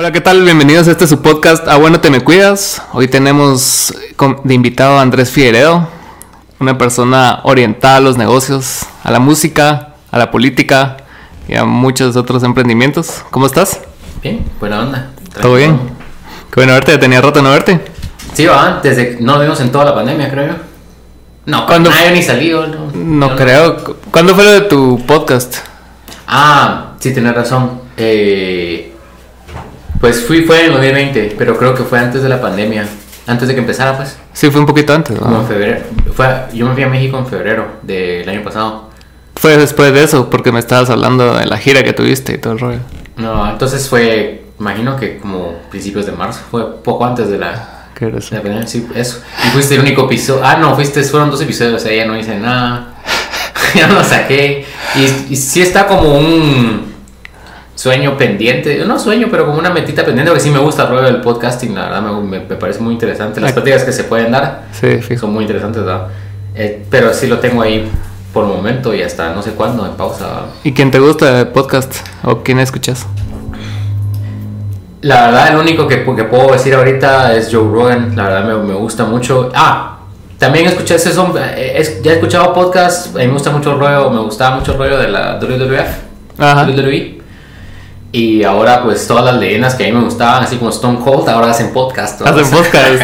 Hola, 0.00 0.12
¿qué 0.12 0.22
tal? 0.22 0.42
Bienvenidos 0.42 0.88
a 0.88 0.92
este 0.92 1.06
su 1.06 1.20
podcast 1.20 1.68
A 1.68 1.76
Bueno 1.76 2.00
Te 2.00 2.08
Me 2.08 2.22
Cuidas. 2.22 2.80
Hoy 2.94 3.06
tenemos 3.06 3.92
de 4.44 4.54
invitado 4.54 4.96
a 4.96 5.02
Andrés 5.02 5.30
Figueredo, 5.30 5.86
una 6.58 6.78
persona 6.78 7.40
orientada 7.42 7.96
a 7.96 8.00
los 8.00 8.16
negocios, 8.16 8.86
a 9.04 9.10
la 9.10 9.18
música, 9.18 9.96
a 10.10 10.16
la 10.16 10.30
política 10.30 10.96
y 11.46 11.54
a 11.54 11.66
muchos 11.66 12.16
otros 12.16 12.42
emprendimientos. 12.44 13.22
¿Cómo 13.30 13.44
estás? 13.44 13.78
Bien, 14.22 14.42
buena 14.58 14.80
onda. 14.80 15.10
¿Todo 15.38 15.56
bien? 15.56 15.78
Qué 16.50 16.60
bueno 16.60 16.72
verte, 16.72 16.96
tenía 16.96 17.20
rato 17.20 17.42
no 17.42 17.50
verte. 17.50 17.84
Sí, 18.32 18.46
va, 18.46 18.80
desde 18.82 19.18
no 19.20 19.34
lo 19.34 19.42
vimos 19.42 19.60
en 19.60 19.70
toda 19.70 19.84
la 19.84 19.94
pandemia, 19.94 20.30
creo 20.30 20.46
yo. 20.46 20.54
No, 21.44 21.66
cuando 21.66 21.90
nadie 21.90 22.12
ni 22.12 22.22
salió. 22.22 22.66
No, 22.66 22.90
no 22.94 23.36
creo. 23.36 23.76
¿Cuándo 24.10 24.34
fue 24.34 24.44
lo 24.44 24.52
de 24.52 24.60
tu 24.62 25.04
podcast? 25.04 25.56
Ah, 26.26 26.92
sí, 27.00 27.12
tienes 27.12 27.34
razón. 27.34 27.82
Eh, 27.98 28.89
pues 30.00 30.24
fui, 30.24 30.42
fue 30.42 30.60
en 30.60 30.66
el 30.66 30.72
2020, 30.72 31.34
pero 31.36 31.56
creo 31.58 31.74
que 31.74 31.82
fue 31.82 31.98
antes 31.98 32.22
de 32.22 32.28
la 32.28 32.40
pandemia. 32.40 32.86
Antes 33.26 33.48
de 33.48 33.54
que 33.54 33.60
empezara, 33.60 33.96
pues. 33.96 34.18
Sí, 34.32 34.50
fue 34.50 34.60
un 34.60 34.66
poquito 34.66 34.94
antes. 34.94 35.18
Como 35.18 35.40
en 35.40 35.46
febrero. 35.46 35.80
Fue, 36.14 36.26
yo 36.54 36.66
me 36.66 36.74
fui 36.74 36.82
a 36.82 36.88
México 36.88 37.18
en 37.18 37.26
febrero 37.26 37.66
del 37.82 38.28
año 38.28 38.42
pasado. 38.42 38.88
Fue 39.36 39.56
después 39.56 39.92
de 39.92 40.02
eso, 40.02 40.30
porque 40.30 40.52
me 40.52 40.58
estabas 40.58 40.90
hablando 40.90 41.34
de 41.36 41.46
la 41.46 41.58
gira 41.58 41.82
que 41.82 41.92
tuviste 41.92 42.32
y 42.32 42.38
todo 42.38 42.54
el 42.54 42.58
rollo. 42.58 42.78
No, 43.16 43.48
entonces 43.48 43.88
fue, 43.88 44.46
imagino 44.58 44.96
que 44.96 45.18
como 45.18 45.54
principios 45.70 46.06
de 46.06 46.12
marzo. 46.12 46.40
Fue 46.50 46.82
poco 46.82 47.04
antes 47.04 47.28
de 47.28 47.38
la, 47.38 47.88
¿Qué 47.94 48.06
era 48.06 48.18
eso? 48.18 48.30
de 48.30 48.36
la 48.36 48.42
pandemia. 48.42 48.66
Sí, 48.66 48.88
eso. 48.94 49.20
Y 49.46 49.48
fuiste 49.50 49.74
el 49.74 49.80
único 49.82 50.06
episodio. 50.06 50.42
Ah, 50.42 50.56
no, 50.56 50.74
fuiste, 50.74 51.02
fueron 51.04 51.30
dos 51.30 51.40
episodios, 51.42 51.74
o 51.74 51.78
sea, 51.78 51.94
ya 51.94 52.06
no 52.06 52.18
hice 52.18 52.38
nada. 52.38 52.94
ya 53.74 53.86
no 53.86 53.94
lo 53.94 54.04
saqué. 54.04 54.64
Y, 54.96 55.32
y 55.32 55.36
sí 55.36 55.60
está 55.60 55.86
como 55.86 56.18
un 56.18 56.89
sueño 57.80 58.18
pendiente, 58.18 58.84
no 58.84 58.98
sueño, 58.98 59.28
pero 59.30 59.46
como 59.46 59.58
una 59.58 59.70
metita 59.70 60.04
pendiente, 60.04 60.30
porque 60.30 60.44
sí 60.44 60.50
me 60.50 60.58
gusta 60.58 60.82
el 60.82 60.88
rollo 60.90 61.04
del 61.04 61.22
podcasting, 61.22 61.74
la 61.74 61.84
verdad 61.86 62.02
me, 62.02 62.40
me, 62.40 62.56
parece 62.56 62.80
muy 62.80 62.92
interesante. 62.92 63.40
Las 63.40 63.52
prácticas 63.52 63.84
que 63.84 63.92
se 63.92 64.04
pueden 64.04 64.32
dar 64.32 64.64
sí, 64.70 65.00
son 65.16 65.32
muy 65.32 65.44
interesantes, 65.44 65.82
¿verdad? 65.82 66.08
Eh, 66.54 66.84
pero 66.90 67.14
sí 67.14 67.26
lo 67.26 67.38
tengo 67.38 67.62
ahí 67.62 67.90
por 68.34 68.44
el 68.44 68.50
momento 68.50 68.94
y 68.94 69.02
hasta 69.02 69.32
no 69.32 69.40
sé 69.42 69.52
cuándo, 69.52 69.86
en 69.86 69.92
pausa. 69.92 70.42
¿Y 70.62 70.72
quién 70.74 70.90
te 70.90 70.98
gusta 70.98 71.40
el 71.40 71.48
podcast 71.48 72.06
o 72.22 72.42
quién 72.42 72.58
escuchas? 72.58 73.06
La 75.00 75.28
verdad, 75.28 75.48
el 75.48 75.56
único 75.56 75.88
que, 75.88 76.04
que 76.04 76.24
puedo 76.24 76.52
decir 76.52 76.74
ahorita 76.74 77.34
es 77.34 77.48
Joe 77.50 77.62
Rogan, 77.62 78.14
la 78.14 78.24
verdad 78.24 78.44
me, 78.44 78.62
me 78.62 78.74
gusta 78.74 79.06
mucho. 79.06 79.50
Ah, 79.54 80.00
también 80.36 80.66
escuché 80.66 80.96
ese 80.96 81.14
son, 81.14 81.32
eh, 81.38 82.00
ya 82.02 82.10
he 82.10 82.14
escuchado 82.16 82.52
podcast, 82.52 83.16
a 83.16 83.20
mí 83.20 83.26
me 83.26 83.32
gusta 83.32 83.50
mucho 83.50 83.72
el 83.72 83.78
rollo, 83.78 84.10
me 84.10 84.20
gustaba 84.20 84.56
mucho 84.56 84.72
el 84.72 84.78
rollo 84.78 84.98
de 84.98 85.08
la 85.08 85.38
WWF, 85.38 86.38
Ajá. 86.38 86.66
WWE. 86.66 87.19
Y 88.12 88.42
ahora 88.42 88.82
pues 88.82 89.06
todas 89.06 89.24
las 89.24 89.36
leyendas 89.36 89.76
que 89.76 89.84
a 89.84 89.86
mí 89.86 89.92
me 89.92 90.02
gustaban, 90.02 90.42
así 90.42 90.56
como 90.56 90.70
Stone 90.70 90.98
Cold, 90.98 91.28
ahora 91.28 91.50
hacen 91.50 91.72
podcast. 91.72 92.20
Hacen 92.22 92.50
podcast. 92.50 93.02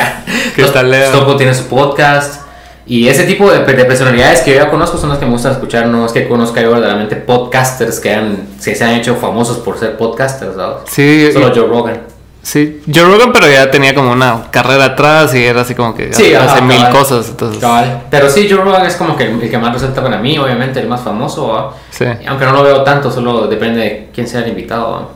¿Qué 0.56 0.64
tal, 0.64 0.90
Leo? 0.90 1.04
Stone 1.04 1.24
Cold 1.24 1.36
tiene 1.36 1.54
su 1.54 1.66
podcast. 1.66 2.42
Y 2.88 3.08
ese 3.08 3.24
tipo 3.24 3.50
de, 3.50 3.64
de, 3.64 3.84
personalidades 3.84 4.42
que 4.42 4.52
yo 4.52 4.56
ya 4.56 4.70
conozco 4.70 4.96
son 4.96 5.10
las 5.10 5.18
que 5.18 5.26
me 5.26 5.32
gustan 5.32 5.52
escuchar. 5.52 5.86
No 5.86 6.06
es 6.06 6.12
que 6.12 6.26
conozca 6.28 6.60
yo 6.60 6.70
verdaderamente 6.72 7.16
podcasters 7.16 8.00
que, 8.00 8.14
han, 8.14 8.48
que 8.62 8.74
se 8.74 8.84
han 8.84 8.94
hecho 8.94 9.16
famosos 9.16 9.58
por 9.58 9.78
ser 9.78 9.96
podcasters, 9.96 10.56
¿sabes? 10.56 10.76
Sí. 10.86 11.30
Solo 11.32 11.52
Joe 11.54 11.68
Rogan. 11.68 12.15
Sí, 12.46 12.80
Joe 12.86 13.02
Rogan, 13.02 13.32
pero 13.32 13.50
ya 13.50 13.72
tenía 13.72 13.92
como 13.92 14.12
una 14.12 14.44
carrera 14.52 14.84
atrás 14.84 15.34
y 15.34 15.42
era 15.42 15.62
así 15.62 15.74
como 15.74 15.96
que 15.96 16.12
sí, 16.12 16.32
hace 16.32 16.58
ajá, 16.58 16.60
mil 16.60 16.76
cabal. 16.76 16.92
cosas. 16.92 17.28
Entonces... 17.30 17.60
Cabal. 17.60 18.04
Pero 18.08 18.30
sí, 18.30 18.46
Joe 18.48 18.60
Rogan 18.62 18.86
es 18.86 18.94
como 18.94 19.16
que 19.16 19.24
el, 19.24 19.50
que 19.50 19.58
más 19.58 19.72
resulta 19.72 20.00
para 20.00 20.18
mí, 20.18 20.38
obviamente, 20.38 20.78
el 20.78 20.86
más 20.86 21.00
famoso. 21.00 21.48
¿va? 21.48 21.74
Sí. 21.90 22.04
Aunque 22.28 22.44
no 22.44 22.52
lo 22.52 22.62
veo 22.62 22.84
tanto, 22.84 23.10
solo 23.10 23.48
depende 23.48 23.80
de 23.80 24.10
quién 24.14 24.28
sea 24.28 24.42
el 24.42 24.50
invitado. 24.50 24.92
¿va? 24.92 25.08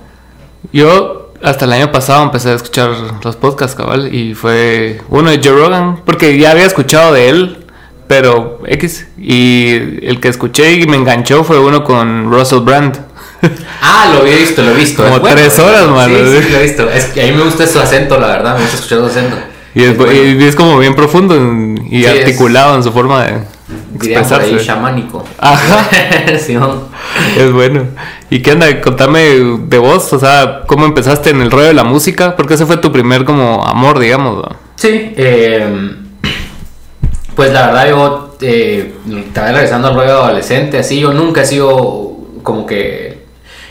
Yo 0.73 1.33
hasta 1.41 1.67
el 1.67 1.73
año 1.73 1.93
pasado 1.93 2.25
empecé 2.25 2.51
a 2.51 2.55
escuchar 2.55 2.91
los 3.23 3.37
podcasts, 3.37 3.77
cabal, 3.77 4.13
y 4.13 4.35
fue 4.35 5.01
uno 5.09 5.31
de 5.31 5.41
Joe 5.41 5.57
Rogan, 5.57 6.01
porque 6.05 6.37
ya 6.37 6.51
había 6.51 6.67
escuchado 6.67 7.13
de 7.13 7.29
él, 7.29 7.65
pero 8.09 8.59
X. 8.67 9.07
Y 9.17 10.05
el 10.05 10.19
que 10.19 10.27
escuché 10.27 10.73
y 10.73 10.87
me 10.89 10.97
enganchó 10.97 11.45
fue 11.45 11.61
uno 11.61 11.85
con 11.85 12.29
Russell 12.29 12.59
Brand. 12.59 13.09
Ah, 13.83 14.13
lo 14.15 14.27
he 14.27 14.37
visto, 14.37 14.63
lo 14.63 14.71
he 14.73 14.75
visto. 14.75 15.03
Como 15.03 15.19
bueno, 15.21 15.37
tres 15.37 15.59
horas, 15.59 15.89
mano. 15.89 16.15
Sí, 16.15 16.43
sí, 16.43 16.51
lo 16.51 16.59
he 16.59 16.63
visto. 16.63 16.91
Es 16.91 17.07
que 17.07 17.23
a 17.23 17.27
mí 17.27 17.33
me 17.33 17.43
gusta 17.45 17.67
su 17.67 17.79
acento, 17.81 18.19
la 18.21 18.27
verdad. 18.29 18.55
Me 18.55 18.61
gusta 18.63 18.77
escuchar 18.77 18.99
su 18.99 19.07
acento. 19.07 19.37
Y 19.75 19.85
es, 19.85 19.97
bueno. 19.97 20.13
y 20.13 20.45
es 20.45 20.55
como 20.57 20.79
bien 20.79 20.95
profundo 20.95 21.35
y 21.87 22.01
Sí, 22.03 22.05
es- 22.05 22.19
articulado 22.21 22.77
en 22.77 22.83
su 22.83 22.93
forma 22.93 23.25
de 23.25 23.33
por 23.33 23.39
ahí 23.39 24.13
expresarse. 24.13 24.65
chamánico. 24.65 25.25
Ajá. 25.39 25.89
Sí, 26.39 26.55
¿no? 26.55 26.89
Es 27.39 27.53
bueno. 27.53 27.85
¿Y 28.31 28.41
qué 28.43 28.53
onda? 28.53 28.81
Contame 28.81 29.21
de 29.67 29.79
vos, 29.79 30.13
o 30.13 30.19
sea, 30.19 30.63
¿cómo 30.67 30.85
empezaste 30.87 31.31
en 31.31 31.41
el 31.41 31.51
rollo 31.51 31.67
de 31.69 31.75
la 31.75 31.85
música? 31.85 32.37
Porque 32.37 32.55
ese 32.55 32.67
fue 32.67 32.77
tu 32.77 32.93
primer 32.93 33.25
como 33.25 33.65
amor, 33.65 33.99
digamos. 33.99 34.45
Sí, 34.77 35.13
eh, 35.17 35.93
pues 37.35 37.53
la 37.53 37.67
verdad 37.67 37.89
yo, 37.89 38.37
eh, 38.41 38.95
estaba 39.27 39.53
regresando 39.53 39.89
al 39.89 39.95
rollo 39.95 40.23
adolescente, 40.25 40.79
así 40.79 41.01
yo 41.01 41.13
nunca 41.13 41.43
he 41.43 41.47
sido 41.47 42.17
como 42.43 42.67
que 42.67 43.10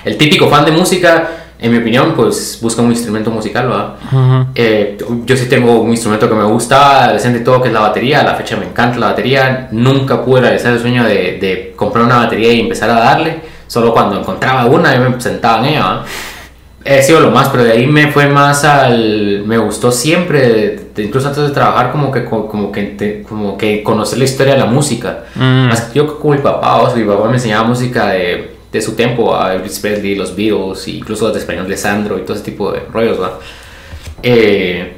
el 0.09 0.17
típico 0.17 0.47
fan 0.49 0.65
de 0.65 0.71
música, 0.71 1.29
en 1.61 1.71
mi 1.73 1.77
opinión, 1.79 2.13
pues 2.15 2.57
busca 2.61 2.81
un 2.81 2.89
instrumento 2.91 3.29
musical, 3.31 3.67
¿verdad? 3.67 3.93
Ujú. 4.11 4.47
Eh, 4.55 4.97
yo 5.25 5.35
sí 5.35 5.47
tengo 5.49 5.81
un 5.81 5.91
instrumento 5.91 6.29
que 6.29 6.35
me 6.35 6.45
gusta, 6.45 7.03
adolescente 7.03 7.41
todo, 7.41 7.61
que 7.61 7.67
es 7.67 7.73
la 7.73 7.81
batería. 7.81 8.21
A 8.21 8.23
la 8.23 8.35
fecha 8.35 8.55
me 8.55 8.65
encanta 8.65 8.97
la 8.97 9.07
batería. 9.07 9.67
Nunca 9.71 10.23
pude 10.23 10.39
realizar 10.41 10.71
el 10.73 10.79
sueño 10.79 11.03
de, 11.03 11.37
de 11.39 11.73
comprar 11.75 12.05
una 12.05 12.17
batería 12.17 12.53
y 12.53 12.61
empezar 12.61 12.89
a 12.89 12.99
darle. 12.99 13.41
Solo 13.67 13.91
cuando 13.93 14.17
encontraba 14.19 14.65
una, 14.67 14.95
yo 14.95 15.09
me 15.09 15.19
sentaba 15.21 15.59
en 15.59 15.73
ella. 15.73 16.01
He 16.85 17.03
sido 17.03 17.19
lo 17.19 17.29
más, 17.29 17.49
pero 17.49 17.65
de 17.65 17.73
ahí 17.73 17.85
me 17.87 18.07
fue 18.09 18.27
más 18.27 18.63
al. 18.63 19.43
Me 19.45 19.57
gustó 19.57 19.91
siempre, 19.91 20.39
de- 20.41 20.79
de- 20.95 21.03
incluso 21.03 21.27
antes 21.27 21.43
de 21.43 21.49
trabajar, 21.51 21.91
como 21.91 22.09
que, 22.09 22.23
como, 22.23 22.71
que, 22.71 22.83
te- 22.83 23.21
como 23.23 23.57
que 23.57 23.83
conocer 23.83 24.17
la 24.17 24.23
historia 24.23 24.53
de 24.53 24.59
la 24.61 24.65
música. 24.65 25.25
Mm. 25.35 25.69
Que 25.69 25.75
yo 25.99 26.17
con 26.17 26.31
mi 26.31 26.37
papá, 26.41 26.77
o 26.77 26.87
sea, 26.89 26.95
mi 26.97 27.03
papá 27.03 27.27
me 27.27 27.33
enseñaba 27.33 27.67
música 27.67 28.07
de, 28.07 28.58
de 28.71 28.81
su 28.81 28.93
tiempo, 28.93 29.35
a 29.35 29.55
Elvis 29.55 29.79
Presley, 29.79 30.15
los 30.15 30.35
Beatles, 30.35 30.87
y 30.87 30.97
incluso 30.97 31.25
los 31.25 31.33
de 31.33 31.39
español 31.39 31.67
de 31.67 31.77
Sandro 31.77 32.17
y 32.17 32.21
todo 32.21 32.35
ese 32.35 32.45
tipo 32.45 32.71
de 32.71 32.81
rollos, 32.91 33.19
¿va? 33.19 33.39
Eh, 34.21 34.95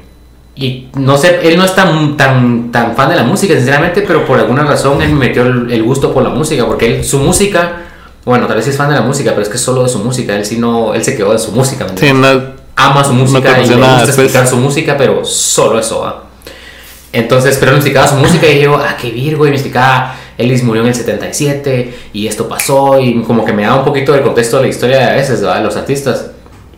y 0.54 0.88
no 0.96 1.16
sé, 1.16 1.40
él 1.42 1.56
no 1.56 1.64
es 1.64 1.74
tan, 1.74 2.16
tan, 2.16 2.70
tan 2.70 2.94
fan 2.94 3.08
de 3.08 3.16
la 3.16 3.22
música, 3.22 3.54
sinceramente, 3.54 4.02
pero 4.02 4.26
por 4.26 4.38
alguna 4.38 4.64
razón 4.64 5.00
él 5.00 5.10
me 5.10 5.28
metió 5.28 5.42
el, 5.42 5.70
el 5.72 5.82
gusto 5.82 6.12
por 6.12 6.22
la 6.22 6.28
música, 6.28 6.66
porque 6.66 6.98
él, 6.98 7.04
su 7.04 7.18
música, 7.18 7.82
bueno, 8.24 8.46
tal 8.46 8.56
vez 8.56 8.68
es 8.68 8.76
fan 8.76 8.90
de 8.90 8.94
la 8.94 9.00
música, 9.02 9.30
pero 9.30 9.42
es 9.42 9.48
que 9.48 9.58
solo 9.58 9.84
de 9.84 9.88
su 9.88 9.98
música, 10.00 10.36
él 10.36 10.44
sí 10.44 10.58
no, 10.58 10.92
él 10.92 11.02
se 11.02 11.16
quedó 11.16 11.32
de 11.32 11.38
su 11.38 11.52
música, 11.52 11.86
¿me 11.86 11.96
Sí, 11.96 12.12
no, 12.12 12.28
ama 12.76 13.02
su 13.02 13.14
música 13.14 13.62
y 13.62 13.66
le 13.66 13.76
gusta 13.76 14.04
explicar 14.04 14.46
su 14.46 14.56
música, 14.56 14.96
pero 14.96 15.24
solo 15.24 15.78
eso, 15.78 16.00
¿va? 16.00 16.24
Entonces, 17.12 17.56
pero 17.58 17.72
él 17.72 17.76
me 17.76 17.80
explicaba 17.80 18.08
su 18.08 18.16
música 18.16 18.46
y 18.48 18.62
yo, 18.62 18.76
ah, 18.76 18.96
qué 19.00 19.10
virgo, 19.10 19.46
y 19.46 19.50
me 19.50 19.56
explicaba, 19.56 20.16
Elvis 20.38 20.62
murió 20.62 20.82
en 20.82 20.88
el 20.88 20.94
77 20.94 21.94
y 22.12 22.26
esto 22.26 22.48
pasó, 22.48 23.00
y 23.00 23.22
como 23.22 23.44
que 23.44 23.52
me 23.52 23.62
daba 23.62 23.78
un 23.78 23.84
poquito 23.84 24.12
del 24.12 24.22
contexto 24.22 24.56
de 24.56 24.62
la 24.64 24.68
historia 24.68 24.98
de 24.98 25.04
a 25.04 25.12
veces, 25.14 25.44
¿va? 25.44 25.58
De 25.58 25.64
los 25.64 25.76
artistas. 25.76 26.30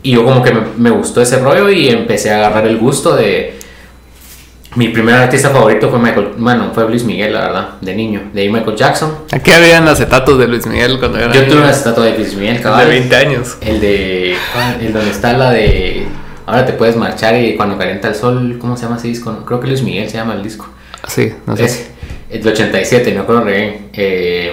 Y 0.02 0.12
yo 0.12 0.24
como 0.24 0.42
que 0.42 0.52
me, 0.52 0.60
me 0.76 0.90
gustó 0.90 1.20
ese 1.22 1.38
rollo 1.38 1.70
y 1.70 1.88
empecé 1.88 2.30
a 2.30 2.36
agarrar 2.36 2.66
el 2.66 2.76
gusto 2.78 3.14
de... 3.16 3.58
Mi 4.76 4.88
primer 4.88 5.14
artista 5.14 5.50
favorito 5.50 5.88
fue 5.88 6.00
Michael, 6.00 6.30
bueno, 6.36 6.72
fue 6.74 6.88
Luis 6.88 7.04
Miguel, 7.04 7.32
la 7.32 7.42
verdad, 7.42 7.68
de 7.80 7.94
niño. 7.94 8.22
De 8.32 8.40
ahí 8.40 8.48
Michael 8.50 8.76
Jackson. 8.76 9.14
aquí 9.30 9.52
habían 9.52 9.86
acetatos 9.86 10.36
de 10.36 10.48
Luis 10.48 10.66
Miguel 10.66 10.98
cuando 10.98 11.18
era 11.18 11.32
Yo 11.32 11.42
niño. 11.42 11.52
tuve 11.52 11.62
una 11.62 11.70
estatua 11.70 12.04
de 12.06 12.18
Luis 12.18 12.34
Miguel, 12.34 12.56
de 12.56 12.62
cabal. 12.62 12.88
20 12.88 13.14
años. 13.16 13.56
El 13.60 13.80
de. 13.80 14.34
El 14.80 14.92
donde 14.92 15.10
está 15.12 15.32
la 15.34 15.50
de. 15.52 16.08
Ahora 16.46 16.66
te 16.66 16.72
puedes 16.72 16.96
marchar 16.96 17.40
y 17.40 17.54
cuando 17.56 17.78
calienta 17.78 18.08
el 18.08 18.16
sol. 18.16 18.58
¿Cómo 18.60 18.76
se 18.76 18.82
llama 18.82 18.96
ese 18.96 19.06
disco? 19.06 19.44
Creo 19.46 19.60
que 19.60 19.68
Luis 19.68 19.82
Miguel 19.82 20.10
se 20.10 20.16
llama 20.16 20.34
el 20.34 20.42
disco. 20.42 20.68
Sí, 21.06 21.32
no 21.46 21.56
sé. 21.56 21.66
Ese. 21.66 21.93
El 22.34 22.42
del 22.42 22.52
87, 22.52 23.12
me 23.12 23.20
acuerdo 23.20 23.42
re 23.42 23.52
bien. 23.52 23.90
Eh, 23.92 24.52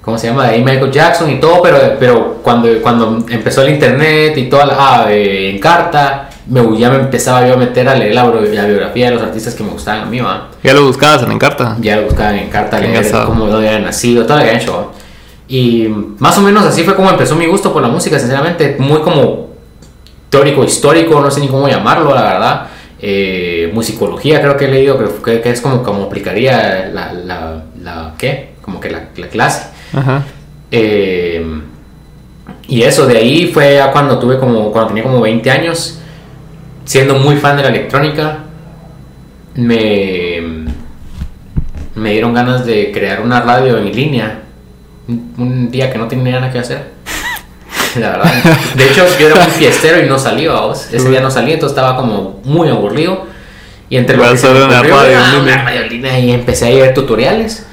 ¿Cómo 0.00 0.16
se 0.16 0.28
llama? 0.28 0.44
De 0.44 0.54
ahí 0.54 0.64
Michael 0.64 0.90
Jackson 0.90 1.30
y 1.30 1.38
todo, 1.38 1.60
pero, 1.62 1.78
pero 2.00 2.40
cuando, 2.42 2.80
cuando 2.80 3.26
empezó 3.28 3.60
el 3.60 3.74
internet 3.74 4.32
y 4.38 4.48
toda 4.48 4.64
la. 4.64 4.74
Ah, 4.78 5.06
eh, 5.10 5.50
en 5.50 5.58
carta. 5.58 6.30
Me, 6.46 6.78
ya 6.78 6.88
me 6.88 6.96
empezaba 6.96 7.46
yo 7.46 7.54
a 7.54 7.56
meter 7.58 7.86
a 7.88 7.94
leer 7.94 8.14
la, 8.14 8.26
biografía 8.30 9.06
de 9.06 9.16
los 9.16 9.22
artistas 9.22 9.54
que 9.54 9.62
me 9.62 9.70
gustaban 9.70 10.02
a 10.02 10.06
mí, 10.06 10.20
¿va? 10.20 10.48
Ya 10.62 10.72
lo 10.72 10.86
buscabas 10.86 11.22
en 11.22 11.32
Encarta. 11.32 11.76
ya 11.80 11.96
lo 11.96 12.04
buscaban 12.04 12.36
en 12.36 12.48
carta, 12.48 12.80
Qué 12.80 12.88
leer 12.88 13.10
cómo 13.26 13.46
dónde 13.46 13.68
había 13.68 13.80
nacido, 13.80 14.24
todo 14.24 14.38
lo 14.38 14.44
que 14.44 14.48
habían 14.48 14.62
hecho. 14.62 14.76
¿va? 14.76 14.92
Y 15.48 15.88
más 16.18 16.38
o 16.38 16.40
menos 16.40 16.64
así 16.64 16.84
fue 16.84 16.94
como 16.96 17.10
empezó 17.10 17.34
mi 17.36 17.46
gusto 17.46 17.70
por 17.70 17.82
la 17.82 17.88
música, 17.88 18.18
sinceramente, 18.18 18.76
muy 18.78 19.00
como 19.00 19.50
teórico, 20.30 20.64
histórico, 20.64 21.20
no 21.20 21.30
sé 21.30 21.40
ni 21.40 21.48
cómo 21.48 21.68
llamarlo, 21.68 22.14
la 22.14 22.22
verdad. 22.22 22.66
Eh, 23.06 23.70
musicología 23.74 24.40
creo 24.40 24.56
que 24.56 24.64
he 24.64 24.68
leído, 24.68 24.96
que, 24.98 25.22
que- 25.32 25.40
que 25.42 25.50
es 25.50 25.60
como, 25.60 25.82
como 25.82 26.04
aplicaría 26.04 26.88
la, 26.92 27.12
la, 27.12 27.62
la- 27.82 28.14
¿qué? 28.16 28.54
Como 28.62 28.80
que 28.80 28.88
la, 28.90 29.08
la 29.16 29.28
clase. 29.28 29.68
Ajá. 29.92 30.24
Eh, 30.70 31.44
y 32.66 32.82
eso, 32.82 33.06
de 33.06 33.18
ahí 33.18 33.50
fue 33.52 33.74
ya 33.74 33.92
cuando 33.92 34.18
tuve 34.18 34.38
como, 34.38 34.72
cuando 34.72 34.88
tenía 34.88 35.02
como 35.02 35.20
20 35.20 35.50
años, 35.50 35.98
siendo 36.86 37.16
muy 37.16 37.36
fan 37.36 37.58
de 37.58 37.62
la 37.64 37.68
electrónica, 37.68 38.38
me, 39.54 40.40
me 41.94 42.10
dieron 42.12 42.32
ganas 42.32 42.64
de 42.64 42.90
crear 42.90 43.20
una 43.20 43.40
radio 43.42 43.76
en 43.76 43.94
línea. 43.94 44.40
Un, 45.08 45.34
un 45.36 45.70
día 45.70 45.92
que 45.92 45.98
no 45.98 46.08
tenía 46.08 46.40
nada 46.40 46.50
que 46.50 46.58
hacer. 46.58 46.93
la 48.00 48.10
verdad. 48.10 48.32
De 48.76 48.84
hecho, 48.84 49.04
yo 49.18 49.28
era 49.28 49.44
un 49.44 49.50
fiestero 49.50 50.04
y 50.04 50.08
no 50.08 50.18
salí, 50.18 50.46
vamos. 50.46 50.88
Ese 50.92 51.08
día 51.08 51.20
no 51.20 51.30
salí, 51.30 51.52
entonces 51.52 51.76
estaba 51.76 51.96
como 51.96 52.40
muy 52.44 52.68
aburrido. 52.68 53.26
Y 53.90 53.96
entre 53.96 54.16
lo 54.16 54.22
que 54.22 54.36
se 54.36 54.48
me 54.48 54.54
Solo 54.54 54.66
una 54.66 54.78
ocurrió, 54.78 54.96
radio 54.96 55.18
ah, 55.18 55.38
una 55.42 55.80
línea, 55.82 56.18
y 56.18 56.30
empecé 56.32 56.66
a 56.66 56.74
ver 56.82 56.94
tutoriales. 56.94 57.66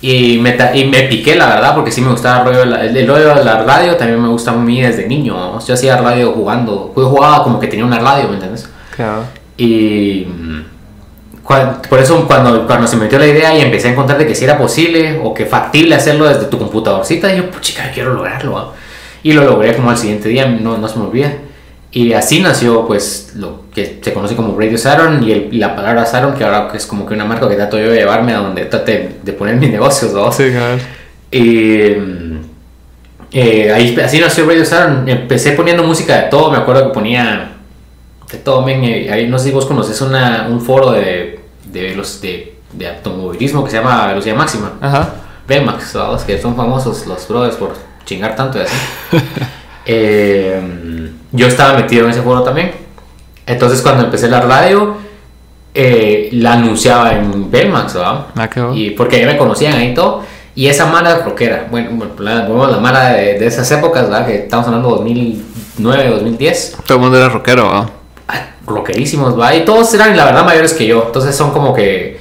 Y 0.00 0.38
me, 0.38 0.56
y 0.74 0.84
me 0.84 1.02
piqué, 1.04 1.34
la 1.34 1.46
verdad, 1.48 1.74
porque 1.74 1.90
sí 1.90 2.00
me 2.00 2.10
gustaba 2.10 2.38
el 2.40 2.44
rollo 2.46 2.58
de 2.60 2.66
la, 2.66 2.84
el 2.84 3.08
rollo 3.08 3.34
de 3.34 3.44
la 3.44 3.62
radio, 3.64 3.96
también 3.96 4.22
me 4.22 4.28
gusta 4.28 4.52
a 4.52 4.54
mí 4.54 4.80
desde 4.80 5.08
niño. 5.08 5.34
vamos. 5.34 5.66
Yo 5.66 5.74
hacía 5.74 5.96
radio 5.96 6.32
jugando, 6.32 6.92
yo 6.96 7.08
jugaba 7.08 7.42
como 7.42 7.58
que 7.58 7.66
tenía 7.66 7.84
una 7.84 7.98
radio, 7.98 8.28
¿me 8.28 8.34
entiendes? 8.34 8.68
Claro. 8.94 9.24
Y 9.56 10.24
mm, 10.28 10.60
cuan- 11.42 11.82
por 11.88 11.98
eso 11.98 12.24
cuando, 12.28 12.64
cuando 12.66 12.86
se 12.86 12.96
metió 12.96 13.18
la 13.18 13.26
idea 13.26 13.58
y 13.58 13.60
empecé 13.60 13.88
a 13.88 13.90
encontrar 13.92 14.18
de 14.18 14.26
que 14.26 14.36
si 14.36 14.44
era 14.44 14.56
posible 14.56 15.18
o 15.24 15.34
que 15.34 15.46
factible 15.46 15.96
hacerlo 15.96 16.28
desde 16.28 16.44
tu 16.44 16.58
computadorcita, 16.58 17.34
yo, 17.34 17.50
pues 17.50 17.62
chica, 17.62 17.90
quiero 17.92 18.14
lograrlo. 18.14 18.52
¿va? 18.52 18.72
Y 19.22 19.32
lo 19.32 19.44
logré 19.44 19.74
como 19.74 19.90
al 19.90 19.98
siguiente 19.98 20.28
día, 20.28 20.46
no, 20.46 20.78
no 20.78 20.88
se 20.88 20.98
me 20.98 21.04
olvida. 21.06 21.32
Y 21.90 22.12
así 22.12 22.40
nació 22.40 22.86
pues 22.86 23.32
lo 23.34 23.62
que 23.74 23.98
se 24.02 24.12
conoce 24.12 24.36
como 24.36 24.58
Radio 24.58 24.76
Saturn 24.76 25.22
y, 25.22 25.32
el- 25.32 25.48
y 25.52 25.58
la 25.58 25.74
palabra 25.74 26.04
Saturn, 26.04 26.34
que 26.36 26.44
ahora 26.44 26.68
es 26.74 26.86
como 26.86 27.06
que 27.06 27.14
una 27.14 27.24
marca 27.24 27.48
que 27.48 27.54
trato 27.56 27.78
yo 27.78 27.90
de 27.90 27.96
llevarme 27.98 28.34
a 28.34 28.38
donde 28.38 28.66
trate 28.66 29.16
de 29.22 29.32
poner 29.32 29.56
mis 29.56 29.70
negocios. 29.70 30.12
¿no? 30.12 30.30
Sí, 30.30 30.50
claro. 30.50 30.78
Y 31.30 31.80
eh, 33.32 33.72
ahí, 33.72 33.96
así 34.02 34.20
nació 34.20 34.46
Radio 34.46 34.64
Saturn. 34.64 35.08
Empecé 35.08 35.52
poniendo 35.52 35.82
música 35.82 36.16
de 36.16 36.22
todo. 36.28 36.50
Me 36.50 36.58
acuerdo 36.58 36.88
que 36.88 36.94
ponía 36.94 37.52
de 38.30 38.38
todo. 38.38 38.62
men, 38.62 38.84
eh, 38.84 39.10
ahí 39.12 39.26
no 39.26 39.38
sé 39.38 39.46
si 39.46 39.50
vos 39.52 39.66
conoces 39.66 40.00
una, 40.00 40.46
un 40.50 40.60
foro 40.60 40.92
de, 40.92 41.40
de, 41.72 41.94
los, 41.94 42.20
de, 42.20 42.54
de 42.72 42.88
automovilismo 42.88 43.64
que 43.64 43.70
se 43.70 43.76
llama 43.78 44.06
Velocidad 44.08 44.36
Máxima. 44.36 44.72
Ajá. 44.80 45.14
Benmax, 45.46 45.84
¿sabes? 45.92 46.22
que 46.24 46.38
son 46.38 46.54
famosos 46.54 47.06
los 47.06 47.26
brothers 47.26 47.56
por 47.56 47.72
chingar 48.08 48.34
tanto 48.34 48.58
y 48.58 48.62
así. 48.62 48.76
Eh, 49.90 50.60
yo 51.32 51.46
estaba 51.46 51.72
metido 51.72 52.04
en 52.04 52.10
ese 52.10 52.20
foro 52.20 52.42
también. 52.42 52.72
Entonces 53.46 53.80
cuando 53.80 54.04
empecé 54.04 54.28
la 54.28 54.42
radio, 54.42 54.98
eh, 55.72 56.28
la 56.32 56.52
anunciaba 56.52 57.14
en 57.14 57.50
Benmax, 57.50 57.94
¿verdad? 57.94 58.26
Ah, 58.36 58.50
qué 58.50 58.60
bueno. 58.60 58.76
Y 58.76 58.90
porque 58.90 59.18
ya 59.18 59.24
me 59.26 59.38
conocían 59.38 59.72
ahí 59.72 59.92
y 59.92 59.94
todo. 59.94 60.24
Y 60.54 60.66
esa 60.66 60.84
mala 60.84 61.20
rockera, 61.20 61.68
bueno, 61.70 61.88
bueno, 61.92 62.12
la, 62.18 62.46
la 62.46 62.78
mala 62.80 63.14
de, 63.14 63.38
de 63.38 63.46
esas 63.46 63.70
épocas, 63.70 64.10
¿verdad? 64.10 64.26
Que 64.26 64.34
estamos 64.40 64.66
hablando 64.66 64.88
de 64.90 64.94
2009, 64.96 66.10
2010. 66.10 66.76
Todo 66.84 66.98
el 66.98 67.02
mundo 67.04 67.16
era 67.16 67.30
rockero, 67.30 67.70
¿va? 67.70 67.90
ah, 68.28 68.46
Rockerísimos, 68.66 69.40
¿va? 69.40 69.54
Y 69.54 69.64
todos 69.64 69.94
eran, 69.94 70.14
la 70.14 70.26
verdad, 70.26 70.44
mayores 70.44 70.74
que 70.74 70.86
yo. 70.86 71.04
Entonces 71.06 71.34
son 71.34 71.50
como 71.52 71.72
que 71.72 72.17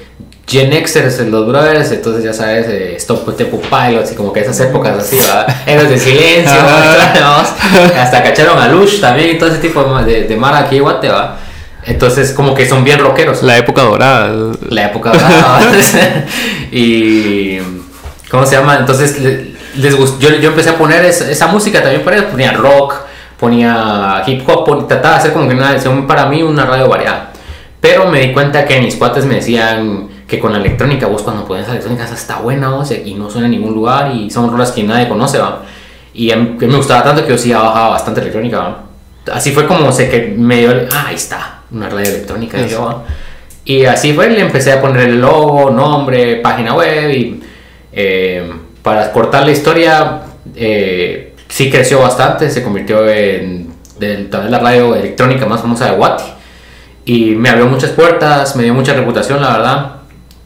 Gen 0.48 0.72
Xers, 0.72 1.20
los 1.28 1.46
brothers. 1.48 1.92
Entonces 1.92 2.24
ya 2.24 2.34
sabes, 2.34 2.68
eh, 2.70 2.96
Stop 2.98 3.36
Tempo 3.36 3.60
Pilots 3.62 4.12
y 4.12 4.16
como 4.16 4.32
que 4.32 4.40
esas 4.42 4.60
épocas 4.62 4.98
así, 4.98 5.18
¿verdad? 5.18 5.48
Héroes 5.66 5.90
de 5.90 6.00
silencio, 6.00 6.54
Ah. 6.58 7.14
¿no? 7.94 8.00
Hasta 8.02 8.24
cacharon 8.24 8.58
a 8.60 8.68
Lush 8.70 9.02
también 9.02 9.36
y 9.36 9.38
todo 9.38 9.50
ese 9.50 9.60
tipo 9.60 9.84
de, 10.04 10.24
de, 10.24 10.36
mara 10.38 10.60
aquí 10.60 10.80
Guate, 10.80 11.10
¿va? 11.10 11.38
Entonces 11.86 12.32
como 12.32 12.54
que 12.54 12.68
son 12.68 12.84
bien 12.84 13.00
rockeros. 13.00 13.44
La 13.44 13.58
época 13.58 13.82
dorada. 13.84 14.34
La 14.70 14.86
época 14.88 15.12
dorada. 15.12 15.60
y. 16.72 17.58
¿Cómo 18.30 18.46
se 18.46 18.56
llama? 18.58 18.78
Entonces 18.78 19.20
le- 19.22 19.56
les 19.76 19.96
yo, 20.20 20.30
yo 20.30 20.50
empecé 20.50 20.70
a 20.70 20.78
poner 20.78 21.06
esa, 21.06 21.30
esa 21.32 21.48
música 21.48 21.82
también 21.82 22.04
para 22.04 22.18
ellos. 22.18 22.30
Ponía 22.32 22.52
rock, 22.52 22.96
ponía 23.40 24.22
hip 24.28 24.48
hop, 24.50 24.66
pon- 24.66 24.88
trataba 24.88 25.14
de 25.16 25.20
hacer 25.22 25.34
como 25.34 25.48
que 25.48 25.56
una 25.56 25.76
para 26.08 26.26
mí 26.26 26.44
una 26.44 26.66
radio 26.66 26.90
variada. 26.90 27.32
Pero 27.80 28.08
me 28.10 28.20
di 28.22 28.34
cuenta 28.34 28.66
que 28.66 28.82
mis 28.82 28.96
cuates 28.96 29.24
me 29.24 29.36
decían 29.36 30.10
que 30.28 30.40
con 30.40 30.52
la 30.52 30.60
electrónica, 30.60 31.08
vos 31.08 31.22
cuando 31.22 31.46
pones 31.46 31.66
la 31.68 31.72
electrónica 31.74 32.04
esa 32.06 32.16
está 32.16 32.38
buena 32.40 32.70
vos, 32.70 32.92
y 32.92 33.14
no 33.14 33.30
suena 33.30 33.46
en 33.48 33.52
ningún 33.52 33.74
lugar 33.74 34.14
y 34.14 34.30
son 34.30 34.52
rolas 34.52 34.72
que 34.72 34.84
nadie 34.84 35.08
conoce, 35.08 35.38
¿va? 35.40 35.62
Y 36.14 36.32
a 36.32 36.36
mí 36.36 36.58
me 36.60 36.76
gustaba 36.76 37.04
tanto 37.04 37.24
que 37.24 37.30
yo 37.30 37.38
sí 37.38 37.54
bajaba 37.54 37.90
bastante 37.90 38.20
electrónica, 38.22 38.58
¿va? 38.60 38.84
Así 39.34 39.52
fue 39.52 39.66
como 39.68 39.92
sé 39.92 40.10
que 40.10 40.34
me 40.38 40.58
dio, 40.60 40.72
el- 40.72 40.88
ah, 40.94 41.06
ahí 41.08 41.16
está, 41.16 41.62
una 41.72 41.90
radio 41.90 42.10
electrónica. 42.10 42.58
dije, 42.58 42.76
"Va". 42.76 43.04
Y 43.66 43.86
así 43.86 44.14
fue, 44.14 44.30
le 44.30 44.40
empecé 44.42 44.72
a 44.72 44.82
poner 44.82 45.10
el 45.10 45.20
logo, 45.22 45.70
nombre, 45.70 46.38
página 46.38 46.74
web 46.76 47.10
y 47.12 47.42
eh, 47.92 48.52
para 48.84 49.12
cortar 49.12 49.44
la 49.46 49.52
historia, 49.52 50.22
eh, 50.56 51.34
sí 51.48 51.70
creció 51.70 52.00
bastante, 52.00 52.50
se 52.50 52.64
convirtió 52.64 53.08
en 53.10 53.70
del- 54.00 54.30
tal 54.30 54.44
vez 54.44 54.52
la 54.52 54.60
radio 54.60 54.96
electrónica 54.96 55.46
más 55.46 55.62
famosa 55.62 55.86
de 55.86 55.98
Guati. 55.98 56.24
Y 57.06 57.36
me 57.36 57.50
abrió 57.50 57.66
muchas 57.68 57.90
puertas, 57.92 58.56
me 58.56 58.64
dio 58.64 58.74
mucha 58.74 58.94
reputación, 58.94 59.42
la 59.42 59.52
verdad. 59.58 59.92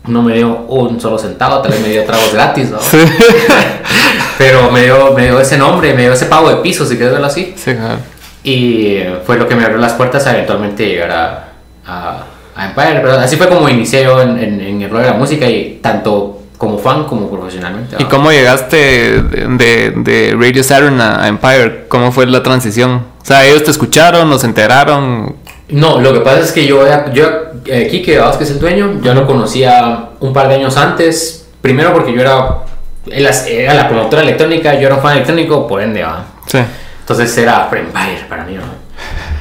No 0.08 0.24
me 0.24 0.34
dio 0.34 0.48
un 0.68 1.00
solo 1.00 1.18
centavo, 1.20 1.62
tal 1.62 1.72
vez 1.74 1.82
me 1.82 1.90
dio 1.90 2.04
tragos 2.06 2.34
gratis, 2.34 2.70
¿no? 2.72 2.80
Pero 4.38 4.72
me 4.72 4.84
dio, 4.84 5.14
me 5.14 5.24
dio 5.26 5.40
ese 5.40 5.58
nombre, 5.58 5.94
me 5.94 6.04
dio 6.04 6.14
ese 6.14 6.26
pago 6.26 6.50
de 6.50 6.56
piso, 6.58 6.86
si 6.86 6.96
quieres 6.96 7.12
verlo 7.14 7.28
así. 7.28 7.54
Sí, 7.56 7.74
claro. 7.76 7.98
Y 8.44 8.98
fue 9.26 9.38
lo 9.38 9.48
que 9.48 9.56
me 9.56 9.64
abrió 9.64 9.78
las 9.78 9.94
puertas 9.94 10.26
a 10.26 10.32
eventualmente 10.34 10.86
llegar 10.88 11.12
a, 11.12 11.48
a, 11.86 12.24
a 12.56 12.66
Empire. 12.66 13.00
Pero 13.02 13.14
así 13.20 13.36
fue 13.36 13.48
como 13.48 13.70
inicié 13.70 14.04
yo 14.04 14.20
en, 14.22 14.40
en, 14.40 14.60
en 14.62 14.82
el 14.82 14.90
rollo 14.90 15.04
de 15.06 15.12
la 15.12 15.18
música 15.18 15.48
y 15.48 15.80
tanto 15.84 16.40
como 16.58 16.80
fan 16.80 17.04
como 17.04 17.30
profesionalmente. 17.30 17.98
¿Y 18.00 18.06
cómo 18.06 18.32
llegaste 18.32 18.78
de, 19.22 19.92
de- 19.96 20.36
Radio 20.40 20.64
Saturn 20.64 21.00
a 21.00 21.24
a 21.24 21.28
Empire? 21.28 21.86
¿Cómo 21.88 22.12
fue 22.12 22.26
la 22.26 22.42
transición? 22.42 23.04
O 23.22 23.26
sea, 23.26 23.46
ellos 23.46 23.64
te 23.64 23.70
escucharon, 23.72 24.28
nos 24.30 24.44
enteraron. 24.44 25.36
No, 25.70 26.00
lo 26.02 26.12
que 26.14 26.20
pasa 26.22 26.40
es 26.40 26.52
que 26.52 26.66
yo, 26.66 26.84
yo 27.14 27.24
eh, 27.66 27.88
Kike 27.90 28.18
Vázquez, 28.18 28.38
que 28.38 28.44
es 28.46 28.52
el 28.52 28.60
dueño, 28.60 29.00
yo 29.02 29.14
lo 29.14 29.26
conocía 29.26 30.10
un 30.20 30.34
par 30.34 30.48
de 30.48 30.56
años 30.56 30.78
antes. 30.78 31.48
Primero 31.62 31.94
porque 31.94 32.14
yo 32.14 32.22
era, 32.22 32.64
era 33.06 33.74
la 33.74 33.88
promotora 33.88 34.24
electrónica, 34.24 34.74
yo 34.76 34.88
era 34.88 34.96
un 34.96 35.02
fan 35.02 35.14
electrónico, 35.14 35.68
por 35.68 35.82
ende, 35.82 36.04
¿va? 36.04 36.26
Sí. 36.48 36.60
Entonces 37.02 37.38
era 37.38 37.70
Empire 37.72 38.26
para 38.28 38.46
mí, 38.46 38.56
¿no? 38.56 38.82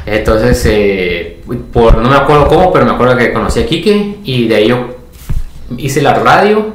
Entonces, 0.07 0.63
eh, 0.67 1.41
por, 1.73 1.99
no 1.99 2.09
me 2.09 2.17
acuerdo 2.17 2.49
cómo, 2.49 2.73
pero 2.73 2.85
me 2.85 2.93
acuerdo 2.93 3.17
que 3.17 3.33
conocí 3.33 3.61
a 3.61 3.67
Kike 3.67 4.19
y 4.25 4.49
de 4.49 4.55
ahí 4.57 4.69
yo 4.69 4.97
hice 5.77 6.03
la 6.03 6.15
radio 6.15 6.75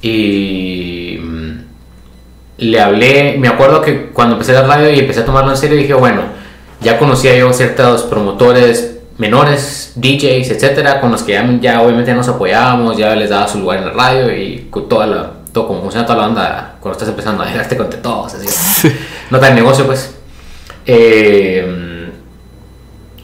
y 0.00 1.18
mm, 1.20 1.52
le 2.58 2.80
hablé, 2.80 3.36
me 3.38 3.48
acuerdo 3.48 3.82
que 3.82 4.06
cuando 4.06 4.34
empecé 4.34 4.52
la 4.52 4.62
radio 4.62 4.90
y 4.90 5.00
empecé 5.00 5.20
a 5.20 5.24
tomarlo 5.24 5.50
en 5.50 5.56
serio, 5.56 5.76
dije, 5.76 5.94
bueno, 5.94 6.22
ya 6.80 6.98
conocía 6.98 7.36
yo 7.36 7.52
ciertos 7.52 8.04
promotores 8.04 8.93
menores, 9.18 9.92
DJs, 9.96 10.50
etcétera, 10.50 11.00
con 11.00 11.10
los 11.10 11.22
que 11.22 11.32
ya, 11.32 11.48
ya 11.60 11.82
obviamente 11.82 12.12
nos 12.14 12.28
apoyábamos, 12.28 12.96
ya 12.96 13.14
les 13.14 13.30
daba 13.30 13.46
su 13.46 13.58
lugar 13.58 13.78
en 13.78 13.86
la 13.86 13.92
radio 13.92 14.36
y 14.36 14.70
toda 14.88 15.06
la, 15.06 15.30
todo 15.52 15.68
como 15.68 15.82
funciona 15.82 16.06
toda 16.06 16.18
la 16.18 16.26
banda 16.26 16.74
cuando 16.80 16.98
estás 16.98 17.08
empezando 17.08 17.42
a 17.42 17.46
dejarte 17.46 17.76
con 17.76 17.88
todos, 17.90 18.34
así. 18.34 18.88
No 19.30 19.38
tan 19.40 19.54
negocio, 19.54 19.86
pues. 19.86 20.14
Eh, 20.86 22.10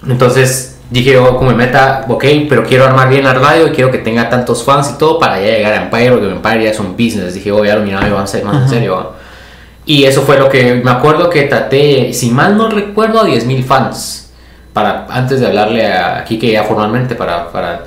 entonces 0.07 0.79
dije 0.91 1.13
yo 1.13 1.37
como 1.37 1.53
meta, 1.53 2.07
ok, 2.09 2.25
pero 2.49 2.65
quiero 2.65 2.85
armar 2.85 3.09
bien 3.09 3.25
la 3.25 3.35
radio 3.35 3.67
y 3.69 3.71
quiero 3.71 3.91
que 3.91 3.99
tenga 3.99 4.31
tantos 4.31 4.65
fans 4.65 4.93
y 4.95 4.99
todo 4.99 5.19
para 5.19 5.41
ya 5.41 5.47
llegar 5.47 5.73
a 5.73 5.83
Empire, 5.83 6.13
porque 6.13 6.27
Empire 6.31 6.65
ya 6.65 6.71
es 6.71 6.81
un 6.81 6.93
business. 6.93 7.35
Dije, 7.35 7.51
voy 7.53 7.69
a 7.69 7.77
lo 7.77 7.83
miraba 7.83 8.07
y 8.07 8.11
vamos 8.11 8.31
a 8.31 8.33
ser 8.33 8.45
más 8.45 8.63
en 8.63 8.69
serio. 8.69 9.13
Y 9.87 10.05
eso 10.05 10.23
fue 10.23 10.39
lo 10.39 10.49
que 10.49 10.75
me 10.75 10.91
acuerdo 10.91 11.31
que 11.31 11.43
traté, 11.43 12.13
si 12.13 12.31
mal 12.31 12.57
no 12.57 12.69
recuerdo, 12.69 13.21
a 13.21 13.25
10.000 13.25 13.65
fans. 13.65 14.30
Para, 14.73 15.07
antes 15.11 15.41
de 15.41 15.47
hablarle 15.47 15.87
a 15.87 16.25
Kike 16.25 16.53
ya 16.53 16.65
formalmente 16.65 17.15
para, 17.15 17.51
para... 17.51 17.85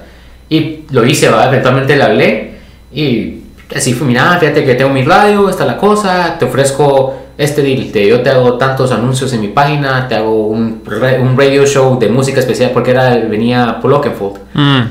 Y 0.49 0.81
lo 0.91 1.05
hice, 1.05 1.29
¿va? 1.29 1.47
eventualmente 1.47 1.95
le 1.95 2.03
hablé 2.03 2.53
y 2.93 3.43
así 3.75 3.93
fue, 3.93 4.07
mira, 4.07 4.37
fíjate 4.39 4.63
que 4.63 4.75
tengo 4.75 4.91
mi 4.91 5.03
radio, 5.03 5.49
esta 5.49 5.63
es 5.63 5.67
la 5.67 5.77
cosa, 5.77 6.37
te 6.37 6.45
ofrezco 6.45 7.15
este 7.37 7.63
deal, 7.63 7.91
te, 7.91 8.07
yo 8.07 8.21
te 8.21 8.29
hago 8.29 8.53
tantos 8.53 8.91
anuncios 8.91 9.33
en 9.33 9.41
mi 9.41 9.47
página, 9.47 10.07
te 10.07 10.15
hago 10.15 10.47
un, 10.47 10.83
un 10.85 11.37
radio 11.37 11.65
show 11.65 11.97
de 11.97 12.09
música 12.09 12.39
especial, 12.39 12.71
porque 12.71 12.91
era, 12.91 13.15
venía 13.15 13.79
Paul 13.81 13.93
Oakenfold. 13.93 14.39
Mm. 14.53 14.81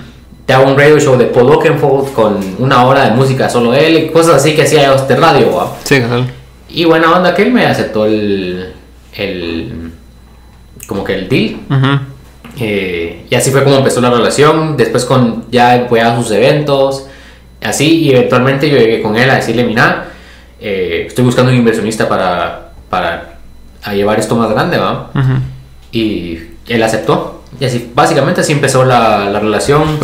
Te 0.45 0.53
hago 0.53 0.69
un 0.69 0.77
radio 0.77 0.99
show 0.99 1.17
de 1.17 1.27
Paul 1.27 1.51
Oakenfold 1.51 2.13
con 2.13 2.39
una 2.59 2.85
hora 2.85 3.05
de 3.05 3.13
música 3.13 3.49
solo 3.49 3.75
él, 3.75 3.97
y 3.97 4.09
cosas 4.09 4.37
así 4.37 4.55
que 4.55 4.63
hacía 4.63 4.93
de 4.93 5.17
radio, 5.17 5.55
¿va? 5.55 5.77
Sí, 5.85 6.01
claro. 6.01 6.27
Y 6.69 6.85
buena 6.85 7.13
onda 7.13 7.35
que 7.35 7.43
él 7.43 7.53
me 7.53 7.67
aceptó 7.67 8.07
el, 8.07 8.73
el 9.15 9.82
como 10.87 11.05
que 11.05 11.15
el 11.15 11.29
deal. 11.29 11.61
Eh, 12.59 13.27
y 13.31 13.35
así 13.35 13.51
fue 13.51 13.65
como 13.65 13.77
empezó 13.77 14.01
la 14.01 14.11
relación. 14.11 14.77
Después 14.77 15.05
con 15.05 15.51
ya 15.51 15.87
fue 15.89 16.01
a 16.01 16.17
sus 16.17 16.31
eventos, 16.31 17.07
así, 17.63 18.01
y 18.03 18.11
eventualmente 18.11 18.69
yo 18.69 18.77
llegué 18.77 19.03
con 19.03 19.17
él 19.17 19.31
a 19.31 19.37
decirle, 19.37 19.65
mira, 19.65 20.07
eh, 20.61 21.05
estoy 21.07 21.25
buscando 21.25 21.51
un 21.51 21.59
inversionista 21.59 22.09
para, 22.09 22.73
para 22.89 23.39
a 23.83 23.95
llevar 23.95 24.19
esto 24.19 24.37
más 24.37 24.51
grande, 24.51 24.79
¿va? 24.79 25.11
Y 25.91 26.39
él 26.69 26.83
aceptó. 26.83 27.43
Y 27.61 27.65
así, 27.65 27.91
básicamente 27.95 28.41
así 28.41 28.53
empezó 28.53 28.85
la, 28.85 29.29
la 29.29 29.39
relación 29.39 29.99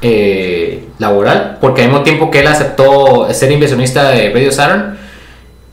eh, 0.00 0.84
laboral, 0.98 1.58
porque 1.60 1.82
al 1.82 1.88
mismo 1.88 2.02
tiempo 2.02 2.30
que 2.30 2.40
él 2.40 2.46
aceptó 2.46 3.32
ser 3.32 3.52
inversionista 3.52 4.08
de 4.10 4.30
Radio 4.30 4.50
Saturn, 4.50 4.96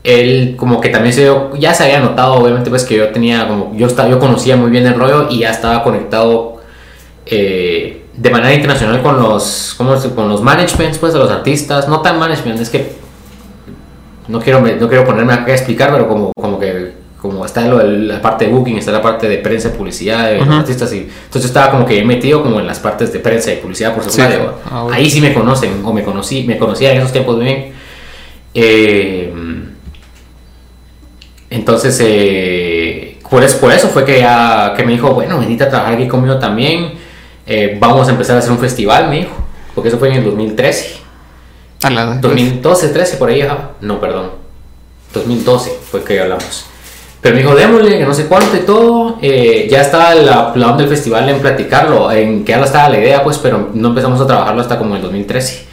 él 0.02 0.54
como 0.56 0.80
que 0.80 0.88
también 0.88 1.12
se 1.14 1.22
dio- 1.22 1.54
ya 1.56 1.74
se 1.74 1.84
había 1.84 2.00
notado 2.00 2.34
obviamente 2.34 2.70
pues 2.70 2.84
que 2.84 2.96
yo 2.96 3.08
tenía 3.08 3.46
como 3.46 3.72
yo 3.76 3.86
estaba 3.86 4.08
yo 4.08 4.18
conocía 4.18 4.56
muy 4.56 4.70
bien 4.70 4.86
el 4.86 4.94
rollo 4.94 5.28
y 5.30 5.40
ya 5.40 5.50
estaba 5.50 5.82
conectado 5.82 6.56
eh, 7.26 8.02
de 8.16 8.30
manera 8.30 8.54
internacional 8.54 9.02
con 9.02 9.18
los 9.20 9.74
¿cómo 9.76 9.96
se- 9.98 10.10
con 10.14 10.28
los 10.28 10.42
managements 10.42 10.98
pues 10.98 11.12
de 11.12 11.18
los 11.18 11.30
artistas 11.30 11.86
no 11.88 12.00
tan 12.00 12.18
management 12.18 12.60
es 12.60 12.70
que 12.70 12.92
no 14.28 14.40
quiero 14.40 14.60
no 14.60 14.88
quiero 14.88 15.04
ponerme 15.04 15.32
acá 15.34 15.52
a 15.52 15.54
explicar 15.54 15.90
pero 15.92 16.08
como 16.08 16.32
como 16.34 16.58
que 16.58 16.98
como 17.20 17.44
está 17.44 17.66
lo 17.66 17.76
de 17.76 17.84
la 17.98 18.22
parte 18.22 18.46
de 18.46 18.50
booking, 18.50 18.78
está 18.78 18.92
la 18.92 19.02
parte 19.02 19.28
de 19.28 19.36
prensa 19.36 19.68
y 19.68 19.72
publicidad 19.72 20.30
de 20.30 20.38
los 20.38 20.48
artistas. 20.48 20.90
Y, 20.94 21.00
entonces 21.00 21.42
yo 21.42 21.46
estaba 21.48 21.70
como 21.70 21.84
que 21.84 22.02
metido 22.02 22.42
como 22.42 22.60
en 22.60 22.66
las 22.66 22.78
partes 22.78 23.12
de 23.12 23.18
prensa 23.18 23.52
y 23.52 23.56
publicidad 23.56 23.94
por 23.94 24.04
Sí. 24.04 24.12
secundario. 24.12 24.54
Ah, 24.64 24.84
bueno. 24.84 24.96
Ahí 24.96 25.10
sí 25.10 25.20
me 25.20 25.34
conocen, 25.34 25.82
o 25.84 25.92
me 25.92 26.02
conocí, 26.02 26.44
me 26.44 26.56
conocía 26.56 26.92
en 26.92 26.96
esos 27.00 27.12
tiempos 27.12 27.38
bien. 27.38 27.72
Eh, 28.54 29.29
entonces, 31.50 31.98
eh, 32.02 33.18
por, 33.28 33.42
eso, 33.44 33.58
por 33.58 33.72
eso 33.72 33.88
fue 33.88 34.04
que, 34.04 34.20
ya- 34.20 34.72
que 34.76 34.84
me 34.84 34.92
dijo, 34.92 35.10
bueno, 35.12 35.38
venite 35.38 35.64
a 35.64 35.68
trabajar 35.68 35.94
aquí 35.94 36.08
conmigo 36.08 36.38
también. 36.38 36.94
eh, 37.46 37.76
vamos 37.80 38.06
a 38.06 38.12
empezar 38.12 38.36
a 38.36 38.38
hacer 38.38 38.52
un 38.52 38.58
festival, 38.60 39.08
me 39.08 39.16
dijo. 39.20 39.32
Porque 39.74 39.88
eso 39.88 39.98
fue 39.98 40.08
en 40.08 40.14
el 40.16 40.24
2013. 40.24 40.98
A 41.82 41.90
la- 41.90 42.04
2012, 42.18 42.88
13, 42.90 43.16
por 43.16 43.28
ahí, 43.30 43.40
ajá. 43.42 43.70
No, 43.80 44.00
perdón. 44.00 44.30
2012 45.12 45.72
fue 45.90 46.04
que 46.04 46.20
hablamos. 46.20 46.66
Pero 47.20 47.34
me 47.34 47.42
dijo, 47.42 47.54
démosle, 47.54 47.98
que 47.98 48.04
no 48.04 48.14
sé 48.14 48.26
cuánto 48.26 48.56
y 48.56 48.60
todo. 48.60 49.18
Eh, 49.20 49.66
ya 49.70 49.80
estaba 49.80 50.14
la 50.14 50.52
plan 50.52 50.76
del 50.78 50.88
festival 50.88 51.28
en 51.28 51.40
platicarlo, 51.40 52.10
en 52.12 52.44
que 52.44 52.52
ya 52.52 52.60
estaba 52.62 52.88
la 52.88 52.98
idea, 53.00 53.22
pues, 53.24 53.38
pero 53.38 53.70
no 53.74 53.88
empezamos 53.88 54.20
a 54.20 54.26
trabajarlo 54.26 54.60
hasta 54.60 54.78
como 54.78 54.94
el 54.96 55.02
2013. 55.02 55.64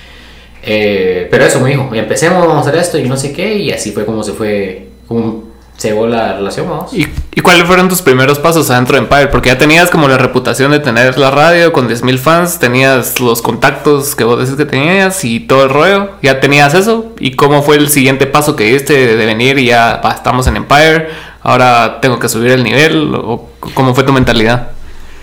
Eh, 0.63 1.27
pero 1.31 1.45
eso 1.45 1.59
me 1.61 1.69
dijo, 1.69 1.89
empecemos, 1.93 2.45
vamos 2.45 2.65
a 2.65 2.69
hacer 2.69 2.81
esto 2.81 2.97
y 2.97 3.07
no 3.07 3.15
sé 3.15 3.31
qué, 3.31 3.53
y 3.55 3.71
así 3.71 3.91
fue 3.91 4.03
como 4.05 4.23
se 4.23 4.33
fue, 4.33 4.87
como 5.07 5.43
llevó 5.81 6.07
la 6.07 6.33
relación, 6.33 6.69
vamos. 6.69 6.93
¿Y, 6.93 7.07
¿Y 7.35 7.41
cuáles 7.41 7.63
fueron 7.65 7.87
tus 7.87 8.01
primeros 8.01 8.39
pasos 8.39 8.69
adentro 8.69 8.95
de 8.95 9.03
Empire? 9.03 9.27
Porque 9.27 9.49
ya 9.49 9.57
tenías 9.57 9.89
como 9.89 10.07
la 10.07 10.17
reputación 10.17 10.71
de 10.71 10.79
tener 10.79 11.17
la 11.17 11.29
radio 11.31 11.71
con 11.71 11.87
10.000 11.87 12.17
fans, 12.17 12.59
tenías 12.59 13.19
los 13.19 13.41
contactos 13.41 14.15
que 14.15 14.23
vos 14.23 14.39
decís 14.39 14.55
que 14.55 14.65
tenías 14.65 15.23
y 15.23 15.39
todo 15.41 15.63
el 15.63 15.69
rollo. 15.69 16.09
Ya 16.21 16.39
tenías 16.39 16.73
eso. 16.73 17.13
¿Y 17.19 17.35
cómo 17.35 17.61
fue 17.61 17.75
el 17.77 17.89
siguiente 17.89 18.25
paso 18.25 18.55
que 18.55 18.63
diste 18.73 19.15
de 19.15 19.25
venir 19.25 19.59
y 19.59 19.65
ya 19.67 20.01
"Va, 20.03 20.11
estamos 20.11 20.47
en 20.47 20.57
Empire? 20.57 21.09
Ahora 21.43 21.99
tengo 22.01 22.17
que 22.19 22.27
subir 22.27 22.51
el 22.51 22.63
nivel. 22.63 23.13
¿O 23.15 23.49
cómo 23.73 23.93
fue 23.93 24.03
tu 24.03 24.11
mentalidad? 24.13 24.69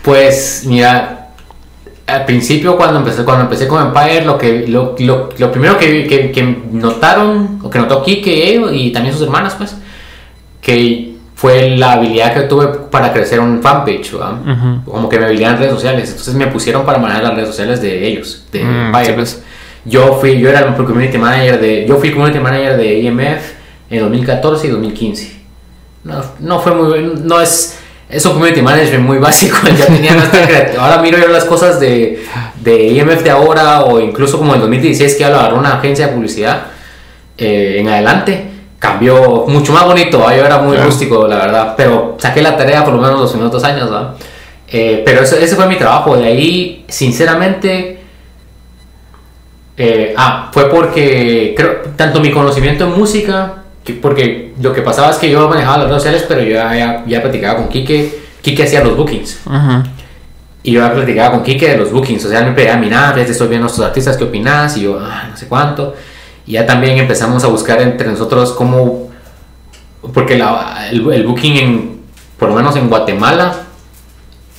Pues 0.03 0.63
mira, 0.67 1.31
al 2.07 2.25
principio 2.27 2.77
cuando 2.77 2.99
empecé, 2.99 3.25
cuando 3.25 3.45
empecé 3.45 3.67
con 3.67 3.87
Empire, 3.87 4.25
lo 4.25 4.37
que 4.39 4.67
lo, 4.69 4.95
lo, 4.99 5.31
lo 5.37 5.51
primero 5.53 5.79
que, 5.79 6.07
que, 6.07 6.31
que 6.31 6.43
notaron, 6.71 7.61
o 7.63 7.71
que 7.71 7.79
notó 7.79 8.03
Kike 8.03 8.61
y 8.73 8.93
también 8.93 9.15
sus 9.15 9.25
hermanas, 9.25 9.55
pues, 9.57 9.77
que 10.65 11.13
fue 11.37 11.71
la 11.77 11.93
habilidad 11.93 12.33
que 12.33 12.41
tuve 12.43 12.69
para 12.91 13.13
crecer 13.13 13.39
un 13.41 13.61
fanpage, 13.63 14.13
¿verdad? 14.13 14.33
Ujú. 14.41 14.91
como 14.91 15.09
que 15.09 15.19
mi 15.19 15.25
habilidad 15.27 15.53
en 15.53 15.59
redes 15.59 15.73
sociales. 15.75 16.09
Entonces 16.09 16.35
me 16.35 16.47
pusieron 16.47 16.87
para 16.87 16.99
manejar 16.99 17.23
las 17.25 17.35
redes 17.35 17.49
sociales 17.49 17.83
de 17.83 18.07
ellos, 18.07 18.47
de 18.51 18.65
Mm, 18.65 18.93
pues. 19.15 19.43
Yo 19.85 20.17
fui, 20.19 20.39
yo 20.39 20.49
era 20.49 20.61
el 20.61 20.75
community 20.75 21.19
manager 21.19 21.61
de, 21.61 21.85
yo 21.87 21.97
fui 21.99 22.11
community 22.13 22.39
manager 22.41 22.79
de 22.79 23.01
IMF 23.01 23.53
en 23.91 24.01
2014 24.01 24.67
y 24.67 24.71
2015. 24.71 25.37
No, 26.05 26.23
no 26.41 26.61
fue 26.61 26.75
muy, 26.75 27.13
no 27.23 27.39
es, 27.41 27.79
es 28.09 28.25
un 28.25 28.33
community 28.33 28.63
management 28.63 29.05
muy 29.05 29.19
básico. 29.19 29.59
Ya 29.79 29.87
tenía 29.87 30.13
creati- 30.17 30.79
Ahora 30.79 31.03
miro 31.03 31.19
yo 31.19 31.29
las 31.29 31.45
cosas 31.45 31.79
de, 31.81 32.25
de 32.63 32.87
IMF 32.89 33.23
de 33.23 33.31
ahora 33.31 33.83
o 33.83 34.01
incluso 34.01 34.39
como 34.39 34.55
en 34.55 34.61
2016 34.61 35.15
que 35.15 35.21
ya 35.21 35.29
lo 35.29 35.37
agarró 35.39 35.59
una 35.59 35.75
agencia 35.77 36.07
de 36.07 36.13
publicidad 36.15 36.63
eh, 37.37 37.77
en 37.81 37.89
adelante. 37.89 38.47
Cambió 38.85 39.47
mucho 39.49 39.73
más 39.73 39.87
bonito, 39.87 40.19
¿va? 40.19 40.37
yo 40.37 40.45
era 40.45 40.59
muy 40.59 40.73
Claro. 40.73 40.91
rústico, 40.91 41.27
la 41.27 41.37
verdad, 41.37 41.75
pero 41.75 42.17
saqué 42.19 42.43
la 42.43 42.55
tarea 42.55 42.85
por 42.85 42.93
lo 42.93 43.01
menos 43.01 43.19
los 43.19 43.31
primeros 43.31 43.51
dos 43.51 43.65
años, 43.65 43.91
¿va? 43.91 44.15
Eh, 44.69 45.03
pero 45.07 45.23
eso, 45.23 45.37
ese 45.37 45.57
fue 45.57 45.67
mi 45.67 45.77
trabajo, 45.77 46.15
de 46.19 46.27
ahí, 46.27 46.85
sinceramente, 46.87 48.01
eh, 49.79 50.13
ah, 50.19 50.51
fue 50.53 50.69
porque 50.69 51.55
creo, 51.57 51.77
tanto 51.97 52.21
mi 52.21 52.31
conocimiento 52.31 52.85
en 52.85 52.91
música, 52.99 53.63
que, 53.83 53.95
porque 53.95 54.53
lo 54.61 54.75
que 54.75 54.83
pasaba 54.83 55.09
es 55.11 55.17
que 55.17 55.31
yo 55.31 55.49
manejaba 55.49 55.79
las 55.79 55.87
redes 55.89 56.03
sociales, 56.03 56.25
pero 56.29 56.43
yo 56.43 56.51
ya, 56.53 56.77
ya, 56.77 57.05
ya 57.07 57.23
platicaba 57.23 57.57
con 57.61 57.69
Kike, 57.71 58.19
Kike 58.43 58.65
hacía 58.65 58.85
los 58.85 58.99
bookings, 58.99 59.41
y 60.63 60.73
yo 60.73 60.81
ya 60.81 60.93
platicaba 60.93 61.31
con 61.31 61.43
Kike 61.43 61.71
de 61.71 61.79
los 61.79 61.91
bookings, 61.91 62.23
o 62.27 62.29
sea, 62.29 62.41
él 62.41 62.47
me 62.49 62.53
pedía, 62.53 62.77
mira, 62.77 63.13
ves, 63.15 63.31
estoy 63.31 63.49
viendo 63.49 63.67
a 63.67 63.71
estos 63.71 63.83
artistas, 63.87 64.19
¿qué 64.19 64.25
opinas? 64.25 64.77
Y 64.77 64.83
yo, 64.83 64.99
ah, 65.01 65.29
no 65.31 65.37
sé 65.39 65.49
cuánto, 65.49 65.95
y 66.47 66.53
ya 66.53 66.67
también 66.67 66.99
empezamos 66.99 67.43
a 67.45 67.49
buscar 67.49 67.81
entre 67.81 68.09
nosotros 68.09 68.53
cómo, 68.53 69.11
porque 70.13 70.37
la- 70.37 70.89
el, 70.91 71.11
el 71.13 71.27
booking, 71.27 71.57
en, 71.57 72.01
por 72.39 72.49
lo 72.51 72.55
menos 72.55 72.77
en 72.77 72.89
Guatemala, 72.89 73.55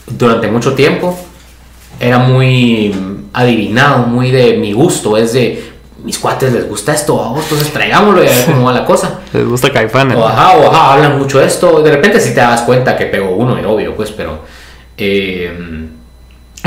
durante 0.07 0.47
mucho 0.47 0.73
tiempo, 0.73 1.17
era 1.99 2.19
muy 2.19 2.93
adivinado, 3.33 3.99
muy 4.07 4.31
de 4.31 4.57
mi 4.57 4.73
gusto, 4.73 5.17
es 5.17 5.33
de 5.33 5.71
mis 6.03 6.19
cuates 6.19 6.53
les 6.53 6.69
gusta 6.69 6.93
esto, 6.93 7.23
a 7.23 7.29
vos, 7.29 7.43
entonces 7.43 7.71
traigámoslo 7.73 8.23
y 8.23 8.27
a 8.27 8.29
ver 8.29 8.45
cómo 8.45 8.65
va 8.65 8.73
la 8.73 8.85
cosa. 8.85 9.21
Les 9.33 9.43
gusta 9.47 9.71
Caifán. 9.71 10.11
O 10.15 10.27
ajá, 10.27 10.51
o 10.57 10.69
ajá, 10.71 10.93
hablan 10.93 11.17
mucho 11.17 11.39
de 11.39 11.47
esto. 11.47 11.81
De 11.81 11.89
repente 11.89 12.19
si 12.19 12.29
te 12.35 12.41
das 12.41 12.61
cuenta 12.61 12.95
que 12.95 13.07
pegó 13.07 13.31
uno, 13.35 13.57
era 13.57 13.69
obvio, 13.69 13.95
pues, 13.95 14.11
pero. 14.11 14.39
Eh, 14.97 15.84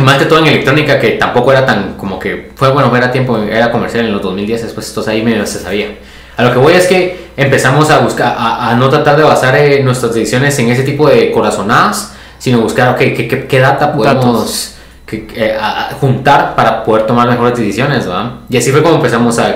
más 0.08 0.18
que 0.18 0.24
todo 0.24 0.38
en 0.40 0.46
electrónica, 0.46 0.98
que 0.98 1.12
tampoco 1.12 1.52
era 1.52 1.64
tan 1.66 1.94
como 1.94 2.18
que. 2.18 2.50
Fue 2.56 2.72
bueno, 2.72 2.94
era 2.96 3.10
tiempo, 3.12 3.38
era 3.38 3.70
comercial 3.70 4.06
en 4.06 4.12
los 4.12 4.22
2010, 4.22 4.62
después 4.62 4.88
entonces 4.88 5.12
ahí 5.12 5.22
medio 5.22 5.46
se 5.46 5.58
sabía. 5.60 5.96
A 6.36 6.42
lo 6.44 6.52
que 6.52 6.58
voy 6.58 6.72
es 6.72 6.86
que 6.86 7.28
empezamos 7.36 7.90
a 7.90 7.98
buscar, 7.98 8.34
a, 8.38 8.70
a 8.70 8.74
no 8.76 8.88
tratar 8.88 9.16
de 9.16 9.22
basar 9.24 9.54
eh, 9.56 9.82
nuestras 9.82 10.14
decisiones 10.14 10.58
en 10.58 10.70
ese 10.70 10.82
tipo 10.84 11.08
de 11.08 11.30
corazonadas, 11.32 12.14
sino 12.38 12.60
buscar, 12.60 12.90
ok, 12.90 12.98
¿qué, 12.98 13.28
qué, 13.28 13.46
qué 13.46 13.58
data 13.60 13.92
podemos 13.92 14.74
que- 15.04 15.26
que, 15.26 15.52
a- 15.54 15.90
juntar 16.00 16.54
para 16.54 16.84
poder 16.84 17.06
tomar 17.06 17.28
mejores 17.28 17.58
decisiones, 17.58 18.06
¿verdad? 18.06 18.32
Y 18.48 18.56
así 18.56 18.70
fue 18.70 18.82
como 18.82 18.96
empezamos 18.96 19.38
a, 19.38 19.46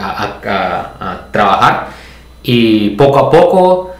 a- 0.00 0.90
a 1.00 1.26
trabajar. 1.30 1.88
Y 2.42 2.90
poco 2.90 3.18
a 3.18 3.30
poco, 3.30 3.90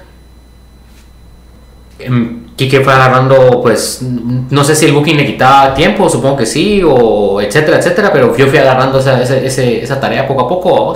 em, 1.99 2.40
Quique 2.61 2.83
fue 2.83 2.93
agarrando, 2.93 3.63
pues, 3.63 4.03
no 4.03 4.63
sé 4.65 4.77
si 4.77 4.85
el 4.85 4.93
booking 4.93 5.17
le 5.17 5.25
quitaba 5.25 5.73
tiempo, 5.73 6.11
supongo 6.11 6.37
que 6.37 6.45
sí, 6.45 6.83
o 6.85 7.41
etcétera, 7.41 7.79
etcétera, 7.79 8.13
pero 8.13 8.37
yo 8.37 8.49
fui 8.49 8.59
agarrando 8.59 8.99
esa, 8.99 9.23
esa, 9.23 9.63
esa 9.63 9.99
tarea 9.99 10.29
poco 10.29 10.43
a 10.43 10.49
poco. 10.49 10.95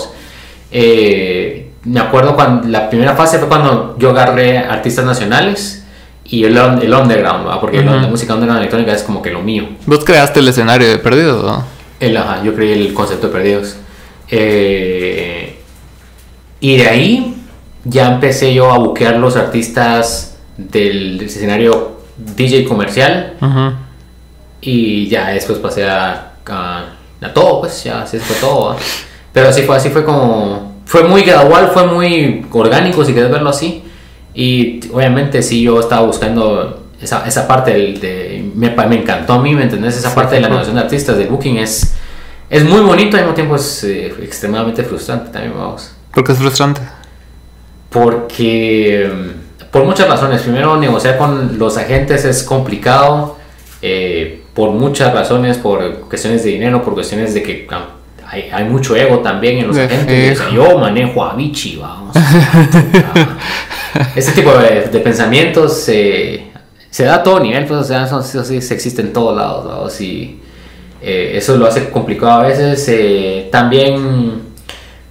Eh, 0.70 1.70
me 1.84 2.00
acuerdo 2.00 2.34
cuando 2.34 2.68
la 2.68 2.90
primera 2.90 3.16
fase 3.16 3.38
fue 3.38 3.48
cuando 3.48 3.96
yo 3.98 4.10
agarré 4.10 4.58
artistas 4.58 5.06
nacionales 5.06 5.86
y 6.26 6.44
el, 6.44 6.54
el 6.54 6.92
underground, 6.92 7.44
¿verdad? 7.46 7.60
porque 7.62 7.82
la- 7.82 7.92
Ujú. 7.92 8.00
la 8.02 8.08
música 8.08 8.34
underground 8.34 8.58
electrónica 8.60 8.92
es 8.92 9.02
como 9.02 9.22
que 9.22 9.30
lo 9.30 9.40
mío. 9.40 9.66
Vos 9.86 10.04
creaste 10.04 10.40
el 10.40 10.48
escenario 10.48 10.86
de 10.86 10.98
perdido, 10.98 11.42
¿no? 11.42 11.64
El, 11.98 12.14
ajá, 12.18 12.42
yo 12.44 12.54
creí 12.54 12.72
el 12.72 12.92
concepto 12.92 13.28
de 13.28 13.32
perdidos. 13.32 13.76
Eh, 14.30 15.60
y 16.60 16.76
de 16.76 16.88
ahí 16.88 17.36
ya 17.84 18.08
empecé 18.12 18.52
yo 18.52 18.70
a 18.70 18.76
buquear 18.76 19.16
los 19.16 19.36
artistas 19.36 20.33
del, 20.56 21.20
escenario 21.22 22.00
DJ 22.16 22.64
comercial 22.64 23.34
y 24.60 25.08
ya 25.08 25.30
después 25.30 25.58
pasé 25.58 25.84
a, 25.84 26.32
a, 26.46 26.84
a 27.20 27.32
todo, 27.34 27.60
pues 27.60 27.84
ya 27.84 28.02
así 28.02 28.18
fue 28.18 28.36
todo. 28.36 28.70
¿va? 28.70 28.76
Pero 29.34 29.48
así 29.48 29.62
fue, 29.62 29.76
así 29.76 29.90
fue 29.90 30.04
como... 30.04 30.72
Fue 30.86 31.02
muy 31.02 31.22
gradual, 31.22 31.70
fue 31.72 31.86
muy 31.86 32.46
orgánico, 32.52 33.04
si 33.04 33.12
quieres 33.12 33.30
verlo 33.30 33.50
así. 33.50 33.82
Y 34.32 34.80
obviamente 34.92 35.42
sí, 35.42 35.62
yo 35.62 35.80
estaba 35.80 36.06
buscando 36.06 36.84
esa, 37.00 37.26
esa 37.26 37.48
parte 37.48 37.72
del, 37.72 38.00
de... 38.00 38.50
Me, 38.54 38.70
me 38.70 39.00
encantó 39.00 39.34
a 39.34 39.42
mí, 39.42 39.54
¿me 39.54 39.64
entendés? 39.64 39.96
Esa 39.96 40.10
Sí, 40.10 40.14
parte 40.14 40.36
de 40.36 40.40
la 40.40 40.48
negociación 40.48 40.76
de 40.76 40.82
artistas, 40.82 41.18
del 41.18 41.28
booking, 41.28 41.56
es, 41.56 41.94
es 42.48 42.64
muy 42.64 42.80
bonito, 42.80 43.16
al 43.16 43.24
mismo 43.24 43.34
tiempo 43.34 43.56
es 43.56 43.82
eh, 43.84 44.14
extremadamente 44.22 44.84
frustrante 44.84 45.30
también, 45.30 45.54
vamos. 45.56 45.92
Porque 46.12 46.32
es 46.32 46.38
frustrante. 46.38 46.80
Porque 47.90 49.10
mm, 49.12 49.33
por 49.74 49.84
muchas 49.84 50.08
razones. 50.08 50.42
Primero, 50.42 50.76
negociar 50.76 51.18
con 51.18 51.58
los 51.58 51.76
agentes 51.76 52.24
es 52.24 52.44
complicado. 52.44 53.36
eh, 53.82 54.40
por 54.54 54.70
muchas 54.70 55.12
razones, 55.12 55.58
por 55.58 56.02
cuestiones 56.02 56.44
de 56.44 56.50
dinero, 56.50 56.80
por 56.82 56.94
cuestiones 56.94 57.34
de 57.34 57.42
que 57.42 57.66
ah, 57.72 57.88
hay, 58.24 58.48
hay 58.52 58.64
mucho 58.64 58.94
ego 58.94 59.18
también 59.18 59.58
en 59.58 59.66
los 59.66 59.74
De 59.74 59.82
agentes. 59.82 60.38
O 60.38 60.42
sea, 60.42 60.50
fijo. 60.50 60.70
yo 60.70 60.78
manejo 60.78 61.24
a 61.24 61.34
Vichy, 61.34 61.76
vamos. 61.76 62.16
Ese 64.14 64.30
tipo 64.30 64.52
de, 64.52 64.82
de 64.92 65.00
pensamientos 65.00 65.88
eh, 65.88 66.52
se 66.88 67.04
da 67.04 67.16
a 67.16 67.22
todo 67.24 67.40
nivel, 67.40 67.66
pues, 67.66 67.80
o 67.80 67.84
sea, 67.84 68.04
eso, 68.04 68.20
eso 68.20 68.44
sí 68.44 68.62
se 68.62 68.74
existe 68.74 69.02
en 69.02 69.12
todos 69.12 69.36
lados, 69.36 69.66
vamos, 69.66 70.00
y 70.00 70.40
eh, 71.02 71.32
eso 71.34 71.56
lo 71.56 71.66
hace 71.66 71.90
complicado 71.90 72.42
a 72.42 72.46
veces. 72.46 73.50
también 73.50 74.40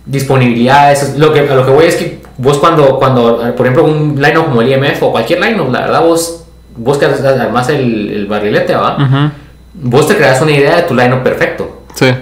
disponibilidad, 0.06 0.94
eso 0.94 1.14
lo 1.18 1.34
que, 1.34 1.42
a 1.42 1.54
lo 1.54 1.66
que 1.66 1.72
voy 1.72 1.86
es 1.86 1.96
que 1.98 2.23
vos 2.38 2.58
cuando, 2.58 2.98
cuando 2.98 3.54
por 3.56 3.66
ejemplo, 3.66 3.86
un 3.86 4.16
line 4.22 4.34
como 4.36 4.62
el 4.62 4.72
IMF 4.72 5.04
o 5.04 5.12
cualquier 5.12 5.40
line 5.40 5.58
la 5.72 5.82
verdad, 5.82 6.02
vos, 6.02 6.46
vos 6.76 6.98
que 6.98 7.06
además 7.06 7.70
el, 7.70 8.10
el 8.12 8.26
barrilete, 8.28 8.76
¿va? 8.76 8.96
Ujú. 8.98 9.32
Vos 9.76 10.08
te 10.08 10.16
creas 10.16 10.42
una 10.42 10.52
idea 10.52 10.76
de 10.78 10.82
tu 10.84 10.94
line 10.96 11.16
perfecto. 11.18 11.84
Sí. 11.96 12.14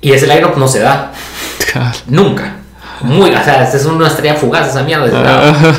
Y 0.00 0.12
ese 0.12 0.26
line 0.26 0.46
no 0.56 0.66
se 0.68 0.80
da. 0.80 1.12
Nunca. 2.06 2.56
Muy, 3.02 3.30
o 3.34 3.42
sea, 3.44 3.62
es 3.64 3.84
una 3.86 4.08
estrella 4.08 4.34
fugaz 4.34 4.68
esa 4.68 4.82
mierda. 4.82 5.06
esa- 5.06 5.40
Ah, 5.40 5.72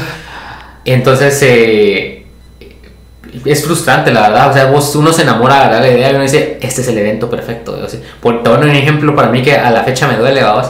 Entonces, 0.86 1.40
eh, 1.44 2.26
es 3.46 3.64
frustrante, 3.66 4.12
la 4.12 4.22
verdad. 4.30 4.50
O 4.50 4.54
sea, 4.54 4.66
vos, 4.66 4.96
uno 4.96 5.12
se 5.14 5.22
enamora 5.24 5.70
de 5.70 5.80
la 5.80 5.88
idea 5.88 6.12
y 6.12 6.16
uno 6.16 6.24
dice, 6.24 6.58
este 6.62 6.82
es 6.82 6.88
el 6.88 6.98
evento 6.98 7.30
perfecto. 7.30 7.80
O 7.84 7.88
sea, 7.88 8.00
por 8.20 8.44
dar 8.44 8.60
un 8.60 8.70
ejemplo 8.70 9.16
para 9.16 9.30
mí 9.30 9.42
que 9.42 9.56
a 9.56 9.70
la 9.72 9.84
fecha 9.84 10.08
me 10.08 10.18
duele, 10.18 10.42
vamos. 10.44 10.68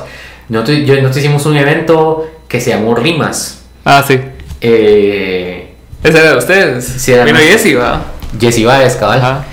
Nosotros, 0.49 0.79
yo, 0.79 0.95
nosotros 0.95 1.17
hicimos 1.17 1.45
un 1.45 1.57
evento 1.57 2.27
que 2.51 2.59
se 2.59 2.71
llamó 2.71 2.93
Rimas. 2.93 3.63
ah, 3.85 4.03
sí. 4.05 4.19
Eh, 4.59 5.73
¿Ese 6.03 6.17
era 6.19 6.31
de 6.31 6.37
ustedes? 6.37 6.85
Sí, 6.85 7.13
era 7.13 7.23
Vino. 7.23 7.39
Jesse, 7.39 7.77
¿va? 7.79 8.01
Jesse 8.37 8.65
Baez, 8.65 8.97
cabal. 8.97 9.19
Ajá. 9.19 9.45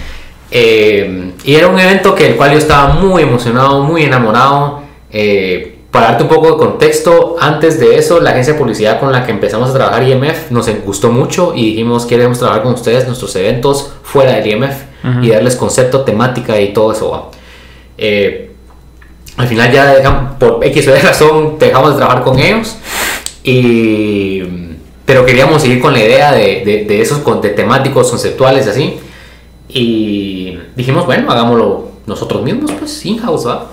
Eh, 0.50 1.33
y 1.45 1.55
era 1.55 1.69
un 1.69 1.78
evento 1.78 2.14
que 2.14 2.26
el 2.26 2.37
cual 2.37 2.52
yo 2.52 2.59
estaba 2.59 2.95
muy 2.95 3.23
emocionado, 3.23 3.85
muy 3.85 4.02
enamorado. 4.02 4.83
Eh, 5.12 5.76
para 5.93 6.09
darte 6.09 6.25
un 6.25 6.28
poco 6.28 6.50
de 6.52 6.57
contexto, 6.57 7.37
antes 7.40 7.78
de 7.78 7.97
eso, 7.97 8.21
la 8.21 8.31
agencia 8.31 8.55
de 8.55 8.59
publicidad 8.59 8.99
con 8.99 9.12
la 9.12 9.25
que 9.25 9.31
empezamos 9.31 9.71
a 9.71 9.75
trabajar 9.75 10.02
IMF 10.02 10.50
nos 10.50 10.69
gustó 10.85 11.11
mucho 11.11 11.52
y 11.55 11.71
dijimos 11.71 12.05
queremos 12.05 12.38
trabajar 12.38 12.62
con 12.64 12.75
ustedes 12.75 13.07
nuestros 13.07 13.35
eventos 13.37 13.93
fuera 14.02 14.33
del 14.33 14.47
IMF 14.49 14.75
y 15.23 15.31
darles 15.31 15.57
concepto, 15.57 16.02
temática 16.02 16.61
y 16.61 16.73
todo 16.73 16.93
eso. 16.93 17.31
Eh, 17.97 18.48
al 19.38 19.49
final 19.49 19.73
ya 19.73 20.37
por 20.38 20.62
X 20.64 20.88
o 20.88 20.97
Y 20.97 21.00
razón 21.00 21.57
dejamos 21.59 21.92
de 21.92 21.97
trabajar 21.97 22.23
con 22.23 22.38
ellos 22.38 22.76
y 23.45 24.42
pero 25.07 25.25
queríamos 25.25 25.62
seguir 25.62 25.80
con 25.80 25.92
la 25.95 26.00
idea 26.00 26.33
de, 26.33 26.62
de, 26.66 26.85
de 26.85 27.00
esos 27.00 27.23
de 27.40 27.49
temáticos 27.50 28.11
conceptuales 28.11 28.66
y 28.66 28.71
así 28.71 28.95
y 29.68 30.59
dijimos 30.76 31.07
bueno 31.07 31.30
hagámoslo 31.30 31.88
nosotros 32.07 32.42
mismos 32.42 32.73
pues 32.78 33.04
in-house 33.07 33.47
¿va? 33.47 33.66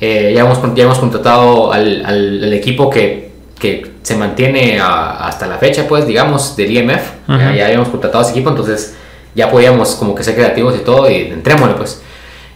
Eh, 0.00 0.32
ya, 0.34 0.40
hemos, 0.42 0.58
ya 0.74 0.84
hemos 0.84 0.98
contratado 0.98 1.72
al, 1.72 2.04
al- 2.04 2.42
al 2.44 2.52
equipo 2.52 2.90
que, 2.90 3.30
que 3.58 3.86
se 4.02 4.16
mantiene 4.16 4.80
a- 4.80 5.26
hasta 5.28 5.46
la 5.46 5.58
fecha 5.58 5.86
pues 5.86 6.06
digamos 6.06 6.56
del 6.56 6.70
IMF 6.76 7.02
ya, 7.28 7.34
Ujú. 7.34 7.54
ya 7.56 7.66
habíamos 7.66 7.88
contratado 7.88 8.20
a 8.20 8.26
ese 8.26 8.32
equipo 8.32 8.50
entonces 8.50 8.94
ya 9.34 9.50
podíamos 9.50 9.94
como 9.94 10.14
que 10.14 10.24
ser 10.24 10.34
creativos 10.34 10.74
y 10.76 10.80
todo 10.80 11.08
y 11.10 11.14
entrémosle 11.16 11.74
pues 11.76 12.02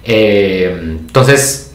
Eh, 0.09 0.71
entonces 0.83 1.66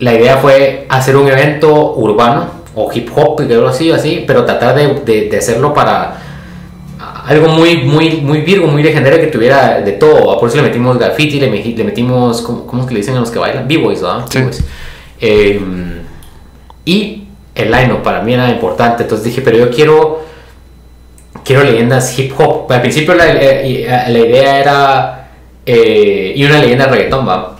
la 0.00 0.14
idea 0.14 0.36
fue 0.38 0.86
hacer 0.88 1.16
un 1.16 1.28
evento 1.28 1.94
urbano 1.94 2.46
o 2.74 2.90
hip 2.92 3.08
hop 3.14 3.40
y 3.48 3.52
algo 3.52 3.68
así, 3.68 3.90
así, 3.92 4.24
pero 4.26 4.44
tratar 4.44 4.74
de, 4.74 4.94
de- 5.04 5.28
de 5.28 5.36
hacerlo 5.38 5.72
para 5.72 6.20
algo 7.26 7.48
muy, 7.48 7.78
muy, 7.78 8.20
muy 8.20 8.40
virgo, 8.42 8.66
muy 8.66 8.82
legendario 8.82 9.18
que 9.20 9.28
tuviera 9.28 9.80
de 9.80 9.92
todo. 9.92 10.38
Por 10.38 10.48
eso 10.48 10.58
le 10.58 10.64
metimos 10.64 10.98
graffiti, 10.98 11.38
le, 11.40 11.50
meti- 11.50 11.74
le 11.76 11.84
metimos, 11.84 12.42
¿cómo, 12.42 12.66
cómo 12.66 12.82
es 12.82 12.88
que 12.88 12.94
le 12.94 13.00
dicen 13.00 13.16
a 13.16 13.20
los 13.20 13.30
que 13.30 13.38
bailan? 13.38 13.66
B-boys, 13.66 14.02
¿verdad? 14.02 14.24
Sí. 14.28 14.40
Eh, 15.20 15.60
y 16.84 17.22
el 17.54 17.70
line 17.70 17.94
para 18.02 18.20
mí 18.20 18.34
era 18.34 18.50
importante, 18.50 19.04
entonces 19.04 19.24
dije, 19.24 19.40
pero 19.40 19.56
yo 19.56 19.70
quiero, 19.70 20.20
quiero 21.44 21.62
leyendas 21.64 22.18
hip 22.18 22.32
hop. 22.38 22.70
Al 22.70 22.82
principio 22.82 23.14
la, 23.14 23.26
eh, 23.32 23.86
la 24.08 24.18
idea 24.18 24.58
era, 24.58 25.28
eh, 25.64 26.32
y 26.36 26.44
una 26.44 26.58
leyenda 26.58 26.86
de 26.86 26.90
reggaetón, 26.92 27.26
¿va? 27.26 27.56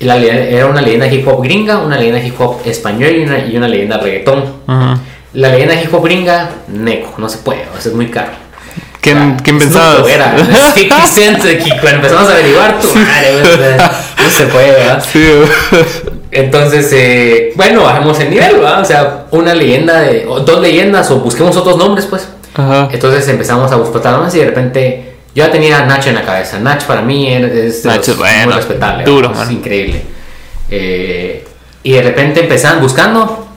La 0.00 0.16
leyenda- 0.16 0.42
era 0.56 0.66
una 0.66 0.80
leyenda 0.80 1.06
hip 1.06 1.26
hop 1.28 1.42
gringa, 1.42 1.78
una 1.78 1.96
leyenda 1.96 2.20
hip 2.24 2.40
hop 2.40 2.56
español 2.64 3.10
y 3.16 3.22
una, 3.24 3.38
y 3.38 3.56
una 3.56 3.68
leyenda 3.68 3.98
reggaetón. 3.98 4.44
Ajá. 4.66 4.98
La 5.34 5.48
leyenda 5.50 5.74
hip 5.80 5.92
hop 5.94 6.04
gringa, 6.04 6.50
neco, 6.68 7.14
no 7.18 7.28
se 7.28 7.38
puede, 7.38 7.62
o 7.76 7.80
sea, 7.80 7.90
es 7.90 7.96
muy 7.96 8.06
caro. 8.08 8.30
¿Quién, 9.00 9.16
O 9.16 9.20
sea, 9.20 9.36
¿quién 9.42 9.58
pensabas? 9.58 10.08
Era 10.08 10.34
50 10.74 11.06
Cent, 11.06 11.42
que 11.42 11.70
cuando 11.80 11.88
empezamos 11.90 12.28
a 12.28 12.32
averiguar, 12.32 12.78
tu 12.80 12.88
madre, 12.94 13.32
güey, 13.40 13.52
o 13.54 13.56
sea, 13.56 13.92
no 14.22 14.30
se 14.30 14.46
puede, 14.46 14.70
¿verdad? 14.72 15.04
Sí. 15.12 15.24
Entonces, 16.32 16.90
eh, 16.92 17.52
bueno, 17.56 17.82
bajemos 17.82 18.18
el 18.20 18.30
nivel, 18.30 18.56
¿verdad? 18.56 18.80
O 18.80 18.84
sea, 18.84 19.24
una 19.32 19.54
leyenda 19.54 20.00
de, 20.02 20.26
o 20.26 20.40
dos 20.40 20.60
leyendas, 20.60 21.10
o 21.10 21.16
busquemos 21.20 21.56
otros 21.56 21.76
nombres, 21.76 22.06
pues. 22.06 22.28
Ajá. 22.54 22.88
Entonces 22.92 23.26
empezamos 23.28 23.70
a 23.72 23.76
buscar 23.76 24.12
nombres 24.12 24.34
y 24.34 24.38
de 24.38 24.46
repente 24.46 25.09
yo 25.34 25.44
ya 25.44 25.52
tenía 25.52 25.78
a 25.78 25.86
Nacho 25.86 26.08
en 26.08 26.16
la 26.16 26.24
cabeza. 26.24 26.58
Nacho 26.58 26.86
para 26.86 27.02
mí 27.02 27.32
es, 27.32 27.84
Nacho 27.84 28.16
bueno, 28.16 28.46
muy 28.46 28.54
respetable. 28.54 29.04
duro, 29.04 29.32
es 29.32 29.50
increíble. 29.50 30.02
Eh, 30.68 31.46
y 31.82 31.92
de 31.92 32.02
repente 32.02 32.40
empezaban 32.40 32.80
buscando 32.80 33.48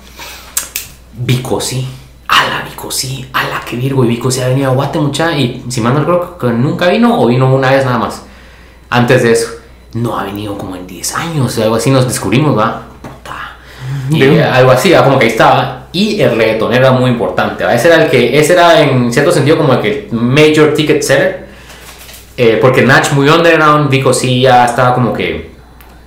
Vico 1.14 1.60
sí. 1.60 1.88
Ala, 2.28 2.64
Vico 2.70 2.90
sí. 2.92 3.28
Ala, 3.34 3.62
qué 3.68 3.76
virgo. 3.76 4.04
Y 4.04 4.08
Vico 4.08 4.32
sí 4.32 4.42
ha 4.42 4.48
venido 4.48 4.72
a 4.72 4.74
Guate 4.74 5.00
mucha. 5.00 5.36
Y 5.38 5.64
si 5.70 5.82
mal 5.82 5.94
no 5.94 6.04
creo 6.06 6.38
que 6.38 6.48
nunca 6.48 6.88
vino 6.90 7.20
o 7.22 7.28
vino 7.28 7.54
una 7.54 7.72
vez 7.72 7.86
nada 7.86 7.98
más. 7.98 8.24
Antes 8.90 9.24
de 9.24 9.32
eso. 9.32 9.50
No 9.94 10.18
ha 10.18 10.24
venido 10.24 10.58
como 10.58 10.76
en 10.76 10.88
10 10.88 11.16
años. 11.16 11.58
Algo 11.60 11.76
así 11.76 11.92
nos 11.92 12.08
descubrimos, 12.08 12.58
¿va? 12.58 12.84
Puta. 13.02 13.58
Y 14.10 14.24
eh, 14.24 14.44
algo 14.44 14.72
así, 14.72 14.92
¿va? 14.92 15.04
como 15.04 15.20
que 15.20 15.26
ahí 15.26 15.32
estaba. 15.32 15.88
Y 15.92 16.20
el 16.22 16.36
reggaetonero 16.36 16.88
era 16.88 16.92
muy 16.92 17.12
importante. 17.12 17.64
¿va? 17.64 17.76
Ese 17.76 17.88
era 17.88 18.04
el 18.04 18.10
que, 18.10 18.40
ese 18.40 18.54
era 18.54 18.82
en 18.82 19.14
cierto 19.14 19.32
sentido 19.32 19.58
como 19.58 19.74
el 19.74 19.82
que 19.82 20.08
major 20.12 20.74
ticket 20.74 21.02
seller. 21.04 21.43
Eh, 22.36 22.58
porque 22.62 22.82
Natch 22.82 23.12
muy 23.12 23.30
underground, 23.30 23.90
Vico 23.90 24.14
sí 24.14 24.42
ya 24.42 24.66
estaba 24.66 24.96
como 24.96 25.14
que 25.14 25.52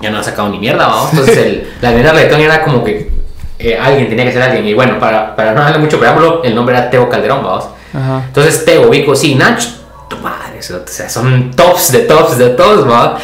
ya 0.01 0.11
no 0.11 0.19
ha 0.19 0.23
sacado 0.23 0.49
ni 0.49 0.59
mierda, 0.59 0.89
¿va? 0.89 1.09
Entonces 1.11 1.37
el, 1.37 1.69
la 1.81 1.93
del 1.93 2.03
reggaetón 2.03 2.41
era 2.41 2.62
como 2.62 2.83
que 2.83 3.11
eh, 3.59 3.79
alguien 3.79 4.09
tenía 4.09 4.25
que 4.25 4.33
ser 4.33 4.43
alguien. 4.43 4.67
Y 4.67 4.75
bueno, 4.75 4.99
para, 4.99 5.35
para 5.37 5.55
no 5.55 5.61
darle 5.61 5.79
mucho 5.79 5.99
preámbulo, 5.99 6.43
el 6.43 6.55
nombre 6.55 6.77
era 6.77 6.91
Teo 6.91 7.09
Calderón, 7.09 7.43
vamos. 7.43 7.69
Ajá. 7.95 8.25
Entonces 8.27 8.65
Teo, 8.65 8.89
Vico, 8.91 9.15
sí, 9.15 9.35
Nach, 9.35 9.62
tu 10.09 10.17
madre, 10.19 10.59
o 10.59 10.87
sea, 10.87 11.09
son 11.09 11.53
tops 11.53 11.93
de 11.93 12.01
tops 12.01 12.39
de 12.39 12.51
tops, 12.51 12.89
¿va? 12.89 13.19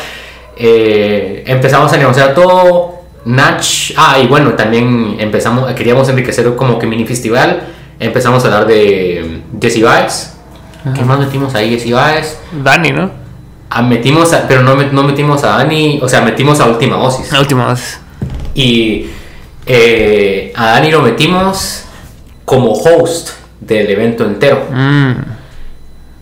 Eh, 0.57 1.45
empezamos 1.47 1.93
a 1.93 1.97
negociar 1.97 2.35
todo. 2.35 3.03
Nach, 3.25 3.65
ah, 3.97 4.19
y 4.19 4.27
bueno, 4.27 4.53
también 4.55 5.17
empezamos, 5.19 5.73
queríamos 5.75 6.09
enriquecer 6.09 6.55
como 6.55 6.79
que 6.79 6.87
mini 6.87 7.05
festival. 7.05 7.62
Empezamos 8.01 8.43
a 8.45 8.47
hablar 8.47 8.67
de 8.67 9.43
Jesse 9.61 9.83
Baez. 10.85 10.99
¿Qué 10.99 11.05
más 11.05 11.18
metimos 11.18 11.55
ahí? 11.55 11.71
Jesse 11.79 11.92
Baez. 11.92 12.38
Dani, 12.62 12.90
¿no? 12.92 13.11
Ah, 13.71 13.83
metimos, 13.83 14.33
a- 14.33 14.47
pero 14.47 14.62
no, 14.62 14.75
no 14.75 15.03
metimos 15.03 15.42
a 15.45 15.57
Dani, 15.59 15.99
o 16.03 16.09
sea, 16.09 16.21
metimos 16.23 16.61
a 16.61 16.66
Última 16.66 16.97
Dosis. 16.97 17.33
La 17.33 17.40
última 17.40 17.68
vez. 17.68 18.01
Y 18.55 19.07
eh, 19.66 20.53
a 20.55 20.66
Dani 20.73 20.90
lo 20.90 21.01
metimos 21.03 21.85
como 22.45 22.73
host 22.73 23.31
del 23.61 23.88
evento 23.90 24.25
entero. 24.25 24.66
Mm. 24.71 25.12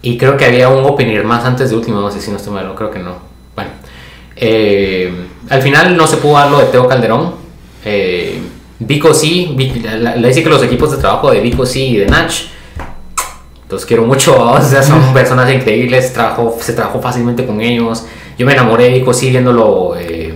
Y 0.03 0.17
creo 0.17 0.37
que 0.37 0.45
había 0.47 0.69
un 0.69 0.85
opener 0.85 1.25
más 1.25 1.45
antes 1.45 1.71
de 1.71 1.77
último, 1.77 2.01
no 2.01 2.11
sé 2.11 2.21
si 2.21 2.31
no 2.31 2.37
estoy 2.37 2.53
malo, 2.55 2.75
creo 2.75 2.91
que 2.91 2.99
no. 3.01 3.17
Bueno, 3.55 3.71
eh, 4.37 5.13
al 5.49 5.61
final 5.63 5.97
no 5.97 6.07
se 6.07 6.17
pudo 6.19 6.35
dar 6.35 6.51
lo 6.51 6.59
de 6.59 6.67
Teo 6.67 6.87
Calderón. 6.87 7.35
Eh, 7.85 8.41
Vico 8.79 9.13
sí, 9.13 9.55
le 9.59 10.29
dice 10.29 10.43
que 10.43 10.49
los 10.49 10.63
equipos 10.63 10.91
de 10.93 10.97
trabajo 10.99 11.31
de 11.31 11.41
Vico 11.41 11.67
sí 11.67 11.89
y 11.89 11.97
de 11.99 12.07
Nach, 12.07 12.33
los 13.71 13.87
quiero 13.87 14.05
mucho, 14.05 14.37
o 14.53 14.61
sea, 14.63 14.83
son 14.83 15.13
personas 15.15 15.53
increíbles, 15.53 16.13
trabajo, 16.13 16.57
se 16.61 16.73
trabajó 16.73 17.01
fácilmente 17.01 17.47
con 17.47 17.61
ellos. 17.61 18.05
Yo 18.39 18.47
me 18.47 18.53
enamoré 18.53 19.05
sí 19.13 19.31
viéndolo, 19.31 19.95
eh, 19.99 20.35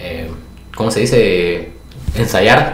eh, 0.00 0.30
¿cómo 0.74 0.90
se 0.90 1.00
dice? 1.00 1.70
Ensayar. 2.14 2.72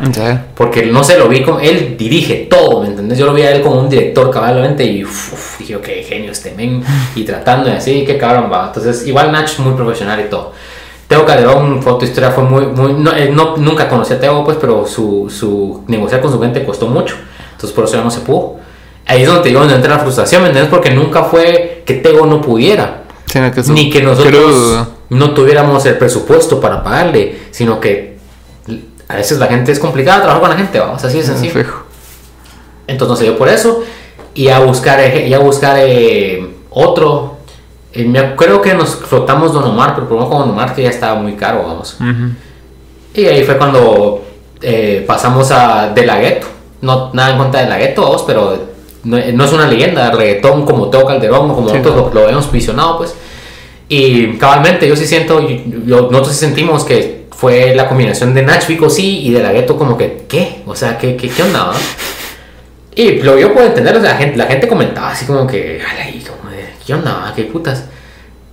Porque 0.55 0.87
no 0.87 1.03
sé, 1.03 1.19
lo 1.19 1.29
vi 1.29 1.43
como. 1.43 1.59
Él 1.59 1.97
dirige 1.99 2.47
todo, 2.49 2.81
¿me 2.83 2.87
entendés? 2.89 3.19
Yo 3.19 3.27
lo 3.27 3.35
vi 3.35 3.43
a 3.43 3.51
él 3.51 3.61
como 3.61 3.81
un 3.81 3.89
director 3.89 4.31
cabalmente 4.31 4.85
y 4.85 5.03
uf, 5.05 5.33
uf, 5.33 5.59
dije, 5.59 5.81
qué 5.83 6.05
genio 6.05 6.31
este 6.31 6.53
men. 6.57 6.85
Y 7.17 7.25
tratando 7.25 7.69
de 7.69 7.77
así, 7.77 8.05
qué 8.05 8.17
cabrón 8.19 8.51
va. 8.53 8.67
Entonces, 8.69 9.05
igual 9.07 9.33
Nach 9.33 9.59
muy 9.59 9.75
profesional 9.75 10.21
y 10.21 10.31
todo. 10.31 10.53
Teo 11.09 11.27
Calderón, 11.27 11.83
foto 11.83 12.05
historia 12.05 12.31
fue 12.31 12.45
muy. 12.45 12.67
muy 12.67 12.93
no, 12.93 13.13
eh, 13.17 13.31
no- 13.33 13.57
nunca 13.57 13.89
conocí 13.89 14.13
a 14.15 14.21
Teo, 14.21 14.45
pues, 14.45 14.57
pero 14.61 14.87
su, 14.87 15.29
su 15.29 15.83
negociar 15.89 16.21
con 16.21 16.31
su 16.31 16.41
gente 16.41 16.65
costó 16.65 16.87
mucho. 16.87 17.17
Entonces, 17.51 17.73
por 17.73 17.85
eso 17.85 17.97
ya 17.97 18.05
no 18.05 18.11
se 18.13 18.21
pudo. 18.21 18.57
Ahí 19.07 19.23
es 19.23 19.27
donde 19.27 19.43
te 19.43 19.49
digo, 19.49 19.61
donde 19.61 19.75
entra 19.75 19.97
la 19.97 19.99
frustración, 20.01 20.43
¿me 20.43 20.49
entiendes? 20.49 20.71
Porque 20.71 20.91
nunca 20.91 21.25
fue 21.25 21.83
que 21.85 21.95
Teo 21.95 22.25
no 22.27 22.41
pudiera. 22.41 23.03
Sino 23.27 23.51
que 23.51 23.63
su 23.63 23.73
Ni 23.73 23.91
que 23.91 24.03
nosotros 24.03 24.87
no 25.11 25.35
tuviéramos 25.35 25.85
el 25.87 25.97
presupuesto 25.99 26.61
para 26.61 26.83
pagarle, 26.83 27.39
sino 27.51 27.81
que 27.81 28.17
a 29.09 29.17
veces 29.17 29.39
la 29.39 29.47
gente 29.49 29.73
es 29.73 29.79
complicada 29.79 30.19
trabajar 30.23 30.41
con 30.41 30.51
la 30.51 30.57
gente, 30.57 30.79
vamos, 30.79 31.03
así 31.05 31.19
de 31.19 31.25
sencillo. 31.25 31.53
Fijo. 31.53 31.83
Entonces 32.87 33.19
se 33.19 33.25
dio 33.25 33.37
por 33.39 33.49
eso 33.49 33.83
y 34.35 34.49
a 34.49 34.61
buscar, 34.61 35.01
eh, 35.01 35.27
y 35.29 35.35
a 35.35 35.39
buscar 35.39 35.77
eh, 35.79 36.55
otro. 36.71 37.39
Eh, 37.93 38.05
me- 38.05 38.35
creo 38.37 38.63
que 38.63 38.75
nos 38.75 38.97
flotamos 38.97 39.53
Don 39.53 39.65
Omar, 39.65 39.95
pero 39.95 40.07
probamos 40.09 40.31
con 40.31 40.41
Don 40.41 40.51
Omar 40.51 40.75
que 40.75 40.83
ya 40.83 40.91
estaba 40.91 41.15
muy 41.21 41.35
caro, 41.35 41.63
vamos. 41.67 41.97
Y 43.15 43.27
ahí 43.27 43.45
fue 43.45 43.59
cuando 43.59 44.25
eh, 44.63 45.05
pasamos 45.07 45.51
a 45.51 45.89
De 45.95 46.07
La 46.07 46.19
Ghetto. 46.19 46.47
No, 46.81 47.11
nada 47.13 47.31
en 47.33 47.39
contra 47.39 47.61
de 47.63 47.69
La 47.69 47.79
Ghetto, 47.79 48.03
vamos, 48.03 48.25
pero 48.27 48.72
no, 49.05 49.19
no 49.33 49.45
es 49.45 49.53
una 49.53 49.67
leyenda, 49.67 50.11
reggaetón 50.11 50.65
como 50.65 50.89
Teo 50.91 51.05
Calderón 51.07 51.51
o 51.51 51.55
como 51.55 51.71
Sí, 51.71 51.77
otros 51.79 51.97
no. 51.97 52.03
lo, 52.09 52.15
lo 52.15 52.21
habíamos 52.25 52.51
visionado, 52.53 52.99
pues. 52.99 53.15
Y 53.89 54.35
cabalmente, 54.39 54.89
yo 54.89 54.97
sí 54.97 55.07
siento, 55.07 55.41
yo- 55.41 55.57
yo- 55.87 56.09
nosotros 56.11 56.29
sí 56.35 56.41
sentimos 56.41 56.85
que 56.85 57.27
fue 57.37 57.75
la 57.75 57.89
combinación 57.89 58.33
de 58.35 58.43
Nach 58.43 58.67
Vico 58.67 58.89
sí 58.89 59.21
y 59.27 59.31
de 59.33 59.43
La 59.43 59.53
Ghetto 59.53 59.77
como 59.77 59.97
que, 59.99 60.25
¿qué? 60.29 60.63
O 60.67 60.75
sea, 60.77 60.97
¿qué, 60.99 61.17
qué, 61.17 61.29
qué 61.29 61.43
onda? 61.43 61.65
va? 61.65 61.75
Y 62.95 63.23
lo 63.23 63.39
yo 63.39 63.55
puedo 63.55 63.67
entender, 63.69 63.97
o 63.97 64.01
sea, 64.03 64.13
la 64.13 64.19
gente, 64.19 64.37
la 64.37 64.45
gente 64.47 64.69
comentaba 64.69 65.11
así 65.13 65.25
como 65.25 65.47
que, 65.47 65.81
"Ala, 65.81 66.11
y 66.11 66.21
como 66.21 66.51
de, 66.51 66.67
¿qué 66.87 66.93
onda? 66.93 67.33
¿Qué 67.35 67.45
putas? 67.45 67.87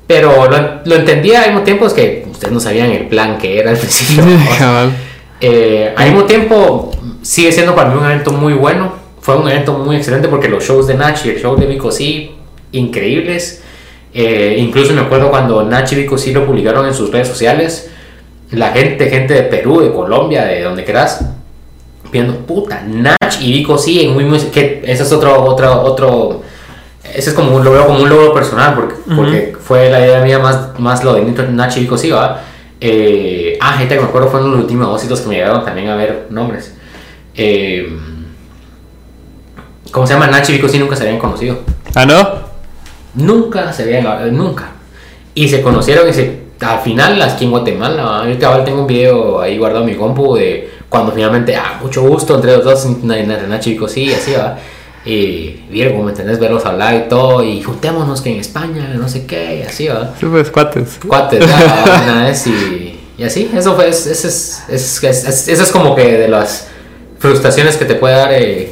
Pero 0.07 0.49
lo, 0.49 0.57
lo 0.85 0.95
entendía 0.95 1.41
al 1.43 1.49
mismo 1.49 1.63
tiempo, 1.63 1.85
es 1.85 1.93
que 1.93 2.25
ustedes 2.31 2.53
no 2.53 2.59
sabían 2.61 2.89
el 2.89 3.07
plan 3.07 3.37
que 3.37 3.59
era 3.59 3.71
al 3.71 3.77
principio. 3.79 4.23
¿no? 4.25 4.91
Eh, 5.41 5.93
al 5.95 6.05
mismo 6.09 6.23
tiempo, 6.25 6.89
sigue 7.21 7.51
siendo 7.51 7.75
para 7.75 7.89
mí 7.89 7.97
un 7.99 8.05
evento 8.05 8.31
muy 8.31 8.53
bueno. 8.53 8.93
Fue 9.29 9.37
un 9.37 9.47
evento 9.47 9.73
muy 9.73 9.95
excelente 9.95 10.27
porque 10.27 10.49
los 10.49 10.63
shows 10.63 10.87
de 10.87 10.95
Nach 10.95 11.23
y 11.23 11.29
el 11.29 11.39
show 11.39 11.55
de 11.55 11.67
Vico 11.67 11.91
sí, 11.91 12.31
increíbles. 12.71 13.61
Eh, 14.11 14.55
incluso 14.57 14.91
me 14.91 15.01
acuerdo 15.01 15.29
cuando 15.29 15.61
Nach 15.61 15.91
y 15.91 15.95
Vico 15.97 16.17
sí 16.17 16.33
lo 16.33 16.47
publicaron 16.47 16.87
en 16.87 16.95
sus 16.95 17.11
redes 17.11 17.27
sociales. 17.27 17.91
La 18.49 18.71
gente, 18.71 19.07
gente 19.07 19.35
de 19.35 19.43
Perú, 19.43 19.81
de 19.81 19.93
Colombia, 19.93 20.45
de 20.45 20.63
donde 20.63 20.83
quieras, 20.83 21.23
viendo, 22.11 22.37
puta, 22.37 22.81
Nach 22.87 23.39
y 23.39 23.51
Vico 23.51 23.77
sí, 23.77 24.01
en 24.01 24.15
muy, 24.15 24.39
que 24.51 24.81
ese 24.83 25.03
es 25.03 25.11
otro, 25.11 25.43
otro, 25.43 25.79
otro, 25.83 26.41
ese 27.03 27.29
es 27.29 27.35
como 27.35 27.55
un, 27.55 27.63
lo 27.63 27.71
veo 27.71 27.85
como 27.85 27.99
un 27.99 28.09
logro 28.09 28.33
personal, 28.33 28.73
porque, 28.73 28.95
porque 29.15 29.53
fue 29.61 29.91
la 29.91 29.99
idea 29.99 30.21
mía 30.23 30.39
más, 30.39 30.79
más 30.79 31.03
lo 31.03 31.13
de 31.13 31.21
Nach 31.21 31.77
y 31.77 31.81
Vico 31.81 31.99
sí, 31.99 32.09
va. 32.09 32.41
Eh, 32.81 33.59
ah, 33.61 33.73
gente 33.73 33.93
que 33.93 34.01
me 34.01 34.07
acuerdo 34.07 34.29
fueron 34.29 34.49
los 34.49 34.61
últimos 34.61 35.07
dos 35.07 35.21
que 35.21 35.29
me 35.29 35.35
llegaron 35.35 35.63
también 35.63 35.87
a 35.89 35.95
ver 35.95 36.25
nombres. 36.31 36.73
Eh, 37.35 37.95
¿Cómo 39.91 40.05
se 40.05 40.13
llama? 40.13 40.27
Nach 40.27 40.47
y 40.49 40.53
Vico 40.53 40.67
sí 40.67 40.77
nunca 40.77 40.95
se 40.95 41.03
habían 41.03 41.19
conocido. 41.19 41.59
¿Ah, 41.95 42.05
no? 42.05 42.49
Nunca 43.15 43.73
se 43.73 43.83
habían, 43.83 44.35
nunca. 44.35 44.71
Y 45.33 45.47
se 45.49 45.61
conocieron 45.61 46.07
y 46.07 46.13
se, 46.13 46.41
al 46.59 46.79
final 46.79 47.21
aquí 47.21 47.45
en 47.45 47.51
Guatemala, 47.51 48.19
ahorita 48.19 48.63
tengo 48.63 48.81
un 48.81 48.87
video 48.87 49.41
ahí 49.41 49.57
guardado 49.57 49.83
en 49.83 49.91
mi 49.91 49.95
compu 49.95 50.35
de 50.35 50.69
cuando 50.89 51.11
finalmente, 51.11 51.55
ah, 51.55 51.79
mucho 51.81 52.03
gusto 52.03 52.35
entre 52.35 52.57
los 52.57 52.63
dos, 52.63 52.85
Nacho 53.03 53.69
y 53.69 53.79
sí, 53.87 54.13
así 54.13 54.33
va. 54.33 54.57
Y 55.05 55.65
Virgo, 55.69 56.03
¿me 56.03 56.11
entendés? 56.11 56.39
Verlos 56.39 56.65
hablar 56.65 56.93
y 56.95 57.09
todo, 57.09 57.43
y 57.43 57.61
juntémonos 57.61 58.21
que 58.21 58.33
en 58.33 58.39
España, 58.39 58.93
no 58.95 59.07
sé 59.07 59.25
qué, 59.25 59.59
y 59.59 59.61
así 59.61 59.87
va. 59.87 60.13
Sí, 60.19 60.25
pues 60.25 60.51
cuates. 60.51 60.99
Cuates, 61.07 61.45
una 62.03 62.25
vez 62.25 62.45
y, 62.47 62.99
y 63.17 63.23
así, 63.23 63.49
eso 63.55 63.75
fue, 63.75 63.89
ese 63.89 64.11
es, 64.11 64.63
es, 64.67 65.03
es, 65.03 65.47
eso 65.47 65.63
es 65.63 65.71
como 65.71 65.95
que 65.95 66.17
de 66.17 66.27
las 66.27 66.67
frustraciones 67.19 67.77
que 67.77 67.85
te 67.85 67.95
puede 67.95 68.15
dar 68.15 68.33
eh, 68.33 68.71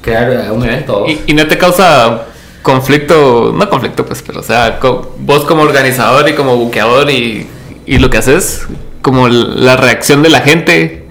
crear 0.00 0.50
un 0.52 0.64
evento. 0.64 1.04
¿Y, 1.06 1.20
¿Y, 1.26 1.34
no 1.34 1.46
te 1.46 1.58
causa 1.58 2.26
conflicto, 2.62 3.52
no 3.56 3.68
conflicto 3.68 4.04
pues, 4.04 4.22
pero 4.26 4.40
o 4.40 4.42
sea, 4.42 4.78
vos 5.18 5.44
como 5.44 5.62
organizador 5.62 6.28
y 6.28 6.34
como 6.34 6.56
buqueador 6.56 7.10
y, 7.10 7.46
y 7.86 7.98
lo 7.98 8.10
que 8.10 8.18
haces, 8.18 8.66
como 9.02 9.28
la 9.28 9.76
reacción 9.76 10.22
de 10.22 10.28
la 10.28 10.40
gente 10.40 11.06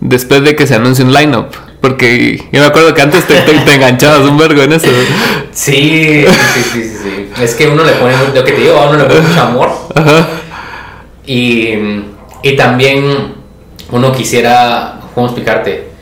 después 0.00 0.42
de 0.42 0.54
que 0.56 0.66
se 0.66 0.74
anuncie 0.74 1.04
un 1.04 1.12
lineup. 1.12 1.54
Porque 1.80 2.42
yo 2.50 2.60
me 2.60 2.66
acuerdo 2.66 2.94
que 2.94 3.02
antes 3.02 3.26
te, 3.26 3.34
te, 3.42 3.52
enganchabas 3.74 4.20
un 4.20 4.38
vergo 4.38 4.62
en 4.62 4.72
eso. 4.72 4.86
Sí, 5.52 6.24
sí, 6.24 6.26
sí, 6.54 6.62
sí, 6.72 6.82
sí, 6.82 7.42
Es 7.42 7.54
que 7.54 7.68
uno 7.68 7.84
le 7.84 7.92
pone, 7.92 8.14
lo 8.34 8.42
que 8.42 8.52
te 8.52 8.60
digo, 8.62 8.78
a 8.78 8.88
uno 8.88 8.98
le 8.98 9.04
pone 9.04 9.20
mucho 9.20 9.40
amor. 9.42 9.70
Y, 11.26 11.74
y 12.42 12.56
también 12.56 13.34
uno 13.90 14.12
quisiera, 14.12 15.00
¿cómo 15.14 15.26
explicarte? 15.26 15.93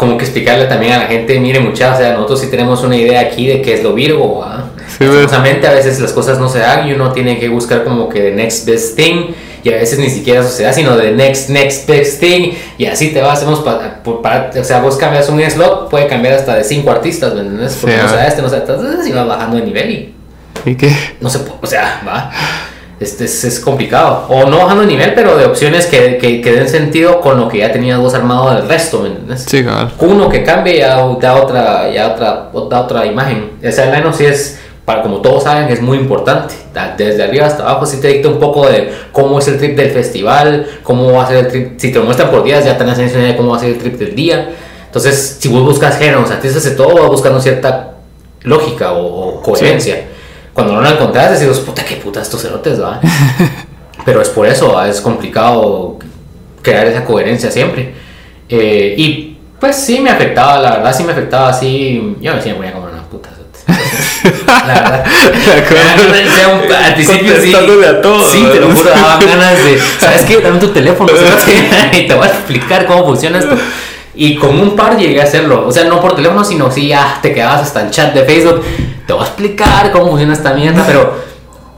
Como 0.00 0.16
que 0.16 0.24
explicarle 0.24 0.64
también 0.64 0.94
a 0.94 0.98
la 1.00 1.06
gente, 1.08 1.38
mire 1.38 1.60
muchachos, 1.60 1.98
o 1.98 2.00
sea, 2.00 2.14
nosotros 2.14 2.40
sí 2.40 2.46
tenemos 2.46 2.82
una 2.82 2.96
idea 2.96 3.20
aquí 3.20 3.46
de 3.46 3.60
qué 3.60 3.74
es 3.74 3.82
lo 3.82 3.92
Virgo, 3.92 4.42
Sí, 4.98 5.04
a 5.04 5.72
veces 5.72 6.00
las 6.00 6.12
cosas 6.14 6.38
no 6.38 6.48
se 6.48 6.60
dan 6.60 6.88
y 6.88 6.94
uno 6.94 7.12
tiene 7.12 7.38
que 7.38 7.50
buscar 7.50 7.84
como 7.84 8.08
que 8.08 8.18
the 8.18 8.30
next 8.30 8.66
best 8.66 8.96
thing 8.96 9.34
y 9.62 9.68
a 9.68 9.76
veces 9.76 9.98
ni 9.98 10.08
siquiera 10.08 10.42
sucede, 10.42 10.72
sino 10.72 10.96
the 10.96 11.10
next 11.10 11.50
next 11.50 11.86
best 11.86 12.18
thing 12.18 12.52
y 12.78 12.86
así 12.86 13.10
te 13.10 13.20
vas, 13.20 13.40
hacemos 13.40 13.60
para, 13.60 14.50
o 14.58 14.64
sea, 14.64 14.80
vos 14.80 14.96
cambias 14.96 15.28
un 15.28 15.38
slot, 15.42 15.90
puede 15.90 16.06
cambiar 16.06 16.32
hasta 16.32 16.54
de 16.54 16.64
cinco 16.64 16.90
artistas, 16.90 17.34
¿me 17.34 17.40
entiendes? 17.40 17.76
Porque 17.78 17.98
no 17.98 18.08
sea 18.08 18.26
este, 18.26 18.40
no 18.40 18.48
sea 18.48 18.60
este, 18.60 19.06
y 19.06 19.12
vas 19.12 19.28
bajando 19.28 19.58
de 19.58 19.64
nivel 19.64 19.90
y... 19.90 20.14
¿Y 20.64 20.76
qué? 20.76 20.90
No 21.20 21.28
se 21.28 21.40
puede, 21.40 21.58
o 21.60 21.66
sea, 21.66 22.02
va 22.08 22.30
este 23.00 23.24
es, 23.24 23.44
es, 23.44 23.60
complicado. 23.60 24.26
O 24.28 24.44
no 24.44 24.58
bajando 24.58 24.82
de 24.82 24.88
nivel, 24.88 25.14
pero 25.14 25.36
de 25.36 25.46
opciones 25.46 25.86
que, 25.86 26.18
que, 26.18 26.42
que, 26.42 26.52
den 26.52 26.68
sentido 26.68 27.20
con 27.22 27.40
lo 27.40 27.48
que 27.48 27.58
ya 27.58 27.72
tenías 27.72 27.98
vos 27.98 28.12
armado 28.12 28.54
del 28.54 28.68
resto, 28.68 29.00
¿me 29.00 29.08
entiendes? 29.08 29.46
Sí, 29.48 29.64
claro. 29.64 29.90
Uno 30.00 30.28
que 30.28 30.44
cambie 30.44 30.78
ya 30.78 30.96
da 31.18 31.34
otra, 31.36 31.90
ya 31.90 32.08
otra, 32.08 32.50
da 32.68 32.80
otra 32.82 33.06
imagen. 33.06 33.52
El 33.62 33.74
line 33.74 34.12
sí 34.12 34.26
es, 34.26 34.60
para 34.84 35.00
como 35.00 35.22
todos 35.22 35.44
saben, 35.44 35.70
es 35.70 35.80
muy 35.80 35.96
importante. 35.96 36.54
Desde 36.98 37.22
arriba 37.22 37.46
hasta 37.46 37.62
abajo 37.62 37.86
sí 37.86 38.02
te 38.02 38.08
dicta 38.08 38.28
un 38.28 38.38
poco 38.38 38.68
de 38.68 38.92
cómo 39.12 39.38
es 39.38 39.48
el 39.48 39.56
trip 39.56 39.76
del 39.76 39.92
festival, 39.92 40.66
cómo 40.82 41.10
va 41.10 41.24
a 41.24 41.28
ser 41.28 41.38
el 41.38 41.48
trip. 41.48 41.80
Si 41.80 41.90
te 41.90 41.98
lo 41.98 42.04
muestran 42.04 42.30
por 42.30 42.44
días, 42.44 42.66
ya 42.66 42.76
tenés 42.76 42.98
idea 42.98 43.28
de 43.28 43.36
cómo 43.36 43.52
va 43.52 43.56
a 43.56 43.60
ser 43.60 43.70
el 43.70 43.78
trip 43.78 43.98
del 43.98 44.14
día. 44.14 44.50
Entonces, 44.84 45.38
si 45.40 45.48
vos 45.48 45.64
buscas 45.64 45.96
géneros, 45.96 46.30
artistas 46.30 46.64
de 46.64 46.72
todo, 46.72 46.96
vas 46.96 47.08
buscando 47.08 47.40
cierta 47.40 47.92
lógica 48.42 48.92
o, 48.92 49.38
o 49.38 49.42
coherencia 49.42 50.04
cuando 50.52 50.74
no 50.74 50.80
la 50.80 50.90
encontrás 50.90 51.38
decís, 51.38 51.58
puta, 51.58 51.84
qué 51.84 51.96
puta 51.96 52.20
estos 52.20 52.42
cerotes, 52.42 52.80
va. 52.80 53.00
Pero 54.04 54.22
es 54.22 54.28
por 54.30 54.46
eso, 54.46 54.82
es 54.84 55.00
complicado 55.00 55.98
crear 56.62 56.86
esa 56.86 57.04
coherencia 57.04 57.50
siempre. 57.50 57.94
Eh, 58.48 58.94
y 58.96 59.36
pues 59.58 59.76
sí 59.76 60.00
me 60.00 60.10
afectaba, 60.10 60.58
la 60.58 60.70
verdad 60.76 60.96
sí 60.96 61.04
me 61.04 61.12
afectaba 61.12 61.50
así. 61.50 62.16
Yo 62.20 62.32
me 62.32 62.38
decía, 62.38 62.54
voy 62.54 62.66
a 62.66 62.72
comer 62.72 62.90
una 62.90 63.02
puta. 63.02 63.30
la 64.46 64.74
verdad. 64.74 65.04
al 66.84 66.94
principio 66.94 67.40
sí. 67.40 67.54
A 67.54 68.00
todos, 68.00 68.30
sí, 68.30 68.44
te 68.52 68.60
lo 68.60 68.70
juro, 68.70 68.90
daba 68.90 69.18
ganas 69.18 69.64
de. 69.64 69.80
¿Sabes 69.98 70.24
qué? 70.24 70.40
Dame 70.40 70.58
tu 70.58 70.68
teléfono 70.68 71.12
y 71.12 72.06
te 72.06 72.14
voy 72.14 72.26
a 72.26 72.30
explicar 72.30 72.86
cómo 72.86 73.06
funciona 73.06 73.38
esto. 73.38 73.56
Y 74.14 74.36
con 74.36 74.58
un 74.58 74.76
par 74.76 74.96
llegué 74.98 75.20
a 75.20 75.24
hacerlo. 75.24 75.66
O 75.66 75.72
sea, 75.72 75.84
no 75.84 76.00
por 76.00 76.14
teléfono, 76.16 76.44
sino 76.44 76.70
si 76.70 76.88
ya 76.88 77.18
te 77.22 77.32
quedabas 77.32 77.62
hasta 77.62 77.82
el 77.82 77.90
chat 77.90 78.12
de 78.12 78.24
Facebook. 78.24 78.62
Te 79.06 79.12
voy 79.12 79.22
a 79.22 79.26
explicar 79.26 79.90
cómo 79.92 80.08
funciona 80.08 80.32
esta 80.32 80.52
mierda, 80.52 80.84
pero 80.86 81.30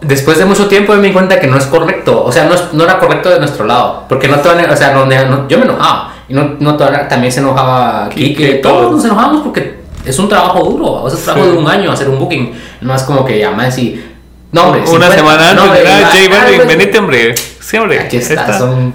después 0.02 0.38
de 0.38 0.44
mucho 0.44 0.66
tiempo 0.66 0.94
me 0.94 1.08
di 1.08 1.12
cuenta 1.12 1.38
que 1.40 1.46
no 1.46 1.56
es 1.56 1.66
correcto, 1.66 2.24
o 2.24 2.32
sea, 2.32 2.44
no, 2.44 2.54
no 2.72 2.84
era 2.84 2.98
correcto 2.98 3.30
de 3.30 3.38
nuestro 3.38 3.64
lado, 3.64 4.04
porque 4.08 4.28
no 4.28 4.36
van 4.42 4.70
o 4.70 4.76
sea, 4.76 4.92
no, 4.92 5.48
yo 5.48 5.58
me 5.58 5.64
enojaba, 5.64 6.14
y 6.28 6.34
no, 6.34 6.56
no 6.58 6.76
también 6.76 7.32
se 7.32 7.40
enojaba 7.40 8.08
Kike, 8.08 8.54
todos. 8.54 8.92
Nos 8.92 9.04
enojamos 9.04 9.42
porque 9.42 9.80
es 10.04 10.18
un 10.18 10.28
trabajo 10.28 10.64
duro, 10.64 11.04
o 11.04 11.08
sea, 11.08 11.18
es 11.18 11.26
un 11.26 11.32
trabajo 11.32 11.52
de 11.52 11.58
un 11.58 11.68
año 11.68 11.92
hacer 11.92 12.08
un 12.08 12.18
booking, 12.18 12.52
no 12.80 12.94
es 12.94 13.02
como 13.02 13.24
que 13.24 13.38
llamas 13.38 13.78
y... 13.78 14.08
No, 14.50 14.64
hombre, 14.64 14.82
una 14.86 15.10
semana 15.10 15.50
antes, 15.50 15.64
no, 15.64 15.70
J 15.70 16.28
Balvin, 16.28 16.68
venite, 16.68 16.98
hombre, 16.98 17.34
sí, 17.58 17.78
hombre. 17.78 18.00
Aquí 18.00 18.18
está, 18.18 18.58
son 18.58 18.92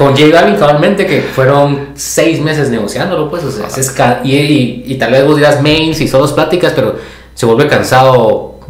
con 0.00 0.16
J 0.16 0.30
Balvin 0.32 0.56
cabalmente 0.56 1.06
que 1.06 1.20
fueron 1.20 1.90
seis 1.94 2.40
meses 2.40 2.70
negociándolo, 2.70 3.28
pues, 3.28 3.44
o 3.44 3.50
sea, 3.50 4.22
y, 4.24 4.34
y, 4.34 4.84
y, 4.86 4.94
tal 4.94 5.12
vez 5.12 5.26
vos 5.26 5.36
dirás 5.36 5.60
mains 5.60 6.00
y 6.00 6.08
solo 6.08 6.34
pláticas, 6.34 6.72
pero 6.74 6.96
se 7.34 7.44
vuelve 7.44 7.68
cansado. 7.68 8.60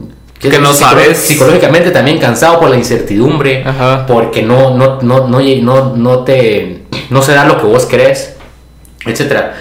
Que 0.40 0.58
no 0.58 0.74
sabes. 0.74 1.18
Psicológicamente 1.18 1.92
también 1.92 2.18
cansado 2.18 2.58
por 2.58 2.68
la 2.68 2.76
incertidumbre, 2.76 3.64
porque 4.08 4.42
no, 4.42 4.76
no, 4.76 5.00
no, 5.02 5.28
no, 5.28 5.38
no, 5.38 5.96
no, 5.96 6.18
te, 6.24 6.82
no 7.10 7.22
se 7.22 7.32
da 7.32 7.44
lo 7.44 7.60
que 7.60 7.66
vos 7.68 7.86
crees, 7.88 8.34
etc. 9.06 9.52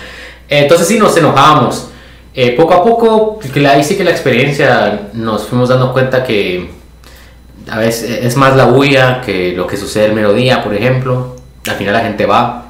Entonces 0.47 0.88
sí 0.88 0.97
nos 0.97 1.15
enojábamos. 1.17 1.89
Eh, 2.34 2.53
poco 2.53 2.73
a 2.73 2.84
poco, 2.84 3.39
ahí 3.69 3.84
sí 3.84 3.95
que 3.95 4.03
la 4.03 4.10
experiencia 4.10 5.10
nos 5.13 5.45
fuimos 5.45 5.69
dando 5.69 5.93
cuenta 5.93 6.23
que 6.23 6.71
a 7.69 7.77
veces 7.77 8.25
es 8.25 8.36
más 8.38 8.55
la 8.55 8.65
bulla 8.65 9.21
que 9.21 9.53
lo 9.53 9.67
que 9.67 9.77
sucede 9.77 10.08
el 10.08 10.13
melodía, 10.13 10.63
por 10.63 10.73
ejemplo. 10.73 11.36
Al 11.69 11.75
final 11.75 11.93
la 11.93 12.01
gente 12.01 12.25
va. 12.25 12.65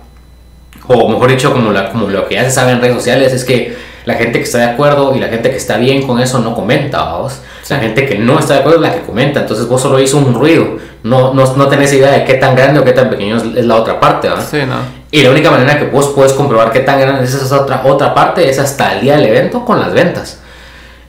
O 0.88 1.07
mejor 1.07 1.29
dicho, 1.29 1.51
como, 1.53 1.71
la, 1.71 1.91
como 1.91 2.07
lo 2.07 2.27
que 2.27 2.35
ya 2.35 2.43
se 2.43 2.51
sabe 2.51 2.71
en 2.71 2.81
redes 2.81 2.95
sociales, 2.95 3.33
es 3.33 3.45
que 3.45 3.77
la 4.05 4.15
gente 4.15 4.39
que 4.39 4.45
está 4.45 4.57
de 4.57 4.65
acuerdo 4.65 5.15
y 5.15 5.19
la 5.19 5.27
gente 5.27 5.51
que 5.51 5.57
está 5.57 5.77
bien 5.77 6.05
con 6.05 6.19
eso 6.19 6.39
no 6.39 6.55
comenta, 6.55 7.17
vos. 7.17 7.41
La 7.69 7.77
gente 7.77 8.07
que 8.07 8.17
no 8.17 8.39
está 8.39 8.55
de 8.55 8.59
acuerdo 8.62 8.83
es 8.83 8.89
la 8.89 8.95
que 8.95 9.05
comenta, 9.05 9.41
entonces 9.41 9.67
vos 9.67 9.79
solo 9.79 9.99
hizo 9.99 10.17
un 10.17 10.33
ruido, 10.33 10.77
no, 11.03 11.35
no, 11.35 11.55
no 11.55 11.67
tenés 11.67 11.93
idea 11.93 12.12
de 12.12 12.25
qué 12.25 12.33
tan 12.35 12.55
grande 12.55 12.79
o 12.79 12.83
qué 12.83 12.93
tan 12.93 13.12
pequeño 13.12 13.38
es, 13.38 13.65
la 13.65 13.75
otra 13.75 13.99
parte, 13.99 14.27
Sí, 14.49 14.57
no. 14.67 14.77
Y 15.12 15.21
la 15.21 15.29
única 15.29 15.51
manera 15.51 15.77
que 15.77 15.85
vos 15.85 16.07
puedes 16.15 16.33
comprobar 16.33 16.71
qué 16.71 16.79
tan 16.79 16.99
grande 16.99 17.25
es 17.25 17.33
esa 17.35 17.62
otra, 17.62 17.83
otra 17.85 18.13
parte 18.15 18.49
es 18.49 18.57
hasta 18.57 18.93
el 18.93 19.01
día 19.01 19.17
del 19.17 19.27
evento 19.27 19.63
con 19.65 19.79
las 19.79 19.93
ventas. 19.93 20.39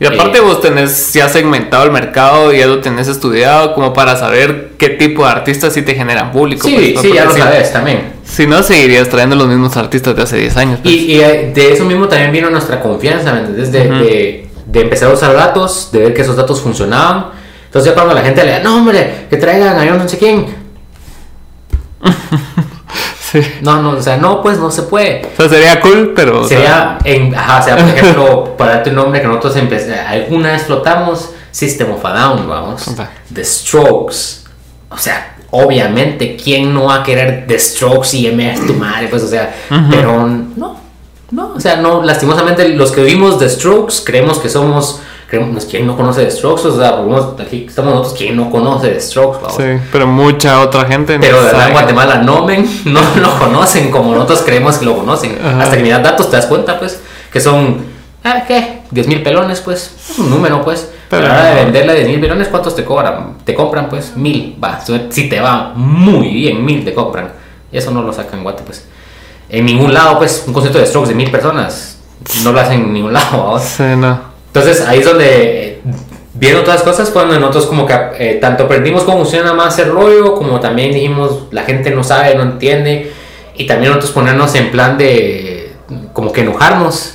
Y 0.01 0.07
aparte 0.07 0.39
eh, 0.39 0.41
vos 0.41 0.63
tenés 0.63 1.13
ya 1.13 1.29
segmentado 1.29 1.85
el 1.85 1.91
mercado 1.91 2.55
y 2.55 2.59
ya 2.59 2.67
lo 2.67 2.81
tenés 2.81 3.07
estudiado 3.07 3.75
como 3.75 3.93
para 3.93 4.17
saber 4.17 4.71
qué 4.79 4.89
tipo 4.89 5.27
de 5.27 5.31
artistas 5.31 5.75
sí 5.75 5.83
te 5.83 5.95
generan 5.95 6.33
público. 6.33 6.67
Sí, 6.67 6.93
pues, 6.95 7.05
sí, 7.07 7.13
ya 7.13 7.27
lo 7.27 7.37
sabes 7.37 7.71
también. 7.71 8.15
Si 8.25 8.47
no, 8.47 8.63
seguirías 8.63 9.11
trayendo 9.11 9.37
los 9.37 9.47
mismos 9.47 9.77
artistas 9.77 10.17
de 10.17 10.23
hace 10.23 10.39
10 10.39 10.57
años. 10.57 10.81
Pues. 10.83 10.95
Y, 10.95 11.21
eh, 11.21 11.53
de 11.55 11.75
eso 11.75 11.85
mismo 11.85 12.09
también 12.09 12.33
vino 12.33 12.49
nuestra 12.49 12.81
confianza, 12.81 13.35
¿me 13.35 13.41
entiendes? 13.41 13.73
De, 13.73 14.49
de, 14.65 14.81
empezar 14.81 15.11
a 15.11 15.13
usar 15.13 15.35
datos, 15.35 15.91
de 15.93 15.99
ver 15.99 16.15
que 16.15 16.23
esos 16.23 16.35
datos 16.35 16.63
funcionaban. 16.63 17.27
Entonces 17.67 17.91
ya 17.91 17.95
cuando 17.95 18.15
la 18.15 18.23
gente 18.23 18.43
le 18.43 18.53
da, 18.53 18.61
no 18.61 18.79
hombre, 18.79 19.27
que 19.29 19.37
traigan 19.37 19.79
a 19.79 19.85
yo 19.85 19.97
no 19.97 20.09
sé 20.09 20.17
quién. 20.17 20.47
sí. 23.31 23.41
No, 23.63 23.83
no, 23.83 23.91
o 23.91 24.03
sea, 24.03 24.17
no, 24.17 24.43
pues 24.43 24.59
no 24.59 24.71
se 24.71 24.83
puede. 24.83 25.23
O 25.33 25.37
sea, 25.37 25.49
sería 25.49 25.81
cool, 25.81 26.13
pero... 26.15 26.47
Sería, 26.47 26.99
en, 27.05 27.35
ajá, 27.35 27.61
o 27.61 27.63
sea, 27.63 27.77
por 27.77 27.89
ejemplo, 27.97 28.57
para 28.57 28.75
darte 28.77 28.91
un 28.91 28.97
nombre 28.97 29.21
que 29.21 29.27
nosotros 29.27 29.57
alguna 30.09 30.53
vez 30.53 30.63
flotamos, 30.63 31.31
System 31.51 31.93
of 31.93 32.05
a 32.05 32.13
Down, 32.13 32.49
vamos. 32.49 32.91
The 33.33 33.45
Strokes. 33.45 34.45
O 34.89 34.99
sea, 34.99 35.37
obviamente, 35.51 36.37
¿quién 36.37 36.73
no 36.73 36.85
va 36.85 36.97
a 36.97 37.03
querer 37.03 37.45
The 37.47 37.59
Strokes 37.59 38.17
y 38.17 38.31
MF 38.31 38.67
tu 38.67 38.75
madre? 38.75 39.09
Pues, 39.09 39.23
o 39.23 39.29
sea, 39.29 39.55
pero 39.91 40.27
no, 40.27 40.81
no, 41.31 41.53
o 41.55 41.61
sea, 41.61 41.77
no, 41.77 42.03
lastimosamente 42.03 42.69
los 42.71 42.93
que 42.93 43.03
vimos 43.03 43.39
The 43.39 43.49
Strokes 43.49 44.03
creemos 44.05 44.39
que 44.39 44.49
somos, 44.49 45.01
creemos, 45.31 45.65
¿quién 45.65 45.87
no 45.87 45.97
conoce 45.97 46.25
The 46.25 46.31
Strokes? 46.33 46.67
O 46.67 46.77
sea, 46.77 46.99
aquí 47.41 47.67
estamos 47.69 47.95
nosotros, 47.95 48.19
¿quién 48.19 48.37
no 48.37 48.51
conoce 48.51 48.89
The 48.89 49.01
Strokes? 49.01 49.55
Sí, 49.57 49.81
pero 49.93 50.09
mucha 50.09 50.61
otra 50.61 50.85
gente. 50.87 51.19
Pero 51.21 51.41
de 51.41 51.51
en 51.51 51.73
Guatemala 51.73 52.17
no, 52.17 52.45
men, 52.45 52.69
no 52.87 53.01
lo 53.17 53.39
conocen 53.39 53.93
como 53.93 54.13
nosotros 54.13 54.43
creemos 54.45 54.79
que 54.79 54.87
lo 54.87 54.97
conocen. 54.97 55.39
Hasta 55.41 55.77
que 55.77 55.83
miras 55.85 56.03
datos 56.03 56.29
te 56.29 56.37
das 56.37 56.47
cuenta, 56.47 56.81
pues, 56.81 57.01
que 57.33 57.39
son, 57.39 57.77
ah, 58.25 58.43
¿qué? 58.47 58.81
10 58.91 59.07
mil 59.07 59.23
pelones, 59.23 59.61
pues, 59.61 59.95
es 60.11 60.19
un 60.19 60.31
número, 60.31 60.63
pues. 60.65 60.91
Pero 61.09 61.27
a 61.27 61.29
la 61.29 61.35
hora 61.35 61.45
de 61.45 61.65
venderle 61.65 61.95
10 61.95 62.09
mil 62.09 62.21
millones, 62.21 62.49
¿cuántos 62.49 62.75
te 62.75 62.85
cobran? 62.85 63.39
Te 63.45 63.55
compran 63.55 63.89
pues 63.89 64.17
mil, 64.17 64.59
va. 64.63 64.81
Si 65.11 65.29
te 65.29 65.41
va 65.41 65.73
muy 65.77 66.29
bien, 66.29 66.65
mil 66.65 66.85
te 66.85 66.93
compran. 66.93 67.33
Y 67.71 67.79
eso 67.79 67.93
no 67.93 68.03
lo 68.03 68.13
sacan 68.13 68.43
guate, 68.43 68.65
pues. 68.65 68.85
en 69.49 69.65
ningún 69.65 69.95
lado, 69.95 70.19
pues, 70.19 70.43
un 70.49 70.53
concierto 70.53 70.81
de 70.81 70.87
Strokes 70.87 71.11
de 71.11 71.15
mil 71.15 71.31
personas, 71.31 71.99
no 72.43 72.51
lo 72.51 72.61
hacen 72.61 72.81
en 72.81 72.93
ningún 72.93 73.13
lado. 73.13 73.45
¿vamos? 73.45 73.63
Sí, 73.63 73.85
no. 73.97 74.30
Entonces 74.53 74.81
ahí 74.87 74.99
es 74.99 75.05
donde, 75.05 75.69
eh, 75.69 75.81
viendo 76.35 76.63
todas 76.63 76.81
las 76.81 76.83
cosas, 76.83 77.11
cuando 77.11 77.39
nosotros 77.39 77.67
como 77.67 77.87
que 77.87 77.95
eh, 78.19 78.39
tanto 78.41 78.65
aprendimos 78.65 79.05
cómo 79.05 79.19
funciona 79.19 79.53
más 79.53 79.79
el 79.79 79.91
rollo, 79.93 80.35
como 80.35 80.59
también 80.59 80.93
dijimos, 80.93 81.45
la 81.53 81.63
gente 81.63 81.91
no 81.91 82.03
sabe, 82.03 82.35
no 82.35 82.43
entiende, 82.43 83.13
y 83.57 83.67
también 83.67 83.91
nosotros 83.91 84.13
ponernos 84.13 84.55
en 84.57 84.71
plan 84.71 84.99
de, 84.99 85.73
como 86.13 86.33
que 86.33 86.41
enojarnos. 86.41 87.15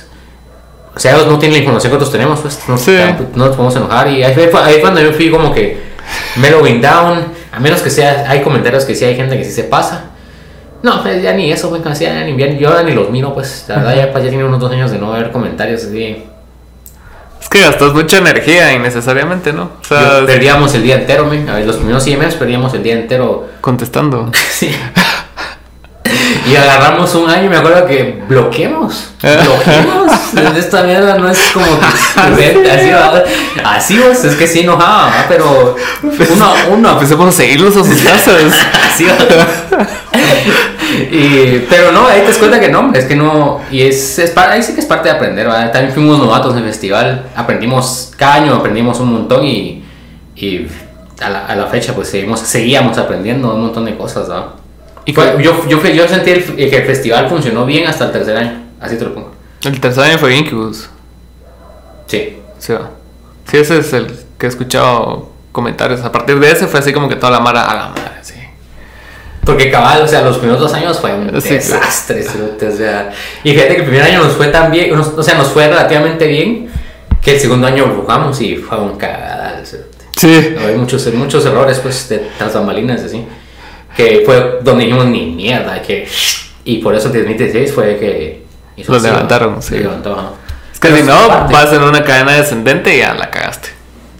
O 0.94 0.98
sea, 0.98 1.12
ellos 1.14 1.26
no 1.26 1.38
tienen 1.38 1.52
la 1.56 1.58
información 1.58 1.90
que 1.92 1.98
nosotros 1.98 2.12
tenemos, 2.12 2.40
pues 2.40 2.58
no, 2.68 2.78
Sí. 2.78 2.96
no 3.34 3.46
nos 3.46 3.54
podemos 3.56 3.76
enojar. 3.76 4.08
Y 4.08 4.22
ahí 4.22 4.32
fue, 4.32 4.44
ahí 4.62 4.72
fue 4.74 4.80
cuando 4.80 5.02
yo 5.02 5.12
fui 5.12 5.30
como 5.30 5.52
que 5.52 5.78
mellowing 6.36 6.80
down, 6.80 7.24
a 7.52 7.60
menos 7.60 7.82
que 7.82 7.90
sea, 7.90 8.24
hay 8.30 8.40
comentarios 8.40 8.86
que 8.86 8.94
sí 8.94 9.04
hay 9.04 9.14
gente 9.14 9.36
que 9.36 9.44
sí 9.44 9.52
se 9.52 9.64
pasa. 9.64 10.04
No, 10.82 11.02
pues 11.02 11.22
ya 11.22 11.32
ni 11.32 11.52
eso, 11.52 11.68
pues, 11.68 11.82
casi 11.82 12.04
ya 12.04 12.22
ni 12.24 12.32
bien, 12.32 12.58
yo 12.58 12.82
ni 12.82 12.92
los 12.92 13.10
miro, 13.10 13.34
pues, 13.34 13.64
la 13.68 13.76
verdad 13.76 13.96
ya, 13.96 14.12
pues, 14.12 14.24
ya 14.24 14.30
tiene 14.30 14.44
unos 14.44 14.60
dos 14.60 14.70
años 14.72 14.90
de 14.90 14.98
no 14.98 15.10
ver 15.10 15.30
comentarios 15.32 15.84
así. 15.84 16.24
Es 17.46 17.50
que 17.50 17.60
gastas 17.60 17.92
mucha 17.94 18.18
energía 18.18 18.72
innecesariamente, 18.72 19.52
¿no? 19.52 19.70
O 19.80 19.84
sea, 19.86 20.18
Yo- 20.18 20.26
perdíamos 20.26 20.74
el 20.74 20.82
día 20.82 20.96
entero, 20.96 21.26
men. 21.26 21.46
Los 21.64 21.76
primeros 21.76 22.04
IMS 22.04 22.34
perdíamos 22.34 22.74
el 22.74 22.82
día 22.82 22.94
entero. 22.94 23.46
contestando. 23.60 24.32
Sí. 24.50 24.74
Y 26.48 26.56
agarramos 26.56 27.14
un 27.14 27.28
año, 27.28 27.50
me 27.50 27.56
acuerdo 27.56 27.86
que 27.86 28.22
bloqueemos. 28.28 29.10
Bloqueemos. 29.22 30.12
Esta 30.56 30.82
mierda 30.82 31.18
no 31.18 31.28
es 31.28 31.38
como 31.52 31.66
que 32.36 32.70
así, 32.70 32.90
va. 32.90 33.24
así 33.64 33.98
vos, 33.98 34.24
es 34.24 34.34
que 34.36 34.46
sí 34.46 34.60
enojaba, 34.60 35.06
¿va? 35.06 35.24
pero 35.28 35.76
uno, 36.02 36.54
uno, 36.70 36.92
Empecemos 36.92 37.28
a 37.28 37.32
seguirlos 37.32 37.76
a 37.76 37.84
sus 37.84 38.02
casas. 38.02 38.34
así 38.92 39.04
va. 39.04 39.16
Y, 41.10 41.66
pero 41.68 41.92
no, 41.92 42.06
ahí 42.06 42.20
te 42.20 42.28
das 42.28 42.38
cuenta 42.38 42.60
que 42.60 42.68
no, 42.68 42.92
es 42.94 43.04
que 43.04 43.16
no, 43.16 43.60
y 43.70 43.82
es, 43.82 44.18
es 44.18 44.36
ahí 44.36 44.62
sí 44.62 44.74
que 44.74 44.80
es 44.80 44.86
parte 44.86 45.08
de 45.08 45.14
aprender, 45.14 45.48
¿va? 45.48 45.70
también 45.70 45.92
fuimos 45.92 46.18
novatos 46.18 46.52
en 46.52 46.58
el 46.58 46.64
festival, 46.64 47.26
aprendimos, 47.34 48.12
cada 48.16 48.34
año 48.34 48.54
aprendimos 48.54 48.98
un 49.00 49.12
montón 49.12 49.44
y, 49.44 49.84
y 50.36 50.66
a, 51.20 51.28
la, 51.28 51.46
a 51.46 51.56
la 51.56 51.66
fecha 51.66 51.92
pues 51.94 52.08
seguimos, 52.08 52.40
seguíamos 52.40 52.96
aprendiendo 52.98 53.54
un 53.54 53.62
montón 53.62 53.84
de 53.84 53.96
cosas. 53.96 54.28
¿Y 55.06 55.12
Fue- 55.14 55.42
yo, 55.42 55.66
yo, 55.68 55.80
yo 55.82 56.08
sentí 56.08 56.30
el- 56.32 56.44
que 56.56 56.76
el 56.76 56.84
festival 56.84 57.28
funcionó 57.28 57.64
bien 57.64 57.86
hasta 57.86 58.06
el 58.06 58.12
tercer 58.12 58.36
año, 58.36 58.62
así 58.80 58.96
te 58.96 59.04
lo 59.04 59.14
pongo. 59.14 59.32
El 59.64 59.80
tercer 59.80 60.04
año 60.04 60.18
fue 60.18 60.36
Incubus. 60.36 60.88
Sí. 62.06 62.38
Sí, 62.58 62.72
va. 62.72 62.90
sí, 63.50 63.56
ese 63.58 63.78
es 63.78 63.92
el 63.92 64.06
que 64.38 64.46
he 64.46 64.48
escuchado 64.48 65.30
comentarios. 65.52 66.00
A 66.02 66.10
partir 66.12 66.38
de 66.38 66.50
ese 66.50 66.66
fue 66.66 66.80
así 66.80 66.92
como 66.92 67.08
que 67.08 67.16
toda 67.16 67.30
la 67.32 67.40
mara 67.40 67.62
a 67.64 67.74
la 67.74 67.88
madre, 67.88 68.18
sí. 68.22 68.34
Porque 69.44 69.70
cabal, 69.70 70.02
o 70.02 70.08
sea, 70.08 70.22
los 70.22 70.38
primeros 70.38 70.60
dos 70.60 70.72
años 70.74 70.98
fue 70.98 71.14
un 71.14 71.40
Sí, 71.40 71.50
desastre, 71.50 72.22
cerote, 72.22 72.66
o 72.68 72.76
sea, 72.76 73.12
y 73.44 73.52
fíjate 73.52 73.74
que 73.76 73.80
el 73.82 73.86
primer 73.86 74.02
año 74.02 74.24
nos 74.24 74.32
fue 74.32 74.48
tan 74.48 74.70
bien, 74.72 74.94
nos- 74.96 75.08
o 75.16 75.22
sea, 75.22 75.36
nos 75.36 75.48
fue 75.48 75.68
relativamente 75.68 76.26
bien, 76.26 76.68
que 77.22 77.34
el 77.34 77.40
segundo 77.40 77.66
año 77.68 77.92
jugamos 78.00 78.40
y 78.40 78.56
fue 78.56 78.78
un 78.78 78.96
cagadal. 78.96 79.62
Sí. 80.16 80.54
Hay 80.66 80.74
muchos, 80.76 81.06
muchos 81.14 81.44
errores, 81.46 81.78
pues, 81.80 82.08
de 82.08 82.28
tras 82.38 82.54
bambalinas, 82.54 83.02
así, 83.02 83.24
que 83.96 84.22
fue 84.26 84.58
donde 84.62 84.84
dijimos 84.84 85.06
ni 85.06 85.26
mierda, 85.26 85.80
que, 85.82 86.06
y 86.64 86.78
por 86.78 86.94
eso 86.94 87.08
el 87.08 87.14
2016 87.14 87.72
fue 87.72 87.96
que 87.98 88.42
hizo 88.76 88.92
Los 88.92 89.02
así, 89.02 89.12
levantaron, 89.12 89.54
¿no? 89.56 89.62
sí. 89.62 89.68
Se 89.70 89.80
levantó, 89.80 90.12
ajá. 90.12 90.30
Es 90.72 90.80
que 90.80 90.88
Pero 90.88 91.00
si 91.00 91.08
no, 91.08 91.28
parte. 91.28 91.52
vas 91.54 91.72
en 91.72 91.82
una 91.82 92.04
cadena 92.04 92.32
descendente 92.32 92.94
y 92.94 92.98
ya 92.98 93.14
la 93.14 93.30
cagaste. 93.30 93.68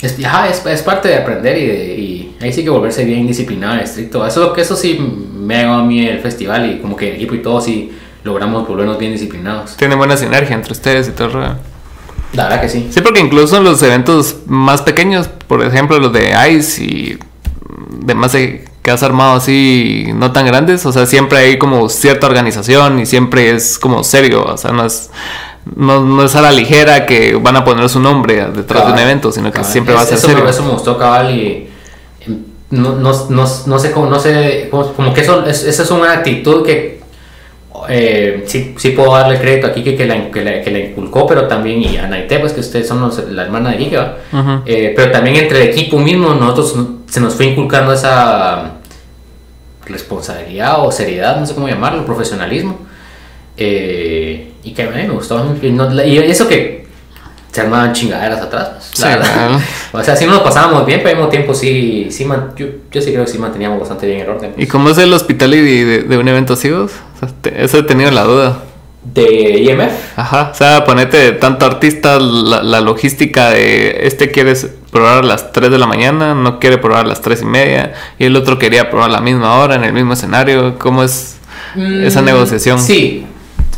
Es, 0.01 0.23
ajá, 0.25 0.49
es, 0.49 0.65
es 0.65 0.83
parte 0.83 1.09
de 1.09 1.17
aprender 1.17 1.57
y, 1.59 1.67
de- 1.67 1.95
y 1.99 2.37
ahí 2.41 2.53
sí 2.53 2.63
que 2.65 2.71
volverse 2.71 3.05
bien 3.05 3.27
disciplinado, 3.27 3.81
estricto. 3.81 4.27
Eso, 4.27 4.43
es 4.43 4.49
lo 4.49 4.53
que- 4.55 4.63
eso 4.63 4.77
sí 4.77 4.99
me 5.35 5.57
ha 5.65 5.75
a 5.75 5.83
mí 5.83 6.07
el 6.07 6.21
festival 6.21 6.71
y 6.71 6.79
como 6.79 6.97
que 6.97 7.09
el 7.11 7.17
equipo 7.17 7.35
y 7.35 7.39
todo 7.43 7.61
sí 7.61 7.93
logramos 8.25 8.67
volvernos 8.67 8.99
bien 8.99 9.13
disciplinados. 9.13 9.77
Tienen 9.77 9.99
buena 9.99 10.17
sinergia 10.17 10.55
entre 10.57 10.73
ustedes 10.73 11.09
y 11.09 11.13
todo 11.13 11.29
el 11.29 11.33
rollo. 11.35 11.55
La 12.33 12.45
verdad 12.45 12.61
que 12.61 12.69
sí. 12.69 12.89
Sí, 12.91 13.01
porque 13.01 13.21
incluso 13.21 13.57
en 13.57 13.65
los 13.65 13.83
eventos 13.83 14.37
más 14.47 14.83
pequeños, 14.83 15.29
por 15.29 15.63
ejemplo 15.65 15.99
los 15.99 16.13
de 16.13 16.35
ICE 16.51 16.85
y 16.85 17.19
demás 18.01 18.35
eh, 18.35 18.65
que 18.87 18.93
has 18.93 19.03
armado 19.03 19.35
así 19.35 20.07
no 20.15 20.31
tan 20.31 20.47
grandes, 20.47 20.87
o 20.87 20.93
sea, 20.93 21.07
siempre 21.07 21.39
hay 21.41 21.59
como 21.59 21.89
cierta 21.89 22.29
organización 22.29 23.01
y 23.01 23.05
siempre 23.07 23.51
es 23.51 23.81
como 23.81 24.05
serio, 24.05 24.45
o 24.45 24.57
sea, 24.57 24.71
no 24.71 24.85
es, 24.87 25.11
no, 25.75 26.05
no 26.05 26.23
es 26.25 26.37
a 26.37 26.41
la 26.41 26.53
ligera 26.53 27.05
que 27.05 27.35
van 27.35 27.57
a 27.57 27.65
poner 27.65 27.89
su 27.89 27.99
nombre 27.99 28.47
detrás 28.55 28.87
de 28.87 28.93
un 28.93 28.99
evento, 29.01 29.33
sino 29.33 29.47
que 29.51 29.57
cabal. 29.57 29.73
siempre 29.73 29.93
va 29.95 30.03
a 30.03 30.05
ser 30.05 30.19
eso, 30.19 30.29
me- 30.29 30.35
serio. 30.35 30.49
Eso 30.49 30.63
me 30.63 30.71
gustó, 30.71 30.97
cabal, 30.97 31.35
y 31.37 31.69
em, 32.25 32.39
no, 32.71 32.95
no, 32.95 33.13
no, 33.29 33.45
no 33.67 33.79
sé 33.81 33.91
cómo, 33.91 34.07
no 34.07 34.21
sé, 34.21 34.69
cómo- 34.71 34.93
como 34.93 35.13
que 35.13 35.23
eso, 35.23 35.45
es, 35.45 35.65
esa 35.65 35.83
es 35.83 35.91
una 35.91 36.13
actitud 36.13 36.65
que 36.65 36.97
eh, 37.89 38.45
sí, 38.47 38.75
sí 38.79 38.91
puedo 38.91 39.13
darle 39.13 39.39
crédito 39.39 39.67
aquí 39.67 39.83
que, 39.85 39.97
que, 39.97 40.07
la, 40.07 40.31
que, 40.31 40.43
la, 40.45 40.63
que 40.63 40.71
la 40.71 40.79
inculcó, 40.79 41.27
pero 41.27 41.47
también, 41.47 41.83
y 41.83 41.97
a 41.99 42.07
Naite, 42.07 42.39
pues 42.39 42.53
que 42.53 42.61
ustedes 42.61 42.89
son 42.89 43.01
los- 43.01 43.19
la 43.31 43.43
hermana 43.43 43.71
de. 43.73 43.77
Ujú. 44.33 44.63
Eh, 44.65 44.93
pero 44.97 45.11
también 45.13 45.37
entre 45.37 45.63
el 45.63 45.69
equipo 45.71 45.99
mismo, 45.99 46.35
nosotros 46.35 46.75
no- 46.77 46.89
se 47.09 47.21
nos 47.21 47.35
fue 47.35 47.47
inculcando 47.47 47.93
esa 47.93 48.76
responsabilidad 49.87 50.85
o 50.85 50.91
seriedad, 50.93 51.39
no 51.39 51.47
sé 51.47 51.55
cómo 51.55 51.69
llamarlo, 51.69 52.05
profesionalismo. 52.05 52.79
Eh, 53.57 54.53
y 54.65 54.73
que 54.73 54.83
a 54.83 54.87
mí 54.91 54.93
me 55.03 55.09
gustó. 55.11 55.55
Y, 55.63 55.71
no- 55.71 56.05
y 56.05 56.19
eso 56.19 56.47
que 56.49 56.87
se 57.53 57.61
armaban 57.63 57.93
chingaderas 57.95 58.41
atrás. 58.43 58.69
pues, 58.77 58.87
Sí, 58.93 59.03
claro. 59.03 59.59
O 59.93 60.03
sea, 60.03 60.15
sí 60.15 60.27
nos 60.27 60.41
pasábamos 60.41 60.85
bien, 60.85 61.01
pero 61.03 61.11
al 61.11 61.17
mismo 61.17 61.31
tiempo 61.31 61.55
sí, 61.55 62.09
sí 62.11 62.25
man- 62.27 62.51
yo, 62.57 62.67
yo 62.91 63.01
sí 63.01 63.13
creo 63.13 63.25
que 63.25 63.31
sí 63.31 63.39
manteníamos 63.39 63.79
bastante 63.81 64.07
bien 64.07 64.21
el 64.21 64.29
orden. 64.29 64.53
¿Y 64.59 64.67
cómo 64.67 64.91
es 64.91 64.99
el 64.99 65.13
hospitality 65.13 65.85
de, 65.85 66.03
de 66.03 66.19
un 66.19 66.29
evento 66.29 66.53
así? 66.53 66.71
vos? 66.71 66.93
O 67.17 67.19
sea, 67.21 67.29
te- 67.41 67.65
eso 67.65 67.79
he 67.79 67.83
tenido 67.85 68.11
la 68.11 68.25
duda. 68.25 68.59
De 69.15 69.61
IMF, 69.61 70.19
Ajá, 70.19 70.51
o 70.53 70.55
sea, 70.55 70.85
ponete 70.85 71.33
tanto 71.33 71.65
artista, 71.65 72.19
la, 72.19 72.63
la 72.63 72.81
logística 72.81 73.51
de 73.51 74.01
este 74.07 74.31
quiere 74.31 74.55
probar 74.91 75.19
a 75.19 75.23
las 75.23 75.53
3 75.53 75.71
de 75.71 75.79
la 75.79 75.87
mañana, 75.87 76.35
no 76.35 76.59
quiere 76.59 76.79
probar 76.79 77.05
a 77.05 77.09
las 77.09 77.21
3 77.21 77.43
y 77.43 77.45
media, 77.45 77.93
y 78.19 78.25
el 78.25 78.35
otro 78.37 78.59
quería 78.59 78.91
probar 78.91 79.11
a 79.11 79.13
la 79.13 79.21
misma 79.21 79.59
hora, 79.61 79.77
en 79.77 79.85
el 79.85 79.93
mismo 79.93 80.15
escenario. 80.15 80.77
¿Cómo 80.79 81.05
es 81.05 81.37
esa 82.05 82.21
Mm, 82.21 82.25
negociación? 82.25 82.79
Sí. 82.81 83.25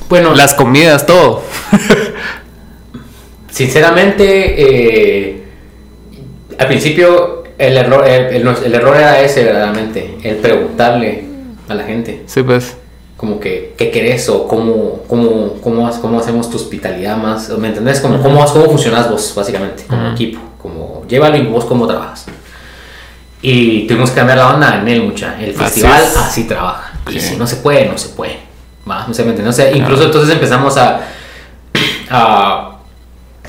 Bueno, 0.09 0.35
Las 0.35 0.55
comidas, 0.55 1.05
todo. 1.05 1.43
Sinceramente, 3.51 4.55
eh, 4.57 5.43
al 6.59 6.67
principio 6.69 7.45
el 7.59 7.77
error, 7.77 8.07
el, 8.09 8.35
el- 8.37 8.49
el 8.65 8.75
error 8.75 8.97
era 8.97 9.21
ese, 9.21 9.45
verdaderamente, 9.45 10.17
el 10.23 10.37
preguntarle 10.37 11.25
a 11.69 11.75
la 11.75 11.83
gente, 11.85 12.23
Sí, 12.27 12.43
pues. 12.43 12.78
Como 13.19 13.41
que, 13.41 13.75
¿qué 13.77 13.91
querés? 13.91 14.29
O 14.29 14.47
cómo, 14.47 15.01
cómo, 15.09 15.55
cómo, 15.61 15.91
cómo 16.01 16.21
hacemos 16.21 16.49
tu 16.49 16.57
hospitalidad 16.57 17.17
más, 17.17 17.49
¿me 17.51 17.69
entendés? 17.69 17.99
Como, 18.01 18.23
cómo, 18.23 18.43
cómo 18.47 18.65
funcionas 18.67 19.11
vos, 19.11 19.35
básicamente, 19.37 19.85
como 19.89 20.05
Ujú. 20.05 20.13
equipo, 20.13 20.41
como 20.63 21.05
llévalo 21.09 21.37
y 21.37 21.43
vos 21.43 21.65
cómo 21.65 21.87
trabajas. 21.89 22.27
Y 23.43 23.87
tuvimos 23.89 24.11
que 24.11 24.17
cambiar 24.17 24.39
la 24.39 24.55
onda 24.55 24.81
en 24.81 24.89
él, 24.89 25.03
mucha. 25.03 25.35
El 25.41 25.51
Así 25.51 25.59
festival 25.59 26.03
es. 26.03 26.17
así, 26.17 26.45
trabaja. 26.45 26.93
Y 27.11 27.19
si 27.19 27.37
no 27.37 27.47
se 27.47 27.57
puede, 27.57 27.87
no 27.89 27.99
se 27.99 28.11
puede. 28.11 28.39
¿va? 28.89 29.05
O 29.11 29.13
sea, 29.13 29.25
¿me? 29.25 29.35
O 29.49 29.53
sea, 29.53 29.71
incluso 29.77 30.05
entonces 30.05 30.33
empezamos 30.33 30.77
a, 30.77 31.01
a 32.11 32.71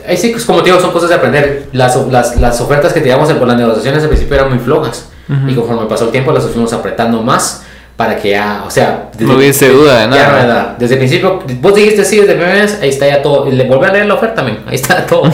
Ahí 0.08 0.18
sí, 0.18 0.30
pues, 0.30 0.46
como 0.46 0.64
te 0.64 0.70
digo, 0.72 0.82
son 0.82 0.92
cosas 0.92 1.10
de 1.10 1.16
aprender. 1.16 1.70
Las, 1.74 1.96
las, 2.08 2.38
las 2.38 2.60
ofertas 2.62 2.94
que 2.94 3.02
teníamos 3.02 3.32
por 3.34 3.48
las 3.48 3.58
negociaciones 3.58 4.02
al 4.02 4.10
principio 4.10 4.36
eran 4.36 4.50
muy 4.50 4.60
flojas. 4.60 5.10
Y 5.48 5.54
conforme 5.54 5.86
pasó 5.86 6.06
el 6.06 6.12
tiempo, 6.12 6.32
las 6.32 6.44
fuimos 6.46 6.74
apretando 6.74 7.22
más 7.22 7.64
para 8.00 8.16
que 8.16 8.30
ya, 8.30 8.64
o 8.66 8.72
sea, 8.72 9.10
No 9.20 9.36
hubiese 9.36 9.68
duda 9.68 10.00
de 10.00 10.08
nada. 10.08 10.22
ya, 10.22 10.34
¿verdad? 10.34 10.76
Desde 10.78 10.94
el 10.94 11.00
principio, 11.00 11.44
vos 11.60 11.76
dijiste 11.76 12.06
sí, 12.06 12.16
desde 12.16 12.32
el 12.32 12.38
primer 12.38 12.62
mes, 12.62 12.80
ahí 12.82 12.88
está 12.88 13.06
ya 13.06 13.22
todo. 13.22 13.46
Y 13.46 13.52
le 13.52 13.66
volví 13.66 13.86
a 13.88 13.92
leer 13.92 14.06
la 14.06 14.14
oferta 14.14 14.36
también, 14.36 14.60
ahí 14.68 14.76
está 14.76 15.06
todo. 15.06 15.30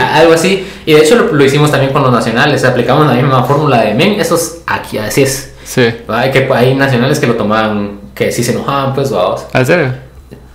Algo 0.00 0.32
así. 0.32 0.66
Y 0.86 0.94
de 0.94 1.00
hecho 1.00 1.14
lo, 1.16 1.34
lo 1.34 1.44
hicimos 1.44 1.70
también 1.70 1.92
con 1.92 2.02
los 2.02 2.10
nacionales, 2.10 2.64
aplicamos 2.64 3.06
la 3.06 3.12
misma 3.12 3.44
fórmula 3.44 3.82
de 3.82 3.92
men, 3.92 4.18
eso 4.18 4.36
es 4.36 4.62
aquí, 4.66 4.96
así 4.96 5.24
es. 5.24 5.52
Sí. 5.62 5.92
Hay, 6.08 6.30
que, 6.30 6.48
hay 6.54 6.74
nacionales 6.74 7.18
que 7.18 7.26
lo 7.26 7.34
tomaban, 7.34 8.00
que 8.14 8.32
sí 8.32 8.42
se 8.42 8.52
enojaban, 8.52 8.94
pues, 8.94 9.10
vamos. 9.10 9.44
¿En 9.52 9.66
serio? 9.66 9.92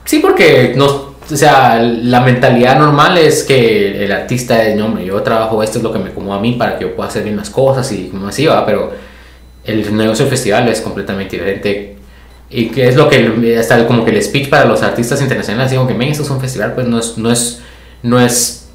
Sí, 0.03 0.17
porque 0.17 0.73
nos, 0.75 0.91
o 1.31 1.37
sea, 1.37 1.79
la 1.79 2.21
mentalidad 2.21 2.79
normal 2.79 3.19
es 3.19 3.43
que 3.43 4.03
el 4.03 4.11
artista 4.11 4.63
es, 4.63 4.75
no, 4.75 4.87
hombre, 4.87 5.05
yo 5.05 5.21
trabajo 5.21 5.61
esto 5.61 5.77
es 5.77 5.83
lo 5.83 5.93
que 5.93 5.99
me 5.99 6.09
acomoda 6.09 6.39
a 6.39 6.41
mí 6.41 6.53
para 6.53 6.79
que 6.79 6.85
yo 6.85 6.95
pueda 6.95 7.07
hacer 7.09 7.21
bien 7.21 7.37
las 7.37 7.51
cosas 7.51 7.91
y 7.91 8.07
como 8.07 8.29
así 8.29 8.47
va, 8.47 8.65
pero 8.65 9.10
el 9.63 9.95
negocio 9.95 10.25
del 10.25 10.31
festival 10.31 10.67
es 10.69 10.81
completamente 10.81 11.35
diferente. 11.37 11.97
Y 12.49 12.65
que 12.67 12.89
es 12.89 12.95
lo 12.95 13.07
que, 13.07 13.55
hasta 13.59 13.87
como 13.87 14.03
que 14.03 14.11
el 14.11 14.21
speech 14.21 14.49
para 14.49 14.65
los 14.65 14.81
artistas 14.83 15.21
internacionales, 15.21 15.71
digo 15.71 15.87
que, 15.87 15.93
men, 15.93 16.09
esto 16.09 16.23
es 16.23 16.29
un 16.29 16.41
festival, 16.41 16.73
pues 16.73 16.85
no 16.87 16.99
es, 16.99 17.17
no 17.17 17.31
es, 17.31 17.61
no 18.03 18.19
es 18.19 18.67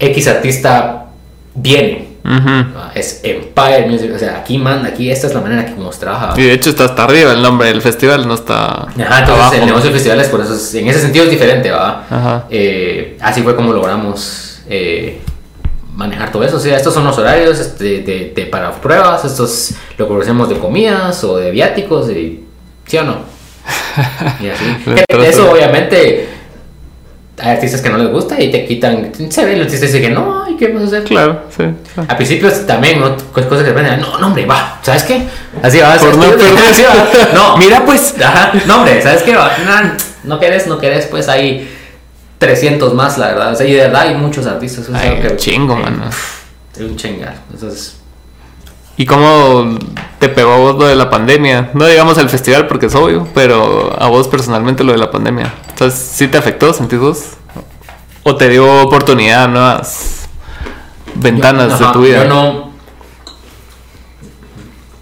X 0.00 0.26
artista 0.26 1.06
viene, 1.54 2.08
Ujú. 2.24 2.76
¿va? 2.76 2.90
es 2.96 3.20
Empire 3.22 3.86
Music, 3.88 4.10
o 4.12 4.18
sea, 4.18 4.38
aquí 4.38 4.58
manda, 4.58 4.88
aquí 4.88 5.08
esta 5.12 5.28
es 5.28 5.34
la 5.34 5.40
manera 5.40 5.64
que 5.64 5.72
nos 5.80 5.96
trabaja. 6.00 6.34
Y 6.36 6.42
de 6.42 6.52
hecho 6.54 6.70
está 6.70 6.86
hasta 6.86 7.04
arriba 7.04 7.30
el 7.32 7.40
nombre 7.42 7.68
del 7.68 7.80
festival, 7.80 8.26
no 8.26 8.34
está 8.34 8.82
Ajá, 8.88 8.90
entonces 8.96 9.28
abajo. 9.28 9.54
el 9.54 9.66
negocio 9.66 9.90
de 9.90 9.94
festivales, 9.94 10.28
por 10.28 10.40
eso 10.40 10.54
es- 10.56 10.74
en 10.74 10.88
ese 10.88 11.00
sentido 11.00 11.24
es 11.26 11.30
diferente, 11.30 11.70
¿va? 11.70 12.04
Ajá. 12.10 12.46
Eh, 12.50 13.16
así 13.20 13.42
fue 13.42 13.54
como 13.54 13.72
logramos 13.72 14.62
eh, 14.68 15.20
manejar 15.94 16.30
todo 16.32 16.44
eso. 16.44 16.56
O 16.56 16.60
sea, 16.60 16.76
estos 16.76 16.92
son 16.94 17.04
los 17.04 17.16
horarios 17.18 17.58
este, 17.60 18.02
de, 18.02 18.32
de- 18.34 18.46
para 18.46 18.72
pruebas, 18.72 19.24
estos 19.24 19.72
lo 19.96 20.06
que 20.06 20.12
ofrecemos 20.12 20.48
de 20.48 20.58
comidas 20.58 21.22
o 21.24 21.36
de 21.38 21.50
viáticos, 21.50 22.10
y, 22.10 22.44
¿sí 22.86 22.98
o 22.98 23.04
no? 23.04 23.16
Y 24.40 24.48
así. 24.48 24.64
Eso 25.26 25.50
obviamente 25.52 26.28
hay 27.38 27.50
artistas 27.50 27.80
que 27.80 27.88
no 27.90 27.98
les 27.98 28.10
gusta 28.10 28.40
y 28.40 28.50
te 28.50 28.64
quitan. 28.66 29.10
Se 29.30 29.44
ve 29.44 29.54
el 29.54 29.62
artista 29.62 29.86
dice 29.86 30.00
que 30.00 30.10
no, 30.10 30.48
¿y 30.48 30.56
qué 30.56 30.68
vas 30.68 30.84
a 30.84 30.86
hacer? 30.86 31.04
Claro, 31.04 31.42
sí. 31.50 31.64
claro. 31.94 32.08
A 32.12 32.16
principios 32.16 32.66
también, 32.66 33.00
¿no? 33.00 33.16
Cos- 33.32 33.46
cosas 33.46 33.64
que 33.64 33.70
dependen. 33.70 34.00
No, 34.00 34.18
no, 34.18 34.26
hombre, 34.28 34.46
va. 34.46 34.78
¿Sabes 34.82 35.02
qué? 35.04 35.22
Así 35.62 35.78
va. 35.80 35.96
Por 35.96 36.16
no 36.16 36.24
así- 36.70 36.82
va. 36.84 37.28
No, 37.34 37.56
mira, 37.56 37.84
pues. 37.84 38.14
Ajá. 38.22 38.52
No, 38.66 38.76
hombre, 38.78 39.02
¿sabes 39.02 39.22
qué? 39.22 39.34
Va? 39.34 39.50
No, 39.66 39.92
no 40.24 40.40
querés, 40.40 40.66
no 40.66 40.78
querés, 40.78 41.06
pues 41.06 41.28
hay 41.28 41.73
300 42.44 42.92
más, 42.94 43.16
la 43.18 43.28
verdad. 43.28 43.52
O 43.52 43.56
sea, 43.56 43.66
y 43.66 43.72
de 43.72 43.80
verdad 43.80 44.02
hay 44.02 44.14
muchos 44.14 44.46
artistas. 44.46 44.86
Ay, 44.92 45.20
que- 45.22 45.36
chingo, 45.36 45.74
mano. 45.76 46.04
Es 46.74 46.80
un 46.80 46.96
chingar. 46.96 47.34
Entonces. 47.52 47.96
¿Y 48.96 49.06
cómo 49.06 49.76
te 50.20 50.28
pegó 50.28 50.52
a 50.52 50.58
vos 50.58 50.76
lo 50.78 50.86
de 50.86 50.94
la 50.94 51.08
pandemia? 51.10 51.70
No 51.74 51.86
digamos 51.86 52.16
el 52.18 52.28
festival 52.28 52.66
porque 52.68 52.86
es 52.86 52.94
obvio, 52.94 53.26
pero 53.34 53.96
a 54.00 54.06
vos 54.08 54.28
personalmente 54.28 54.84
lo 54.84 54.92
de 54.92 54.98
la 54.98 55.10
pandemia. 55.10 55.52
Entonces, 55.70 55.98
¿sí 56.14 56.28
te 56.28 56.38
afectó, 56.38 56.72
sentís 56.72 56.98
vos? 57.00 57.24
¿O 58.22 58.36
te 58.36 58.48
dio 58.48 58.82
oportunidad 58.82 59.48
nuevas 59.48 60.28
ventanas 61.14 61.78
de 61.78 61.86
tu 61.92 62.02
vida? 62.02 62.22
Yo 62.22 62.28
no. 62.28 62.72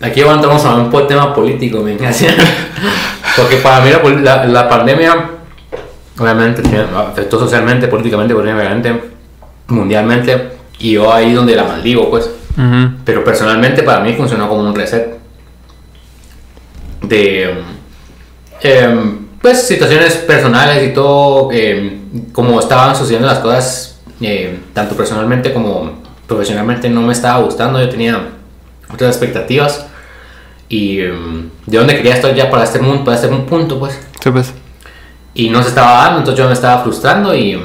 Aquí 0.00 0.20
entramos 0.20 0.64
a 0.64 0.74
un 0.74 0.90
po- 0.90 1.07
tema 1.07 1.33
político, 1.35 1.81
me 1.81 1.96
Porque 3.37 3.57
para 3.59 3.81
mí 3.85 3.90
la, 3.90 4.02
pol- 4.02 4.24
la, 4.24 4.44
la 4.46 4.68
pandemia, 4.68 5.32
obviamente, 6.18 6.62
tiene- 6.62 6.85
afectó 6.96 7.38
socialmente, 7.38 7.88
políticamente, 7.88 8.35
mundialmente. 9.68 10.53
Y 10.79 10.92
yo 10.92 11.12
ahí 11.12 11.33
donde 11.33 11.55
la 11.57 11.64
maldigo, 11.64 12.11
pues. 12.11 12.29
Pero 13.05 13.25
personalmente 13.25 13.83
para 13.83 14.01
mí 14.01 14.12
funcionó 14.14 14.48
como 14.48 14.62
un 14.62 14.75
reset 14.75 15.16
de 17.03 17.55
em, 18.62 19.27
pues 19.40 19.66
situaciones 19.66 20.14
personales 20.16 20.88
y 20.88 20.92
todo 20.94 21.51
em, 21.51 22.31
como 22.33 22.61
estaban 22.61 22.94
sucediendo 22.94 23.27
las 23.27 23.38
cosas 23.40 24.01
em, 24.20 24.59
tanto 24.72 24.94
personalmente 24.96 25.53
como 25.53 25.92
profesionalmente 26.27 26.88
no 26.88 27.03
me 27.03 27.12
estaba 27.12 27.40
gustando 27.42 27.81
yo 27.81 27.88
tenía 27.88 28.29
otras 28.92 29.11
expectativas 29.16 29.87
y 30.68 30.96
de 30.98 31.48
dónde 31.66 31.96
quería 31.96 32.14
estar 32.14 32.33
ya 32.35 32.51
para 32.51 32.64
este 32.64 32.79
mundo 32.79 33.05
para 33.05 33.16
este 33.16 33.29
punto 33.29 33.79
pues 33.79 33.98
Sí, 34.22 34.31
pues. 34.31 34.53
Y 35.35 35.49
no 35.51 35.62
se 35.62 35.71
estaba 35.71 36.05
dando, 36.05 36.18
entonces 36.21 36.38
yo 36.42 36.47
me 36.47 36.53
estaba 36.55 36.83
frustrando 36.83 37.35
y, 37.35 37.61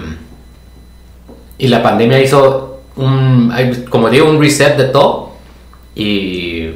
y 1.58 1.68
la 1.68 1.84
pandemia 1.84 2.20
hizo 2.22 2.80
un, 2.96 3.52
como 3.90 4.10
digo, 4.10 4.30
un 4.30 4.40
reset 4.40 4.78
de 4.78 4.86
todo 4.86 5.32
y 5.96 6.70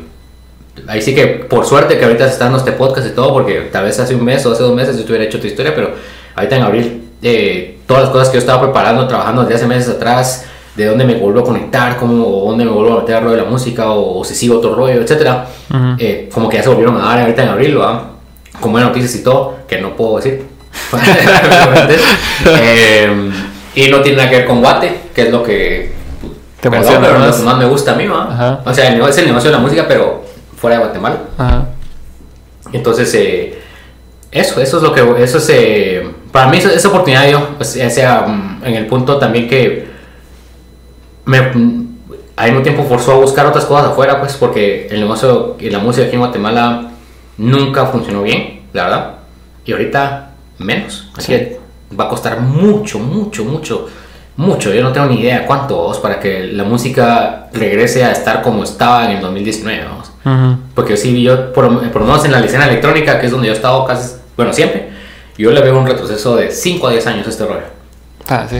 ahí 0.88 1.02
sí 1.02 1.14
que 1.16 1.28
por 1.28 1.66
suerte 1.66 1.98
que 1.98 2.06
ahorita 2.06 2.26
se 2.26 2.34
está 2.34 2.46
dando 2.46 2.60
este 2.60 2.72
podcast 2.74 3.08
y 3.08 3.12
todo, 3.12 3.34
porque 3.34 3.70
tal 3.72 3.86
vez 3.86 4.00
hace 4.00 4.16
un 4.16 4.24
mes 4.24 4.46
o 4.46 4.52
hace 4.52 4.64
dos 4.64 4.76
meses 4.76 4.98
yo 4.98 5.04
te 5.04 5.12
hubiera 5.12 5.26
hecho 5.26 5.40
tu 5.40 5.48
historia, 5.48 5.74
pero 5.76 5.92
ahorita 6.36 6.56
en 6.58 6.64
abril 6.64 7.04
eh, 7.22 7.80
todas 7.86 8.04
las 8.04 8.12
cosas 8.12 8.30
que 8.30 8.36
yo 8.36 8.40
estaba 8.40 8.62
preparando, 8.62 9.08
trabajando 9.08 9.42
desde 9.44 9.56
hace 9.56 9.68
meses 9.68 9.90
atrás, 9.90 10.46
de 10.76 10.86
dónde 10.86 11.04
me 11.06 11.16
vuelvo 11.16 11.42
a 11.42 11.44
conectar, 11.44 11.98
cómo, 11.98 12.26
o 12.26 12.50
dónde 12.50 12.66
me 12.66 12.72
vuelvo 12.72 12.98
a 12.98 13.02
meter 13.02 13.16
al 13.16 13.24
rollo 13.24 13.36
de 13.36 13.44
la 13.44 13.50
música, 13.50 13.92
o, 13.92 14.20
o 14.20 14.24
si 14.24 14.34
sigo 14.34 14.58
otro 14.58 14.74
rollo, 14.74 15.02
etcétera, 15.02 15.46
Ujú. 15.70 15.80
eh, 16.00 16.30
como 16.34 16.50
que 16.50 16.58
ya 16.58 16.64
se 16.64 16.70
volvieron 16.70 16.96
a 16.98 17.06
dar 17.06 17.20
ahorita 17.20 17.44
en 17.44 17.50
abril, 17.50 17.80
¿va? 17.80 18.08
con 18.60 18.72
buenas 18.72 18.90
noticias 18.90 19.16
y 19.16 19.24
todo, 19.24 19.58
que 19.68 19.82
no 19.82 19.96
puedo 19.96 20.18
decir. 20.18 20.46
Eh, 22.46 23.32
y 23.76 23.88
no 23.90 24.02
tiene 24.02 24.18
nada 24.18 24.30
que 24.30 24.38
ver 24.38 24.46
con 24.46 24.62
Guate, 24.62 25.02
que 25.16 25.22
es 25.24 25.32
lo 25.32 25.44
que 25.44 25.94
Te 26.60 26.70
perdón, 26.70 26.88
emociona 26.88 27.08
pero 27.08 27.20
más. 27.20 27.28
lo 27.30 27.38
que 27.38 27.44
más 27.44 27.58
me 27.58 27.66
gusta 27.66 27.92
a 27.94 27.96
mí. 27.96 28.06
Ajá. 28.12 28.60
O 28.66 28.74
sea, 28.74 28.88
el 28.88 28.96
negocio, 28.96 29.12
es 29.12 29.18
el 29.20 29.28
negocio 29.28 29.50
de 29.50 29.56
la 29.56 29.62
música, 29.62 29.86
pero 29.88 30.26
fuera 30.58 30.78
de 30.78 30.84
Guatemala. 30.84 31.18
Ajá. 31.38 31.66
Entonces, 32.74 33.14
eh, 33.14 33.60
eso, 34.32 34.62
eso 34.62 34.78
es 34.78 34.84
lo 34.84 34.94
que, 34.94 35.02
eso 35.24 35.38
es, 35.38 35.50
eh, 35.50 36.10
para 36.32 36.48
mí 36.48 36.58
esa, 36.58 36.88
oportunidad 36.88 37.30
yo, 37.30 37.50
pues, 37.58 37.74
ya 37.74 37.90
sea 37.90 38.22
mm, 38.22 38.62
en 38.66 38.76
el 38.76 38.88
punto 38.88 39.18
también 39.18 39.48
que 39.48 39.88
me, 41.26 41.42
mm, 41.42 41.88
al 42.38 42.50
mismo 42.50 42.64
tiempo 42.64 42.84
forzó 42.84 43.14
a 43.14 43.16
buscar 43.16 43.46
otras 43.46 43.66
cosas 43.66 43.92
afuera, 43.92 44.20
pues, 44.20 44.36
porque 44.36 44.88
el 44.90 45.02
negocio 45.02 45.58
y 45.60 45.70
la 45.70 45.80
música 45.80 46.08
aquí 46.08 46.16
en 46.16 46.22
Guatemala 46.22 46.92
nunca 47.38 47.86
funcionó 47.88 48.24
bien, 48.24 48.62
la 48.74 48.84
verdad, 48.84 49.12
y 49.66 49.72
ahorita 49.74 50.31
menos, 50.64 51.10
así 51.18 51.28
Sí. 51.28 51.32
que 51.34 51.60
va 52.00 52.06
a 52.06 52.10
costar 52.10 52.40
mucho, 52.40 53.00
mucho, 53.00 53.44
mucho, 53.44 53.88
mucho, 54.38 54.74
yo 54.74 54.82
no 54.82 54.92
tengo 54.92 55.08
ni 55.08 55.20
idea 55.22 55.46
cuánto 55.46 55.78
vamos, 55.82 56.00
para 56.00 56.20
que 56.20 56.48
la 56.48 56.64
música 56.64 57.48
regrese 57.54 58.04
a 58.06 58.12
estar 58.12 58.42
como 58.42 58.64
estaba 58.64 59.06
en 59.06 59.18
el 59.18 59.22
2019, 59.22 59.84
vamos. 59.86 60.12
Ujú. 60.26 60.62
Porque 60.74 60.96
sí, 60.98 61.22
yo, 61.22 61.52
por, 61.54 61.68
por 61.92 62.02
lo 62.02 62.08
menos 62.08 62.24
en 62.26 62.32
la 62.32 62.40
escena 62.40 62.66
electrónica, 62.68 63.20
que 63.20 63.26
es 63.26 63.32
donde 63.32 63.48
yo 63.48 63.54
he 63.54 63.56
estado 63.56 63.86
casi, 63.86 64.16
bueno, 64.38 64.54
siempre, 64.54 64.90
yo 65.38 65.52
le 65.52 65.62
veo 65.62 65.78
un 65.78 65.86
retroceso 65.88 66.36
de 66.36 66.52
5 66.52 66.88
a 66.88 66.92
10 66.92 67.06
años 67.08 67.28
a 67.28 67.30
este 67.30 67.46
rollo. 67.46 67.66
Ah, 68.30 68.46
sí. 68.50 68.58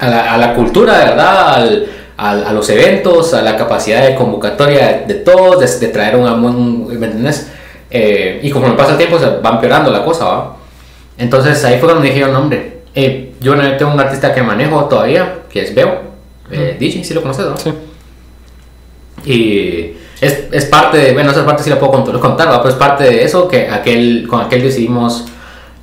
A 0.00 0.08
la, 0.08 0.34
a 0.34 0.38
la 0.38 0.54
cultura, 0.54 0.98
de 0.98 1.04
verdad, 1.06 1.54
al, 1.54 1.86
al- 2.16 2.44
a 2.46 2.52
los 2.52 2.68
eventos, 2.70 3.34
a 3.34 3.42
la 3.42 3.56
capacidad 3.56 4.02
de 4.06 4.14
convocatoria 4.14 5.04
de 5.06 5.14
todos, 5.14 5.60
de, 5.60 5.86
de 5.86 5.92
traer 5.92 6.16
un, 6.16 6.26
un- 6.44 6.86
¿me 6.98 7.06
entendés? 7.06 7.48
Eh, 7.90 8.40
y 8.42 8.50
como 8.50 8.76
pasa 8.76 8.92
el 8.92 8.98
tiempo, 8.98 9.18
se 9.18 9.26
va 9.38 9.50
empeorando 9.50 9.90
la 9.90 10.04
cosa, 10.04 10.24
¿va? 10.24 10.56
Entonces 11.18 11.64
ahí 11.64 11.78
fue 11.78 11.88
cuando 11.88 12.02
dije 12.04 12.20
yo, 12.20 12.28
no, 12.28 12.38
hombre, 12.40 12.82
eh, 12.94 13.32
yo 13.40 13.54
tengo 13.76 13.92
un 13.92 14.00
artista 14.00 14.32
que 14.34 14.42
manejo 14.42 14.84
todavía, 14.86 15.40
que 15.50 15.62
es 15.62 15.74
Beo, 15.74 16.00
eh, 16.50 16.76
DJ, 16.78 17.04
si 17.04 17.14
lo 17.14 17.22
conoces, 17.22 17.46
¿no? 17.46 17.56
Sí. 17.56 17.70
Y 19.24 19.96
es, 20.20 20.44
es 20.52 20.64
parte 20.66 20.98
de, 20.98 21.12
bueno, 21.12 21.30
esa 21.30 21.44
parte 21.44 21.62
sí 21.62 21.70
la 21.70 21.78
puedo 21.78 21.92
cont- 21.92 22.18
contar, 22.20 22.48
¿va? 22.48 22.58
pero 22.62 22.70
es 22.70 22.76
parte 22.76 23.04
de 23.04 23.24
eso 23.24 23.48
que 23.48 23.68
aquel, 23.68 24.26
con 24.28 24.40
aquel 24.40 24.62
decidimos, 24.62 25.26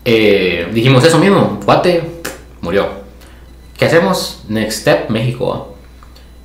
eh, 0.03 0.67
dijimos 0.73 1.03
eso 1.03 1.19
mismo, 1.19 1.59
Guate 1.65 2.01
murió. 2.61 2.87
¿Qué 3.77 3.85
hacemos? 3.85 4.43
Next 4.47 4.79
step, 4.81 5.09
México. 5.09 5.49
¿va? 5.49 5.75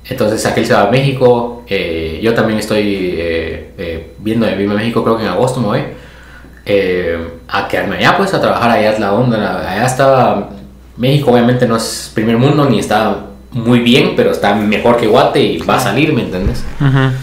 Entonces 0.09 0.45
aquel 0.45 0.65
se 0.65 0.73
va 0.73 0.83
a 0.83 0.91
México, 0.91 1.63
eh, 1.67 2.19
yo 2.21 2.33
también 2.33 2.59
estoy 2.59 3.15
eh, 3.17 3.71
eh, 3.77 4.11
viendo 4.19 4.45
de 4.45 4.51
irme 4.53 4.73
a 4.73 4.77
México, 4.77 5.03
creo 5.03 5.15
que 5.17 5.23
en 5.23 5.29
agosto 5.29 5.59
me 5.61 5.67
voy, 5.67 5.79
eh, 6.65 7.17
a 7.47 7.67
quedarme 7.67 7.97
allá, 7.97 8.17
pues 8.17 8.33
a 8.33 8.41
trabajar 8.41 8.69
allá 8.71 8.91
es 8.91 8.99
la 8.99 9.13
onda, 9.13 9.59
allá 9.71 9.85
está, 9.85 10.49
México 10.97 11.31
obviamente 11.31 11.65
no 11.67 11.75
es 11.75 12.11
primer 12.13 12.37
mundo 12.37 12.65
ni 12.69 12.79
está 12.79 13.17
muy 13.51 13.79
bien, 13.79 14.13
pero 14.15 14.31
está 14.31 14.53
mejor 14.55 14.97
que 14.97 15.07
Guate 15.07 15.41
y 15.41 15.57
va 15.59 15.75
a 15.75 15.79
salir, 15.79 16.13
¿me 16.13 16.21
entiendes? 16.21 16.63
Ujú. 16.79 17.13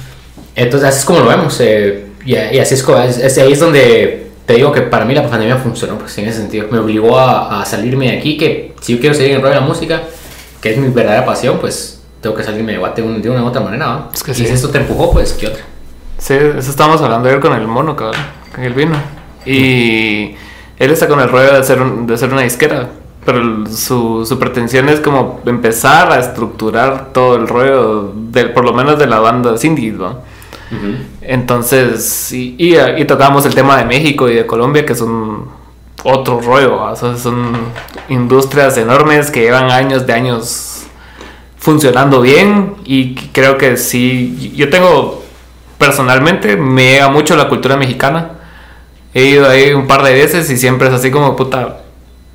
Entonces 0.55 0.88
así 0.88 0.98
es 1.01 1.05
como 1.05 1.20
lo 1.20 1.27
vemos 1.29 1.59
eh, 1.61 2.09
y, 2.24 2.33
y 2.35 2.59
así 2.59 2.74
es, 2.74 3.18
es- 3.18 3.38
ahí 3.38 3.53
es 3.53 3.61
donde 3.61 4.29
te 4.44 4.55
digo 4.55 4.72
que 4.72 4.81
para 4.83 5.05
mí 5.05 5.14
la 5.14 5.29
pandemia 5.29 5.57
funcionó 5.57 5.96
pues 5.98 6.16
en 6.18 6.27
ese 6.27 6.38
sentido 6.40 6.66
me 6.70 6.79
obligó 6.79 7.18
a, 7.18 7.61
a 7.62 7.64
salirme 7.64 8.11
de 8.11 8.18
aquí 8.18 8.37
que 8.37 8.74
si 8.81 8.94
yo 8.94 9.01
quiero 9.01 9.14
seguir 9.14 9.33
en 9.33 9.37
el 9.38 9.42
de 9.44 9.55
la 9.55 9.61
música 9.61 10.03
que 10.61 10.72
es 10.72 10.79
mi 10.79 10.88
verdadera 10.88 11.24
pasión 11.24 11.59
pues 11.61 12.03
tengo 12.20 12.35
que 12.35 12.42
salirme 12.42 12.72
de 12.72 12.79
Guate 12.79 13.03
de 13.03 13.31
una 13.31 13.44
u 13.44 13.46
otra 13.46 13.61
manera 13.61 13.87
¿va? 13.87 14.11
Es 14.12 14.22
que 14.24 14.33
y 14.33 14.35
sí. 14.35 14.46
si 14.46 14.53
esto 14.53 14.70
te 14.70 14.79
empujó 14.79 15.12
pues 15.12 15.35
qué 15.35 15.46
otra 15.48 15.62
Sí, 16.18 16.35
eso 16.35 16.70
estábamos 16.70 17.01
hablando 17.01 17.29
ayer 17.29 17.40
con 17.40 17.53
el 17.53 17.68
mono, 17.68 17.94
cabrón, 17.94 18.20
con 18.53 18.64
el 18.64 18.72
vino. 18.74 18.96
Y 19.52 20.34
él 20.78 20.90
está 20.90 21.08
con 21.08 21.20
el 21.20 21.28
rollo 21.28 21.52
de 21.52 21.58
hacer, 21.58 21.80
un- 21.80 22.06
de 22.06 22.14
hacer 22.14 22.32
una 22.32 22.42
disquera. 22.42 22.88
Pero 23.24 23.38
el- 23.40 23.66
su, 23.68 24.24
su 24.26 24.38
pretensión 24.38 24.88
es 24.88 25.00
como 25.00 25.40
empezar 25.46 26.11
a 26.12 26.18
estructurar 26.18 27.12
todo 27.12 27.37
el 27.37 27.46
rollo, 27.48 28.12
del, 28.14 28.52
por 28.52 28.64
lo 28.64 28.72
menos 28.72 28.98
de 28.98 29.06
la 29.06 29.18
banda 29.20 29.54
indie, 29.62 29.92
¿no? 29.92 30.18
Entonces, 31.22 32.32
y, 32.32 32.54
y, 32.58 32.76
y 32.98 33.04
tocamos 33.04 33.44
el 33.46 33.54
tema 33.54 33.76
de 33.78 33.84
México 33.84 34.28
y 34.28 34.34
de 34.34 34.46
Colombia, 34.46 34.84
que 34.87 34.94
son 34.94 35.46
otro 36.04 36.40
rollo, 36.40 36.76
¿va? 36.76 36.92
O 36.92 36.96
sea, 36.96 37.16
son 37.16 37.52
industrias 38.08 38.76
enormes 38.78 39.30
que 39.30 39.40
llevan 39.40 39.70
años 39.70 40.06
de 40.06 40.12
años 40.12 40.84
funcionando 41.58 42.20
bien 42.20 42.76
y 42.84 43.14
creo 43.32 43.58
que 43.58 43.76
sí, 43.76 44.52
yo 44.56 44.70
tengo 44.70 45.24
personalmente, 45.76 46.56
me 46.56 46.92
llega 46.92 47.08
mucho 47.11 47.37
la 47.37 47.48
cultura 47.48 47.76
mexicana. 47.76 48.32
He 49.18 49.24
ido 49.31 49.48
ahí 49.48 49.72
un 49.72 49.87
par 49.87 50.02
de 50.02 50.12
veces 50.12 50.48
y 50.50 50.57
siempre 50.57 50.88
es 50.88 50.94
así 50.94 51.11
como, 51.11 51.35
puta, 51.35 51.78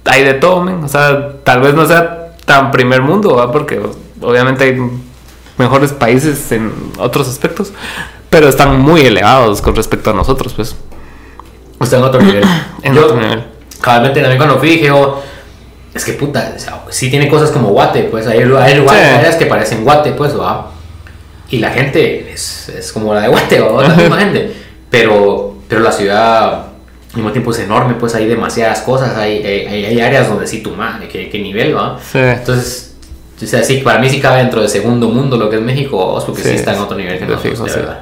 hay 0.06 0.24
de 0.24 0.34
todo, 0.34 0.62
men. 0.62 0.84
O 0.84 0.88
sea, 0.90 1.32
tal 1.44 1.62
vez 1.62 1.74
no 1.74 1.86
sea 1.86 2.34
tan 2.46 2.72
primer 2.72 3.02
mundo, 3.02 3.36
¿va? 3.38 3.52
Porque 3.52 3.82
obviamente 4.22 4.66
hay 4.66 4.78
mejores 5.58 5.94
países 5.94 6.52
en 6.52 6.74
otros 6.98 7.30
aspectos, 7.30 7.72
pero 8.30 8.50
están 8.50 8.80
muy 8.82 9.02
elevados 9.02 9.62
con 9.62 9.76
respecto 9.76 10.10
a 10.10 10.14
nosotros, 10.14 10.54
pues. 10.54 10.76
está 11.80 11.98
en 11.98 12.04
otro 12.04 12.22
nivel 12.22 12.44
En 12.84 12.96
yo 12.96 13.06
otro 13.06 13.18
nivel. 13.18 13.44
cabalmente 13.82 14.20
también 14.22 14.38
cuando 14.38 14.58
fui 14.58 14.70
dije 14.70 14.90
oh, 14.92 15.22
es 15.94 16.04
que 16.04 16.14
puta 16.14 16.54
o 16.56 16.60
sea, 16.60 16.84
sí 16.90 17.10
tiene 17.10 17.28
cosas 17.30 17.52
como 17.52 17.70
Guate 17.70 18.04
pues 18.04 18.26
hay, 18.28 18.40
hay 18.40 18.46
lugares 18.46 19.34
Sí. 19.34 19.40
que 19.40 19.46
parecen 19.46 19.84
Guate 19.84 20.14
pues 20.14 20.38
va 20.40 20.72
y 21.50 21.60
la 21.60 21.70
gente 21.72 22.32
es, 22.34 22.70
es 22.70 22.92
como 22.92 23.14
la 23.14 23.22
de 23.22 23.28
Guate 23.28 23.60
¿va? 23.62 23.84
la 23.84 23.90
misma 23.96 24.18
gente 24.18 24.56
pero 24.90 25.56
pero 25.68 25.82
la 25.82 25.92
ciudad 25.92 26.68
al 27.14 27.18
mismo 27.18 27.32
tiempo 27.32 27.52
es 27.52 27.60
enorme 27.60 27.96
pues 27.96 28.16
hay 28.16 28.26
demasiadas 28.26 28.82
cosas 28.82 29.16
hay, 29.16 29.44
hay, 29.44 30.02
áreas 30.02 30.28
donde 30.28 30.48
sí 30.48 30.62
tu 30.62 30.72
madre 30.72 31.08
qué, 31.08 31.30
qué 31.30 31.40
nivel 31.40 31.76
va 31.76 32.00
Sí. 32.00 32.20
entonces 32.20 32.94
o 33.42 33.48
sea, 33.48 33.64
sí, 33.64 33.78
para 33.78 34.00
mí 34.00 34.10
sí 34.10 34.20
cabe 34.20 34.38
dentro 34.38 34.62
del 34.62 34.70
segundo 34.70 35.10
mundo 35.10 35.38
lo 35.38 35.50
que 35.50 35.58
es 35.58 35.62
México, 35.62 36.22
porque 36.26 36.42
sí, 36.42 36.50
Sí, 36.50 36.56
está 36.56 36.74
en 36.74 36.80
otro 36.80 36.98
nivel 36.98 37.20
que 37.20 37.26
nosotros, 37.26 37.52
fijo, 37.52 37.64
de 37.66 37.70
sí. 37.72 37.80
verdad. 37.80 38.00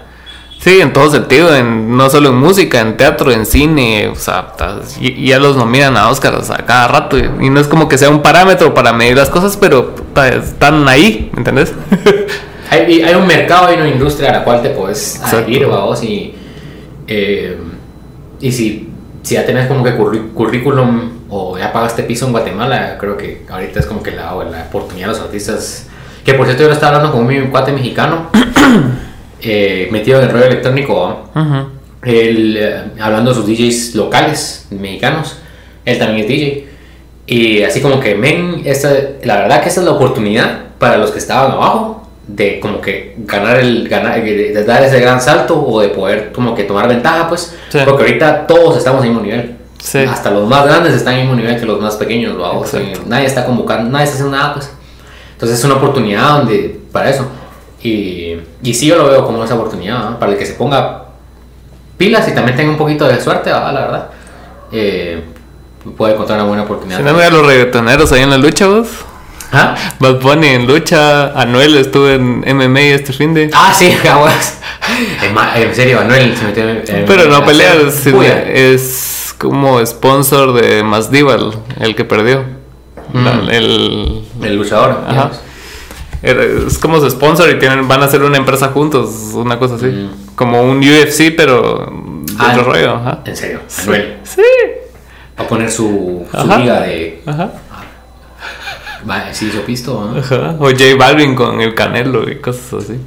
Sí, 0.59 0.79
en 0.79 0.93
todo 0.93 1.09
sentido, 1.09 1.55
en, 1.55 1.97
no 1.97 2.07
solo 2.09 2.29
en 2.29 2.35
música, 2.35 2.81
en 2.81 2.95
teatro, 2.95 3.31
en 3.31 3.47
cine, 3.47 4.09
o 4.09 4.15
sea, 4.15 4.53
y, 4.99 5.27
ya 5.27 5.39
los 5.39 5.55
nominan 5.55 5.97
a 5.97 6.09
Oscars 6.09 6.51
a 6.51 6.57
cada 6.57 6.87
rato. 6.87 7.17
Y, 7.17 7.49
no 7.49 7.59
es 7.59 7.67
como 7.67 7.89
que 7.89 7.97
sea 7.97 8.09
un 8.09 8.21
parámetro 8.21 8.73
para 8.73 8.93
medir 8.93 9.17
las 9.17 9.31
cosas, 9.31 9.57
pero 9.57 9.95
están 10.39 10.87
ahí, 10.87 11.31
¿me 11.33 11.39
entendés? 11.39 11.73
hay, 12.69 13.01
hay, 13.01 13.15
un 13.15 13.25
mercado, 13.25 13.67
hay 13.67 13.77
una 13.77 13.89
industria 13.89 14.29
a 14.29 14.33
la 14.33 14.43
cual 14.43 14.61
te 14.61 14.69
puedes 14.69 15.19
adherir, 15.23 15.65
vos, 15.65 16.03
y, 16.03 16.35
eh, 17.07 17.57
y 18.39 18.51
si, 18.51 18.90
si 19.23 19.35
ya 19.35 19.45
tenés 19.45 19.67
como 19.67 19.83
que 19.83 19.95
currículum 19.95 21.11
o 21.29 21.57
ya 21.57 21.71
pagaste 21.71 22.03
piso 22.03 22.25
en 22.25 22.31
Guatemala, 22.31 22.97
creo 22.99 23.17
que 23.17 23.45
ahorita 23.49 23.79
es 23.79 23.85
como 23.85 24.01
que 24.01 24.11
la, 24.11 24.33
la 24.43 24.65
oportunidad 24.69 25.07
de 25.07 25.13
los 25.13 25.21
artistas. 25.21 25.87
Que 26.25 26.33
por 26.33 26.45
cierto, 26.45 26.63
yo 26.63 26.71
estaba 26.71 26.97
hablando 26.97 27.17
con 27.17 27.25
un 27.25 27.47
cuate 27.47 27.71
mexicano. 27.71 28.29
Eh, 29.43 29.89
metido 29.91 30.19
en 30.19 30.25
el 30.25 30.31
rollo 30.31 30.45
electrónico, 30.45 31.31
él, 32.03 32.57
eh, 32.59 32.83
hablando 32.99 33.31
de 33.31 33.35
sus 33.35 33.47
DJs 33.47 33.95
locales, 33.95 34.67
mexicanos, 34.69 35.37
él 35.83 35.97
también 35.97 36.19
es 36.21 36.27
DJ. 36.27 36.67
Y 37.25 37.63
así 37.63 37.81
como 37.81 37.99
que, 37.99 38.13
men, 38.13 38.61
esta, 38.65 38.91
la 39.23 39.37
verdad 39.37 39.63
que 39.63 39.69
esta 39.69 39.81
es 39.81 39.85
la 39.87 39.93
oportunidad 39.93 40.65
para 40.77 40.97
los 40.97 41.09
que 41.09 41.17
estaban 41.17 41.53
abajo 41.53 42.00
de 42.27 42.59
como 42.59 42.79
que 42.79 43.15
ganar 43.17 43.57
el 43.57 43.89
ganar 43.89 44.19
eh, 44.19 44.53
de 44.53 44.63
dar 44.63 44.83
ese 44.83 44.99
gran 44.99 45.19
salto 45.19 45.59
o 45.59 45.81
de 45.81 45.89
poder 45.89 46.31
como 46.31 46.53
que 46.53 46.63
tomar 46.63 46.87
ventaja 46.87 47.27
pues 47.27 47.55
porque 47.85 48.03
ahorita 48.03 48.47
todos 48.47 48.77
estamos 48.77 49.03
en 49.03 49.09
mismo 49.09 49.23
nivel. 49.23 49.57
Hasta 50.07 50.29
los 50.29 50.47
más 50.47 50.65
grandes 50.65 50.93
están 50.93 51.15
en 51.15 51.21
mismo 51.21 51.35
nivel 51.35 51.59
que 51.59 51.65
los 51.65 51.81
más 51.81 51.95
pequeños 51.95 52.37
nadie 53.07 53.25
está 53.25 53.45
convocando 53.45 53.89
nadie 53.89 54.05
está 54.05 54.15
haciendo 54.17 54.37
nada 54.37 54.53
pues. 54.53 54.71
Entonces 55.33 55.57
es 55.57 55.65
una 55.65 55.75
oportunidad 55.75 56.37
donde 56.37 56.79
para 56.91 57.09
eso. 57.09 57.27
Y, 57.81 58.37
y 58.61 58.73
sí, 58.75 58.85
yo 58.85 58.95
lo 58.95 59.07
veo 59.07 59.25
como 59.25 59.43
esa 59.43 59.55
oportunidad 59.55 60.19
para 60.19 60.33
el 60.33 60.37
que 60.37 60.45
se 60.45 60.53
ponga 60.53 61.05
pilas 61.97 62.27
y 62.27 62.33
también 62.33 62.55
tenga 62.55 62.71
un 62.71 62.77
poquito 62.77 63.07
de 63.07 63.19
suerte, 63.19 63.49
la 63.49 63.71
verdad. 63.71 64.09
Eh, 64.71 65.23
puede 65.97 66.13
encontrar 66.13 66.39
una 66.39 66.47
buena 66.47 66.63
oportunidad. 66.63 66.99
Si 66.99 67.03
no 67.03 67.13
me 67.13 67.29
los 67.29 67.45
reggaetoneros 67.45 68.11
ahí 68.11 68.21
en 68.21 68.29
la 68.29 68.37
lucha, 68.37 68.67
vos. 68.67 68.87
¿Ah? 69.51 69.75
Bad 69.99 70.19
Bunny 70.21 70.47
en 70.47 70.67
lucha, 70.67 71.39
Anuel 71.39 71.77
estuvo 71.77 72.07
en 72.07 72.39
MMA 72.39 72.79
este 72.79 73.13
fin 73.13 73.33
de. 73.33 73.49
Ah, 73.53 73.73
sí, 73.77 73.95
caguas. 74.03 74.59
en 75.55 75.75
serio, 75.75 75.99
Anuel 75.99 76.35
se 76.35 76.45
metió 76.45 76.69
en. 76.69 77.05
Pero 77.05 77.25
no 77.25 77.45
pelea, 77.45 77.73
es, 78.53 79.35
como 79.37 79.85
sponsor 79.85 80.53
de 80.53 80.83
Masdival, 80.83 81.53
el 81.79 81.95
que 81.95 82.05
perdió. 82.05 82.45
Mm. 83.13 83.49
el, 83.49 84.23
el 84.41 84.55
luchador. 84.55 85.03
Ajá 85.07 85.31
es 86.21 86.77
como 86.77 86.99
su 86.99 87.09
sponsor 87.09 87.49
y 87.49 87.57
tienen, 87.57 87.87
van 87.87 88.01
a 88.01 88.05
hacer 88.05 88.21
una 88.21 88.37
empresa 88.37 88.67
juntos, 88.69 89.09
una 89.33 89.57
cosa 89.57 89.75
así. 89.75 89.87
Mm. 89.87 90.35
Como 90.35 90.61
un 90.61 90.79
UFC, 90.79 91.35
pero 91.35 91.91
de 92.23 92.33
ah, 92.37 92.49
otro 92.51 92.71
rollo. 92.71 92.95
Ajá. 92.95 93.19
¿En 93.25 93.35
serio? 93.35 93.59
Sí. 93.67 93.91
sí. 94.23 94.41
Va 95.39 95.45
a 95.45 95.47
poner 95.47 95.71
su, 95.71 96.25
su 96.31 96.57
liga 96.57 96.81
de. 96.81 97.21
Ajá. 97.25 97.51
Va, 99.09 99.33
sí, 99.33 99.51
yo 99.53 99.65
pisto. 99.65 100.13
Ajá. 100.17 100.55
O 100.59 100.69
J 100.69 100.95
Balvin 100.97 101.35
con 101.35 101.61
el 101.61 101.75
Canelo 101.75 102.29
y 102.29 102.35
cosas 102.37 102.83
así. 102.83 102.99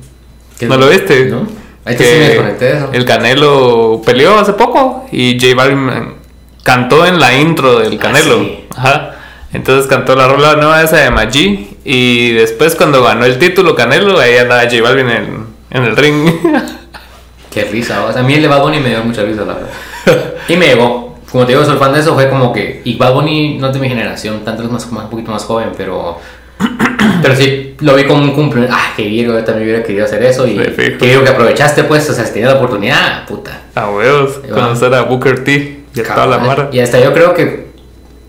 ¿No 0.67 0.77
lo 0.77 0.89
viste? 0.89 1.27
¿No? 1.27 1.47
Ahí 1.85 1.97
te 1.97 2.05
sí 2.05 2.19
me 2.19 2.29
desconecté 2.29 2.77
eso. 2.77 2.91
El 2.93 3.05
Canelo 3.05 4.03
peleó 4.05 4.39
hace 4.39 4.55
poco 4.55 5.07
y 5.13 5.39
J 5.41 5.55
Balvin 5.55 6.15
cantó 6.63 7.07
en 7.07 7.19
la 7.19 7.39
intro 7.39 7.79
del 7.79 7.95
ah, 7.95 8.03
Canelo. 8.03 8.47
Ajá. 8.77 9.11
Entonces 9.53 9.87
cantó 9.87 10.17
la 10.17 10.27
rola 10.27 10.57
nueva 10.57 10.83
esa 10.83 10.97
de 10.97 11.11
Maggi 11.11 11.77
y 11.85 12.33
después 12.33 12.75
cuando 12.75 13.03
ganó 13.03 13.25
el 13.25 13.39
título 13.39 13.77
Canelo, 13.77 14.19
ahí 14.19 14.37
andaba 14.37 14.63
J 14.63 14.83
Balvin 14.83 15.11
en, 15.11 15.47
en 15.71 15.85
el 15.85 15.97
ring. 15.97 16.29
Qué 17.53 17.65
risa, 17.65 18.05
o 18.05 18.13
sea, 18.13 18.23
a 18.23 18.25
mí 18.25 18.35
el 18.35 18.43
de 18.43 18.49
Bad 18.49 18.63
Bunny 18.63 18.81
me 18.81 18.89
dio 18.89 19.05
mucha 19.05 19.23
risa, 19.23 19.45
la 19.45 19.55
verdad. 19.55 20.35
y 20.49 20.57
me 20.57 20.67
llegó. 20.67 21.04
Como 21.35 21.47
te 21.47 21.53
digo, 21.53 21.65
soy 21.65 21.79
fan 21.79 21.93
de 21.93 21.99
eso, 21.99 22.15
fue 22.15 22.29
como 22.31 22.53
que... 22.53 22.81
Y 22.85 22.97
Bad 22.97 23.13
Bunny 23.13 23.59
no 23.59 23.67
es 23.67 23.73
de 23.73 23.81
mi 23.81 23.89
generación, 23.89 24.45
tanto 24.45 24.63
es 24.63 24.71
más, 24.71 24.87
un 24.87 25.11
poquito 25.11 25.33
más 25.33 25.43
joven, 25.43 25.71
pero... 25.77 26.21
Pero 27.23 27.35
sí, 27.35 27.75
lo 27.81 27.97
vi 27.97 28.05
como 28.05 28.23
un 28.23 28.31
cumple. 28.31 28.69
Ah, 28.71 28.93
qué 28.97 29.03
bien, 29.03 29.27
yo 29.27 29.43
también 29.43 29.69
hubiera 29.69 29.83
querido 29.83 30.05
hacer 30.05 30.23
eso. 30.23 30.47
Y 30.47 30.57
qué 30.57 30.97
que 30.97 30.97
que 30.97 31.29
aprovechaste, 31.29 31.83
pues, 31.85 32.09
o 32.09 32.15
sea, 32.15 32.25
si 32.25 32.35
tenías 32.35 32.53
la 32.53 32.59
oportunidad, 32.59 33.27
puta. 33.27 33.63
A 33.75 33.91
huevos, 33.91 34.41
conocer 34.49 34.95
a 34.95 35.03
Booker 35.03 35.43
T 35.43 35.81
y 35.93 36.01
a 36.01 36.05
toda 36.05 36.27
la 36.29 36.39
mara. 36.39 36.69
Y 36.71 36.79
hasta 36.79 37.01
yo 37.01 37.13
creo 37.13 37.35
que 37.35 37.67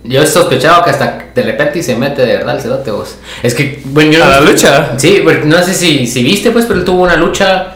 yo 0.04 0.24
he 0.24 0.26
sospechado 0.26 0.84
que 0.84 0.90
hasta 0.90 1.26
de 1.36 1.44
repente 1.44 1.84
se 1.84 1.96
mete 1.96 2.26
de 2.26 2.38
verdad 2.38 2.56
el 2.56 2.62
cerote 2.62 2.90
vos. 2.90 3.18
Es 3.44 3.54
que, 3.54 3.84
bueno, 3.86 4.14
yo... 4.14 4.24
¿A 4.24 4.30
la 4.30 4.42
lucha? 4.42 4.98
Sí, 4.98 5.24
no 5.44 5.62
sé 5.62 5.76
si, 5.76 6.08
si 6.08 6.24
viste, 6.24 6.50
pues, 6.50 6.66
pero 6.66 6.80
él 6.80 6.86
tuvo 6.86 7.04
una 7.04 7.16
lucha 7.16 7.76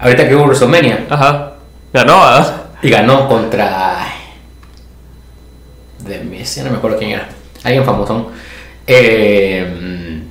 ahorita 0.00 0.28
que 0.28 0.34
hubo 0.34 0.46
WrestleMania. 0.46 1.06
Ajá. 1.08 1.52
Ganó, 1.92 2.24
¿ah? 2.24 2.64
Y 2.82 2.90
ganó 2.90 3.28
contra... 3.28 4.17
De 6.08 6.20
Messi, 6.20 6.62
no 6.62 6.70
me 6.70 6.78
acuerdo 6.78 6.98
quién 6.98 7.10
era. 7.12 7.28
Alguien 7.62 7.84
famosón. 7.84 8.26
Eh, 8.86 10.22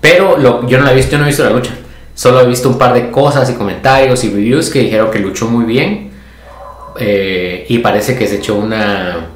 pero 0.00 0.38
lo, 0.38 0.66
yo 0.66 0.78
no 0.78 0.84
la 0.84 0.92
he 0.92 0.94
visto, 0.94 1.12
yo 1.12 1.18
no 1.18 1.24
he 1.24 1.28
visto 1.28 1.44
la 1.44 1.50
lucha. 1.50 1.72
Solo 2.14 2.40
he 2.40 2.46
visto 2.46 2.68
un 2.68 2.78
par 2.78 2.94
de 2.94 3.10
cosas 3.10 3.48
y 3.50 3.54
comentarios 3.54 4.24
y 4.24 4.30
reviews 4.30 4.70
que 4.70 4.80
dijeron 4.80 5.10
que 5.10 5.18
luchó 5.18 5.46
muy 5.46 5.64
bien. 5.64 6.10
Eh, 6.98 7.66
y 7.68 7.78
parece 7.78 8.16
que 8.16 8.26
se 8.26 8.36
echó 8.36 8.56
una 8.56 9.26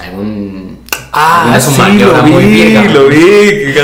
algún. 0.00 0.78
Ah, 1.12 1.58
sí, 1.60 1.98
lo 1.98 2.22
vi, 2.22 2.30
muy 2.30 2.88
lo 2.88 3.08
vi. 3.08 3.74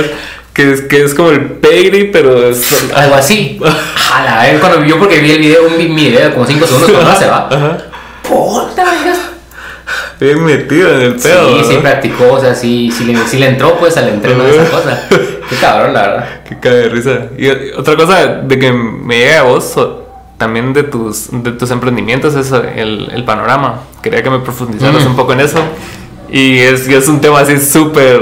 Que 0.53 0.72
es, 0.72 0.83
que 0.83 1.03
es 1.05 1.14
como 1.14 1.30
el 1.30 1.45
peggy, 1.53 2.11
pero 2.12 2.49
es. 2.49 2.93
Algo 2.95 3.14
así. 3.14 3.59
A 4.14 4.43
ver, 4.43 4.61
cuando 4.61 4.85
yo 4.85 4.99
porque 4.99 5.20
vi 5.20 5.30
el 5.30 5.39
video, 5.39 5.66
un 5.66 5.78
video 5.78 6.35
como 6.35 6.47
5 6.47 6.66
segundos, 6.66 6.91
cuando 6.91 7.18
se 7.18 7.26
va. 7.26 7.49
Puta, 8.22 8.62
Bien 10.23 10.45
metido 10.45 10.95
en 10.95 11.03
el 11.03 11.16
pedo. 11.16 11.59
Sí, 11.64 11.73
sí 11.73 11.79
practicó, 11.83 12.35
o 12.35 12.41
sea, 12.41 12.55
sí, 12.55 12.93
sí, 12.97 13.05
le, 13.05 13.18
sí 13.27 13.39
le 13.39 13.49
entró 13.49 13.77
pues 13.77 13.97
al 13.97 14.09
entreno 14.09 14.45
de 14.45 14.51
esa 14.53 14.70
cosa. 14.70 15.09
Qué 15.09 15.57
cabrón, 15.57 15.95
la 15.95 16.03
verdad. 16.03 16.29
Qué 16.49 16.59
cae 16.61 16.75
de 16.75 16.89
risa. 16.91 17.27
Y 17.37 17.49
otra 17.77 17.97
cosa 17.97 18.27
de 18.27 18.59
que 18.59 18.73
me 18.73 19.18
llega 19.18 19.41
a 19.41 19.43
vos, 19.43 19.75
también 20.39 20.73
de 20.73 20.85
tus, 20.85 21.27
de 21.33 21.51
tus 21.51 21.73
emprendimientos, 21.73 22.37
es 22.37 22.53
el, 22.53 23.11
el 23.12 23.25
panorama. 23.25 23.81
Quería 24.01 24.23
que 24.23 24.31
me 24.31 24.39
profundizaras 24.39 25.05
mm. 25.05 25.09
un 25.09 25.16
poco 25.16 25.33
en 25.33 25.41
eso. 25.41 25.59
Y 26.31 26.59
es, 26.59 26.87
es 26.87 27.09
un 27.09 27.20
tema 27.20 27.41
así 27.41 27.59
súper 27.59 28.20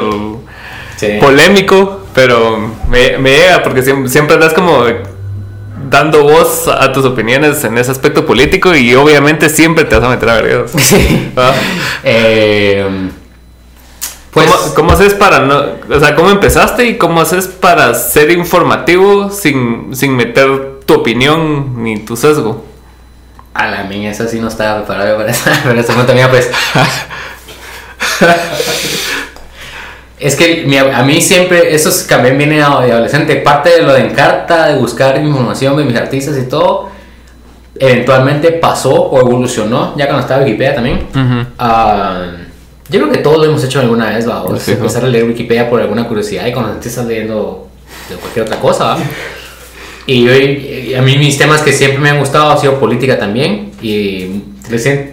polémico, 1.20 2.01
pero 2.14 2.59
me, 2.88 3.18
me, 3.18 3.30
llega 3.30 3.62
porque 3.62 3.82
siempre, 3.82 4.11
siempre 4.11 4.36
andas 4.36 4.55
como 4.55 4.84
dando 5.91 6.22
voz 6.22 6.68
a 6.68 6.93
tus 6.93 7.05
opiniones 7.05 7.62
en 7.64 7.76
ese 7.76 7.91
aspecto 7.91 8.24
político 8.24 8.74
y 8.74 8.95
obviamente 8.95 9.49
siempre 9.49 9.84
te 9.84 9.97
vas 9.97 10.05
a 10.05 10.09
meter 10.09 10.28
a 10.28 10.34
vergüenza. 10.34 10.78
Sí. 10.91 11.32
¿Ah? 11.36 11.53
Eh, 12.05 13.11
pues, 14.30 14.49
¿Cómo, 14.74 14.93
haces 14.93 15.14
para 15.14 15.41
no, 15.41 15.62
o 15.91 16.01
sea, 16.01 16.14
cómo 16.14 16.30
empezaste 16.30 16.86
y 16.86 16.97
cómo 16.97 17.20
haces 17.20 17.49
para 17.49 17.93
ser 17.95 18.30
informativo 18.30 19.30
sin, 19.30 19.95
sin 19.95 20.14
meter 20.14 20.80
tu 20.86 20.95
opinión 20.95 21.82
ni 21.82 21.99
tu 21.99 22.16
sesgo? 22.16 22.64
A 23.53 23.66
la 23.66 23.82
mía, 23.84 24.12
eso 24.12 24.28
sí 24.28 24.38
no 24.38 24.47
estaba 24.47 24.84
preparado 24.84 25.18
para 25.18 25.32
eso, 25.32 25.51
pero 25.64 25.80
eso 25.80 25.93
no 25.95 26.07
tenía 26.07 26.30
pues 26.30 26.49
es 30.20 30.36
que 30.36 30.66
a 30.94 31.02
mí 31.02 31.20
siempre, 31.20 31.74
eso 31.74 31.90
también 32.06 32.36
viene 32.36 32.56
de 32.56 32.62
adolescente, 32.62 33.36
parte 33.36 33.70
de 33.70 33.82
lo 33.82 33.94
de 33.94 34.00
Encarta, 34.00 34.68
de 34.68 34.78
buscar 34.78 35.18
información 35.18 35.76
de 35.76 35.84
mis 35.84 35.96
artistas 35.96 36.36
y 36.38 36.48
todo, 36.48 36.90
eventualmente 37.78 38.52
pasó 38.52 38.92
o 38.92 39.20
evolucionó, 39.20 39.94
ya 39.96 40.06
cuando 40.06 40.20
estaba 40.20 40.44
Wikipedia 40.44 40.74
también. 40.74 41.06
Ah, 41.58 42.26
yo 42.90 43.00
creo 43.00 43.12
que 43.12 43.18
todos 43.18 43.38
lo 43.38 43.44
hemos 43.44 43.64
hecho 43.64 43.80
alguna 43.80 44.10
vez, 44.10 44.28
¿va? 44.28 44.42
O 44.42 44.54
empezar 44.54 45.04
a 45.04 45.08
leer 45.08 45.24
Wikipedia 45.24 45.70
por 45.70 45.80
alguna 45.80 46.06
curiosidad 46.06 46.46
y 46.46 46.52
cuando 46.52 46.72
te 46.72 46.88
estás 46.88 47.06
leyendo 47.06 47.68
de 48.08 48.16
cualquier 48.16 48.44
otra 48.44 48.58
cosa, 48.60 48.98
Y, 50.06 50.28
y 50.28 50.94
a 50.94 51.02
mí 51.02 51.16
mis 51.18 51.38
temas 51.38 51.62
que 51.62 51.72
siempre 51.72 52.00
me 52.00 52.10
han 52.10 52.18
gustado 52.18 52.50
ha 52.50 52.56
sido 52.56 52.80
política 52.80 53.18
también 53.18 53.70
y 53.80 54.42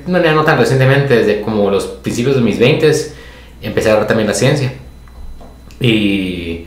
no, 0.08 0.20
no 0.20 0.44
tan 0.44 0.58
recientemente, 0.58 1.18
desde 1.18 1.42
como 1.42 1.70
los 1.70 1.86
principios 1.86 2.36
de 2.36 2.42
mis 2.42 2.60
20 2.60 2.92
empecé 3.62 3.92
a 3.92 3.96
ver 3.96 4.08
también 4.08 4.28
la 4.28 4.34
ciencia. 4.34 4.74
Y 5.80 6.66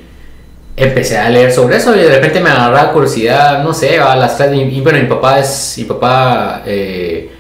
empecé 0.77 1.19
a 1.19 1.29
leer 1.29 1.53
sobre 1.53 1.77
eso 1.77 1.95
y 1.95 2.01
de 2.01 2.09
repente 2.09 2.41
me 2.41 2.51
agarraba 2.51 2.93
curiosidad, 2.93 3.63
no 3.63 3.75
sé, 3.75 3.99
a 3.99 4.17
las 4.17 4.41
y, 4.53 4.81
bueno, 4.81 4.99
mi 4.99 5.07
papá 5.07 5.39
es, 5.39 5.75
mi 5.79 5.85
papá 5.85 6.63
eh, 6.67 7.31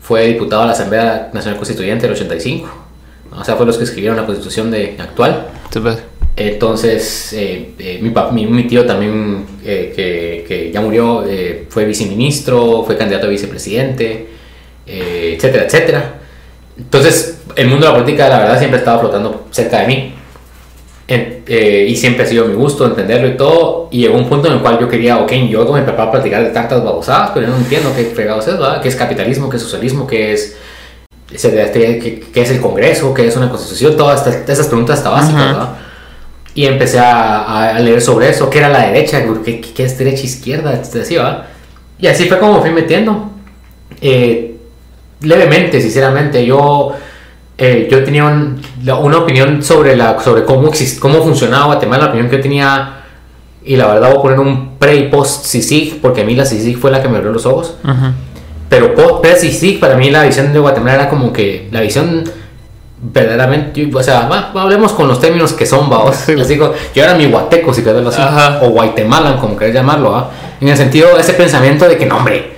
fue 0.00 0.26
diputado 0.26 0.62
a 0.62 0.66
la 0.66 0.72
Asamblea 0.72 1.30
Nacional 1.32 1.56
Constituyente 1.56 2.02
del 2.02 2.14
85, 2.14 2.68
o 3.32 3.44
sea, 3.44 3.56
fue 3.56 3.64
los 3.64 3.78
que 3.78 3.84
escribieron 3.84 4.18
la 4.18 4.26
constitución 4.26 4.70
de, 4.70 4.96
actual. 4.98 5.46
Entonces, 6.36 7.32
eh, 7.32 7.72
eh, 7.78 8.00
mi, 8.32 8.46
mi, 8.46 8.64
tío 8.64 8.84
también, 8.84 9.44
que, 9.64 10.44
que, 10.46 10.70
ya 10.72 10.80
murió, 10.80 11.24
fue 11.68 11.84
viceministro, 11.84 12.82
fue 12.84 12.96
candidato 12.96 13.26
a 13.26 13.30
vicepresidente. 13.30 14.28
Etcétera, 14.86 15.64
etcétera. 15.64 16.14
Entonces, 16.76 17.42
el 17.54 17.68
mundo 17.68 17.86
de 17.86 17.92
la 17.92 17.98
política, 17.98 18.28
la 18.28 18.40
verdad, 18.40 18.58
siempre 18.58 18.78
estaba 18.78 18.98
flotando 18.98 19.46
cerca 19.50 19.80
de 19.80 19.86
mí. 19.86 20.14
En- 21.10 21.42
eh, 21.48 21.86
y 21.88 21.96
siempre 21.96 22.22
ha 22.22 22.26
sido 22.26 22.44
mi 22.46 22.54
gusto 22.54 22.86
entenderlo 22.86 23.26
y 23.26 23.36
todo. 23.36 23.88
Y 23.90 24.02
llegó 24.02 24.16
un 24.16 24.28
punto 24.28 24.46
en 24.46 24.54
el 24.54 24.60
cual 24.60 24.78
yo 24.78 24.88
quería, 24.88 25.18
ok, 25.18 25.32
yo 25.50 25.66
con 25.66 25.80
mi 25.80 25.84
papá 25.84 26.08
platicar 26.10 26.44
de 26.44 26.50
tantas 26.50 26.84
babosadas, 26.84 27.32
pero 27.34 27.46
yo 27.46 27.52
no 27.52 27.58
entiendo 27.58 27.92
qué 27.96 28.04
fregados 28.04 28.46
es, 28.46 28.54
¿verdad? 28.54 28.80
¿Qué 28.80 28.88
es 28.88 28.94
capitalismo? 28.94 29.50
¿Qué 29.50 29.56
es 29.56 29.62
socialismo? 29.64 30.06
¿Qué 30.06 30.32
es, 30.32 30.56
qué, 31.28 32.24
qué 32.32 32.42
es 32.42 32.50
el 32.52 32.60
Congreso? 32.60 33.12
¿Qué 33.12 33.26
es 33.26 33.36
una 33.36 33.48
constitución? 33.50 33.96
Todas 33.96 34.24
estas, 34.24 34.48
esas 34.48 34.68
preguntas 34.68 34.98
hasta 34.98 35.10
básicas, 35.10 35.40
Ajá. 35.42 35.52
¿verdad? 35.52 35.68
Y 36.54 36.66
empecé 36.66 36.98
a, 37.00 37.70
a- 37.74 37.80
leer 37.80 38.00
sobre 38.00 38.28
eso, 38.28 38.48
qué 38.48 38.58
era 38.58 38.68
la 38.68 38.86
derecha, 38.86 39.22
qué, 39.44 39.60
qué 39.60 39.84
es 39.84 39.98
derecha, 39.98 40.22
izquierda, 40.24 40.80
así, 40.80 41.16
¿verdad? 41.16 41.44
Y 41.98 42.06
así 42.06 42.26
fue 42.28 42.38
como 42.38 42.60
fui 42.60 42.70
metiendo. 42.70 43.30
Eh, 44.00 44.54
levemente, 45.22 45.80
sinceramente, 45.80 46.44
yo, 46.46 46.92
eh, 47.60 47.86
yo 47.90 48.02
tenía 48.02 48.24
un- 48.24 48.60
una 49.00 49.18
opinión 49.18 49.62
sobre, 49.62 49.94
la, 49.94 50.18
sobre 50.20 50.44
cómo, 50.44 50.68
exist, 50.68 50.98
cómo 50.98 51.22
funcionaba 51.22 51.66
Guatemala, 51.66 52.04
la 52.04 52.08
opinión 52.10 52.28
que 52.30 52.36
yo 52.38 52.42
tenía, 52.42 52.96
y 53.64 53.76
la 53.76 53.86
verdad 53.86 54.08
voy 54.08 54.18
a 54.18 54.22
poner 54.22 54.40
un 54.40 54.76
pre 54.78 54.96
y 54.96 55.08
post 55.08 55.44
CICIG, 55.46 56.00
porque 56.00 56.22
a 56.22 56.24
mí 56.24 56.34
la 56.34 56.44
CICIG 56.46 56.78
fue 56.78 56.90
la 56.90 57.00
que 57.02 57.08
me 57.08 57.18
abrió 57.18 57.32
los 57.32 57.44
ojos. 57.46 57.74
Ujú. 57.84 58.12
Pero 58.70 58.94
post 58.94 59.20
pre 59.20 59.36
CICIG, 59.36 59.78
para 59.78 59.94
mí 59.96 60.10
la 60.10 60.22
visión 60.24 60.52
de 60.52 60.58
Guatemala 60.58 60.94
era 60.94 61.08
como 61.10 61.32
que 61.32 61.68
la 61.70 61.80
visión 61.82 62.24
verdaderamente, 63.02 63.90
o 63.94 64.02
sea, 64.02 64.28
va, 64.28 64.52
va, 64.54 64.62
hablemos 64.62 64.92
con 64.92 65.08
los 65.08 65.20
términos 65.20 65.52
que 65.54 65.64
son, 65.66 65.88
vaos. 65.88 66.16
Sí. 66.16 66.34
Les 66.36 66.48
digo, 66.48 66.72
yo 66.94 67.02
era 67.02 67.14
mi 67.14 67.26
guateco, 67.26 67.72
si 67.72 67.82
querés 67.82 68.06
así, 68.06 68.20
Ajá. 68.20 68.60
o 68.62 68.68
guatemalan, 68.70 69.38
como 69.38 69.56
querés 69.56 69.74
llamarlo, 69.74 70.14
¿ah? 70.14 70.30
en 70.60 70.68
el 70.68 70.76
sentido 70.76 71.14
de 71.14 71.20
ese 71.22 71.32
pensamiento 71.34 71.88
de 71.88 71.96
que, 71.96 72.04
no, 72.06 72.18
hombre, 72.18 72.52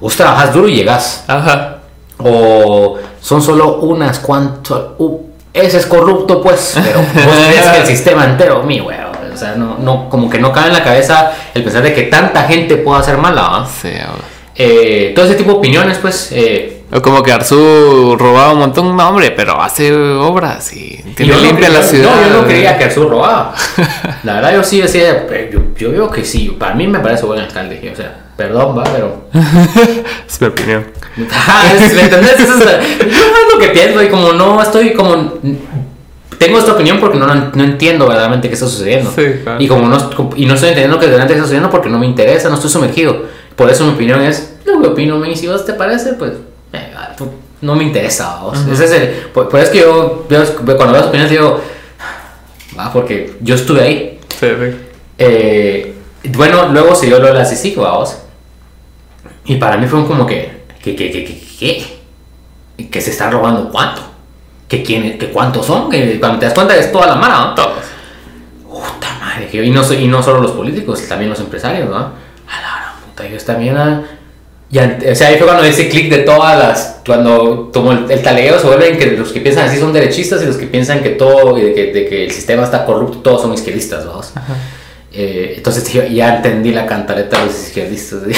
vos 0.00 0.16
trabajas 0.16 0.52
duro 0.54 0.68
y 0.68 0.76
llegas, 0.76 1.24
Ajá. 1.26 1.73
O 2.18 2.98
son 3.20 3.42
solo 3.42 3.76
unas 3.80 4.18
cuantas, 4.20 4.78
uh, 4.98 5.20
ese 5.52 5.78
es 5.78 5.86
corrupto, 5.86 6.40
pues, 6.42 6.72
pero 6.82 6.98
vos 7.26 7.36
crees 7.48 7.66
que 7.68 7.78
el 7.78 7.86
sistema 7.86 8.24
entero, 8.24 8.62
mi 8.62 8.80
huevo, 8.80 9.12
o 9.32 9.36
sea, 9.36 9.54
no, 9.56 9.76
no, 9.78 10.08
como 10.08 10.28
que 10.30 10.38
no 10.38 10.52
cabe 10.52 10.68
en 10.68 10.72
la 10.74 10.84
cabeza 10.84 11.32
el 11.54 11.62
pensar 11.64 11.82
de 11.82 11.92
que 11.94 12.02
tanta 12.04 12.44
gente 12.44 12.76
pueda 12.76 13.00
hacer 13.00 13.16
mala. 13.18 13.66
Sí. 13.80 13.90
Eh, 14.56 15.12
todo 15.16 15.24
ese 15.24 15.34
tipo 15.34 15.50
de 15.52 15.56
opiniones, 15.58 15.98
pues, 15.98 16.28
eh, 16.30 16.82
O 16.92 17.02
como 17.02 17.24
que 17.24 17.32
Arzu 17.32 18.14
robaba 18.16 18.52
un 18.52 18.60
montón, 18.60 18.96
no 18.96 19.08
hombre, 19.08 19.32
pero 19.32 19.60
hace 19.60 19.92
obras 19.92 20.72
y 20.72 21.02
tiene 21.16 21.32
no 21.32 21.40
limpia 21.40 21.66
creía- 21.66 21.80
la 21.80 21.84
ciudad. 21.86 22.10
No, 22.14 22.28
yo 22.28 22.40
no 22.42 22.46
creía 22.46 22.78
que 22.78 22.84
Arzú 22.84 23.08
robaba. 23.08 23.52
La 24.22 24.34
verdad, 24.34 24.54
yo 24.54 24.62
sí 24.62 24.80
decía, 24.80 25.26
eh, 25.28 25.50
yo, 25.52 25.60
yo 25.76 25.90
veo 25.90 26.08
que 26.08 26.24
sí, 26.24 26.54
para 26.56 26.74
mí 26.76 26.86
me 26.86 27.00
parece 27.00 27.26
buen 27.26 27.40
alcalde, 27.40 27.90
o 27.92 27.96
sea, 27.96 28.23
perdón, 28.36 28.78
va, 28.78 28.84
pero... 28.84 29.24
es 30.28 30.40
mi 30.40 30.46
opinión. 30.48 30.84
Ah, 31.30 31.72
es- 31.78 31.94
¿Me 31.94 32.02
entendés? 32.02 32.40
Eso 32.40 32.54
es, 32.58 33.52
lo 33.52 33.58
que 33.60 33.68
pienso 33.68 34.02
y 34.02 34.08
como 34.08 34.32
no 34.32 34.60
estoy 34.60 34.92
como... 34.94 35.34
Tengo 36.38 36.58
esta 36.58 36.72
opinión 36.72 36.98
porque 36.98 37.16
no, 37.18 37.26
no 37.32 37.64
entiendo 37.64 38.06
verdaderamente 38.06 38.48
qué 38.48 38.54
está 38.54 38.66
sucediendo. 38.66 39.12
Sí, 39.14 39.24
claro. 39.44 39.62
Y 39.62 39.68
como 39.68 39.86
no, 39.88 40.10
y 40.34 40.46
no 40.46 40.54
estoy 40.54 40.70
entendiendo 40.70 40.98
qué 40.98 41.06
verdaderamente 41.06 41.34
está 41.34 41.44
sucediendo 41.44 41.70
porque 41.70 41.88
no 41.88 41.98
me 42.00 42.06
interesa, 42.06 42.48
no 42.48 42.56
estoy 42.56 42.70
sumergido. 42.70 43.22
Por 43.54 43.70
eso 43.70 43.84
mi 43.84 43.92
opinión 43.92 44.20
es 44.22 44.54
lo 44.64 44.80
que 44.82 44.88
opino, 44.88 45.24
y 45.24 45.36
si 45.36 45.46
vos 45.46 45.64
te 45.64 45.74
parece, 45.74 46.14
pues 46.14 46.32
eh, 46.72 46.92
no 47.60 47.76
me 47.76 47.84
interesa. 47.84 48.40
vos. 48.42 48.58
Ese 48.70 48.84
es 48.86 48.90
el, 48.90 49.08
por, 49.32 49.48
por 49.48 49.60
eso 49.60 49.70
es 49.70 49.72
que 49.72 49.80
yo, 49.84 50.26
yo 50.28 50.44
cuando 50.76 50.86
veo 50.86 50.96
las 50.96 51.06
opiniones 51.06 51.30
digo, 51.30 51.60
ah, 52.76 52.90
porque 52.92 53.34
yo 53.40 53.54
estuve 53.54 53.80
ahí. 53.82 54.18
Sí, 54.28 54.46
sí. 54.48 54.76
Eh, 55.18 55.94
bueno, 56.30 56.68
luego 56.72 56.96
se 56.96 57.06
dio 57.06 57.20
lo 57.20 57.28
de 57.28 57.34
la 57.34 57.44
CICIC, 57.44 57.76
vamos. 57.76 58.16
Y 59.46 59.56
para 59.56 59.76
mí 59.76 59.86
fue 59.86 60.06
como 60.06 60.26
que, 60.26 60.64
que, 60.82 60.96
que, 60.96 61.10
que, 61.10 61.24
que, 61.24 61.86
que, 62.76 62.88
que 62.88 63.00
se 63.00 63.10
están 63.10 63.30
robando 63.32 63.68
cuánto. 63.70 64.02
Que, 64.68 64.82
quién, 64.82 65.18
que 65.18 65.28
cuántos 65.30 65.66
son. 65.66 65.90
Que 65.90 66.18
cuando 66.18 66.38
te 66.38 66.46
das 66.46 66.54
cuenta 66.54 66.74
es 66.76 66.90
toda 66.90 67.06
la 67.06 67.14
mara, 67.16 67.38
¿no? 67.40 67.54
Todos. 67.54 67.84
Puta 68.66 69.18
madre. 69.20 69.48
Y 69.52 69.70
no, 69.70 69.92
y 69.92 70.08
no 70.08 70.22
solo 70.22 70.40
los 70.40 70.52
políticos, 70.52 71.06
también 71.08 71.30
los 71.30 71.40
empresarios, 71.40 71.88
¿no? 71.90 71.96
A 71.96 72.60
la 72.60 72.94
puta, 73.04 73.26
ellos 73.26 73.44
también. 73.44 73.76
ah, 73.76 74.02
ya, 74.70 74.98
o 75.10 75.14
sea, 75.14 75.28
ahí 75.28 75.36
fue 75.36 75.46
cuando 75.46 75.62
ese 75.64 75.88
clic 75.88 76.10
de 76.10 76.18
todas 76.18 76.58
las. 76.58 77.00
Cuando 77.06 77.70
tomó 77.72 77.92
el, 77.92 78.10
el 78.10 78.22
taleo 78.22 78.58
se 78.58 78.66
vuelven 78.66 78.98
que 78.98 79.12
los 79.12 79.30
que 79.30 79.40
piensan 79.40 79.68
así 79.68 79.78
son 79.78 79.92
derechistas 79.92 80.42
y 80.42 80.46
los 80.46 80.56
que 80.56 80.66
piensan 80.66 81.02
que 81.02 81.10
todo. 81.10 81.56
y 81.58 81.62
de 81.62 81.74
que, 81.74 81.92
de 81.92 82.06
que 82.06 82.24
el 82.24 82.30
sistema 82.30 82.64
está 82.64 82.84
corrupto, 82.86 83.18
todos 83.18 83.42
son 83.42 83.52
izquierdistas, 83.52 84.06
¿no? 84.06 84.20
Eh, 85.16 85.54
entonces 85.56 85.92
yo 85.92 86.02
ya 86.02 86.36
entendí 86.36 86.72
la 86.72 86.86
cantaleta 86.86 87.38
de 87.38 87.46
los 87.46 87.54
izquierdistas. 87.54 88.20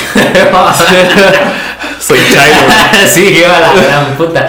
Soy 1.99 2.19
Chairo. 2.35 2.67
sí, 3.09 3.35
yo 3.41 3.51
a 3.51 3.61
la 3.61 3.73
gran 3.73 4.17
puta. 4.17 4.47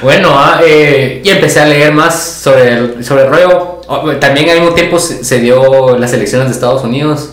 Bueno, 0.00 0.30
ah, 0.32 0.62
eh, 0.64 1.20
y 1.22 1.28
empecé 1.28 1.60
a 1.60 1.66
leer 1.66 1.92
más 1.92 2.18
sobre 2.42 2.72
el, 2.72 3.04
sobre 3.04 3.24
el 3.24 3.28
rollo. 3.28 3.82
Oh, 3.88 4.10
También 4.12 4.48
al 4.48 4.60
mismo 4.60 4.74
tiempo 4.74 4.98
se, 4.98 5.22
se 5.22 5.38
dio 5.40 5.98
las 5.98 6.14
elecciones 6.14 6.48
de 6.48 6.54
Estados 6.54 6.82
Unidos 6.82 7.32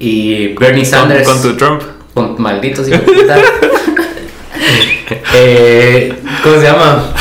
y 0.00 0.48
Bernie 0.54 0.84
Sanders 0.84 1.28
con 1.28 1.40
tu 1.40 1.56
Trump. 1.56 1.82
con 2.14 2.34
malditos 2.42 2.88
puta. 2.88 3.38
eh, 5.34 6.14
¿Cómo 6.42 6.56
se 6.56 6.62
llama? 6.62 7.12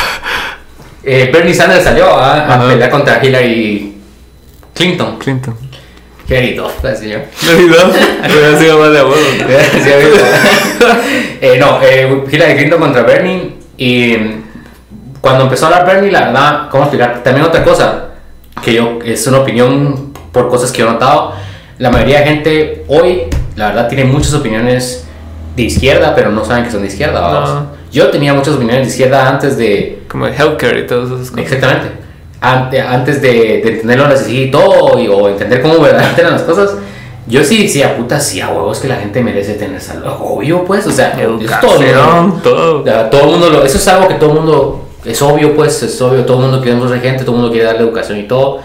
Bernie 1.03 1.53
Sanders 1.53 1.83
salió 1.83 2.07
ah, 2.07 2.33
a, 2.33 2.55
Ajá. 2.55 2.67
pelear 2.67 2.89
contra 2.89 3.23
Hillary 3.23 3.95
Clinton. 4.73 5.19
Clinton. 5.19 5.66
Duff, 6.27 6.83
así 6.83 7.09
yo. 7.09 7.19
¿No? 7.19 7.57
Hubiera 7.57 8.59
sido 8.59 8.79
más 8.79 8.91
de 8.91 8.99
abuelo. 8.99 9.27
Eh, 11.39 11.57
no, 11.59 11.79
eh, 11.83 12.23
Hillary 12.31 12.55
Clinton 12.55 12.79
contra 12.79 13.03
Bernie. 13.03 13.57
Y 13.77 14.17
mm, 14.17 14.43
cuando 15.21 15.43
empezó 15.43 15.65
a 15.65 15.69
hablar 15.69 15.85
Bernie, 15.85 16.11
la 16.11 16.25
verdad, 16.25 16.69
¿cómo 16.69 16.83
explicar? 16.83 17.23
También 17.23 17.45
otra 17.45 17.63
cosa, 17.63 18.09
que 18.63 18.73
yo, 18.73 18.99
es 19.05 19.25
una 19.27 19.39
opinión 19.39 20.13
por 20.31 20.49
cosas 20.49 20.71
que 20.71 20.79
yo 20.79 20.87
he 20.87 20.91
notado. 20.91 21.33
La 21.77 21.91
mayoría 21.91 22.19
de 22.19 22.25
gente 22.25 22.85
hoy, 22.87 23.23
la 23.55 23.67
verdad, 23.67 23.87
tiene 23.87 24.05
muchas 24.05 24.33
opiniones 24.33 25.05
de 25.55 25.63
izquierda, 25.63 26.13
pero 26.15 26.31
no 26.31 26.43
saben 26.43 26.65
que 26.65 26.71
son 26.71 26.81
de 26.81 26.87
izquierda. 26.87 27.21
No. 27.21 27.67
Yo 27.91 28.09
tenía 28.09 28.33
muchas 28.33 28.55
opiniones 28.55 28.87
de 28.87 28.91
izquierda 28.91 29.29
antes 29.29 29.57
de, 29.57 30.03
Como 30.07 30.25
de 30.25 30.35
healthcare 30.35 30.79
y 30.79 30.87
todas 30.87 31.11
esas 31.11 31.31
cosas. 31.31 31.45
Exactamente. 31.45 32.06
Ante- 32.41 32.81
Antes 32.81 33.21
de, 33.21 33.31
de 33.63 33.69
entenderlo 33.69 34.05
así 34.05 34.43
y 34.43 34.51
todo, 34.51 34.99
y- 34.99 35.07
o 35.07 35.27
entender 35.29 35.61
cómo 35.61 35.79
verdaderamente 35.79 36.21
eran 36.21 36.33
las 36.33 36.43
cosas, 36.43 36.75
yo 37.25 37.43
sí 37.43 37.63
decía, 37.63 37.97
puta, 37.97 38.19
sí, 38.19 38.39
a 38.39 38.49
huevos 38.49 38.79
que 38.79 38.87
la 38.87 38.95
gente 38.97 39.21
merece 39.21 39.55
tener 39.55 39.81
salud. 39.81 40.05
Obvio, 40.19 40.63
pues, 40.63 40.85
o 40.87 40.91
sea, 40.91 41.11
todo, 41.13 41.21
Educación, 41.39 42.41
todo. 42.41 42.81
o 42.81 42.83
sea, 42.85 43.09
todo 43.09 43.21
el 43.21 43.27
mundo, 43.31 43.49
lo- 43.49 43.65
eso 43.65 43.77
es 43.77 43.87
algo 43.87 44.07
que 44.07 44.13
todo 44.15 44.29
el 44.31 44.35
mundo, 44.37 44.87
es 45.03 45.21
obvio, 45.21 45.55
pues, 45.55 45.81
es 45.83 46.01
obvio, 46.01 46.23
todo 46.25 46.37
el 46.37 46.43
mundo 46.43 46.61
queremos 46.61 46.89
ser 46.89 47.01
gente, 47.01 47.23
todo 47.23 47.31
el 47.35 47.37
mundo 47.41 47.51
quiere 47.51 47.65
darle 47.67 47.81
educación 47.81 48.19
y 48.19 48.23
todo. 48.27 48.59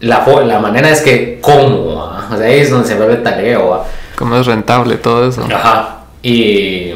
La, 0.00 0.26
la 0.44 0.58
manera 0.58 0.90
es 0.90 1.00
que, 1.00 1.38
¿cómo? 1.40 2.02
ah? 2.02 2.28
O 2.30 2.36
sea, 2.36 2.46
ahí 2.46 2.58
es 2.60 2.70
donde 2.70 2.86
se 2.86 2.96
vuelve 2.96 3.16
taleo. 3.16 3.72
ah. 3.74 3.84
Como 4.16 4.36
es 4.36 4.44
rentable 4.46 4.96
todo 4.96 5.26
eso. 5.28 5.42
Ajá. 5.50 6.00
Y 6.22 6.90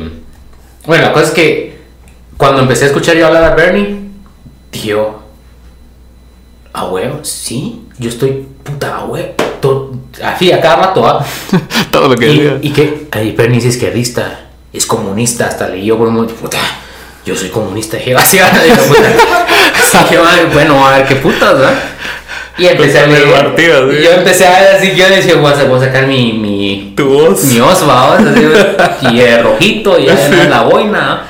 bueno, 0.86 1.04
la 1.06 1.12
cosa 1.12 1.26
es 1.26 1.30
que 1.30 1.78
cuando 2.36 2.60
empecé 2.62 2.84
a 2.84 2.88
escuchar 2.88 3.16
yo 3.16 3.26
hablar 3.26 3.44
a 3.44 3.54
Bernie, 3.54 4.00
yo, 4.72 5.19
a 6.72 6.84
huevo, 6.86 7.20
sí, 7.24 7.80
yo 7.98 8.08
estoy 8.08 8.46
puta 8.62 8.96
a 8.98 9.04
huevo. 9.04 9.28
to- 9.60 9.92
Así, 10.24 10.50
a 10.52 10.60
cada 10.60 10.76
rato, 10.76 11.06
¿ah? 11.06 11.24
todo 11.90 12.08
lo 12.08 12.16
que 12.16 12.26
Y, 12.30 12.38
diga. 12.40 12.58
y 12.62 12.70
que 12.70 13.06
ay, 13.12 13.32
Bernie 13.32 13.58
es 13.58 13.64
izquierdista, 13.66 14.40
es 14.72 14.86
comunista, 14.86 15.46
hasta 15.46 15.68
leí 15.68 15.84
yo 15.86 15.96
por 15.98 16.08
un 16.08 16.14
momento, 16.14 16.34
puta, 16.34 16.58
yo 17.24 17.34
soy 17.36 17.48
comunista, 17.50 17.96
dije, 17.96 18.14
así, 18.16 18.38
dije, 18.38 18.76
puta. 18.88 19.00
Dije, 19.92 20.18
"Ay, 20.24 20.48
bueno, 20.52 20.86
a 20.86 20.98
ver 20.98 21.06
qué 21.08 21.16
putas, 21.16 21.54
¿verdad? 21.58 21.74
Y 22.58 22.66
empecé 22.66 23.00
a 23.00 23.06
leer. 23.06 23.30
partido, 23.32 23.90
sí. 23.90 23.96
y 23.98 24.04
yo 24.04 24.10
empecé 24.12 24.46
a 24.46 24.60
ver 24.60 24.76
así, 24.76 24.94
yo 24.94 25.08
decía, 25.08 25.34
voy 25.36 25.52
a, 25.52 25.64
voy 25.64 25.78
a 25.78 25.84
sacar 25.86 26.06
mi, 26.06 26.32
mi, 26.34 26.92
Tu 26.96 27.04
voz. 27.08 27.42
mi 27.44 27.58
os, 27.60 27.82
así, 27.82 29.06
y 29.14 29.20
el 29.20 29.42
rojito, 29.42 29.98
y 29.98 30.06
ya 30.06 30.16
Sí. 30.16 30.32
en 30.32 30.50
la 30.50 30.62
boina. 30.62 31.26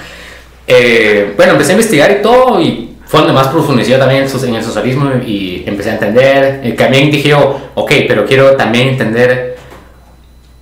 Eh, 0.67 1.33
bueno, 1.37 1.53
empecé 1.53 1.71
a 1.73 1.75
investigar 1.75 2.11
y 2.19 2.23
todo, 2.23 2.61
y 2.61 2.90
fue 3.11 3.19
donde 3.19 3.35
más 3.35 3.49
profundicé 3.49 3.99
también 3.99 4.23
en 4.23 4.55
el 4.55 4.63
socialismo 4.63 5.11
y 5.27 5.65
empecé 5.67 5.91
a 5.91 5.95
entender. 5.95 6.61
Y 6.63 6.75
también 6.75 7.11
dije 7.11 7.31
yo, 7.31 7.61
ok, 7.75 7.93
pero 8.07 8.25
quiero 8.25 8.55
también 8.55 8.91
entender, 8.91 9.57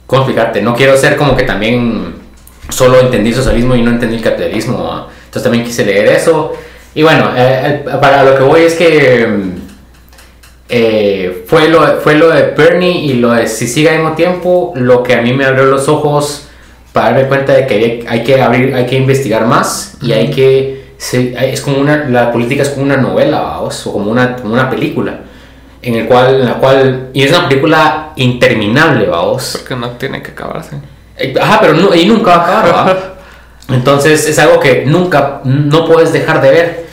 ¿cómo 0.07 0.23
explicarte? 0.23 0.63
No 0.63 0.75
quiero 0.75 0.97
ser 0.97 1.17
como 1.17 1.37
que 1.37 1.43
también 1.43 2.15
solo 2.71 3.01
entendí 3.01 3.29
el 3.29 3.37
socialismo 3.37 3.75
y 3.75 3.83
no 3.83 3.91
entendí 3.91 4.17
el 4.17 4.23
capitalismo. 4.23 4.83
¿va? 4.83 5.09
Entonces 5.27 5.43
también 5.43 5.63
quise 5.63 5.85
leer 5.85 6.07
eso. 6.07 6.55
Y 6.95 7.03
bueno, 7.03 7.33
eh, 7.37 7.85
eh, 7.85 7.91
para 8.01 8.23
lo 8.23 8.35
que 8.35 8.43
voy 8.45 8.63
es 8.63 8.77
que 8.77 9.27
mm, 9.27 9.51
eh, 10.71 11.45
fue, 11.47 11.69
lo, 11.69 12.01
fue 12.01 12.15
lo 12.15 12.31
de 12.31 12.53
Bernie 12.57 13.05
y 13.05 13.13
lo 13.13 13.33
de 13.33 13.47
Sisiga 13.47 13.91
al 13.91 13.99
mismo 13.99 14.15
tiempo 14.15 14.73
lo 14.75 15.03
que 15.03 15.13
a 15.15 15.21
mí 15.21 15.35
me 15.35 15.45
abrió 15.45 15.67
los 15.67 15.87
ojos 15.87 16.49
para 16.95 17.11
darme 17.11 17.29
cuenta 17.29 17.53
de 17.53 17.67
que 17.67 17.75
hay, 17.75 18.05
hay 18.09 18.25
que 18.25 18.41
abrir, 18.41 18.75
hay 18.75 18.87
que 18.87 18.97
investigar 18.97 19.45
más 19.45 19.99
y 20.01 20.13
hay 20.13 20.31
que 20.31 20.78
es 20.99 21.61
como 21.61 21.79
una 21.79 22.09
la 22.09 22.33
política 22.33 22.63
es 22.63 22.71
como 22.71 22.85
una 22.85 22.97
novela 22.97 23.41
¿vaos? 23.41 23.87
o 23.87 23.93
como 23.93 24.11
una, 24.11 24.37
como 24.37 24.55
una 24.55 24.69
película 24.69 25.21
en 25.81 25.95
el 25.95 26.07
cual 26.07 26.41
en 26.41 26.47
la 26.47 26.55
cual 26.55 27.11
y 27.13 27.23
es 27.23 27.31
una 27.31 27.49
película 27.49 28.13
interminable 28.17 29.07
vamos 29.07 29.57
Porque 29.59 29.77
no 29.77 29.91
tiene 29.91 30.23
que 30.23 30.33
acabarse. 30.33 30.77
ajá 31.41 31.61
pero 31.61 31.75
no, 31.75 31.95
y 31.95 32.07
nunca 32.07 32.37
va 32.37 32.37
a 32.37 32.61
acabar 32.61 32.89
¿va? 32.89 33.15
entonces 33.75 34.29
es 34.29 34.39
algo 34.39 34.59
que 34.59 34.85
nunca 34.87 35.41
no 35.45 35.87
puedes 35.87 36.13
dejar 36.13 36.43
de 36.43 36.51
ver 36.51 36.89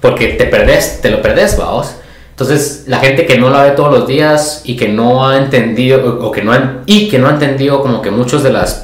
porque 0.00 0.28
te 0.28 0.46
perdés, 0.46 1.00
te 1.00 1.10
lo 1.10 1.22
perdés, 1.22 1.56
vamos. 1.56 1.94
Entonces, 2.30 2.84
la 2.86 2.98
gente 2.98 3.26
que 3.26 3.38
no 3.38 3.48
la 3.48 3.62
ve 3.62 3.70
todos 3.70 3.90
los 3.90 4.06
días 4.06 4.62
y 4.64 4.76
que 4.76 4.88
no 4.88 5.26
ha 5.26 5.38
entendido, 5.38 6.18
o, 6.20 6.30
que 6.30 6.42
no 6.42 6.52
han, 6.52 6.82
y 6.86 7.08
que 7.08 7.18
no 7.18 7.28
ha 7.28 7.30
entendido 7.30 7.80
como 7.80 8.02
que 8.02 8.10
muchos 8.10 8.42
de 8.42 8.50
los 8.50 8.82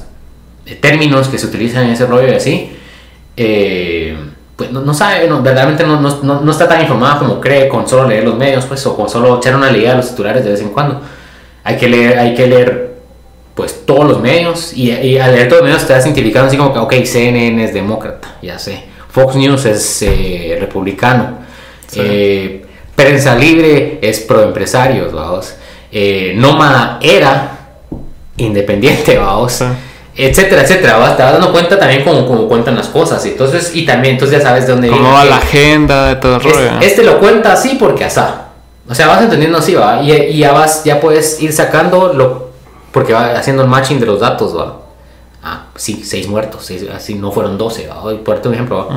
términos 0.80 1.28
que 1.28 1.38
se 1.38 1.46
utilizan 1.46 1.84
en 1.84 1.90
ese 1.90 2.06
rollo 2.06 2.28
y 2.28 2.34
así, 2.34 2.72
eh, 3.36 4.01
pues 4.72 4.84
no, 4.84 4.94
sabe, 4.94 5.26
verdaderamente 5.28 5.84
no, 5.84 6.00
no, 6.00 6.50
está 6.50 6.68
tan 6.68 6.80
informada 6.80 7.18
como 7.18 7.40
cree 7.40 7.68
con 7.68 7.88
solo 7.88 8.08
leer 8.08 8.24
los 8.24 8.36
medios, 8.36 8.64
pues, 8.66 8.84
o 8.86 8.96
con 8.96 9.08
solo 9.08 9.36
echar 9.36 9.54
una 9.54 9.70
leída 9.70 9.92
a 9.92 9.96
los 9.96 10.10
titulares 10.10 10.44
de 10.44 10.50
vez 10.50 10.60
en 10.60 10.70
cuando. 10.70 11.00
Hay 11.64 11.76
que 11.76 11.88
leer, 11.88 12.18
hay 12.18 12.34
que 12.34 12.46
leer 12.46 12.92
pues 13.54 13.84
todos 13.84 14.06
los 14.06 14.20
medios 14.20 14.72
y, 14.74 15.18
al 15.18 15.34
leer 15.34 15.48
todos 15.48 15.62
los 15.62 15.70
medios 15.70 15.86
te 15.86 15.92
vas 15.92 16.04
identificando 16.04 16.48
así 16.48 16.56
como 16.56 16.72
que, 16.72 16.78
ok, 16.78 17.04
CNN 17.04 17.62
es 17.64 17.74
demócrata, 17.74 18.36
ya 18.42 18.58
sé. 18.58 18.84
Fox 19.10 19.36
News 19.36 19.66
es 19.66 20.02
eh, 20.02 20.56
republicano. 20.58 21.38
Eh, 21.94 22.64
prensa 22.94 23.34
libre 23.34 23.98
es 24.00 24.20
pro 24.20 24.42
empresarios, 24.42 25.12
vamos. 25.12 25.54
Eh, 25.90 26.32
Nómada 26.34 26.98
era 27.02 27.58
independiente, 28.38 29.18
vamos 29.18 29.62
etcétera, 30.14 30.62
etcétera. 30.62 31.16
Te 31.16 31.22
vas 31.22 31.32
dando 31.32 31.52
cuenta 31.52 31.78
también 31.78 32.04
cómo, 32.04 32.48
cuentan 32.48 32.76
las 32.76 32.88
cosas. 32.88 33.24
Entonces, 33.24 33.74
y 33.74 33.86
también, 33.86 34.14
entonces 34.14 34.38
ya 34.38 34.44
sabes 34.44 34.66
de 34.66 34.72
dónde 34.72 34.88
Cómo 34.88 35.12
va 35.12 35.24
la 35.24 35.36
agenda 35.36 36.08
de 36.08 36.16
todo 36.16 36.36
el 36.36 36.42
rollo. 36.42 36.70
Este, 36.80 37.02
lo 37.02 37.18
cuenta 37.18 37.52
así 37.52 37.76
porque 37.78 38.04
asá. 38.04 38.48
O 38.88 38.94
sea, 38.94 39.06
vas 39.06 39.22
entendiendo 39.22 39.58
así, 39.58 39.74
va. 39.74 40.02
Y, 40.02 40.38
ya 40.38 40.52
vas, 40.52 40.84
ya 40.84 41.00
puedes 41.00 41.40
ir 41.40 41.52
sacando 41.52 42.12
lo. 42.12 42.52
Porque 42.92 43.12
va 43.14 43.38
haciendo 43.38 43.62
el 43.62 43.68
matching 43.68 44.00
de 44.00 44.06
los 44.06 44.20
datos, 44.20 44.56
va. 44.56 44.80
Ah, 45.42 45.66
sí, 45.74 46.02
seis 46.04 46.28
muertos. 46.28 46.70
así 46.94 47.14
no 47.14 47.32
fueron 47.32 47.56
doce, 47.56 47.86
va. 47.88 48.02
Hoy, 48.02 48.18
por 48.18 48.40
un 48.44 48.54
ejemplo, 48.54 48.88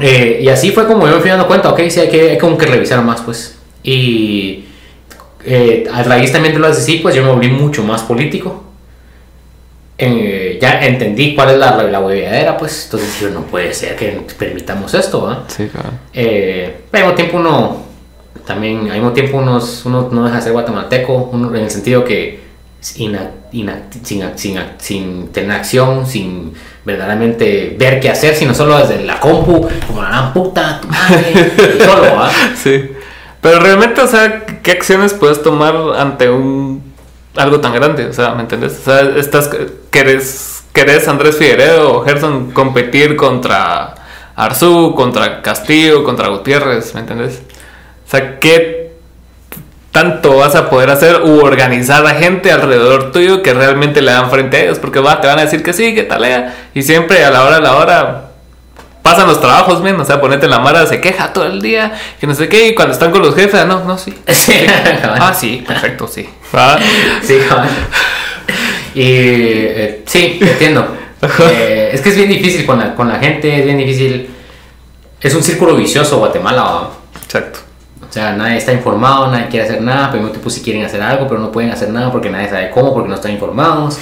eh, 0.00 0.38
y 0.40 0.48
así 0.48 0.70
fue 0.70 0.86
como 0.86 1.06
yo 1.08 1.16
me 1.16 1.20
fui 1.20 1.30
dando 1.30 1.48
cuenta, 1.48 1.68
ok, 1.70 1.80
sí, 1.88 1.98
hay 1.98 2.08
que, 2.08 2.30
hay 2.30 2.38
como 2.38 2.56
que 2.56 2.64
revisar 2.64 3.02
más, 3.02 3.20
pues. 3.20 3.58
Y 3.82 4.64
eh, 5.44 5.88
a 5.92 6.02
raíz 6.04 6.32
también 6.32 6.54
de 6.54 6.60
lo 6.60 6.68
así, 6.68 6.96
pues 6.96 7.14
yo 7.14 7.22
me 7.22 7.30
volví 7.30 7.48
mucho 7.48 7.82
más 7.82 8.02
político 8.02 8.69
eh, 10.02 10.58
ya 10.60 10.80
entendí 10.80 11.34
cuál 11.34 11.50
es 11.50 11.58
la, 11.58 11.82
la 11.82 12.00
huevedera, 12.00 12.56
pues 12.56 12.84
entonces 12.86 13.20
yo 13.20 13.28
no 13.30 13.42
puede 13.42 13.74
ser 13.74 13.96
que 13.96 14.22
permitamos 14.38 14.94
esto, 14.94 15.24
¿va? 15.24 15.44
Sí, 15.46 15.66
claro. 15.66 15.90
Eh, 16.14 16.84
al 16.90 17.00
mismo 17.00 17.14
tiempo 17.14 17.36
uno 17.36 17.76
también, 18.46 18.88
al 18.90 18.94
mismo 18.94 19.12
tiempo 19.12 19.36
uno, 19.36 19.60
uno 19.84 20.08
no 20.10 20.24
deja 20.24 20.36
de 20.36 20.42
ser 20.42 20.52
guatemalteco, 20.52 21.30
en 21.34 21.54
el 21.54 21.70
sentido 21.70 22.02
que 22.02 22.40
sin, 22.80 23.14
sin, 24.78 25.28
tener 25.28 25.50
acción, 25.50 26.06
sin 26.06 26.54
verdaderamente 26.82 27.76
ver 27.78 28.00
qué 28.00 28.08
hacer, 28.08 28.34
sino 28.34 28.54
solo 28.54 28.78
desde 28.78 29.04
la 29.04 29.20
compu, 29.20 29.68
como 29.86 30.02
la 30.02 30.08
gran 30.08 30.32
puta, 30.32 30.80
tu 30.80 30.88
madre, 30.88 31.52
solo. 31.84 32.22
Sí. 32.56 32.90
Pero 33.42 33.60
realmente, 33.60 34.00
o 34.00 34.06
sea, 34.06 34.46
¿qué 34.62 34.72
acciones 34.72 35.12
puedes 35.12 35.42
tomar 35.42 35.74
ante 35.98 36.30
un 36.30 36.89
algo 37.36 37.60
tan 37.60 37.72
grande, 37.74 38.06
o 38.06 38.12
sea, 38.12 38.34
¿me 38.34 38.42
entiendes? 38.42 38.80
O 38.80 38.84
sea, 38.84 39.00
estás, 39.16 39.50
querés, 39.90 40.64
querés 40.72 41.06
Andrés 41.08 41.36
Figueredo 41.36 41.98
o 41.98 42.04
Gerson 42.04 42.50
competir 42.50 43.16
contra 43.16 43.94
Arzú, 44.36 44.94
contra 44.94 45.42
Castillo, 45.42 46.04
contra 46.04 46.28
Gutiérrez, 46.28 46.94
¿me 46.94 47.00
entiendes? 47.00 47.42
O 48.06 48.10
sea, 48.10 48.40
¿qué 48.40 48.90
tanto 49.92 50.36
vas 50.36 50.54
a 50.54 50.70
poder 50.70 50.90
hacer 50.90 51.22
u 51.22 51.40
organizar 51.40 52.06
a 52.06 52.14
gente 52.14 52.50
alrededor 52.52 53.12
tuyo 53.12 53.42
que 53.42 53.54
realmente 53.54 54.02
le 54.02 54.12
dan 54.12 54.30
frente 54.30 54.56
a 54.56 54.62
ellos? 54.64 54.78
Porque 54.78 55.00
va, 55.00 55.20
te 55.20 55.26
van 55.26 55.38
a 55.38 55.42
decir 55.42 55.62
que 55.62 55.72
sí, 55.72 55.94
que 55.94 56.02
talea, 56.02 56.56
y 56.74 56.82
siempre 56.82 57.24
a 57.24 57.30
la 57.30 57.44
hora 57.44 57.56
a 57.56 57.60
la 57.60 57.76
hora 57.76 58.29
pasan 59.10 59.26
los 59.26 59.40
trabajos, 59.40 59.82
men, 59.82 59.98
o 59.98 60.04
sea, 60.04 60.20
ponete 60.20 60.46
la 60.46 60.60
mara, 60.60 60.86
se 60.86 61.00
queja 61.00 61.32
todo 61.32 61.44
el 61.44 61.60
día, 61.60 61.92
que 62.20 62.26
no 62.28 62.34
sé 62.34 62.48
qué, 62.48 62.68
y 62.68 62.74
cuando 62.76 62.92
están 62.92 63.10
con 63.10 63.22
los 63.22 63.34
jefes, 63.34 63.66
no, 63.66 63.84
no, 63.84 63.98
sí. 63.98 64.14
ah, 65.04 65.34
sí, 65.34 65.64
perfecto, 65.66 66.06
sí. 66.06 66.28
Sí, 67.22 67.38
Y 68.94 69.02
eh, 69.02 70.02
sí, 70.06 70.38
entiendo. 70.40 70.96
Eh, 71.50 71.90
es 71.92 72.00
que 72.00 72.10
es 72.10 72.16
bien 72.16 72.28
difícil 72.28 72.64
con 72.64 72.78
la, 72.78 72.94
con 72.94 73.08
la 73.08 73.18
gente, 73.18 73.58
es 73.58 73.64
bien 73.64 73.78
difícil. 73.78 74.30
Es 75.20 75.34
un 75.34 75.42
círculo 75.42 75.74
vicioso 75.74 76.18
Guatemala. 76.18 76.88
Exacto. 77.24 77.58
O 78.08 78.12
sea, 78.12 78.32
nadie 78.32 78.58
está 78.58 78.72
informado, 78.72 79.30
nadie 79.30 79.48
quiere 79.48 79.66
hacer 79.66 79.82
nada, 79.82 80.10
pero 80.10 80.30
tipo 80.30 80.48
si 80.50 80.62
quieren 80.62 80.84
hacer 80.84 81.02
algo, 81.02 81.26
pero 81.28 81.40
no 81.40 81.52
pueden 81.52 81.70
hacer 81.70 81.90
nada 81.90 82.10
porque 82.10 82.30
nadie 82.30 82.48
sabe 82.48 82.70
cómo, 82.70 82.94
porque 82.94 83.08
no 83.08 83.16
están 83.16 83.32
informados. 83.32 83.98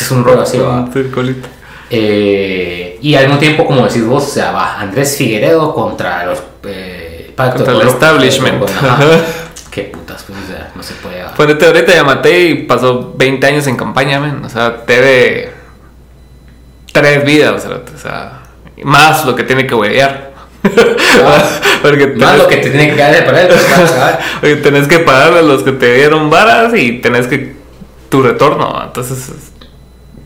es 0.00 0.10
un 0.10 0.24
rollo 0.24 0.42
así, 0.42 0.58
¿va? 0.58 0.88
Eh, 1.90 2.98
y 3.00 3.14
al 3.14 3.24
mismo 3.24 3.38
tiempo, 3.38 3.64
como 3.64 3.86
decís 3.86 4.04
vos, 4.04 4.24
o 4.24 4.30
sea, 4.30 4.52
va 4.52 4.78
Andrés 4.78 5.16
Figueredo 5.16 5.74
contra 5.74 6.26
los 6.26 6.42
eh, 6.64 7.32
contra 7.36 7.72
el 7.72 7.88
establishment. 7.88 8.62
qué 9.70 9.82
putas, 9.84 10.24
pues, 10.24 10.38
o 10.44 10.46
sea, 10.52 10.70
no 10.74 10.82
se 10.82 10.94
puede. 10.94 11.24
Ponete 11.36 11.66
ahorita 11.66 11.94
llamate 11.94 12.40
y 12.40 12.54
pasó 12.64 13.14
20 13.16 13.46
años 13.46 13.66
en 13.66 13.76
campaña, 13.76 14.20
men. 14.20 14.44
O 14.44 14.48
sea, 14.48 14.84
te 14.84 15.00
de 15.00 15.52
tres 16.92 17.24
vidas, 17.24 17.64
o 17.64 17.98
sea, 17.98 18.42
más 18.82 19.24
lo 19.24 19.34
que 19.34 19.44
tiene 19.44 19.66
que 19.66 19.74
huevear. 19.74 20.28
porque 21.82 22.08
más 22.08 22.36
lo 22.36 22.48
que 22.48 22.56
te 22.56 22.70
tiene 22.70 22.94
que 22.94 22.96
dar 22.96 23.24
para 23.24 23.42
él. 23.42 23.48
Porque 24.40 24.56
tenés 24.56 24.88
que 24.88 24.98
pagar 24.98 25.32
a 25.34 25.42
los 25.42 25.62
que 25.62 25.72
te 25.72 25.94
dieron 25.94 26.28
varas 26.28 26.74
y 26.74 26.98
tenés 26.98 27.28
que 27.28 27.56
tu 28.08 28.22
retorno. 28.22 28.82
Entonces 28.84 29.52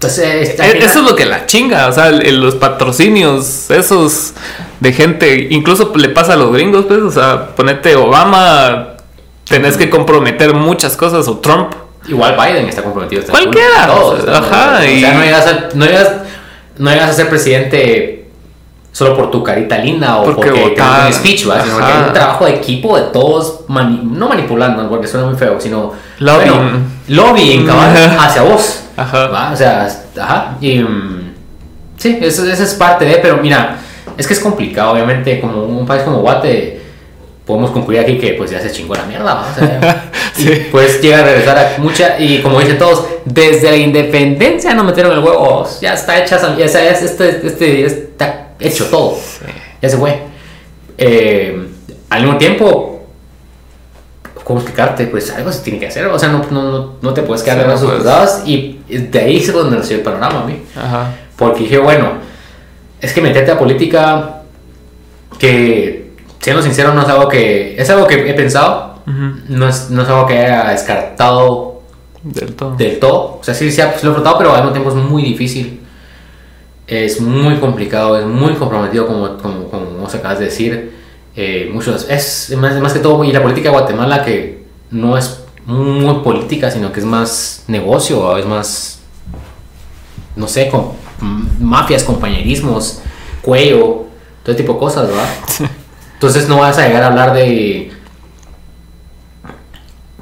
entonces, 0.04 0.58
e-, 0.58 0.78
eso 0.78 0.98
es 1.00 1.04
lo 1.04 1.14
que 1.14 1.24
la 1.24 1.46
chinga, 1.46 1.88
o 1.88 1.92
sea, 1.92 2.10
los 2.10 2.56
patrocinios, 2.56 3.70
esos 3.70 4.32
de 4.80 4.92
gente, 4.92 5.48
incluso 5.50 5.92
le 5.94 6.08
pasa 6.08 6.34
a 6.34 6.36
los 6.36 6.52
gringos, 6.52 6.86
pues, 6.86 7.00
o 7.00 7.10
sea, 7.10 7.54
ponete 7.54 7.94
Obama, 7.94 8.94
tenés 9.48 9.76
que 9.76 9.88
comprometer 9.88 10.54
muchas 10.54 10.96
cosas, 10.96 11.28
o 11.28 11.38
Trump. 11.38 11.72
Igual 12.08 12.34
Biden 12.36 12.68
está 12.68 12.82
comprometido. 12.82 13.22
Cualquiera. 13.30 13.86
Todos, 13.86 14.28
Ajá. 14.28 14.84
Y... 14.84 14.98
O 14.98 15.00
sea, 15.00 15.14
no 15.14 15.22
llegas, 15.22 15.46
a, 15.46 15.68
no, 15.74 15.84
llegas, 15.86 16.10
no 16.78 16.90
llegas 16.90 17.10
a 17.10 17.12
ser 17.12 17.28
presidente 17.28 18.18
solo 18.90 19.16
por 19.16 19.30
tu 19.30 19.42
carita 19.42 19.78
linda 19.78 20.18
o 20.18 20.24
porque, 20.24 20.50
porque 20.50 20.82
un 20.82 21.12
speech, 21.12 21.48
¿va? 21.48 21.62
sino 21.62 21.78
que 21.78 21.90
es 21.90 22.06
un 22.08 22.12
trabajo 22.12 22.44
de 22.44 22.56
equipo 22.56 22.96
de 22.96 23.04
todos, 23.04 23.60
no 23.68 24.28
manipulando, 24.28 24.86
porque 24.88 25.06
suena 25.06 25.26
muy 25.26 25.36
feo, 25.36 25.58
sino 25.58 25.92
lobbying, 26.18 26.84
lobbying 27.08 27.70
hacia 28.18 28.42
vos. 28.42 28.81
Ajá. 29.02 29.50
O 29.52 29.56
sea, 29.56 29.88
ajá. 30.20 30.56
Y 30.60 30.78
mm, 30.78 31.34
sí, 31.96 32.18
eso, 32.20 32.46
es 32.50 32.74
parte 32.74 33.04
de, 33.04 33.16
pero 33.16 33.38
mira, 33.38 33.78
es 34.16 34.26
que 34.26 34.34
es 34.34 34.40
complicado, 34.40 34.92
obviamente, 34.92 35.40
como 35.40 35.64
un 35.64 35.86
país 35.86 36.02
como 36.02 36.20
Guate, 36.20 36.80
podemos 37.44 37.70
concluir 37.70 38.00
aquí 38.00 38.18
que 38.18 38.34
pues 38.34 38.50
ya 38.50 38.60
se 38.60 38.70
chingó 38.70 38.94
la 38.94 39.04
mierda, 39.04 39.40
o 39.40 39.54
sea, 39.58 40.10
sí. 40.34 40.68
pues 40.70 41.00
llega 41.00 41.18
a 41.18 41.24
regresar 41.24 41.58
a 41.58 41.78
mucha, 41.78 42.18
y 42.18 42.40
como 42.40 42.60
dicen 42.60 42.78
todos, 42.78 43.04
desde 43.24 43.70
la 43.70 43.76
independencia 43.76 44.74
no 44.74 44.84
metieron 44.84 45.12
el 45.12 45.18
huevo, 45.18 45.68
ya 45.80 45.94
está 45.94 46.22
hecha, 46.22 46.38
ya, 46.56 46.64
está, 46.64 46.88
este, 46.88 47.46
este, 47.46 47.84
está 47.84 48.50
hecho 48.60 48.86
todo, 48.86 49.18
ya 49.80 49.88
se 49.88 49.96
fue. 49.96 50.22
Eh, 50.98 51.68
al 52.10 52.22
mismo 52.22 52.38
tiempo, 52.38 52.91
¿cómo 54.52 54.60
explicarte? 54.60 55.06
Pues 55.06 55.30
algo 55.30 55.50
se 55.50 55.62
tiene 55.62 55.78
que 55.78 55.86
hacer, 55.86 56.06
o 56.06 56.18
sea, 56.18 56.28
no, 56.28 56.44
no, 56.50 56.94
no 57.00 57.14
te 57.14 57.22
puedes 57.22 57.42
quedar 57.42 57.60
en 57.60 57.66
brazos 57.68 57.90
cruzados 57.90 58.42
y 58.44 58.80
de 58.86 59.18
ahí 59.18 59.38
es 59.38 59.50
donde 59.50 59.78
nació 59.78 59.96
el 59.96 60.02
panorama 60.02 60.42
a 60.42 60.44
mí. 60.44 60.62
Ajá. 60.76 61.14
Porque 61.36 61.60
dije, 61.60 61.78
bueno, 61.78 62.12
es 63.00 63.12
que 63.14 63.22
meterte 63.22 63.50
a 63.50 63.58
política 63.58 64.42
que, 65.38 66.12
siendo 66.38 66.62
sincero, 66.62 66.92
no 66.92 67.02
es 67.02 67.08
algo 67.08 67.28
que, 67.28 67.80
es 67.80 67.88
algo 67.88 68.06
que 68.06 68.28
he 68.28 68.34
pensado, 68.34 68.96
no, 69.06 69.68
es, 69.68 69.88
no 69.88 70.02
es 70.02 70.08
algo 70.08 70.26
que 70.26 70.38
haya 70.38 70.70
descartado 70.70 71.80
del 72.22 72.54
todo. 72.54 72.76
Del 72.76 72.98
todo. 72.98 73.38
O 73.40 73.42
sea, 73.42 73.54
sí, 73.54 73.72
sí 73.72 73.80
lo 74.02 74.10
he 74.10 74.14
tratado, 74.14 74.36
pero 74.36 74.50
al 74.52 74.58
mismo 74.58 74.72
tiempo 74.72 74.90
es 74.90 74.96
muy 74.96 75.22
difícil. 75.22 75.80
Es 76.86 77.22
muy 77.22 77.56
complicado, 77.56 78.18
es 78.18 78.26
muy 78.26 78.52
comprometido, 78.54 79.06
como, 79.06 79.38
como, 79.38 79.68
como 79.68 79.86
vos 79.98 80.14
acabas 80.14 80.40
de 80.40 80.44
decir 80.44 81.01
eh, 81.34 81.70
muchos, 81.72 82.06
es 82.10 82.54
más, 82.56 82.78
más, 82.80 82.92
que 82.92 82.98
todo, 82.98 83.24
y 83.24 83.32
la 83.32 83.42
política 83.42 83.70
de 83.70 83.76
Guatemala 83.76 84.24
que 84.24 84.66
no 84.90 85.16
es 85.16 85.42
muy 85.64 86.16
política, 86.22 86.70
sino 86.70 86.92
que 86.92 87.00
es 87.00 87.06
más 87.06 87.64
negocio, 87.68 88.36
es 88.36 88.44
más, 88.44 89.00
no 90.36 90.46
sé, 90.46 90.68
con 90.68 90.92
mafias, 91.60 92.04
compañerismos, 92.04 93.00
cuello, 93.40 94.06
todo 94.42 94.56
tipo 94.56 94.74
de 94.74 94.78
cosas, 94.78 95.08
¿verdad? 95.08 95.28
Entonces 96.14 96.48
no 96.48 96.58
vas 96.58 96.78
a 96.78 96.86
llegar 96.86 97.02
a 97.02 97.06
hablar 97.06 97.32
de 97.32 97.92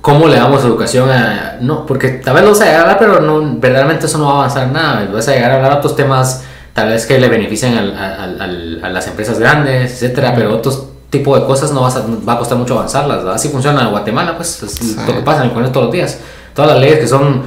cómo 0.00 0.28
le 0.28 0.36
damos 0.36 0.64
educación 0.64 1.10
a... 1.10 1.58
No, 1.60 1.84
porque 1.86 2.08
tal 2.08 2.34
vez 2.34 2.44
lo 2.44 2.50
vas 2.50 2.60
a 2.60 2.64
llegar 2.64 2.78
a 2.78 2.82
hablar, 2.82 2.98
pero 2.98 3.20
no, 3.20 3.58
verdaderamente 3.58 4.06
eso 4.06 4.18
no 4.18 4.26
va 4.26 4.32
a 4.32 4.36
avanzar 4.36 4.68
nada. 4.68 5.08
Vas 5.12 5.28
a 5.28 5.32
llegar 5.32 5.50
a 5.50 5.56
hablar 5.56 5.72
de 5.72 5.78
otros 5.78 5.96
temas, 5.96 6.44
tal 6.72 6.88
vez 6.88 7.04
que 7.04 7.18
le 7.18 7.28
beneficien 7.28 7.76
a, 7.76 8.24
a 8.24 8.88
las 8.88 9.06
empresas 9.08 9.38
grandes, 9.38 9.92
etcétera, 9.92 10.34
pero 10.34 10.54
otros 10.54 10.86
tipo 11.10 11.38
de 11.38 11.44
cosas 11.44 11.72
no 11.72 11.82
vas 11.82 11.96
a, 11.96 12.06
va 12.28 12.34
a 12.34 12.38
costar 12.38 12.56
mucho 12.56 12.74
avanzarlas. 12.74 13.24
Así 13.26 13.48
funciona 13.48 13.82
en 13.82 13.90
Guatemala, 13.90 14.36
pues 14.36 14.62
es 14.62 14.96
lo 14.96 15.14
que 15.14 15.20
pasa 15.20 15.44
en 15.44 15.50
el 15.50 15.72
todos 15.72 15.86
los 15.86 15.92
días. 15.92 16.18
Todas 16.54 16.72
las 16.72 16.80
leyes 16.80 17.00
que 17.00 17.08
son 17.08 17.42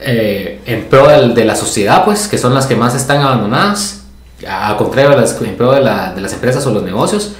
eh, 0.00 0.60
en 0.66 0.84
pro 0.84 1.06
de, 1.06 1.44
la 1.44 1.56
sociedad, 1.56 2.04
pues 2.04 2.28
que 2.28 2.38
son 2.38 2.54
las 2.54 2.66
que 2.66 2.76
más 2.76 2.94
están 2.94 3.20
abandonadas, 3.20 4.04
al 4.46 4.76
contrario, 4.76 5.18
las, 5.18 5.40
en 5.40 5.56
pro 5.56 5.72
de, 5.72 5.80
la, 5.80 6.12
de, 6.12 6.20
las 6.20 6.32
empresas 6.32 6.66
o 6.66 6.70
los 6.70 6.82
negocios, 6.82 7.34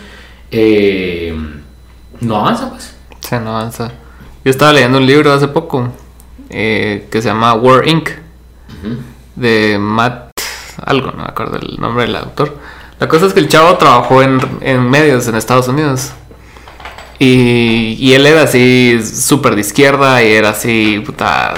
eh, 0.51 1.35
No 2.21 2.37
avanza, 2.37 2.71
pues. 2.71 2.95
Sí, 3.21 3.37
no 3.43 3.57
avanza. 3.57 3.91
Yo 4.45 4.51
estaba 4.51 4.73
leyendo 4.73 4.99
un 4.99 5.07
libro 5.07 5.33
hace 5.33 5.49
poco 5.49 5.89
eh, 6.49 7.09
que 7.11 7.23
se 7.23 7.29
llama 7.29 7.55
War 7.55 7.87
Inc. 7.87 8.11
de 9.37 9.79
Matt 9.79 10.31
algo, 10.85 11.11
no 11.11 11.19
me 11.19 11.29
acuerdo 11.29 11.59
el 11.59 11.79
nombre 11.79 12.05
del 12.05 12.17
autor. 12.17 12.57
La 13.01 13.09
cosa 13.09 13.27
es 13.27 13.33
que 13.33 13.41
el 13.41 13.49
chavo 13.49 13.77
trabajó 13.79 14.23
en, 14.23 14.41
en 14.61 14.89
medios 14.89 15.27
en 15.27 15.35
Estados 15.35 15.69
Unidos. 15.69 16.13
Y, 17.23 18.15
él 18.15 18.27
era 18.27 18.45
así 18.45 18.99
súper 19.05 19.55
de 19.55 19.61
izquierda 19.61 20.23
y 20.23 20.33
era 20.33 20.51
así, 20.51 21.03
puta, 21.05 21.53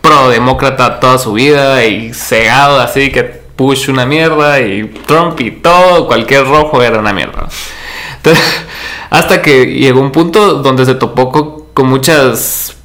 pro 0.00 0.30
demócrata 0.30 0.98
toda 0.98 1.18
su 1.18 1.34
vida 1.34 1.84
y 1.84 2.14
cegado 2.14 2.80
así 2.80 3.12
que 3.12 3.42
Bush 3.56 3.90
una 3.90 4.06
mierda 4.06 4.60
y 4.62 4.84
Trump 5.06 5.38
y 5.40 5.50
todo, 5.50 6.06
cualquier 6.06 6.46
rojo 6.46 6.82
era 6.82 6.98
una 6.98 7.12
mierda. 7.12 7.48
Hasta 9.10 9.42
que 9.42 9.66
llegó 9.66 10.00
un 10.00 10.10
punto 10.10 10.54
donde 10.54 10.86
se 10.86 10.94
topó 10.94 11.66
con, 11.74 11.86
muchas 11.86 12.76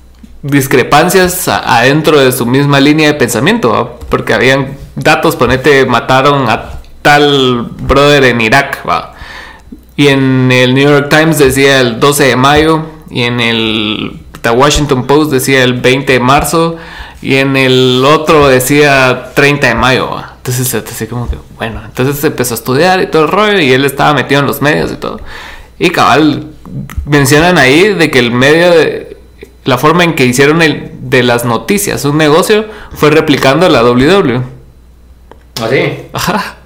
discrepancias 0.41 1.47
adentro 1.47 2.19
de 2.19 2.33
su 2.33 2.45
misma 2.45 2.81
línea 2.81 3.07
de 3.07 3.13
pensamiento, 3.13 3.69
¿va? 3.69 3.97
porque 4.09 4.33
habían 4.33 4.77
datos, 4.95 5.37
ponete, 5.37 5.85
mataron 5.85 6.49
a 6.49 6.78
tal 7.01 7.69
brother 7.79 8.23
en 8.25 8.41
Irak, 8.41 8.87
¿va? 8.87 9.15
y 9.99 10.07
en 10.07 10.49
el 10.49 10.75
New 10.75 10.89
York 10.89 11.09
Times 11.09 11.39
decía 11.39 11.81
el 11.81 11.99
12 11.99 12.23
de 12.23 12.35
mayo, 12.37 12.83
y 13.09 13.23
en 13.23 13.41
el 13.41 14.21
The 14.41 14.51
Washington 14.51 15.05
Post 15.05 15.29
decía 15.29 15.61
el 15.61 15.73
20 15.73 16.13
de 16.13 16.19
marzo, 16.21 16.77
y 17.21 17.35
en 17.35 17.57
el 17.57 18.01
otro 18.05 18.47
decía 18.47 19.31
30 19.35 19.67
de 19.67 19.75
mayo. 19.75 20.09
¿va? 20.09 20.35
Entonces, 20.37 20.73
así 20.73 21.05
como 21.05 21.29
que, 21.29 21.35
bueno, 21.57 21.81
entonces 21.83 22.17
se 22.17 22.27
empezó 22.27 22.53
a 22.53 22.55
estudiar 22.55 23.01
y 23.01 23.07
todo 23.07 23.23
el 23.23 23.27
rollo, 23.27 23.59
y 23.59 23.73
él 23.73 23.83
estaba 23.83 24.13
metido 24.13 24.39
en 24.39 24.47
los 24.47 24.61
medios 24.61 24.89
y 24.89 24.95
todo. 24.95 25.19
Y 25.77 25.89
cabal, 25.89 26.47
mencionan 27.03 27.57
ahí 27.57 27.93
de 27.93 28.09
que 28.09 28.19
el 28.19 28.31
medio, 28.31 28.71
de, 28.71 29.17
la 29.65 29.77
forma 29.77 30.05
en 30.05 30.15
que 30.15 30.25
hicieron 30.25 30.61
el, 30.61 30.93
de 31.01 31.23
las 31.23 31.43
noticias 31.43 32.05
un 32.05 32.17
negocio 32.17 32.67
fue 32.93 33.09
replicando 33.09 33.67
la 33.67 33.81
WW. 33.81 34.43
Así. 35.61 36.07
Ajá. 36.13 36.58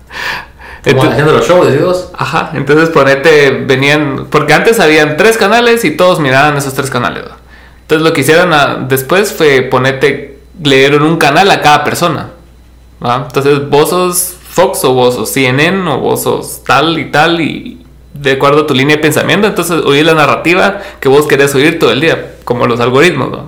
Como 0.84 1.03
Entonces- 1.03 1.11
haciendo 1.11 1.34
los 1.34 1.47
shows. 1.47 2.11
Ajá, 2.18 2.51
entonces 2.55 2.89
ponete, 2.89 3.51
venían, 3.66 4.28
porque 4.30 4.53
antes 4.53 4.80
habían 4.80 5.16
tres 5.16 5.38
canales 5.38 5.86
y 5.86 5.91
todos 5.91 6.20
miraban 6.20 6.57
esos 6.57 6.74
tres 6.74 6.89
canales. 6.89 7.24
¿va? 7.24 7.38
Entonces 7.82 8.07
lo 8.07 8.14
que 8.14 8.22
hicieron 8.22 8.53
ah, 8.53 8.86
después 8.88 9.32
fue 9.32 9.61
ponete, 9.61 10.39
le 10.61 10.78
dieron 10.78 11.03
un 11.03 11.18
canal 11.18 11.49
a 11.51 11.61
cada 11.61 11.84
persona. 11.84 12.32
Entonces 13.01 13.70
vos 13.70 13.89
sos 13.89 14.36
Fox 14.49 14.84
o 14.84 14.93
vos 14.93 15.16
sos 15.16 15.30
CNN 15.30 15.89
o 15.89 15.99
vos 15.99 16.24
sos 16.24 16.64
tal 16.64 16.99
y 16.99 17.11
tal 17.11 17.41
y 17.41 17.84
de 18.14 18.34
acuerdo 18.34 18.61
a 18.61 18.68
tu 18.68 18.74
línea 18.74 18.95
de 18.97 19.01
pensamiento, 19.01 19.47
entonces 19.47 19.82
oír 19.84 20.05
la 20.05 20.14
narrativa 20.14 20.80
que 20.99 21.09
vos 21.09 21.26
querés 21.28 21.55
oír 21.55 21.80
todo 21.80 21.91
el 21.91 21.99
día, 21.99 22.36
como 22.43 22.68
los 22.68 22.80
algoritmos. 22.80 23.34
¿va? 23.34 23.45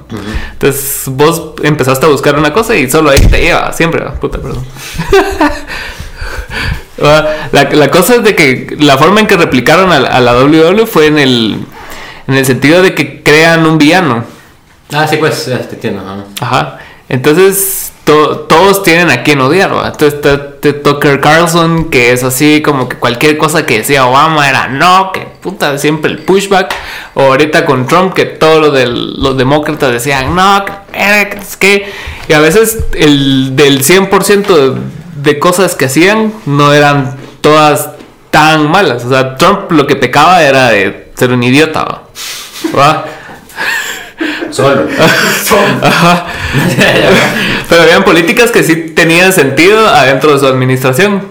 Entonces 0.54 1.04
vos 1.08 1.54
empezaste 1.62 2.06
a 2.06 2.10
buscar 2.10 2.38
una 2.38 2.52
cosa 2.52 2.76
y 2.76 2.90
solo 2.90 3.12
ahí 3.12 3.20
te 3.20 3.40
lleva, 3.40 3.72
siempre, 3.72 4.04
¿va? 4.04 4.14
puta, 4.16 4.40
perdón. 4.40 4.66
Ah, 7.02 7.26
La, 7.52 7.64
la 7.72 7.92
cosa 7.92 8.16
es 8.16 8.24
de 8.24 8.36
que 8.36 8.76
la 8.80 8.98
forma 8.98 9.20
en 9.20 9.28
que 9.28 9.36
replicaron 9.36 9.92
a, 9.92 10.00
la- 10.00 10.08
a 10.10 10.20
la 10.22 10.34
WW 10.34 10.86
fue 10.86 11.08
en 11.08 11.18
el, 11.20 11.58
en 12.28 12.34
el 12.36 12.46
sentido 12.46 12.82
de 12.82 12.96
que 12.96 13.22
crean 13.22 13.66
un 13.66 13.78
villano. 13.78 14.24
Ah, 14.94 15.06
sí, 15.08 15.18
pues, 15.18 15.46
ya 15.48 15.60
te 15.60 15.76
entiendo. 15.76 16.02
ajá. 16.02 16.24
Ajá. 16.46 16.80
Entonces 17.10 17.92
to- 18.04 18.40
todos 18.50 18.82
tienen 18.84 19.10
a 19.12 19.24
quien 19.24 19.42
odiar. 19.42 19.76
¿va? 19.76 19.88
Entonces 19.88 20.14
está 20.16 20.34
este 20.36 20.74
Tucker 20.74 21.20
Carlson, 21.20 21.90
que 21.90 22.14
es 22.14 22.24
así 22.24 22.62
como 22.62 22.88
que 22.90 22.96
cualquier 22.98 23.38
cosa 23.38 23.66
que 23.66 23.80
decía 23.80 24.06
Obama 24.08 24.48
era 24.50 24.68
no, 24.70 25.12
que 25.12 25.20
puta, 25.42 25.78
siempre 25.78 26.10
el 26.12 26.20
pushback. 26.20 26.74
O 27.16 27.24
ahorita 27.24 27.66
con 27.66 27.88
Trump, 27.88 28.14
que 28.14 28.26
todos 28.26 28.62
los, 28.62 28.74
del- 28.74 29.22
los 29.22 29.38
demócratas 29.38 29.92
decían 29.92 30.34
no, 30.34 30.64
que, 30.66 30.72
es 31.40 31.58
que. 31.58 31.92
Y 32.30 32.34
a 32.34 32.40
veces 32.40 32.80
el 32.94 33.56
del 33.56 33.84
100% 33.84 34.76
de, 35.26 35.40
cosas 35.40 35.76
que 35.76 35.86
hacían 35.86 36.34
no 36.46 36.74
eran 36.74 37.16
todas 37.42 37.90
tan 38.32 38.70
malas. 38.70 39.06
O 39.06 39.10
sea, 39.10 39.38
Trump 39.38 39.72
lo 39.72 39.88
que 39.88 39.96
pecaba 39.96 40.44
era 40.44 40.70
de 40.70 41.12
ser 41.16 41.32
un 41.32 41.44
idiota. 41.44 41.84
¿va? 41.84 42.04
¿Va? 42.78 43.06
Solo. 44.52 44.88
Ajá. 45.82 46.26
Pero 47.68 47.82
habían 47.82 48.04
políticas 48.04 48.52
que 48.52 48.64
sí 48.64 48.92
tenían 48.96 49.34
sentido 49.34 49.88
adentro 49.88 50.34
de 50.34 50.40
su 50.40 50.48
administración. 50.48 51.28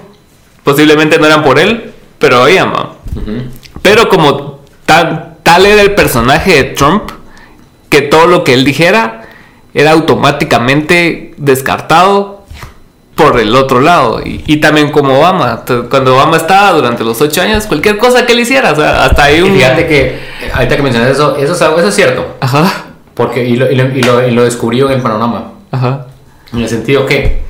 Posiblemente 0.63 1.19
no 1.19 1.27
eran 1.27 1.43
por 1.43 1.59
él, 1.59 1.93
pero 2.19 2.43
oían, 2.43 2.73
¿va? 2.73 2.95
Pero 3.83 4.09
como 4.09 4.61
tal, 4.87 5.37
tal 5.43 5.67
era 5.67 5.83
el 5.83 5.95
personaje 5.95 6.55
de 6.55 6.65
Trump, 6.71 7.11
que 7.91 8.01
todo 8.03 8.27
lo 8.27 8.45
que 8.45 8.55
él 8.55 8.65
dijera 8.65 9.23
era 9.75 9.93
automáticamente 9.93 11.35
descartado 11.37 12.34
por 13.15 13.39
el 13.39 13.55
otro 13.55 13.81
lado. 13.81 14.21
Y, 14.25 14.43
y 14.47 14.57
también 14.59 14.91
como 14.91 15.19
Obama. 15.19 15.65
Cuando 15.89 16.15
Obama 16.15 16.37
estaba 16.37 16.73
durante 16.73 17.05
los 17.05 17.21
ocho 17.21 17.43
años, 17.43 17.67
cualquier 17.67 17.99
cosa 17.99 18.27
que 18.27 18.33
él 18.33 18.41
hiciera, 18.41 18.73
o 18.73 18.77
sea, 18.77 19.05
hasta 19.05 19.25
ahí 19.25 19.39
Y 19.39 19.43
un... 19.43 19.55
fíjate 19.55 19.87
que, 19.87 20.01
eh, 20.07 20.21
ahorita 20.53 20.77
que 20.77 20.83
mencionas 20.83 21.11
eso, 21.11 21.37
eso 21.37 21.53
es, 21.53 21.62
algo- 21.62 21.79
eso 21.79 21.89
es 21.89 21.95
cierto. 21.95 22.37
Ajá, 22.41 22.87
Porque, 23.15 23.45
y 23.45 23.57
lo, 23.57 23.71
y 23.71 23.77
lo, 23.77 23.85
y 23.97 24.03
lo- 24.03 24.27
y 24.29 24.31
lo 24.33 24.45
descubrió 24.45 24.91
en 24.91 25.03
Panorama. 25.03 25.53
ajá. 25.71 26.07
En 26.53 26.61
el 26.61 26.69
sentido 26.69 27.05
que. 27.07 27.43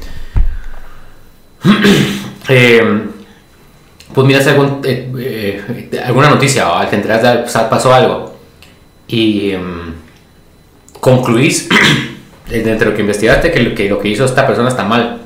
eh, 2.49 2.83
pues 4.15 4.27
miras 4.27 4.47
algún, 4.47 4.81
eh, 4.85 5.11
eh, 5.19 6.01
alguna 6.05 6.31
noticia 6.31 6.69
o 6.71 6.75
al 6.77 6.89
que 6.89 6.97
enteras 6.97 7.23
de- 7.23 7.43
o 7.45 7.49
sea, 7.49 7.69
pasó 7.69 7.93
algo 7.93 8.35
y 9.09 9.51
em, 9.53 9.93
concluís 11.01 11.69
dentro 12.49 12.79
de 12.79 12.85
lo 12.87 12.95
que 12.95 13.01
investigaste 13.03 13.51
que 13.51 13.61
lo, 13.61 13.75
que 13.75 13.89
lo 13.89 13.99
que 13.99 14.09
hizo 14.09 14.25
esta 14.25 14.47
persona 14.47 14.69
está 14.69 14.85
mal. 14.85 15.21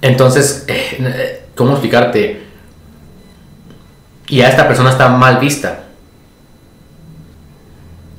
Entonces, 0.00 0.64
eh, 0.68 1.46
¿cómo 1.56 1.72
explicarte? 1.72 2.46
Y 4.28 4.42
a 4.42 4.48
esta 4.48 4.66
persona 4.68 4.90
está 4.90 5.08
mal 5.08 5.38
vista. 5.38 5.80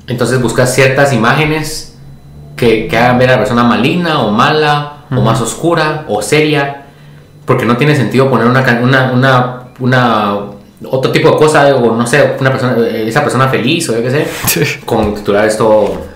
Entonces 0.06 0.40
buscas 0.42 0.74
ciertas 0.74 1.12
imágenes 1.12 1.96
que, 2.56 2.88
que 2.88 2.98
hagan 2.98 3.18
ver 3.18 3.30
a 3.30 3.32
la 3.34 3.38
persona 3.38 3.62
maligna 3.62 4.20
o 4.22 4.30
mala 4.30 5.04
o 5.10 5.20
más 5.20 5.40
oscura 5.40 6.04
o 6.08 6.20
seria. 6.20 6.82
Porque 7.46 7.64
no 7.64 7.76
tiene 7.76 7.96
sentido 7.96 8.28
poner 8.28 8.46
una, 8.46 8.60
una, 8.82 9.12
una, 9.12 9.62
una- 9.78 10.36
otro 10.90 11.12
tipo 11.12 11.30
de 11.30 11.36
cosa 11.36 11.74
o 11.76 11.94
no 11.94 12.06
sé, 12.06 12.36
una 12.40 12.50
persona, 12.50 12.74
eh, 12.86 13.06
esa 13.08 13.22
persona 13.22 13.48
feliz 13.48 13.88
o 13.90 13.94
yo 13.94 14.02
qué 14.02 14.10
sé, 14.10 14.26
Sí. 14.64 14.80
con 14.84 15.14
titular 15.14 15.44
esto 15.46 16.06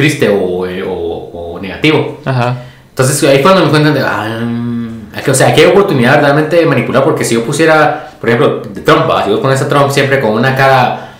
triste 0.00 0.28
o, 0.28 0.66
eh, 0.66 0.82
o- 0.82 1.54
o 1.54 1.60
negativo. 1.60 2.20
Ajá. 2.24 2.56
Entonces 2.90 3.22
ahí 3.28 3.36
fue 3.36 3.42
cuando 3.52 3.64
me 3.64 3.70
cuentan 3.70 3.94
de, 3.94 4.00
ah, 4.00 4.40
mm, 4.42 5.30
o 5.30 5.34
sea, 5.34 5.48
aquí 5.48 5.60
hay 5.60 5.66
oportunidad 5.68 6.20
realmente 6.20 6.56
de 6.56 6.66
manipular 6.66 7.04
porque 7.04 7.24
si 7.24 7.34
yo 7.34 7.44
pusiera, 7.44 8.10
por 8.20 8.28
ejemplo, 8.28 8.62
Trump, 8.84 9.08
¿va? 9.10 9.24
si 9.24 9.30
vos 9.30 9.40
pones 9.40 9.60
a 9.62 9.68
Trump 9.68 9.90
siempre 9.90 10.20
con 10.20 10.30
una 10.32 10.54
cara 10.56 11.14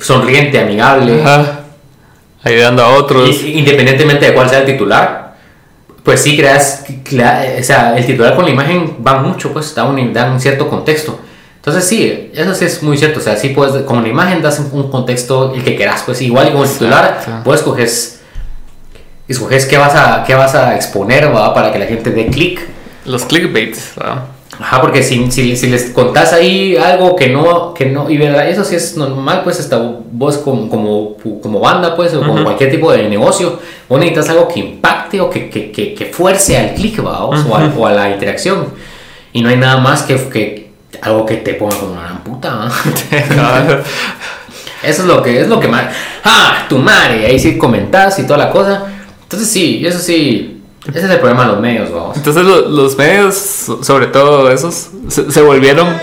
sonriente, 0.00 0.58
amigable, 0.60 1.20
Ajá. 1.22 1.60
Ayudando 2.44 2.82
a 2.82 2.88
otros. 2.96 3.28
y- 3.42 3.58
independientemente 3.58 4.26
de 4.26 4.34
cuál 4.34 4.48
sea 4.48 4.60
el 4.60 4.66
titular, 4.66 5.34
pues 6.02 6.20
sí 6.20 6.36
creas, 6.36 6.84
crea- 7.04 7.56
o 7.60 7.62
sea, 7.62 7.96
el 7.96 8.04
titular 8.04 8.34
con 8.34 8.44
la 8.44 8.50
imagen 8.50 8.96
va 9.06 9.22
mucho, 9.22 9.52
pues 9.52 9.72
da 9.74 9.84
un, 9.84 10.12
da 10.12 10.30
un 10.32 10.40
cierto 10.40 10.68
contexto. 10.68 11.18
Entonces 11.62 11.84
sí, 11.84 12.32
eso 12.34 12.56
sí 12.56 12.64
es 12.64 12.82
muy 12.82 12.98
cierto, 12.98 13.20
o 13.20 13.22
sea, 13.22 13.36
sí 13.36 13.50
puedes, 13.50 13.84
con 13.84 14.02
la 14.02 14.08
imagen 14.08 14.42
das 14.42 14.60
un 14.72 14.90
contexto 14.90 15.54
el 15.54 15.62
que 15.62 15.76
quieras, 15.76 16.02
pues 16.04 16.20
igual 16.20 16.48
el 16.48 16.68
titular, 16.68 17.18
Exacto. 17.20 17.48
vos 17.48 17.54
escoges, 17.54 18.20
escoges 19.28 19.66
qué 19.66 19.78
vas 19.78 19.94
a, 19.94 20.24
qué 20.26 20.34
vas 20.34 20.56
a 20.56 20.74
exponer, 20.74 21.32
¿va? 21.32 21.54
Para 21.54 21.70
que 21.72 21.78
la 21.78 21.86
gente 21.86 22.10
dé 22.10 22.26
clic. 22.26 22.68
Los 23.04 23.24
clickbaits, 23.26 23.92
¿verdad? 23.96 24.24
Ajá, 24.58 24.80
porque 24.80 25.04
si, 25.04 25.30
si, 25.30 25.56
si 25.56 25.68
les 25.68 25.90
contás 25.90 26.32
ahí 26.32 26.76
algo 26.76 27.14
que 27.14 27.28
no, 27.28 27.72
que 27.74 27.86
no, 27.86 28.10
y 28.10 28.16
verdad, 28.16 28.48
eso 28.48 28.64
sí 28.64 28.74
es 28.74 28.96
normal, 28.96 29.42
pues 29.44 29.60
hasta 29.60 29.78
vos 29.78 30.38
como, 30.38 30.68
como, 30.68 31.16
como 31.40 31.60
banda, 31.60 31.94
pues, 31.94 32.12
o 32.12 32.26
como 32.26 32.42
cualquier 32.42 32.72
tipo 32.72 32.90
de 32.90 33.08
negocio, 33.08 33.60
vos 33.88 34.00
necesitas 34.00 34.30
algo 34.30 34.48
que 34.48 34.58
impacte 34.58 35.20
o 35.20 35.30
que, 35.30 35.48
que, 35.48 35.70
que, 35.70 35.94
que 35.94 36.06
fuerce 36.06 36.58
al 36.58 36.74
clic, 36.74 37.06
¿va? 37.06 37.24
o, 37.24 37.30
o 37.30 37.56
a, 37.56 37.72
o 37.76 37.86
a 37.86 37.92
la 37.92 38.10
interacción. 38.10 38.66
Y 39.32 39.42
no 39.42 39.48
hay 39.48 39.56
nada 39.56 39.78
más 39.78 40.02
que, 40.02 40.16
que 40.28 40.61
algo 41.02 41.26
que 41.26 41.36
te 41.36 41.54
ponga 41.54 41.76
como 41.76 41.92
una 41.92 42.02
gran 42.02 42.18
puta, 42.24 42.54
¿va? 42.54 42.70
Eso 44.82 45.02
es 45.02 45.08
lo 45.08 45.22
que 45.22 45.40
es 45.40 45.48
lo 45.48 45.60
que 45.60 45.68
más. 45.68 45.84
¡Ah! 46.24 46.66
Tu 46.68 46.76
madre. 46.78 47.26
Ahí 47.26 47.38
sí 47.38 47.56
comentás 47.56 48.18
y 48.18 48.24
toda 48.26 48.38
la 48.38 48.50
cosa. 48.50 48.84
Entonces 49.22 49.48
sí, 49.50 49.82
eso 49.86 49.98
sí. 50.00 50.60
Ese 50.88 50.98
es 50.98 51.04
el 51.10 51.18
problema 51.20 51.42
de 51.44 51.52
los 51.52 51.60
medios, 51.60 51.92
vamos. 51.92 52.16
Entonces 52.16 52.42
lo- 52.44 52.68
los 52.68 52.96
medios, 52.98 53.36
so- 53.36 53.84
sobre 53.84 54.08
todo 54.08 54.50
esos, 54.50 54.88
se, 55.08 55.30
se 55.30 55.40
volvieron... 55.42 55.86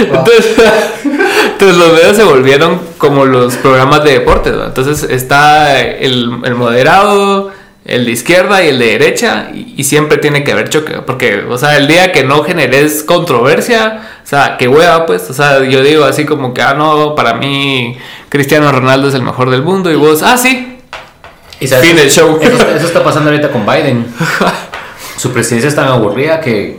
Entonces, 0.00 0.46
entonces 1.52 1.76
los 1.78 1.92
medios 1.94 2.16
se 2.16 2.24
volvieron 2.24 2.80
como 2.98 3.24
los 3.24 3.54
programas 3.56 4.04
de 4.04 4.12
deportes. 4.12 4.52
¿no? 4.54 4.64
Entonces 4.64 5.02
está 5.08 5.80
el, 5.80 6.40
el 6.44 6.54
moderado, 6.54 7.50
el 7.86 8.04
de 8.04 8.10
izquierda 8.10 8.64
y 8.64 8.68
el 8.68 8.78
de 8.78 8.86
derecha, 8.86 9.50
y, 9.54 9.74
y 9.76 9.84
siempre 9.84 10.18
tiene 10.18 10.44
que 10.44 10.52
haber 10.52 10.68
choque, 10.68 10.94
porque, 11.06 11.44
o 11.48 11.56
sea, 11.56 11.76
el 11.76 11.86
día 11.86 12.12
que 12.12 12.24
no 12.24 12.42
generes 12.42 13.02
controversia, 13.04 14.02
o 14.22 14.26
sea, 14.26 14.56
que 14.56 14.68
hueva, 14.68 15.06
pues, 15.06 15.28
o 15.30 15.32
sea, 15.32 15.62
yo 15.64 15.82
digo 15.82 16.04
así 16.04 16.24
como 16.24 16.52
que, 16.52 16.62
ah, 16.62 16.74
no, 16.74 17.14
para 17.14 17.34
mí 17.34 17.96
Cristiano 18.28 18.70
Ronaldo 18.72 19.08
es 19.08 19.14
el 19.14 19.22
mejor 19.22 19.50
del 19.50 19.62
mundo, 19.62 19.90
y 19.90 19.96
vos, 19.96 20.22
ah, 20.22 20.36
sí, 20.36 20.78
Y 21.60 21.66
sabes, 21.66 21.86
Fin 21.86 21.96
del 21.96 22.10
show. 22.10 22.38
Eso, 22.40 22.68
eso 22.76 22.86
está 22.86 23.02
pasando 23.02 23.30
ahorita 23.30 23.50
con 23.50 23.64
Biden. 23.64 24.06
Su 25.16 25.32
presidencia 25.32 25.68
es 25.68 25.74
tan 25.74 25.88
aburrida 25.88 26.40
que 26.40 26.78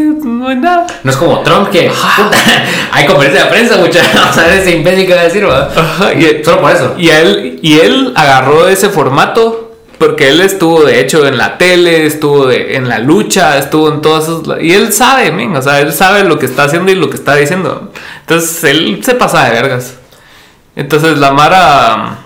no 0.00 0.54
nada. 0.54 0.86
no 1.02 1.10
es 1.10 1.16
como 1.16 1.40
Trump 1.40 1.68
que 1.68 1.90
puta, 1.90 2.36
hay 2.92 3.06
conferencia 3.06 3.44
de 3.44 3.50
prensa, 3.50 3.76
muchachos. 3.76 4.10
Vamos 4.14 4.38
a 4.38 4.46
ver 4.46 4.60
ese 4.60 4.76
imbécil 4.76 5.06
que 5.06 5.14
va 5.14 5.20
a 5.20 5.24
decir, 5.24 5.44
¿verdad? 5.44 5.70
Ajá, 5.76 6.14
y, 6.14 6.42
Solo 6.44 6.60
por 6.60 6.70
eso. 6.70 6.94
y 6.98 7.08
él, 7.10 7.58
y 7.62 7.78
él 7.78 8.12
agarró 8.16 8.68
ese 8.68 8.88
formato 8.88 9.61
porque 9.98 10.28
él 10.28 10.40
estuvo 10.40 10.82
de 10.84 11.00
hecho 11.00 11.26
en 11.26 11.38
la 11.38 11.58
tele, 11.58 12.06
estuvo 12.06 12.46
de- 12.46 12.76
en 12.76 12.88
la 12.88 12.98
lucha, 12.98 13.56
estuvo 13.58 13.88
en 13.92 14.00
todos 14.00 14.24
esos... 14.24 14.62
Y 14.62 14.72
él 14.72 14.92
sabe, 14.92 15.30
men, 15.30 15.54
o 15.56 15.62
sea, 15.62 15.80
él 15.80 15.92
sabe 15.92 16.24
lo 16.24 16.38
que 16.38 16.46
está 16.46 16.64
haciendo 16.64 16.90
y 16.90 16.96
lo 16.96 17.08
que 17.08 17.16
está 17.16 17.36
diciendo. 17.36 17.92
Entonces 18.20 18.64
él 18.64 19.00
se 19.04 19.14
pasa 19.14 19.44
de 19.44 19.50
vergas. 19.52 19.94
Entonces 20.74 21.18
la 21.18 21.30
Mara 21.32 22.18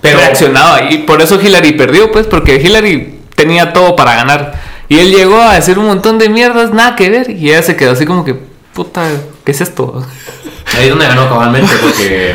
Pero- 0.00 0.18
reaccionaba 0.18 0.90
y 0.90 0.98
por 0.98 1.20
eso 1.20 1.40
Hillary 1.40 1.72
perdió, 1.72 2.12
pues, 2.12 2.26
porque 2.26 2.56
Hillary 2.56 3.20
tenía 3.34 3.72
todo 3.72 3.96
para 3.96 4.14
ganar. 4.14 4.54
Y 4.88 4.98
él 5.00 5.10
llegó 5.10 5.40
a 5.40 5.54
decir 5.54 5.78
un 5.78 5.86
montón 5.86 6.18
de 6.18 6.28
mierdas, 6.28 6.72
nada 6.72 6.94
que 6.96 7.10
ver. 7.10 7.30
Y 7.30 7.50
ella 7.50 7.62
se 7.62 7.76
quedó 7.76 7.92
así 7.92 8.06
como 8.06 8.24
que, 8.24 8.34
puta, 8.72 9.06
¿qué 9.44 9.52
es 9.52 9.60
esto? 9.60 10.02
Ahí 10.76 10.84
es 10.84 10.90
donde 10.90 11.06
ganó 11.06 11.28
cabalmente 11.28 11.72
porque 11.82 12.34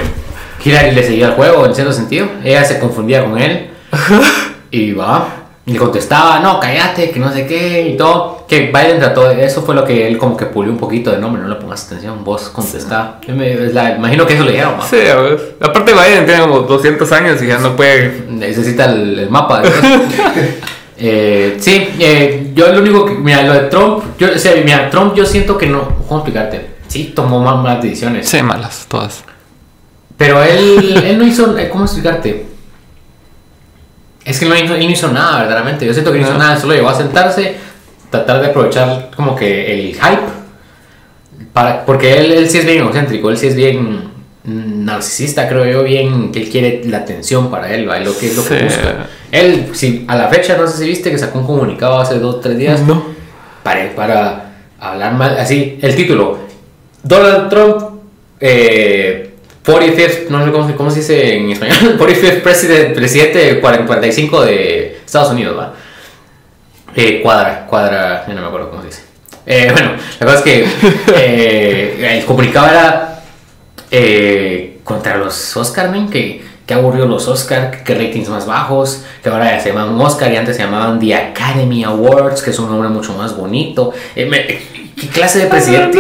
Hillary 0.66 0.92
le 0.92 1.04
seguía 1.04 1.28
el 1.28 1.34
juego 1.34 1.66
en 1.66 1.74
cierto 1.76 1.94
sentido. 1.94 2.28
Ella 2.44 2.64
se 2.66 2.80
confundía 2.80 3.24
con 3.24 3.40
él 3.40 3.70
y 4.72 4.92
va. 4.94 5.28
Y 5.66 5.72
le 5.72 5.80
contestaba, 5.80 6.42
no, 6.42 6.60
cállate, 6.60 7.10
que 7.10 7.20
no 7.22 7.32
sé 7.32 7.48
qué 7.48 7.88
y 7.94 7.96
todo. 7.98 8.46
Que 8.50 8.68
Biden 8.74 9.00
trató 9.00 9.30
de 9.30 9.46
eso, 9.46 9.62
fue 9.62 9.74
lo 9.74 9.86
que 9.86 10.06
él 10.08 10.18
como 10.18 10.36
que 10.36 10.46
pulió 10.46 10.70
un 10.72 10.78
poquito 10.78 11.10
de 11.10 11.20
nombre, 11.20 11.42
no 11.42 11.48
le 11.48 11.56
pongas 11.56 11.86
atención, 11.86 12.22
vos 12.22 12.50
contestá. 12.50 13.20
Yo 13.26 13.34
me- 13.34 13.56
la- 13.72 13.96
imagino 13.96 14.26
que 14.28 14.34
eso 14.34 14.44
le 14.44 14.52
dijeron. 14.52 14.74
Sí, 14.90 14.98
a 15.08 15.16
ver. 15.16 15.56
Aparte 15.62 15.94
Biden 15.94 16.26
tiene 16.26 16.42
como 16.42 16.60
200 16.60 17.10
años 17.14 17.42
y 17.42 17.48
ya 17.48 17.60
no 17.60 17.78
puede... 17.78 18.26
Necesita 18.30 18.86
el, 18.92 19.20
el 19.20 19.30
mapa. 19.30 19.62
Eh, 20.96 21.58
sí, 21.60 21.90
eh, 22.00 22.52
yo 22.54 22.72
lo 22.72 22.80
único 22.82 23.06
que. 23.06 23.14
Mira, 23.16 23.42
lo 23.44 23.54
de 23.54 23.62
Trump. 23.62 24.04
Yo, 24.20 24.28
o 24.34 24.38
sea, 24.38 24.54
mira, 24.64 24.90
Trump, 24.92 25.16
yo 25.16 25.26
siento 25.26 25.58
que 25.58 25.66
no. 25.66 25.88
¿Cómo 26.08 26.20
explicarte? 26.20 26.68
Sí, 26.88 27.12
tomó 27.16 27.40
más 27.42 27.58
malas 27.58 27.82
decisiones. 27.84 28.30
Sí, 28.30 28.42
malas, 28.44 28.86
todas. 28.88 29.24
Pero 30.18 30.42
él, 30.44 31.02
él 31.04 31.18
no 31.18 31.26
hizo. 31.26 31.58
eh, 31.58 31.68
¿Cómo 31.70 31.86
explicarte? 31.86 32.46
Es 34.26 34.40
que 34.40 34.46
no 34.46 34.56
hizo, 34.56 34.76
él 34.76 34.86
no 34.86 34.92
hizo 34.92 35.08
nada, 35.12 35.40
verdaderamente. 35.40 35.86
Yo 35.86 35.94
siento 35.94 36.12
que 36.12 36.20
no 36.20 36.28
hizo 36.28 36.38
nada. 36.38 36.58
Solo 36.60 36.74
llegó 36.74 36.90
a 36.90 36.96
sentarse, 36.98 37.56
tratar 38.10 38.42
de 38.42 38.48
aprovechar 38.48 39.12
como 39.16 39.36
que 39.36 39.74
el 39.74 39.94
hype. 39.96 40.22
Para, 41.52 41.86
porque 41.86 42.18
él, 42.18 42.32
él 42.32 42.50
sí 42.50 42.58
es 42.60 42.66
bien 42.66 42.80
egocéntrico, 42.80 43.30
él 43.30 43.38
sí 43.38 43.48
es 43.48 43.56
bien 43.56 44.12
narcisista, 44.46 45.48
creo 45.48 45.66
yo, 45.66 45.84
bien 45.84 46.32
que 46.32 46.42
él 46.42 46.50
quiere 46.50 46.82
la 46.86 47.00
atención 47.00 47.50
para 47.52 47.74
él, 47.74 47.88
¿va? 47.90 48.00
Lo 48.00 48.18
que 48.18 48.28
es 48.28 48.36
lo 48.38 48.44
que 48.46 48.58
Sí. 48.60 48.64
busca. 48.66 49.08
Él, 49.32 49.70
si, 49.74 50.06
a 50.08 50.16
la 50.16 50.28
fecha, 50.30 50.58
no 50.58 50.68
sé 50.68 50.78
si 50.80 50.86
viste 50.88 51.12
que 51.12 51.18
sacó 51.18 51.40
un 51.40 51.46
comunicado 51.46 52.00
hace 52.00 52.20
dos 52.20 52.36
o 52.36 52.40
tres 52.40 52.58
días 52.58 52.82
No. 52.82 53.06
para, 53.64 53.96
para 53.96 54.52
hablar 54.80 55.14
mal, 55.14 55.38
así, 55.40 55.78
el 55.82 55.96
título, 55.96 56.40
Donald 57.04 57.50
Trump, 57.50 57.84
eh, 58.40 59.33
45th, 59.64 60.28
no 60.30 60.46
sé 60.46 60.52
cómo, 60.52 60.68
se- 60.68 60.76
cómo 60.76 60.92
se 60.92 61.00
dice 61.00 61.36
en 61.38 61.50
español, 61.52 61.98
45th 62.00 62.42
president, 62.42 62.94
presidente 62.96 63.60
40 63.62 63.86
45 63.86 64.42
de 64.46 65.02
Estados 65.06 65.32
Unidos, 65.32 65.58
¿va? 65.58 65.74
Eh, 66.96 67.22
cuadra, 67.24 67.66
cuadra, 67.68 68.26
ya 68.28 68.34
no 68.34 68.42
me 68.42 68.48
acuerdo 68.48 68.70
cómo 68.70 68.82
se 68.82 68.88
dice. 68.90 69.02
Eh, 69.46 69.70
bueno, 69.72 69.92
la 70.20 70.26
cosa 70.26 70.38
es 70.40 70.44
que 70.44 70.66
eh, 71.16 72.18
el 72.20 72.26
comunicado 72.26 72.68
era 72.70 73.24
eh, 73.92 74.80
contra 74.84 75.18
los 75.18 75.56
Oscar, 75.58 75.90
men, 75.90 76.10
que, 76.10 76.44
que 76.66 76.74
aburrió 76.74 77.06
los 77.06 77.28
Oscar, 77.28 77.84
que 77.84 77.94
ratings 77.96 78.30
más 78.30 78.46
bajos, 78.46 79.04
que 79.24 79.30
ahora 79.30 79.56
ya 79.58 79.60
se 79.64 79.70
llaman 79.70 80.00
Oscar 80.00 80.32
y 80.32 80.38
antes 80.38 80.56
se 80.58 80.64
llamaban 80.64 81.00
The 81.00 81.16
Academy 81.16 81.84
Awards, 81.84 82.42
que 82.42 82.52
es 82.52 82.60
un 82.60 82.70
nombre 82.70 82.90
mucho 82.90 83.14
más 83.14 83.36
bonito. 83.36 83.92
Me- 84.16 84.84
¿Qué 85.00 85.08
clase 85.08 85.40
de 85.40 85.46
presidente? 85.48 86.00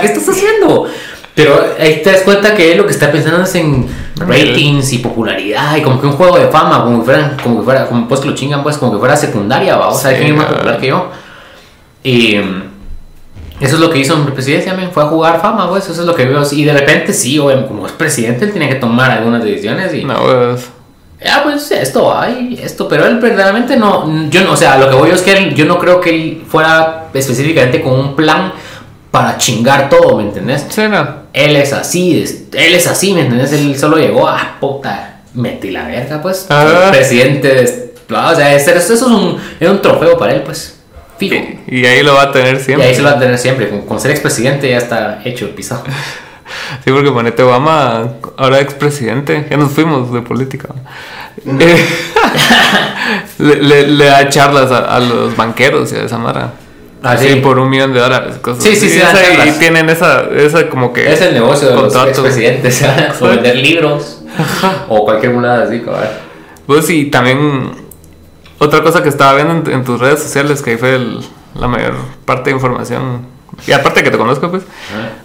¿Qué 0.00 0.06
estás 0.06 0.28
haciendo? 0.28 0.86
Pero 1.34 1.64
ahí 1.80 2.02
te 2.04 2.12
das 2.12 2.20
cuenta 2.22 2.54
que 2.54 2.72
él 2.72 2.78
lo 2.78 2.84
que 2.86 2.92
está 2.92 3.10
pensando 3.10 3.42
es 3.42 3.54
en 3.54 3.86
ratings 4.16 4.92
y 4.92 4.98
popularidad 4.98 5.76
y 5.76 5.80
como 5.82 5.98
que 6.00 6.06
un 6.06 6.12
juego 6.12 6.38
de 6.38 6.48
fama, 6.48 6.84
como 6.84 6.98
que 7.00 7.04
fuera, 7.06 7.36
como 7.42 7.58
que 7.60 7.64
fuera, 7.64 7.86
como 7.86 8.06
pues 8.06 8.20
que 8.20 8.28
lo 8.28 8.34
chingan 8.34 8.62
pues, 8.62 8.76
como 8.76 8.92
que 8.92 8.98
fuera 8.98 9.16
secundaria, 9.16 9.76
vamos 9.76 10.04
a 10.04 10.08
ver 10.08 10.16
Sí, 10.18 10.22
quién 10.24 10.34
es 10.34 10.42
más 10.42 10.52
popular 10.52 10.78
que 10.78 10.86
yo. 10.88 11.06
Y 12.04 12.36
mm, 12.36 12.62
eso 13.60 13.76
es 13.76 13.80
lo 13.80 13.90
que 13.90 13.98
hizo 14.00 14.14
en 14.14 14.26
presidencia, 14.26 14.74
men, 14.74 14.90
fue 14.92 15.04
a 15.04 15.06
jugar 15.06 15.40
fama, 15.40 15.68
pues, 15.70 15.88
eso 15.88 16.00
es 16.02 16.06
lo 16.06 16.14
que 16.14 16.26
veo. 16.26 16.42
Y 16.52 16.64
de 16.64 16.72
repente 16.74 17.12
sí, 17.14 17.38
güey, 17.38 17.66
como 17.66 17.86
es 17.86 17.92
presidente, 17.92 18.44
él 18.44 18.52
tiene 18.52 18.68
que 18.68 18.74
tomar 18.76 19.10
algunas 19.10 19.42
decisiones 19.42 19.94
y... 19.94 20.04
No, 20.04 20.16
pues. 20.22 20.68
Ah, 21.24 21.40
pues 21.44 21.70
esto, 21.70 22.12
hay 22.18 22.58
esto, 22.60 22.88
pero 22.88 23.06
él 23.06 23.20
verdaderamente 23.20 23.76
no, 23.76 24.28
yo 24.28 24.42
no, 24.42 24.52
o 24.52 24.56
sea, 24.56 24.76
lo 24.76 24.90
que 24.90 24.96
voy 24.96 25.08
yo 25.10 25.14
es 25.14 25.22
que 25.22 25.32
él- 25.32 25.54
yo 25.54 25.64
no 25.66 25.78
creo 25.78 26.00
que 26.00 26.10
él 26.10 26.42
fuera 26.48 27.04
específicamente 27.14 27.80
con 27.80 27.92
un 27.92 28.16
plan 28.16 28.52
para 29.12 29.38
chingar 29.38 29.88
todo, 29.88 30.16
¿me 30.16 30.24
entendés? 30.24 30.66
Sí, 30.68 30.82
no. 30.88 31.22
Él 31.32 31.54
es 31.54 31.72
así, 31.72 32.20
es- 32.22 32.42
él 32.52 32.74
es 32.74 32.86
así, 32.88 33.12
¿me 33.14 33.20
entendés? 33.20 33.52
Él 33.52 33.78
solo 33.78 33.96
llegó 33.98 34.26
a 34.28 34.56
puta, 34.58 35.20
metí 35.34 35.70
la 35.70 35.86
verga, 35.86 36.20
pues. 36.20 36.46
Ah. 36.50 36.88
Presidente, 36.90 37.48
de- 37.48 37.92
o 38.14 38.34
sea, 38.34 38.54
eso, 38.54 38.72
eso 38.72 38.94
es 38.94 39.02
un, 39.02 39.38
es 39.60 39.68
un 39.68 39.80
trofeo 39.80 40.18
para 40.18 40.32
él, 40.34 40.42
pues. 40.42 40.78
Fijo. 41.18 41.36
Y, 41.68 41.80
y 41.80 41.86
ahí 41.86 42.02
lo 42.02 42.14
va 42.14 42.22
a 42.24 42.32
tener 42.32 42.56
Y 42.56 42.60
siempre. 42.60 42.88
ahí 42.88 42.94
se 42.96 43.02
lo 43.02 43.10
va 43.10 43.16
a 43.16 43.18
tener 43.20 43.38
siempre, 43.38 43.68
con, 43.70 43.82
con 43.82 44.00
ser 44.00 44.10
expresidente 44.10 44.68
ya 44.68 44.78
está 44.78 45.20
hecho 45.24 45.44
el 45.44 45.52
pisado. 45.52 45.84
Sí, 46.84 46.90
porque 46.90 47.10
ponete 47.10 47.42
Obama, 47.42 48.14
ahora 48.36 48.60
expresidente, 48.60 49.46
ya 49.50 49.56
nos 49.56 49.72
fuimos 49.72 50.12
de 50.12 50.20
política. 50.20 50.68
Eh, 51.46 51.86
le, 53.38 53.56
le- 53.62 53.86
le 53.86 54.04
da 54.04 54.28
charlas 54.28 54.70
a, 54.70 54.96
a 54.96 55.00
los 55.00 55.34
banqueros 55.34 55.90
y 55.92 55.96
a 55.96 56.02
esa 56.02 56.18
mara. 56.18 56.52
Ah, 57.04 57.12
Así 57.12 57.28
sí. 57.28 57.34
por 57.36 57.58
un 57.58 57.68
millón 57.68 57.92
de 57.92 58.00
dólares. 58.00 58.36
Cosas 58.40 58.62
Sí, 58.62 58.76
sí, 58.76 58.88
sí, 58.88 59.00
y 59.46 59.50
tienen 59.58 59.88
esa, 59.90 60.22
esa 60.36 60.68
como 60.68 60.92
que... 60.92 61.12
Es 61.12 61.20
el 61.20 61.34
negocio 61.34 61.68
de 61.68 61.74
los 61.74 61.82
contrato. 61.84 62.08
expresidentes, 62.10 62.84
o 63.20 63.26
vender 63.28 63.56
libros, 63.56 64.22
o 64.88 65.04
cualquier 65.04 65.32
mulada 65.32 65.64
así, 65.64 65.80
cabrón. 65.80 66.04
Pues 66.66 66.88
y 66.90 67.06
también 67.06 67.72
otra 68.58 68.82
cosa 68.82 69.02
que 69.02 69.08
estaba 69.08 69.34
viendo 69.34 69.68
en, 69.70 69.78
en 69.78 69.84
tus 69.84 69.98
redes 69.98 70.22
sociales, 70.22 70.62
que 70.62 70.70
ahí 70.72 70.76
fue 70.76 70.94
el- 70.94 71.20
la 71.58 71.66
mayor 71.68 71.94
parte 72.24 72.50
de 72.50 72.56
información. 72.56 73.26
Y 73.66 73.72
aparte 73.72 74.02
que 74.02 74.10
te 74.10 74.16
conozco, 74.16 74.50
pues. 74.50 74.62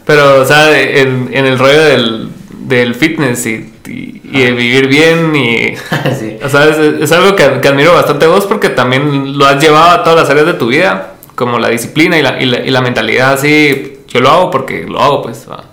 Pero, 0.06 0.42
o 0.42 0.46
sea, 0.46 0.78
en, 0.78 1.30
en 1.32 1.46
el 1.46 1.58
rollo 1.60 1.82
del, 1.84 2.30
del 2.52 2.96
fitness 2.96 3.46
y, 3.46 3.72
y, 3.88 4.22
y 4.24 4.42
de 4.46 4.52
vivir 4.52 4.88
bien 4.88 5.34
y... 5.36 5.76
sí. 6.20 6.38
O 6.44 6.50
sea, 6.50 6.66
es, 6.66 6.78
es 6.78 7.12
algo 7.14 7.36
que, 7.36 7.62
que 7.62 7.68
admiro 7.68 7.94
bastante 7.94 8.26
vos 8.28 8.46
porque 8.46 8.70
también 8.70 9.38
lo 9.38 9.46
has 9.46 9.62
llevado 9.64 9.92
a 9.92 10.04
todas 10.04 10.20
las 10.20 10.30
áreas 10.30 10.48
de 10.48 10.54
tu 10.56 10.68
vida, 10.68 11.14
como 11.38 11.60
la 11.60 11.70
disciplina 11.70 12.18
y 12.18 12.24
la, 12.24 12.42
y 12.42 12.48
la, 12.48 12.66
y 12.66 12.72
la 12.72 12.82
mentalidad 12.82 13.34
así. 13.34 14.00
Yo 14.08 14.22
lo 14.22 14.30
hago 14.30 14.50
porque 14.50 14.86
lo 14.86 15.00
hago, 15.00 15.22
pues. 15.22 15.48
va. 15.48 15.66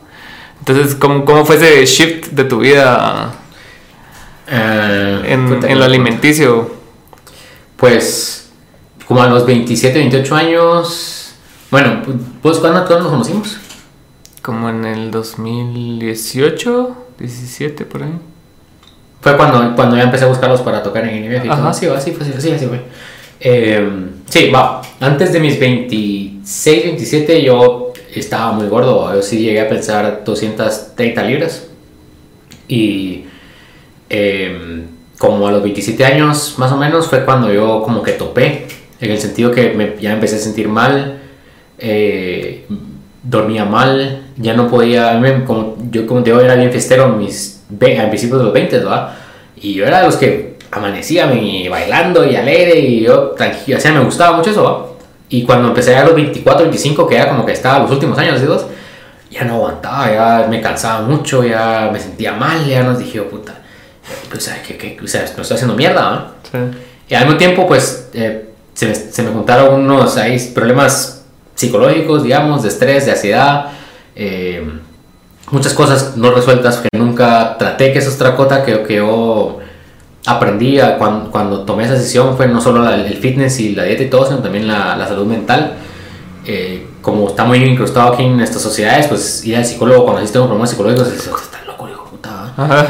Entonces, 0.59 0.95
¿cómo, 0.95 1.25
¿cómo 1.25 1.47
fue 1.47 1.57
ese 1.57 1.87
shift 1.87 2.29
de 2.33 2.45
tu 2.45 2.59
vida 2.59 3.33
Eh, 4.47 5.23
en, 5.27 5.65
en 5.65 5.79
lo 5.79 5.85
alimenticio? 5.87 6.71
Pues, 7.79 8.51
como 9.09 9.23
a 9.23 9.27
los 9.27 9.47
27, 9.47 9.99
28 9.99 10.37
años. 10.37 11.35
Bueno, 11.71 12.03
pues, 12.43 12.59
¿cuándo, 12.59 12.85
cuándo 12.85 13.05
nos 13.05 13.13
conocimos? 13.13 13.57
Como 14.43 14.69
en 14.69 14.85
el 14.85 15.11
2018, 15.11 16.97
17 17.19 17.87
por 17.87 18.03
ahí. 18.03 18.13
Fue 19.23 19.35
cuando, 19.39 19.75
cuando 19.75 19.97
ya 19.97 20.03
empecé 20.03 20.25
a 20.25 20.29
buscarlos 20.29 20.61
para 20.61 20.83
tocar 20.83 21.09
en 21.09 21.25
el 21.25 21.47
y 21.47 21.49
todo. 21.49 21.69
Así, 21.69 21.87
así 21.87 22.13
fue. 22.13 22.83
Eh, 23.41 23.87
sí, 24.29 24.51
va. 24.51 24.81
Antes 25.01 25.33
de 25.33 25.41
mis 25.41 25.59
26, 25.59 26.85
27 26.85 27.43
yo 27.43 27.93
estaba 28.15 28.53
muy 28.53 28.67
gordo. 28.69 29.13
Yo 29.15 29.23
sí 29.23 29.39
llegué 29.39 29.61
a 29.61 29.69
pensar 29.69 30.23
230 30.25 31.23
libras. 31.25 31.67
Y 32.69 33.25
eh, 34.11 34.83
como 35.19 35.47
a 35.49 35.53
los 35.53 35.63
27 35.63 36.05
años 36.05 36.55
más 36.59 36.73
o 36.73 36.77
menos 36.77 37.09
fue 37.09 37.25
cuando 37.25 37.53
yo 37.53 37.83
como 37.83 38.03
que 38.03 38.13
topé. 38.13 38.67
En 39.01 39.11
el 39.11 39.19
sentido 39.19 39.51
que 39.51 39.73
me- 39.73 39.97
ya 40.01 40.13
empecé 40.13 40.37
a 40.37 40.39
sentir 40.39 40.69
mal. 40.69 41.21
eh, 41.79 42.65
dormía 43.23 43.65
mal. 43.65 44.23
Ya 44.37 44.55
no 44.55 44.69
podía... 44.69 45.21
como, 45.47 45.77
yo 45.91 46.07
como 46.07 46.23
te 46.23 46.31
digo 46.31 46.41
era 46.43 46.55
bien 46.55 46.71
fiestero 46.71 47.09
mis 47.09 47.63
a 47.71 48.09
principios 48.09 48.39
de 48.39 48.45
los 48.45 48.53
20, 48.53 48.79
¿verdad? 48.79 49.11
Y 49.57 49.75
yo 49.75 49.87
era 49.87 50.01
de 50.01 50.07
los 50.07 50.17
que 50.17 50.54
amanecía 50.75 51.33
y 51.35 51.69
bailando 51.69 52.25
y 52.25 52.37
alegre 52.37 52.79
y 52.81 53.03
yo 53.03 53.31
tranquilo, 53.31 53.79
o 53.79 53.81
sea, 53.81 53.93
me 53.93 54.05
gustaba 54.05 54.37
mucho 54.37 54.51
eso, 54.51 54.65
¿va? 54.65 54.87
Y 55.29 55.43
cuando 55.45 55.69
empecé 55.69 55.97
a 55.97 56.05
los 56.05 56.15
24, 56.15 56.65
25, 56.65 57.09
que 57.09 57.17
era 57.17 57.29
como 57.29 57.47
que 57.47 57.53
estaba 57.53 57.81
los 57.81 57.91
últimos 57.91 58.19
años, 58.19 58.41
¿sí, 58.41 58.47
dos? 58.47 58.67
ya 59.35 59.45
no 59.45 59.55
aguantaba, 59.55 60.13
ya 60.13 60.47
me 60.49 60.61
cansaba 60.61 61.03
mucho, 61.03 61.43
ya 61.43 61.91
me 61.93 61.99
sentía 61.99 62.33
mal, 62.33 62.65
ya 62.65 62.85
nos 62.85 62.99
dije, 62.99 63.19
oh, 63.19 63.29
puta, 63.29 63.55
o 64.35 64.41
sea, 64.41 64.63
que, 64.63 64.77
que, 64.77 64.97
o 65.03 65.09
sea, 65.09 65.23
me 65.23 65.43
estoy 65.43 65.55
haciendo 65.57 65.75
mierda, 65.75 66.11
¿no? 66.11 66.27
Sí. 66.51 66.79
Y 67.09 67.15
al 67.15 67.25
mismo 67.25 67.37
tiempo, 67.39 67.67
pues, 67.67 68.11
eh, 68.15 68.51
se, 68.75 68.87
me, 68.87 68.95
se 68.95 69.23
me 69.23 69.31
juntaron 69.31 69.81
unos 69.81 70.17
ahí, 70.17 70.39
problemas 70.55 71.25
psicológicos, 71.57 72.23
digamos, 72.23 72.63
de 72.63 72.69
estrés, 72.69 73.07
de 73.07 73.13
ansiedad, 73.13 73.73
eh, 74.15 74.71
muchas 75.51 75.75
cosas 75.75 76.17
no 76.17 76.31
resueltas 76.31 76.77
que 76.77 76.89
nunca 76.97 77.57
traté, 77.59 77.93
que 77.93 77.99
eso 77.99 78.11
es 78.11 78.17
otra 78.17 78.37
cosa 78.37 78.65
que, 78.65 78.85
que 78.85 78.97
yo 78.97 79.59
aprendí 80.27 80.81
a 80.81 80.97
cuando, 80.99 81.31
cuando 81.31 81.61
tomé 81.61 81.85
esa 81.85 81.95
decisión, 81.95 82.37
fue 82.37 82.47
no 82.49 82.61
solo 82.61 82.83
la- 82.83 82.95
el 82.97 83.17
fitness 83.19 83.61
y 83.61 83.75
la 83.75 83.85
dieta 83.85 84.03
y 84.05 84.11
todo, 84.11 84.27
sino 84.27 84.39
también 84.39 84.67
la, 84.67 84.97
la 84.97 85.07
salud 85.07 85.27
mental. 85.27 85.75
Eh, 86.47 86.87
como 87.03 87.29
está 87.29 87.45
muy 87.45 87.59
incrustado 87.63 88.13
aquí 88.13 88.23
en 88.23 88.41
estas 88.41 88.63
sociedades, 88.63 89.07
pues 89.09 89.45
ir 89.45 89.57
al 89.57 89.65
psicólogo 89.65 90.05
cuando 90.05 90.21
existen 90.23 90.43
problemas 90.43 90.71
psicológicos, 90.71 91.09
es, 91.09 91.27
está 91.27 91.59
loco, 91.67 91.89
hijo 91.89 92.05
puta. 92.11 92.53
¿va?". 92.59 92.65
Ajá. 92.65 92.87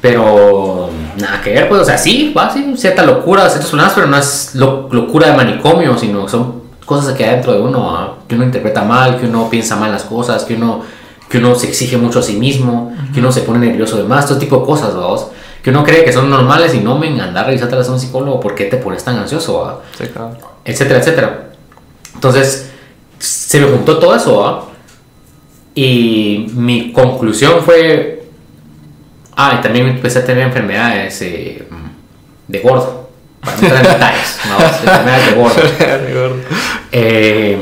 Pero 0.00 0.88
nada 1.18 1.42
que 1.42 1.50
ver, 1.52 1.68
pues, 1.68 1.82
o 1.82 1.84
sea, 1.84 1.98
sí, 1.98 2.32
va, 2.36 2.50
sí, 2.50 2.72
cierta 2.76 3.04
locura, 3.04 3.48
ciertos 3.48 3.68
problemas, 3.70 3.92
pero 3.94 4.06
no 4.06 4.16
es 4.16 4.54
lo- 4.54 4.88
locura 4.90 5.28
de 5.30 5.36
manicomio, 5.36 5.96
sino 5.98 6.26
son 6.28 6.60
cosas 6.86 7.14
que 7.14 7.24
hay 7.24 7.30
dentro 7.34 7.52
de 7.52 7.60
uno, 7.60 7.94
¿ah? 7.94 8.14
que 8.26 8.34
uno 8.34 8.44
interpreta 8.44 8.82
mal, 8.82 9.18
que 9.20 9.26
uno 9.26 9.48
piensa 9.50 9.76
mal 9.76 9.92
las 9.92 10.04
cosas, 10.04 10.44
que 10.44 10.54
uno, 10.54 10.80
que 11.28 11.38
uno 11.38 11.54
se 11.54 11.68
exige 11.68 11.96
mucho 11.98 12.20
a 12.20 12.22
sí 12.22 12.36
mismo, 12.36 12.94
que 13.12 13.20
uno 13.20 13.30
se 13.30 13.42
pone 13.42 13.64
nervioso 13.66 13.96
de 13.98 14.04
más, 14.04 14.26
todo 14.26 14.38
tipo 14.38 14.58
de 14.60 14.64
cosas, 14.66 14.94
vamos. 14.94 15.26
Que 15.62 15.70
uno 15.70 15.84
cree 15.84 16.04
que 16.04 16.12
son 16.12 16.30
normales 16.30 16.74
y 16.74 16.80
no 16.80 16.98
me 16.98 17.08
andar 17.20 17.46
revisándolas 17.46 17.88
a 17.88 17.92
un 17.92 18.00
psicólogo, 18.00 18.40
¿por 18.40 18.54
qué 18.54 18.64
te 18.64 18.78
pones 18.78 19.04
tan 19.04 19.18
ansioso? 19.18 19.82
Sí, 19.96 20.04
claro. 20.06 20.36
etcétera, 20.64 21.00
etcétera. 21.00 21.50
Entonces, 22.14 22.70
se 23.18 23.60
me 23.60 23.66
juntó 23.66 23.98
todo 23.98 24.16
eso, 24.16 24.38
¿va? 24.38 24.64
Y 25.74 26.50
mi 26.54 26.92
conclusión 26.92 27.62
fue, 27.62 28.24
ah, 29.36 29.56
y 29.58 29.62
también 29.62 29.86
empecé 29.86 30.20
a 30.20 30.24
tener 30.24 30.46
enfermedades 30.46 31.20
eh, 31.22 31.64
de 32.48 32.58
gordo, 32.60 33.10
para 33.40 33.56
no 33.56 33.62
entrar 33.62 33.84
en 33.84 33.92
detalles, 33.92 34.38
¿no? 34.48 34.64
enfermedades 34.64 35.26
de 36.06 36.14
gordo. 36.14 36.36
Eh, 36.92 37.58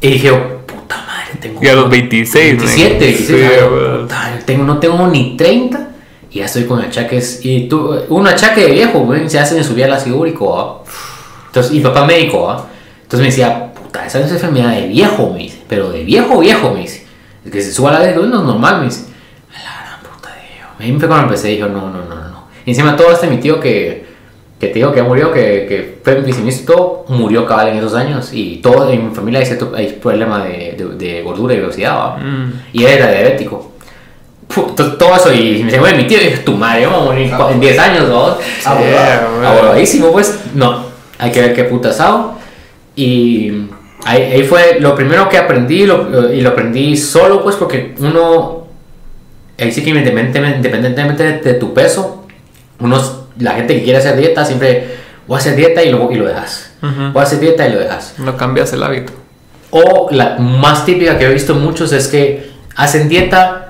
y 0.00 0.10
dije, 0.10 0.32
puta 0.32 0.96
madre, 0.96 1.38
tengo... 1.40 1.60
Y 1.62 1.68
a 1.68 1.74
los 1.74 1.90
26, 1.90 2.56
man. 2.56 2.66
27, 2.66 2.98
26, 2.98 3.28
Sí, 3.28 3.44
ah, 3.44 3.98
puta, 4.00 4.38
tengo, 4.44 4.64
no 4.64 4.78
tengo 4.78 5.06
ni 5.06 5.36
30 5.36 5.87
y 6.30 6.38
ya 6.38 6.44
estoy 6.44 6.64
con 6.64 6.80
achaques. 6.80 7.40
Y 7.44 7.68
tú, 7.68 7.94
un 8.08 8.26
achaque 8.26 8.62
de 8.62 8.72
viejo, 8.72 9.00
güey, 9.00 9.28
se 9.28 9.38
hace 9.38 9.56
en 9.56 9.64
subir 9.64 9.84
al 9.84 9.92
ácido 9.92 10.16
úrico, 10.16 10.50
¿va? 10.50 10.82
Entonces, 11.46 11.72
y 11.72 11.80
papá 11.80 12.04
médico, 12.04 12.42
¿va? 12.42 12.66
Entonces 13.02 13.20
me 13.20 13.26
decía, 13.26 13.72
puta, 13.72 14.04
esa 14.06 14.20
es 14.20 14.30
enfermedad 14.30 14.74
de 14.74 14.86
viejo, 14.86 15.30
me 15.32 15.40
dice, 15.40 15.62
pero 15.66 15.90
de 15.90 16.04
viejo, 16.04 16.38
viejo, 16.38 16.72
me 16.72 16.80
dice. 16.80 17.06
Es 17.44 17.50
que 17.50 17.62
se 17.62 17.72
suba 17.72 17.92
la 17.92 18.00
ácido 18.00 18.26
no 18.26 18.40
es 18.40 18.44
normal, 18.44 18.80
me 18.80 18.84
dice. 18.86 19.06
A 19.50 19.62
la 19.62 19.86
gran 19.86 20.00
puta 20.00 20.28
de 20.34 20.54
Dios. 20.54 20.68
Ahí 20.78 20.98
fue 20.98 21.08
cuando 21.08 21.26
empecé 21.26 21.48
dijo, 21.48 21.68
no, 21.68 21.90
no, 21.90 22.04
no, 22.04 22.14
no. 22.14 22.48
Y 22.66 22.70
encima 22.70 22.94
todo 22.96 23.12
este 23.12 23.28
mi 23.28 23.38
tío 23.38 23.58
que, 23.58 24.06
que 24.60 24.68
te 24.68 24.74
digo 24.74 24.92
que 24.92 25.02
murió, 25.02 25.32
que, 25.32 25.64
que 25.66 26.00
fue 26.04 26.20
viceministro 26.20 26.64
y 26.64 26.76
todo, 26.76 27.04
murió 27.08 27.46
cabal 27.46 27.68
en 27.68 27.78
esos 27.78 27.94
años. 27.94 28.30
Y 28.34 28.56
todo 28.56 28.90
en 28.90 29.08
mi 29.08 29.14
familia 29.14 29.40
cierto, 29.48 29.72
hay 29.74 29.92
problema 29.94 30.44
de, 30.44 30.74
de, 30.76 30.84
de 30.96 31.22
gordura 31.22 31.54
y 31.54 31.60
obesidad, 31.60 31.96
¿va? 31.96 32.16
Mm. 32.18 32.62
Y 32.74 32.84
él 32.84 32.90
era 32.90 33.10
diabético. 33.10 33.67
Todo 34.48 35.14
eso, 35.16 35.32
y 35.32 35.58
me 35.60 35.64
dice, 35.66 35.78
bueno, 35.78 35.98
mi 35.98 36.06
tío, 36.06 36.18
dije, 36.18 36.38
tu 36.38 36.52
madre, 36.54 36.86
vamos 36.86 37.02
a 37.02 37.04
morir 37.04 37.32
en 37.50 37.60
10 37.60 37.78
años, 37.78 38.08
¿no? 38.08 38.36
Ah. 38.64 39.20
Abuelísimo, 39.46 40.10
pues, 40.10 40.40
no, 40.54 40.84
hay 41.18 41.30
que 41.30 41.40
ver 41.40 41.54
qué 41.54 41.64
putas 41.64 42.00
hago. 42.00 42.38
Y 42.96 43.68
ahí, 44.04 44.22
ahí 44.22 44.42
fue 44.44 44.78
lo 44.80 44.94
primero 44.94 45.28
que 45.28 45.38
aprendí, 45.38 45.86
lo- 45.86 46.32
y 46.32 46.40
lo 46.40 46.50
aprendí 46.50 46.96
solo, 46.96 47.42
pues, 47.42 47.56
porque 47.56 47.94
uno, 47.98 48.66
ahí 49.58 49.70
sí 49.70 49.82
que 49.84 49.90
independientemente, 49.90 50.56
independientemente 50.56 51.40
de, 51.40 51.54
tu 51.54 51.74
peso, 51.74 52.24
uno, 52.80 53.00
la 53.38 53.52
gente 53.52 53.74
que 53.76 53.84
quiere 53.84 53.98
hacer 53.98 54.16
dieta 54.16 54.44
siempre, 54.44 54.96
voy 55.26 55.36
a 55.36 55.38
hacer 55.40 55.54
dieta 55.56 55.82
y 55.82 55.90
lo, 55.92 56.10
y 56.10 56.16
lo 56.16 56.26
dejas. 56.26 56.72
Ujú. 56.82 57.12
Voy 57.12 57.20
a 57.20 57.24
hacer 57.24 57.38
dieta 57.40 57.68
y 57.68 57.72
lo 57.72 57.80
dejas. 57.80 58.14
No 58.18 58.36
cambias 58.36 58.72
el 58.72 58.82
hábito. 58.82 59.12
O 59.70 60.08
la 60.10 60.36
más 60.38 60.86
típica 60.86 61.18
que 61.18 61.26
he 61.26 61.32
visto 61.32 61.54
muchos 61.54 61.92
es 61.92 62.08
que 62.08 62.50
hacen 62.74 63.08
dieta 63.08 63.67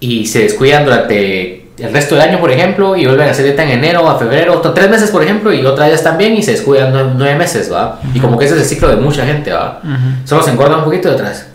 y 0.00 0.26
se 0.26 0.40
descuidan 0.40 0.84
durante 0.84 1.66
el 1.78 1.92
resto 1.92 2.14
del 2.14 2.28
año, 2.28 2.40
por 2.40 2.50
ejemplo, 2.50 2.96
y 2.96 3.06
vuelven 3.06 3.28
a 3.28 3.30
hacer 3.30 3.44
dieta 3.44 3.62
en 3.62 3.70
enero 3.70 4.08
a 4.08 4.18
febrero, 4.18 4.60
tres 4.60 4.90
meses, 4.90 5.10
por 5.10 5.22
ejemplo, 5.22 5.52
y 5.52 5.64
otra 5.64 5.86
vez 5.86 5.94
están 5.94 6.18
bien 6.18 6.34
y 6.34 6.42
se 6.42 6.52
descuidan 6.52 6.92
nueve, 6.92 7.10
nueve 7.16 7.34
meses, 7.36 7.72
¿va? 7.72 8.00
Y 8.12 8.20
como 8.20 8.38
que 8.38 8.44
ese 8.46 8.54
es 8.56 8.62
el 8.62 8.66
ciclo 8.66 8.88
de 8.88 8.96
mucha 8.96 9.24
gente, 9.24 9.52
¿va? 9.52 9.80
Solo 10.24 10.42
se 10.42 10.50
engordan 10.50 10.78
un 10.80 10.84
poquito 10.84 11.08
de 11.08 11.14
atrás. 11.14 11.46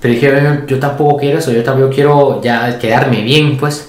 Pero 0.00 0.14
dije, 0.14 0.30
"Bueno, 0.30 0.62
yo 0.66 0.78
tampoco 0.78 1.16
quiero 1.16 1.38
eso, 1.38 1.50
yo 1.52 1.62
tampoco 1.64 1.90
quiero 1.92 2.40
ya 2.42 2.78
quedarme 2.78 3.22
bien, 3.22 3.56
pues. 3.58 3.88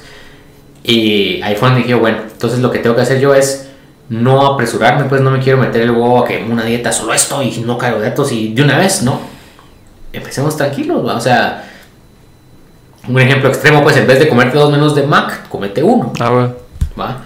Y 0.84 1.42
ahí 1.44 1.56
fue 1.56 1.70
donde 1.70 1.84
dije, 1.84 1.94
bueno, 1.94 2.18
entonces 2.32 2.60
lo 2.60 2.72
que 2.72 2.80
tengo 2.80 2.96
que 2.96 3.02
hacer 3.04 3.20
yo 3.20 3.36
es 3.36 3.68
no 4.10 4.46
apresurarme, 4.48 5.04
pues 5.06 5.22
no 5.22 5.30
me 5.30 5.40
quiero 5.40 5.60
meter 5.60 5.84
el 5.84 5.92
huevo 5.92 6.24
a 6.24 6.26
que 6.26 6.44
una 6.50 6.64
dieta 6.64 6.92
solo 6.92 7.14
esto 7.14 7.44
y 7.44 7.60
no 7.60 7.78
carbohidratos 7.78 8.32
y 8.32 8.54
de 8.54 8.64
una 8.64 8.78
vez, 8.78 9.04
no. 9.04 9.20
Empecemos 10.12 10.58
tranquilos, 10.58 11.06
¿va? 11.06 11.16
o 11.16 11.22
sea, 11.22 11.64
un 13.10 13.20
ejemplo 13.20 13.50
extremo, 13.50 13.84
pues 13.84 13.98
en 13.98 14.08
vez 14.08 14.20
de 14.20 14.28
comerte 14.30 14.58
dos 14.58 14.72
menús 14.72 14.96
de 14.96 15.04
Mac, 15.04 15.48
comete 15.50 15.82
uno, 15.84 16.14
Ah, 16.20 16.30
güey. 16.30 16.48
¿va? 17.00 17.18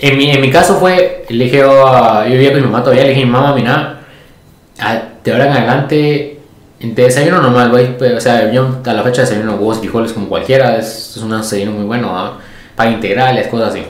En 0.00 0.16
mi, 0.16 0.30
en 0.30 0.40
mi 0.40 0.50
caso 0.50 0.76
fue, 0.76 1.26
le 1.28 1.44
dije, 1.44 1.62
a- 1.62 2.24
yo 2.26 2.32
vivía 2.32 2.52
con 2.52 2.60
mi 2.62 2.66
mamá 2.66 2.82
todavía, 2.82 3.04
le 3.04 3.10
dije, 3.10 3.26
mamá, 3.26 3.54
mira, 3.54 4.00
de 5.22 5.32
ahora 5.32 5.46
en 5.46 5.52
adelante, 5.52 6.40
de 6.80 7.02
desayuno 7.02 7.42
normal, 7.42 7.70
güey, 7.70 7.98
pues, 7.98 8.14
o 8.14 8.20
sea, 8.20 8.50
yo 8.50 8.78
a 8.84 8.92
la 8.94 9.02
fecha 9.02 9.20
desayuno 9.22 9.52
huevos 9.56 9.78
frijoles 9.78 10.12
como 10.12 10.28
cualquiera, 10.28 10.78
es, 10.78 11.14
es 11.16 11.22
un 11.22 11.30
desayuno 11.38 11.72
muy 11.72 11.84
bueno, 11.84 12.12
¿va? 12.12 12.38
para 12.74 12.90
integrales, 12.90 13.48
cosas 13.48 13.70
así. 13.70 13.82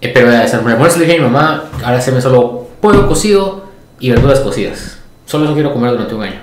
Eh, 0.00 0.10
pero 0.14 0.30
de 0.30 0.36
almuerzo 0.36 1.00
le 1.00 1.06
dije 1.06 1.18
a 1.18 1.22
mi 1.22 1.28
mamá, 1.28 1.64
ahora 1.84 1.98
haceme 1.98 2.20
solo 2.20 2.68
pollo 2.80 3.08
cocido 3.08 3.64
y 3.98 4.10
verduras 4.10 4.38
cocidas. 4.40 4.98
Solo 5.26 5.44
eso 5.46 5.54
quiero 5.54 5.72
comer 5.72 5.90
durante 5.90 6.14
un 6.14 6.22
año. 6.22 6.40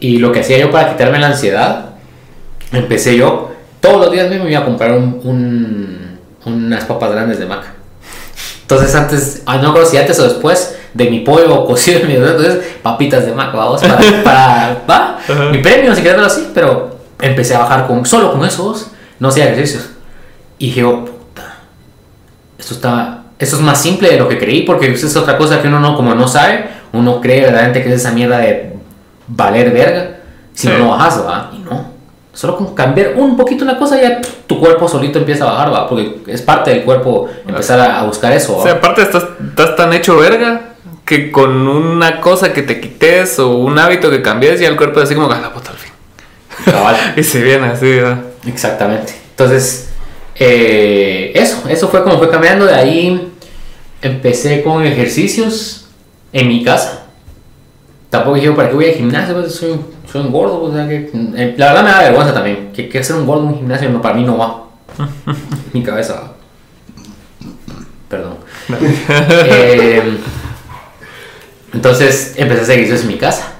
Y 0.00 0.18
lo 0.18 0.32
que 0.32 0.40
hacía 0.40 0.58
yo 0.58 0.70
para 0.70 0.90
quitarme 0.92 1.18
la 1.20 1.28
ansiedad, 1.28 1.87
empecé 2.72 3.16
yo, 3.16 3.52
todos 3.80 4.00
los 4.00 4.10
días 4.12 4.28
me 4.30 4.50
iba 4.50 4.60
a 4.60 4.64
comprar 4.64 4.92
un, 4.92 5.20
un- 5.24 6.18
unas 6.44 6.84
papas 6.84 7.12
grandes 7.12 7.38
de 7.38 7.46
maca. 7.46 7.74
Entonces 8.62 8.94
antes, 8.94 9.42
ah, 9.46 9.56
no 9.58 9.72
creo 9.72 9.86
si 9.86 9.96
antes 9.96 10.18
o 10.20 10.24
después 10.24 10.76
de 10.94 11.10
mi 11.10 11.20
pollo 11.20 11.64
cocido, 11.66 12.00
mi 12.06 12.14
entonces 12.14 12.58
papitas 12.82 13.24
de 13.26 13.32
maca, 13.32 13.56
vamos, 13.56 13.80
para, 13.82 13.98
para 14.24 14.82
¿va? 14.88 15.18
Mi 15.50 15.58
premio, 15.58 15.94
si 15.94 16.02
quieres 16.02 16.20
verlo 16.20 16.26
así, 16.26 16.48
pero 16.54 16.98
empecé 17.20 17.54
a 17.54 17.60
bajar 17.60 17.86
con, 17.86 18.04
solo 18.04 18.32
con 18.32 18.44
esos, 18.44 18.88
no 19.18 19.28
hacía 19.28 19.44
ejercicios. 19.50 19.90
Y 20.58 20.66
dije, 20.66 20.84
oh, 20.84 21.04
puta, 21.04 21.56
esto 22.58 22.74
está, 22.74 23.22
esto 23.38 23.56
es 23.56 23.62
más 23.62 23.80
simple 23.80 24.10
de 24.10 24.18
lo 24.18 24.28
que 24.28 24.38
creí, 24.38 24.62
porque 24.62 24.92
eso 24.92 25.06
es 25.06 25.16
otra 25.16 25.38
cosa 25.38 25.62
que 25.62 25.68
uno 25.68 25.80
no, 25.80 25.96
como 25.96 26.14
no 26.14 26.26
sabe, 26.28 26.66
uno 26.92 27.20
cree 27.20 27.40
verdaderamente 27.42 27.82
que 27.82 27.88
es 27.94 28.00
esa 28.00 28.10
mierda 28.12 28.38
de 28.38 28.74
valer 29.28 29.70
verga, 29.72 30.16
si 30.52 30.66
no 30.68 30.74
Sí. 30.74 30.78
lo 30.80 30.88
bajas, 30.88 31.24
va, 31.26 31.50
y 31.54 31.58
no. 31.60 31.87
Solo 32.38 32.56
con 32.56 32.72
cambiar 32.72 33.14
un 33.16 33.36
poquito 33.36 33.64
una 33.64 33.76
cosa 33.76 34.00
ya 34.00 34.20
tu 34.46 34.60
cuerpo 34.60 34.86
solito 34.86 35.18
empieza 35.18 35.42
a 35.42 35.50
bajar, 35.54 35.72
va, 35.74 35.88
porque 35.88 36.20
es 36.28 36.40
parte 36.40 36.70
del 36.70 36.84
cuerpo 36.84 37.28
empezar 37.44 37.80
a, 37.80 37.98
a 37.98 38.04
buscar 38.04 38.32
eso, 38.32 38.54
O 38.54 38.58
¿va? 38.58 38.62
sea, 38.62 38.72
aparte 38.74 39.02
estás, 39.02 39.24
estás 39.48 39.74
tan 39.74 39.92
hecho 39.92 40.18
verga 40.18 40.74
que 41.04 41.32
con 41.32 41.66
una 41.66 42.20
cosa 42.20 42.52
que 42.52 42.62
te 42.62 42.80
quites 42.80 43.40
o 43.40 43.56
un 43.56 43.76
hábito 43.76 44.08
que 44.08 44.22
cambies, 44.22 44.60
ya 44.60 44.68
el 44.68 44.76
cuerpo 44.76 45.00
es 45.00 45.06
así 45.06 45.16
como, 45.16 45.26
gana 45.26 45.52
puta 45.52 45.72
al 45.72 45.78
fin. 45.78 45.92
Y 47.16 47.24
se 47.24 47.42
viene 47.42 47.66
así, 47.66 47.86
¿verdad? 47.86 48.20
Exactamente. 48.46 49.14
Entonces, 49.30 49.88
eh, 50.36 51.32
eso, 51.34 51.68
eso 51.68 51.88
fue 51.88 52.04
como 52.04 52.18
fue 52.18 52.30
cambiando. 52.30 52.66
De 52.66 52.74
ahí 52.74 53.32
empecé 54.00 54.62
con 54.62 54.86
ejercicios 54.86 55.88
en 56.32 56.46
mi 56.46 56.62
casa. 56.62 57.06
Tampoco 58.10 58.36
dije, 58.36 58.52
¿para 58.52 58.68
qué 58.68 58.76
voy 58.76 58.86
al 58.86 58.94
gimnasio? 58.94 59.34
Pues 59.34 59.56
soy, 59.56 59.80
soy 60.10 60.22
un 60.22 60.32
gordo. 60.32 60.62
O 60.62 60.72
sea, 60.72 60.88
que, 60.88 61.10
eh, 61.36 61.54
la 61.56 61.66
verdad 61.72 61.84
me 61.84 61.90
da 61.90 62.02
vergüenza 62.02 62.34
también. 62.34 62.70
Que, 62.72 62.88
que 62.88 62.98
hacer 62.98 63.16
un 63.16 63.26
gordo 63.26 63.42
en 63.42 63.48
un 63.48 63.56
gimnasio 63.58 63.90
no, 63.90 64.02
para 64.02 64.14
mí 64.14 64.24
no 64.24 64.36
va. 64.38 64.64
mi 65.72 65.82
cabeza 65.82 66.14
va. 66.14 66.32
Perdón. 68.08 68.36
Eh, 69.50 70.18
entonces 71.72 72.34
empecé 72.36 72.60
a 72.60 72.62
hacer 72.64 72.74
ejercicios 72.76 73.02
en 73.02 73.08
mi 73.08 73.18
casa. 73.18 73.52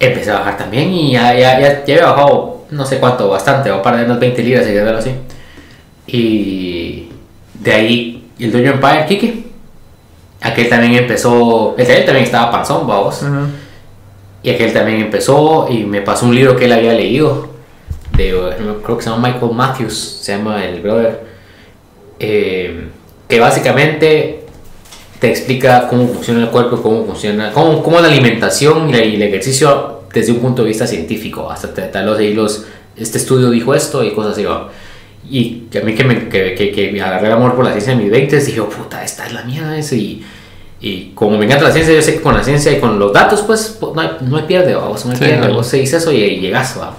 Empecé 0.00 0.30
a 0.30 0.38
bajar 0.40 0.56
también 0.56 0.90
y 0.92 1.12
ya, 1.12 1.34
ya, 1.34 1.60
ya, 1.60 1.84
ya 1.84 1.94
había 1.94 2.06
bajado 2.10 2.54
no 2.70 2.84
sé 2.84 2.98
cuánto, 2.98 3.28
bastante, 3.28 3.70
o 3.70 3.80
para 3.82 3.98
de 3.98 4.04
unas 4.06 4.18
20 4.18 4.42
libras, 4.42 4.64
si 4.64 4.70
quieres 4.72 4.84
verlo 4.84 4.98
así. 5.00 5.14
Y 6.06 7.08
de 7.54 7.72
ahí 7.72 8.30
el 8.38 8.50
dueño 8.52 8.72
Empire, 8.72 9.06
Kike, 9.06 9.44
aquel 10.40 10.68
también 10.68 10.94
empezó, 10.94 11.74
él 11.78 11.86
también- 11.86 12.24
estaba 12.24 12.50
panzón, 12.50 12.86
vamos. 12.86 13.22
Ajá. 13.22 13.46
Y 14.44 14.50
aquel 14.50 14.74
también 14.74 15.00
empezó 15.00 15.66
y 15.70 15.84
me 15.84 16.02
pasó 16.02 16.26
un 16.26 16.34
libro 16.34 16.54
que 16.54 16.66
él 16.66 16.72
había 16.72 16.92
leído. 16.92 17.48
De, 18.14 18.30
creo 18.84 18.96
que 18.98 19.02
se 19.02 19.10
llama 19.10 19.28
Michael 19.28 19.52
Matthews, 19.52 20.20
se 20.20 20.36
llama 20.36 20.64
el 20.64 20.80
brother. 20.82 21.20
eh, 22.20 22.88
que 23.26 23.40
básicamente 23.40 24.44
te 25.18 25.30
explica 25.30 25.88
cómo 25.88 26.06
funciona 26.08 26.42
el 26.42 26.50
cuerpo, 26.50 26.82
cómo 26.82 27.06
funciona, 27.06 27.52
cómo, 27.52 27.82
cómo 27.82 27.98
la 28.00 28.08
alimentación 28.08 28.90
y, 28.90 28.92
el 28.92 29.22
ejercicio 29.22 30.02
desde 30.12 30.32
un 30.32 30.40
punto 30.40 30.62
de 30.62 30.68
vista 30.68 30.86
científico. 30.86 31.50
Hasta 31.50 31.72
tal 31.90 32.14
ahí 32.14 32.34
los, 32.34 32.66
este 32.94 33.16
estudio 33.16 33.48
dijo 33.50 33.74
esto 33.74 34.04
y 34.04 34.12
cosas 34.12 34.32
así. 34.32 34.44
¿va? 34.44 34.70
Y 35.28 35.62
a 35.74 35.80
mí 35.82 35.94
que, 35.94 36.04
me, 36.04 36.28
que, 36.28 36.54
que, 36.54 36.70
que 36.70 37.02
agarré 37.02 37.28
el 37.28 37.32
amor 37.32 37.56
por 37.56 37.64
la 37.64 37.70
ciencia 37.70 37.94
en 37.94 38.00
mis 38.00 38.10
20, 38.10 38.40
dije, 38.44 38.60
oh, 38.60 38.68
puta, 38.68 39.02
esta 39.02 39.26
es 39.26 39.32
la 39.32 39.42
mierda 39.42 39.76
ese. 39.78 39.96
Y, 39.96 40.22
y 40.86 41.12
como 41.14 41.38
me 41.38 41.46
encanta 41.46 41.64
la 41.64 41.72
ciencia, 41.72 41.94
yo 41.94 42.02
sé 42.02 42.16
que 42.16 42.20
con 42.20 42.34
la 42.34 42.44
ciencia 42.44 42.70
y 42.70 42.78
con 42.78 42.98
los 42.98 43.10
datos, 43.10 43.40
pues 43.40 43.78
no 43.80 43.98
hay, 43.98 44.10
no 44.20 44.36
hay 44.36 44.42
pierde, 44.42 44.74
vos, 44.74 45.06
no 45.06 45.12
hay 45.12 45.16
Sí, 45.16 45.24
pierde. 45.24 45.50
Vos 45.50 45.66
seguís 45.66 45.90
eso 45.94 46.12
y, 46.12 46.16
y 46.16 46.40
llegas, 46.40 46.78
va. 46.78 46.94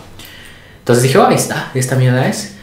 Entonces 0.80 1.04
dije, 1.04 1.20
oh, 1.20 1.28
ahí 1.28 1.36
está, 1.36 1.70
esta 1.76 1.96
mierda 1.96 2.28
es. 2.28 2.58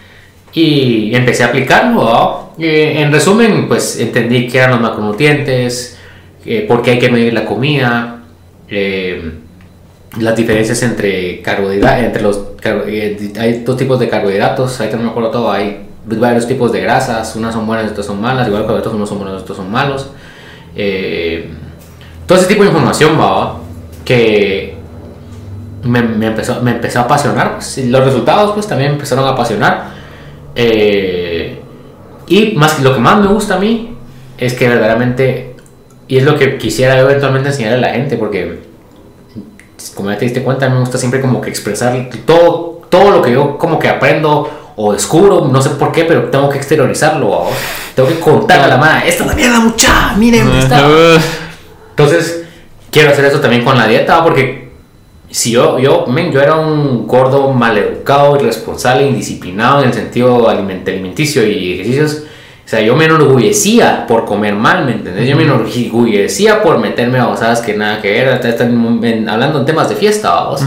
Y 0.53 1.15
empecé 1.15 1.45
a 1.45 1.47
aplicarlo. 1.47 2.05
¿va? 2.07 2.51
Eh, 2.59 2.95
en 2.97 3.13
resumen, 3.13 3.69
pues 3.69 4.01
entendí 4.01 4.49
qué 4.49 4.59
eran 4.59 4.73
los 4.73 4.81
macronutrientes, 4.81 5.97
eh, 6.45 6.65
por 6.67 6.83
qué 6.83 6.91
hay 6.91 6.99
que 6.99 7.09
medir 7.09 7.33
la 7.33 7.45
comida, 7.45 8.25
eh, 8.69 9.35
las 10.19 10.35
diferencias 10.35 10.83
entre 10.83 11.41
carbohidratos, 11.41 12.05
entre 12.05 12.23
los 12.23 12.41
eh, 12.65 13.33
hay 13.39 13.61
dos 13.61 13.77
tipos 13.77 14.01
de 14.01 14.09
carbohidratos, 14.09 14.81
ahí 14.81 14.91
no 14.93 15.05
me 15.05 15.11
acuerdo 15.11 15.31
todo, 15.31 15.53
hay 15.53 15.87
varios 16.05 16.49
tipos 16.49 16.73
de 16.73 16.81
grasas, 16.81 17.37
unas 17.37 17.55
son 17.55 17.65
buenas, 17.65 17.93
otras 17.93 18.07
son 18.07 18.21
malas, 18.21 18.49
igual 18.49 18.67
que 18.67 18.73
otros 18.73 18.93
unos 18.93 19.09
son 19.09 19.19
buenos, 19.21 19.43
otros 19.43 19.57
son 19.57 19.71
malos. 19.71 20.09
Eh, 20.75 21.51
todo 22.27 22.39
ese 22.39 22.47
tipo 22.47 22.63
de 22.63 22.69
información 22.69 23.19
va 23.21 23.59
que 24.05 24.77
me, 25.85 25.99
empezó, 25.99 26.63
me 26.63 26.73
empezó 26.73 27.01
a 27.01 27.03
apasionar. 27.03 27.55
pues, 27.55 27.79
los 27.87 28.05
resultados 28.05 28.53
pues 28.53 28.67
también 28.67 28.91
me 28.91 28.95
empezaron 28.97 29.25
a 29.27 29.31
apasionar. 29.31 29.93
Eh, 30.55 31.61
y 32.27 32.53
más, 32.53 32.81
lo 32.81 32.95
que 32.95 33.01
más 33.01 33.21
me 33.21 33.27
gusta 33.27 33.57
a 33.57 33.59
mí 33.59 33.97
es 34.39 34.55
que 34.55 34.69
verdaderamente, 34.69 35.57
y 36.09 36.19
es 36.19 36.25
lo 36.25 36.37
que 36.39 36.59
quisiera 36.59 36.99
eventualmente 36.99 37.51
enseñar 37.51 37.75
a 37.75 37.79
la 37.79 37.91
gente, 37.91 38.17
porque 38.17 38.61
como 39.95 40.11
ya 40.11 40.19
te 40.19 40.25
diste 40.25 40.43
cuenta, 40.43 40.69
me 40.69 40.81
gusta 40.81 40.99
siempre 40.99 41.21
como 41.21 41.41
que 41.41 41.51
expresar 41.51 42.09
todo, 42.25 42.83
todo 42.89 43.11
lo 43.11 43.23
que 43.23 43.33
yo 43.33 43.59
como 43.59 43.79
que 43.79 43.89
aprendo 43.89 44.49
o 44.77 44.93
descubro, 44.93 45.49
no 45.51 45.61
sé 45.61 45.71
por 45.71 45.93
qué, 45.93 46.05
pero 46.05 46.25
tengo 46.31 46.49
que 46.49 46.59
exteriorizarlo, 46.59 47.47
tengo 47.95 48.09
que 48.09 48.19
contarle 48.21 48.65
a 48.65 48.69
la 48.69 48.77
madre, 48.79 49.09
esta 49.09 49.25
es 49.25 49.29
la 49.31 49.35
mierda 49.37 49.61
mucha, 49.61 50.15
miren, 50.17 50.49
está. 50.53 50.81
Entonces, 51.91 52.45
quiero 52.91 53.11
hacer 53.11 53.25
eso 53.27 53.41
también 53.41 53.65
con 53.65 53.77
la 53.77 53.87
dieta, 53.87 54.17
¿va? 54.19 54.25
porque 54.25 54.71
si 55.31 55.53
yo, 55.53 55.79
yo, 55.79 56.07
men, 56.09 56.31
yo 56.33 56.41
era 56.41 56.57
un 56.57 57.07
gordo 57.07 57.51
maleducado, 57.53 58.37
irresponsable, 58.37 59.07
indisciplinado 59.07 59.81
en 59.83 59.89
el 59.89 59.95
sentido 59.95 60.49
aliment- 60.49 60.87
alimenticio 60.89 61.47
y 61.47 61.73
ejercicios. 61.75 62.22
O 62.73 62.75
sea, 62.75 62.81
yo 62.81 62.97
me 62.97 63.05
enorgullecía 63.05 64.07
por 64.07 64.25
comer 64.25 64.55
mal, 64.55 64.87
¿me 64.87 64.93
entendés? 64.93 65.29
Yo 65.29 65.37
me 65.37 65.43
enorgullecía 65.43 66.63
por 66.63 66.79
meterme 66.79 67.19
a 67.19 67.25
babosadas 67.25 67.61
que 67.61 67.75
nada 67.75 68.01
que 68.01 68.11
ver, 68.11 68.41
en- 68.61 69.05
en- 69.05 69.29
hablando 69.29 69.59
en 69.59 69.67
temas 69.67 69.91
de 69.91 69.95
fiesta, 69.97 70.31
vamos. 70.31 70.63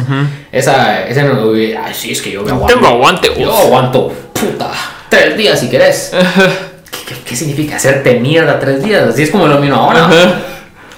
Esa, 0.51 1.07
esa 1.07 1.21
enorgulle- 1.21 1.75
ay, 1.83 1.95
sí, 1.95 2.11
es 2.11 2.21
que 2.21 2.29
yo 2.29 2.43
me 2.43 2.51
aguanto. 2.51 2.75
Tengo 2.75 2.87
aguante, 2.89 3.31
Yo 3.39 3.49
uf. 3.51 3.59
aguanto, 3.59 4.13
puta, 4.33 4.69
tres 5.09 5.35
días 5.35 5.59
si 5.59 5.67
querés. 5.67 6.11
¿Qué, 7.07 7.15
qué, 7.15 7.21
qué 7.25 7.35
significa 7.35 7.77
hacerte 7.77 8.19
mierda 8.19 8.59
tres 8.59 8.83
días? 8.83 9.09
Así 9.09 9.23
es 9.23 9.31
como 9.31 9.47
lo 9.47 9.57
mío 9.57 9.73
ahora. 9.75 10.07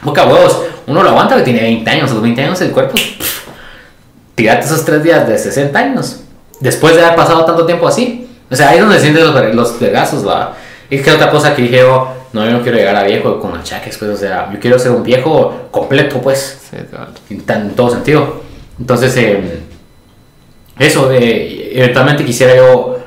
Boca 0.02 0.26
huevos, 0.26 0.62
uno 0.88 1.04
lo 1.04 1.10
aguanta 1.12 1.38
que 1.38 1.44
tiene 1.44 1.62
20 1.62 1.90
años, 1.90 2.12
a 2.12 2.16
los 2.16 2.22
20 2.24 2.42
años 2.44 2.60
el 2.60 2.72
cuerpo. 2.72 2.96
pff, 2.96 3.48
Tírate 4.36 4.66
esos 4.66 4.84
tres 4.84 5.02
días 5.04 5.26
de 5.26 5.38
60 5.38 5.80
años. 5.80 6.18
Después 6.60 6.98
de 6.98 7.02
haber 7.06 7.16
pasado 7.16 7.46
tanto 7.46 7.66
tiempo 7.66 7.88
así. 7.88 8.28
O 8.52 8.56
sea, 8.58 8.70
ahí 8.72 8.76
es 8.78 8.82
donde 8.84 9.00
sientes 9.00 9.24
los, 9.24 9.56
los 9.56 9.80
vergazos, 9.80 10.28
va. 10.28 10.54
Y 10.90 11.00
que 11.00 11.12
otra 11.12 11.30
cosa 11.30 11.56
que 11.56 11.64
dije 11.64 11.78
yo, 11.80 12.08
no, 12.34 12.46
yo 12.46 12.52
no 12.52 12.62
quiero 12.62 12.78
llegar 12.78 12.96
a 12.96 13.04
viejo 13.04 13.40
con 13.40 13.56
achaques, 13.58 13.98
pues, 13.98 14.12
o 14.12 14.18
sea, 14.18 14.50
yo 14.54 14.60
quiero 14.60 14.80
ser 14.80 14.92
un 14.92 15.04
viejo 15.04 15.68
completo, 15.72 16.22
pues, 16.22 16.60
Sí, 16.70 16.78
en, 17.30 17.42
tan- 17.42 17.62
en 17.64 17.70
todo 17.76 17.90
sentido. 17.90 18.42
Entonces, 18.80 19.16
eh, 19.18 19.60
eso, 20.80 21.12
eh, 21.12 21.72
eventualmente 21.74 22.24
quisiera 22.24 22.56
yo 22.56 23.00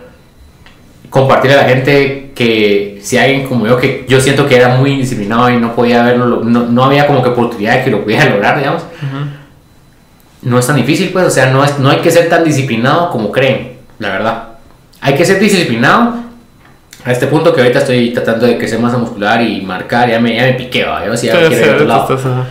compartir 1.09 1.53
a 1.53 1.57
la 1.57 1.65
gente 1.65 2.33
que 2.35 2.99
si 3.03 3.19
alguien 3.19 3.47
como 3.47 3.67
yo, 3.67 3.77
que 3.79 4.05
yo 4.09 4.21
siento 4.21 4.47
que 4.47 4.57
era 4.57 4.77
muy 4.77 4.93
indisciplinado 4.93 5.51
y 5.51 5.57
no 5.57 5.75
podía 5.75 6.03
verlo, 6.03 6.41
no, 6.45 6.67
no 6.67 6.85
había 6.85 7.07
como 7.07 7.23
que 7.23 7.31
oportunidad 7.31 7.77
de 7.79 7.85
que 7.85 7.91
lo 7.91 8.03
pudiera 8.05 8.27
lograr, 8.27 8.59
digamos, 8.59 8.83
no 10.43 10.59
es 10.59 10.67
tan 10.67 10.77
difícil, 10.77 11.11
pues, 11.11 11.27
o 11.27 11.31
sea, 11.31 11.51
no, 11.51 11.65
es, 11.65 11.79
no 11.79 11.91
hay 11.91 11.99
que 11.99 12.11
ser 12.11 12.29
tan 12.29 12.45
disciplinado 12.45 13.11
como 13.11 13.31
creen, 13.31 13.73
la 13.99 14.09
verdad. 14.11 14.49
Hay 15.01 15.15
que 15.15 15.25
ser 15.25 15.39
disciplinado 15.39 16.15
a 17.05 17.13
este 17.13 17.27
punto 17.27 17.53
que 17.55 17.61
ahorita 17.63 17.79
estoy 17.81 18.11
tratando 18.13 18.47
de 18.47 18.59
crecer 18.59 18.79
masa 18.79 18.99
muscular 18.99 19.41
y 19.43 19.61
marcar, 19.63 20.09
ya 20.11 20.21
me, 20.21 20.35
ya 20.37 20.43
me 20.43 20.53
piqué, 20.55 20.85
¿va? 20.85 21.05
yo 21.07 21.17
sí 21.17 21.27
ya 21.29 21.33
Sí, 21.33 21.39
quiero 21.49 21.55
sí, 21.57 21.63
ir 21.63 21.71
a 21.71 21.75
otro 21.75 21.87
lado. 21.87 22.47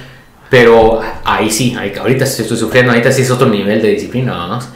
Pero 0.49 0.99
ahí 1.23 1.51
sí, 1.51 1.75
ahí- 1.79 1.93
ahorita 1.95 2.25
sí 2.25 2.41
estoy 2.41 2.57
sufriendo, 2.57 2.91
ahorita 2.91 3.11
sí 3.11 3.21
es 3.21 3.29
otro 3.31 3.47
nivel 3.47 3.81
de 3.81 3.89
disciplina, 3.89 4.33
vamos. 4.33 4.67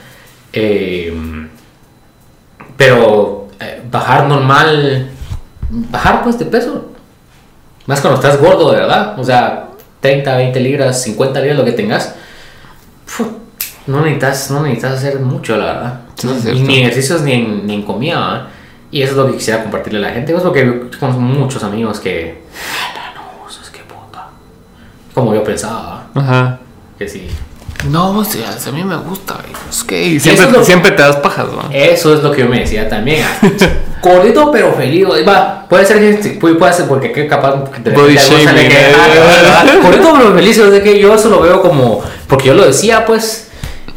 Eh, 0.54 1.12
pero 2.78 3.48
eh, 3.60 3.82
bajar 3.92 4.28
normal, 4.28 5.10
bajar 5.70 6.24
pues 6.24 6.38
de 6.40 6.46
peso, 6.46 6.92
más 7.86 8.02
cuando 8.02 8.20
estás 8.22 8.40
gordo 8.40 8.72
de 8.72 8.78
verdad, 8.80 9.18
o 9.20 9.24
sea, 9.24 9.70
30, 10.02 10.38
20 10.38 10.60
libras, 10.60 11.02
50 11.04 11.40
libras, 11.40 11.58
lo 11.58 11.66
que 11.66 11.72
tengas, 11.74 12.16
no 13.88 14.02
necesitas, 14.02 14.52
no 14.52 14.62
necesitas 14.64 14.94
hacer 14.94 15.20
mucho, 15.20 15.58
la 15.58 15.66
verdad. 15.66 16.00
Ni- 16.54 16.80
ejercicios 16.82 17.22
ni 17.22 17.34
en, 17.34 17.68
ni 17.68 17.74
en 17.76 17.82
comida. 17.84 18.48
Y 18.94 19.02
eso 19.02 19.12
es 19.14 19.18
lo 19.18 19.26
que 19.28 19.38
quisiera 19.38 19.64
compartirle 19.64 19.98
a 19.98 20.10
la 20.10 20.14
gente, 20.14 20.32
pues 20.34 20.44
porque 20.44 20.84
conozco 21.00 21.20
muchos 21.20 21.64
amigos 21.64 22.00
que, 22.00 22.44
"Ala, 22.94 23.14
no, 23.16 23.50
eso 23.50 23.60
es 23.64 23.70
que 23.72 23.80
puta. 23.80 24.28
Como 25.16 25.34
yo 25.34 25.44
pensaba. 25.44 26.04
Ajá. 26.14 26.60
que 27.00 27.08
sí. 27.10 27.28
No, 27.90 28.12
o 28.20 28.24
sea, 28.24 28.52
a 28.52 28.72
mí 28.72 28.84
me 28.84 28.96
gusta. 28.98 29.36
y 29.50 29.70
Es 29.70 29.84
que 29.84 30.20
siempre, 30.20 30.46
es 30.46 30.52
lo- 30.54 30.64
siempre 30.64 30.92
te 30.92 31.02
das 31.02 31.16
pajas, 31.18 31.48
¿no? 31.48 31.70
Eso 31.74 32.14
es 32.14 32.22
lo 32.24 32.32
que 32.32 32.42
yo 32.42 32.48
me 32.48 32.60
decía 32.60 32.88
también. 32.88 33.26
ah, 33.26 33.48
Gordito 34.02 34.52
pero 34.52 34.74
feliz. 34.74 35.06
Va, 35.28 35.66
puede 35.68 35.86
ser 35.86 35.98
que 36.22 36.30
puede, 36.40 36.74
ser 36.74 36.88
porque 36.88 37.12
que 37.12 37.26
capaz 37.28 37.56
de 37.84 37.92
Body 37.92 38.16
shaming, 38.16 38.70
que, 38.70 38.78
eh. 38.92 38.94
ah, 38.96 39.64
ah, 39.66 39.80
Gordito 39.82 40.14
pero 40.14 40.34
feliz, 40.36 40.58
es 40.60 40.72
de 40.72 40.84
que 40.84 41.00
yo 41.00 41.16
eso 41.16 41.30
lo 41.30 41.42
veo 41.42 41.62
como 41.62 42.02
porque 42.28 42.48
yo 42.50 42.54
lo 42.54 42.64
decía, 42.66 43.06
pues. 43.06 43.43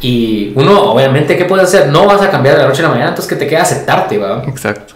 Y 0.01 0.51
uno, 0.55 0.91
obviamente, 0.91 1.35
¿qué 1.37 1.45
puedes 1.45 1.65
hacer? 1.67 1.87
No 1.87 2.05
vas 2.05 2.21
a 2.21 2.29
cambiar 2.29 2.55
de 2.55 2.61
la 2.63 2.67
noche 2.69 2.81
a 2.81 2.83
la 2.83 2.89
mañana, 2.89 3.09
entonces 3.09 3.29
que 3.29 3.35
te 3.35 3.47
queda 3.47 3.63
aceptarte, 3.63 4.17
¿va? 4.17 4.43
Exacto. 4.47 4.93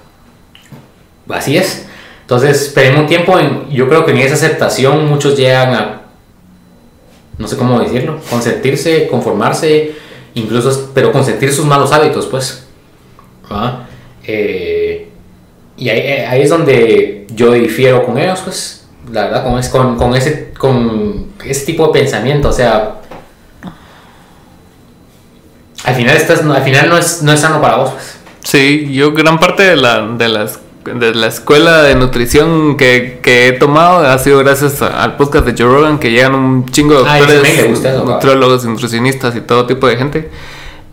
Así 1.30 1.58
es. 1.58 1.88
Entonces, 2.22 2.74
en 2.78 2.98
un 3.00 3.08
tiempo, 3.08 3.38
en- 3.40 3.70
yo 3.70 3.88
creo 3.90 4.06
que 4.06 4.12
en 4.12 4.18
esa 4.20 4.36
aceptación 4.36 5.08
muchos 5.08 5.36
llegan 5.38 5.74
a, 5.74 6.02
no 7.38 7.48
sé 7.48 7.58
cómo 7.58 7.80
decirlo, 7.80 8.20
consentirse, 8.30 9.08
conformarse, 9.08 9.94
incluso, 10.36 10.92
pero 10.94 11.12
consentir 11.12 11.52
sus 11.52 11.66
malos 11.66 11.92
hábitos, 11.92 12.28
pues. 12.28 12.66
¿va? 13.52 13.88
Eh, 14.26 15.10
y 15.78 15.90
ahí, 15.90 16.00
eh, 16.00 16.28
ahí 16.28 16.42
es 16.44 16.50
donde 16.50 17.26
yo 17.34 17.52
difiero 17.54 18.06
con 18.06 18.18
ellos, 18.20 18.40
pues, 18.44 18.86
la 19.12 19.24
verdad, 19.24 19.44
con, 19.44 19.58
es- 19.60 19.70
con, 19.70 19.98
con 19.98 20.16
ese, 20.16 20.52
con 20.58 21.32
ese 21.44 21.66
tipo 21.66 21.88
de 21.88 22.00
pensamiento, 22.00 22.50
o 22.50 22.54
sea, 22.54 23.01
al 25.84 25.96
final, 25.96 26.16
estás, 26.18 26.44
no- 26.44 26.54
al 26.54 26.64
final 26.64 26.90
no, 26.90 26.98
es, 26.98 27.22
no 27.24 27.32
es 27.32 27.40
sano 27.40 27.62
para 27.62 27.76
vos, 27.78 27.92
pues. 27.92 28.18
Sí, 28.44 28.90
yo 28.92 29.12
gran 29.14 29.40
parte 29.40 29.64
de 29.64 29.76
la, 29.76 30.02
de 30.08 30.28
las 30.28 30.60
de 30.84 31.14
la 31.14 31.28
escuela 31.28 31.84
de 31.84 31.94
nutrición 31.94 32.76
que, 32.76 33.20
que 33.22 33.48
he 33.48 33.52
tomado 33.52 34.00
ha 34.00 34.18
sido 34.18 34.40
gracias 34.40 34.82
a- 34.82 35.04
al 35.04 35.16
podcast 35.16 35.46
de 35.46 35.52
Joe 35.56 35.72
Rogan 35.72 36.00
que 36.00 36.10
llegan 36.10 36.34
un 36.34 36.66
chingo 36.72 36.96
de 37.04 37.08
Ah, 37.08 37.18
doctores, 37.20 37.70
gusta 37.70 38.68
nutricionistas 38.68 39.36
y 39.36 39.42
todo 39.42 39.68
tipo 39.68 39.86
de 39.88 39.96
gente. 39.98 40.32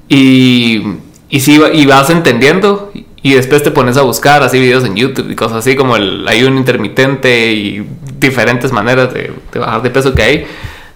Y, 0.09 0.83
y 1.31 1.41
sí, 1.41 1.61
y 1.73 1.87
vas 1.87 2.11
entendiendo 2.11 2.91
y- 2.95 3.07
y 3.23 3.35
después 3.35 3.63
te 3.63 3.71
pones 3.71 3.97
a 3.97 4.03
buscar 4.03 4.43
así 4.43 4.59
videos 4.61 4.85
en 4.85 4.95
YouTube 4.95 5.31
y 5.31 5.35
cosas 5.35 5.59
así 5.59 5.75
como 5.75 5.97
el 5.97 6.27
ayuno 6.29 6.57
intermitente 6.59 7.53
y 7.53 7.87
diferentes 8.21 8.71
maneras 8.73 9.13
de, 9.13 9.33
de 9.53 9.59
bajar 9.59 9.83
de 9.83 9.91
peso 9.91 10.15
que 10.15 10.23
hay. 10.23 10.47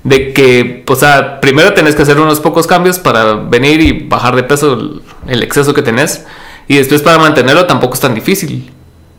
De 0.05 0.33
que, 0.33 0.85
o 0.89 0.97
sea, 0.97 1.41
primero 1.41 1.75
tenés 1.75 1.95
que 1.95 2.03
hacer 2.03 2.19
unos 2.19 2.41
pocos 2.41 2.67
cambios 2.67 2.99
para 2.99 3.35
venir 3.35 3.81
y 3.81 4.07
bajar 4.07 4.35
de 4.35 4.43
peso 4.43 4.75
el, 4.75 5.03
el 5.29 5.43
exceso 5.43 5.75
que 5.75 5.83
tenés. 5.83 6.25
Y 6.69 6.77
después 6.77 7.03
para 7.03 7.19
mantenerlo 7.19 7.67
tampoco 7.67 7.95
es 7.95 8.01
tan 8.01 8.15
difícil. 8.15 8.73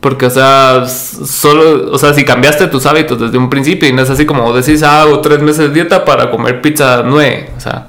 Porque, 0.04 0.26
o 0.26 0.30
sea, 0.30 0.84
solo, 0.86 1.90
o 1.90 1.96
sea, 1.96 2.12
si 2.12 2.26
cambiaste 2.26 2.66
tus 2.66 2.84
hábitos 2.84 3.18
desde 3.18 3.38
un 3.38 3.48
principio 3.48 3.88
y 3.88 3.92
no 3.94 4.02
es 4.02 4.10
así 4.10 4.26
como 4.26 4.52
decís, 4.52 4.82
ah, 4.82 5.00
hago 5.00 5.22
tres 5.22 5.40
meses 5.40 5.60
de 5.60 5.68
dieta 5.70 6.04
para 6.04 6.30
comer 6.30 6.60
pizza 6.60 7.02
nueve, 7.02 7.48
o 7.56 7.60
sea, 7.60 7.88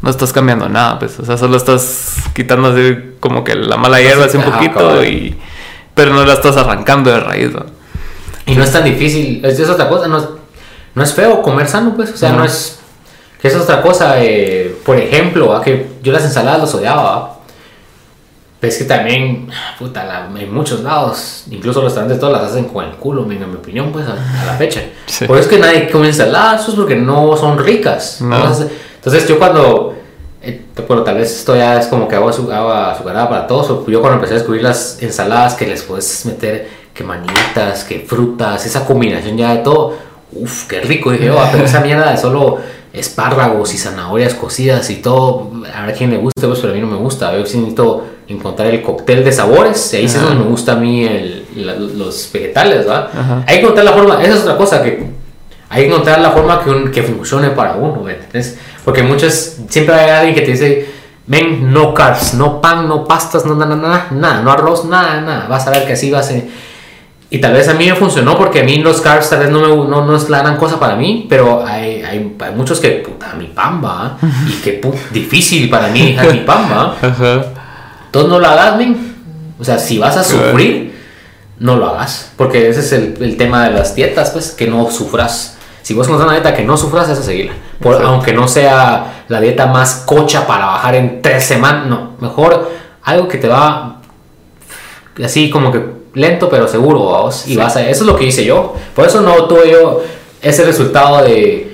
no 0.00 0.08
estás 0.08 0.32
cambiando 0.32 0.70
nada, 0.70 0.98
pues, 0.98 1.20
o 1.20 1.26
sea, 1.26 1.36
solo 1.36 1.58
estás 1.58 2.14
quitando 2.32 2.68
así 2.68 2.96
como 3.20 3.44
que 3.44 3.54
la 3.54 3.76
mala 3.76 4.00
hierba 4.00 4.24
así 4.24 4.38
un 4.38 4.44
poquito 4.44 5.04
y, 5.04 5.36
pero 5.94 6.14
no 6.14 6.24
la 6.24 6.32
estás 6.32 6.56
arrancando 6.56 7.10
de 7.10 7.20
raíz, 7.20 7.52
¿no? 7.52 7.66
Y 8.46 8.54
no 8.54 8.64
es 8.64 8.72
tan 8.72 8.84
difícil, 8.84 9.44
es, 9.44 9.58
es 9.58 9.68
otra 9.68 9.90
cosa, 9.90 10.08
no 10.08 10.16
es, 10.16 10.24
no 10.94 11.02
es 11.02 11.12
feo 11.14 11.42
comer 11.42 11.68
sano, 11.68 11.94
pues, 11.96 12.10
o 12.12 12.16
sea, 12.16 12.30
No. 12.32 12.38
no, 12.38 12.44
es... 12.44 12.78
Que 13.40 13.48
es 13.48 13.56
otra 13.56 13.82
cosa, 13.82 14.22
eh, 14.22 14.76
por 14.86 14.96
ejemplo, 14.96 15.48
¿va? 15.48 15.60
que 15.62 15.88
yo 16.02 16.12
las 16.12 16.22
ensaladas 16.24 16.60
las 16.60 16.74
odiaba. 16.74 17.38
Pero 18.60 18.72
es 18.72 18.78
que 18.78 18.84
también, 18.84 19.48
puta, 19.78 20.04
la- 20.04 20.40
en 20.40 20.54
muchos 20.54 20.80
lados, 20.84 21.44
incluso 21.50 21.80
los 21.80 21.86
restaurantes 21.90 22.20
todos 22.20 22.32
las 22.32 22.52
hacen 22.52 22.66
con 22.66 22.84
el 22.84 22.92
culo, 22.92 23.22
en 23.22 23.28
mi 23.30 23.56
opinión, 23.56 23.90
pues, 23.90 24.06
a, 24.06 24.12
a 24.12 24.46
la 24.46 24.52
fecha. 24.54 24.80
Sí. 25.06 25.26
Por 25.26 25.36
eso 25.38 25.48
es 25.48 25.54
que 25.56 25.58
nadie 25.60 25.90
come 25.90 26.06
ensaladas, 26.06 26.68
es 26.68 26.74
porque 26.76 26.94
no 26.94 27.36
son 27.36 27.58
ricas. 27.58 28.20
No. 28.20 28.36
Entonces, 28.36 28.68
entonces 28.96 29.26
yo 29.28 29.38
cuando 29.38 29.94
Eh, 30.44 30.60
Pero 30.74 31.02
tal 31.04 31.16
vez 31.16 31.30
esto 31.36 31.54
ya 31.56 31.78
es 31.78 31.86
como 31.86 32.06
que 32.08 32.16
azu- 32.16 32.52
agua 32.52 32.92
azucarada 32.92 33.28
para 33.28 33.46
todos. 33.46 33.70
o 33.70 33.86
Yo 33.88 34.00
cuando 34.00 34.16
empecé 34.16 34.34
a 34.34 34.36
descubrir 34.38 34.62
las 34.62 35.00
ensaladas 35.02 35.54
que 35.54 35.66
les 35.68 35.82
puedes 35.82 36.24
meter 36.26 36.68
que 36.94 37.04
manitas, 37.04 37.84
que 37.84 38.00
frutas, 38.00 38.64
esa 38.66 38.84
combinación 38.84 39.36
ya 39.36 39.50
de 39.54 39.58
todo. 39.62 39.94
Uf, 40.32 40.66
qué 40.66 40.80
rico. 40.80 41.10
Dije, 41.10 41.30
"Oh, 41.30 41.40
pero 41.52 41.64
esa 41.64 41.80
mierda 41.80 42.10
de 42.10 42.16
solo 42.16 42.58
espárragos 42.92 43.72
y 43.74 43.78
zanahorias 43.78 44.34
cocidas 44.34 44.88
y 44.90 44.96
todo. 44.96 45.50
A 45.74 45.86
ver 45.86 45.94
quién 45.96 46.10
le 46.10 46.18
gusta, 46.18 46.46
pues, 46.46 46.58
pero 46.60 46.72
a 46.72 46.76
mí 46.76 46.80
no 46.82 46.86
me 46.88 46.96
gusta. 46.96 47.36
Yo 47.36 47.44
sí 47.46 47.56
necesito 47.58 48.04
encontrar 48.28 48.68
el 48.68 48.82
cóctel 48.82 49.24
de 49.24 49.32
sabores. 49.32 49.92
Y 49.92 49.96
ahí 49.96 50.08
sí 50.08 50.16
es 50.16 50.22
Ajá. 50.22 50.26
donde 50.30 50.44
me 50.44 50.50
gusta 50.50 50.72
a 50.72 50.76
mí 50.76 51.04
el- 51.04 51.44
la- 51.56 51.74
los 51.74 52.30
vegetales, 52.32 52.78
¿verdad? 52.86 53.08
Ajá. 53.18 53.44
Hay 53.46 53.56
que 53.56 53.60
encontrar 53.62 53.84
la 53.84 53.92
forma. 53.92 54.22
Esa 54.22 54.34
es 54.34 54.40
otra 54.42 54.56
cosa 54.56 54.82
que 54.82 55.06
hay 55.68 55.82
que 55.84 55.88
encontrar 55.88 56.20
la 56.20 56.30
forma 56.32 56.62
que, 56.62 56.70
un- 56.70 56.90
que 56.90 57.02
funcione 57.02 57.48
para 57.50 57.74
uno, 57.76 58.02
¿me 58.02 58.12
entiendes? 58.12 58.58
Porque 58.84 59.02
muchas, 59.02 59.56
siempre 59.68 59.94
hay 59.94 60.10
alguien 60.10 60.34
que 60.34 60.42
te 60.42 60.50
dice, 60.52 60.86
ven, 61.26 61.72
no 61.72 61.94
carbs, 61.94 62.34
no 62.34 62.60
pan, 62.60 62.86
no 62.88 63.06
pastas, 63.06 63.46
no 63.46 63.54
nada, 63.54 63.74
nada, 63.76 64.08
nada, 64.10 64.42
no 64.42 64.50
arroz, 64.52 64.84
nada, 64.84 65.20
nada, 65.22 65.46
vas 65.48 65.66
a 65.66 65.70
ver 65.70 65.86
que 65.86 65.94
así 65.94 66.10
vas 66.10 66.30
a... 66.30 66.34
Y 67.34 67.38
tal 67.40 67.54
vez 67.54 67.66
a 67.66 67.72
mí 67.72 67.86
me 67.88 67.94
funcionó 67.96 68.36
porque 68.36 68.60
a 68.60 68.62
mí 68.62 68.76
los 68.76 69.00
carbs 69.00 69.30
tal 69.30 69.38
vez 69.38 69.48
no, 69.48 69.60
me, 69.60 69.68
no, 69.68 70.04
no 70.04 70.14
es 70.14 70.28
la 70.28 70.40
gran 70.40 70.58
cosa 70.58 70.78
para 70.78 70.96
mí, 70.96 71.24
pero 71.30 71.64
hay, 71.66 72.02
hay, 72.02 72.36
hay 72.38 72.54
muchos 72.54 72.78
que, 72.78 72.90
puta, 72.90 73.32
mi 73.38 73.46
pan 73.46 73.82
va, 73.82 74.18
y 74.46 74.52
que 74.62 74.82
difícil 75.10 75.70
para 75.70 75.88
mí 75.88 76.12
dejar 76.12 76.30
mi. 76.34 76.40
Ajá. 77.00 77.44
Entonces 78.04 78.30
no 78.30 78.38
lo 78.38 78.46
hagas, 78.46 78.76
men. 78.76 79.14
O 79.58 79.64
sea, 79.64 79.78
si 79.78 79.96
vas 79.98 80.14
a 80.18 80.22
sufrir, 80.22 80.94
no 81.58 81.76
lo 81.76 81.86
hagas. 81.88 82.32
Porque 82.36 82.68
ese 82.68 82.80
es 82.80 82.92
el, 82.92 83.16
el 83.18 83.38
tema 83.38 83.64
de 83.64 83.70
las 83.78 83.94
dietas, 83.94 84.28
pues, 84.32 84.50
que 84.50 84.66
no 84.66 84.90
sufras. 84.90 85.56
Si 85.80 85.94
vos 85.94 86.06
encontrás 86.06 86.28
una 86.28 86.38
dieta 86.38 86.54
que 86.54 86.64
no 86.64 86.76
sufras, 86.76 87.08
esa 87.08 87.22
seguirla. 87.22 87.54
Por- 87.80 88.02
aunque 88.04 88.34
no 88.34 88.46
sea 88.46 89.24
la 89.28 89.40
dieta 89.40 89.64
más 89.68 90.02
cocha 90.04 90.46
para 90.46 90.66
bajar 90.66 90.96
en 90.96 91.22
tres 91.22 91.44
semanas, 91.44 91.86
no. 91.86 92.10
Mejor 92.20 92.70
algo 93.04 93.26
que 93.26 93.38
te 93.38 93.48
va 93.48 94.02
así 95.24 95.48
como 95.48 95.72
que 95.72 96.01
lento 96.14 96.48
pero 96.48 96.68
seguro, 96.68 97.04
vamos. 97.06 97.46
Y 97.46 97.50
Sí. 97.52 97.56
vas 97.56 97.76
a, 97.76 97.80
eso 97.88 98.04
es 98.04 98.06
lo 98.06 98.16
que 98.16 98.24
hice 98.26 98.44
yo. 98.44 98.74
Por 98.94 99.06
eso 99.06 99.20
no 99.22 99.44
tuve 99.46 99.70
yo 99.70 100.02
ese 100.40 100.64
resultado 100.64 101.22
de... 101.24 101.72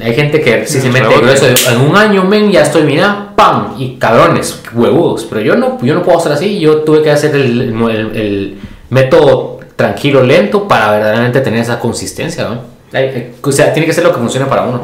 Hay 0.00 0.14
gente 0.14 0.40
que 0.40 0.64
si 0.66 0.80
se 0.80 0.90
mete 0.90 1.08
grueso 1.16 1.46
en 1.46 1.80
un 1.80 1.96
año, 1.96 2.22
men, 2.24 2.52
ya 2.52 2.62
estoy, 2.62 2.84
mira, 2.84 3.32
¡pam! 3.34 3.74
Y 3.78 3.96
cabrones, 3.96 4.60
huevudos. 4.72 5.24
Pero 5.28 5.40
yo 5.40 5.56
no, 5.56 5.78
yo 5.82 5.94
no 5.94 6.04
puedo 6.04 6.18
hacer 6.18 6.30
así. 6.30 6.60
Yo 6.60 6.78
tuve 6.82 7.02
que 7.02 7.10
hacer 7.10 7.34
el, 7.34 7.72
el- 7.72 8.16
el 8.16 8.58
método 8.90 9.58
tranquilo, 9.74 10.22
lento, 10.22 10.68
para 10.68 10.92
verdaderamente 10.92 11.40
tener 11.40 11.60
esa 11.60 11.80
consistencia, 11.80 12.44
¿no? 12.48 12.60
Hay- 12.96 13.32
O 13.42 13.50
sea, 13.50 13.72
tiene 13.72 13.86
que 13.86 13.92
ser 13.92 14.04
lo 14.04 14.12
que 14.12 14.18
funcione 14.18 14.46
para 14.46 14.62
uno. 14.62 14.82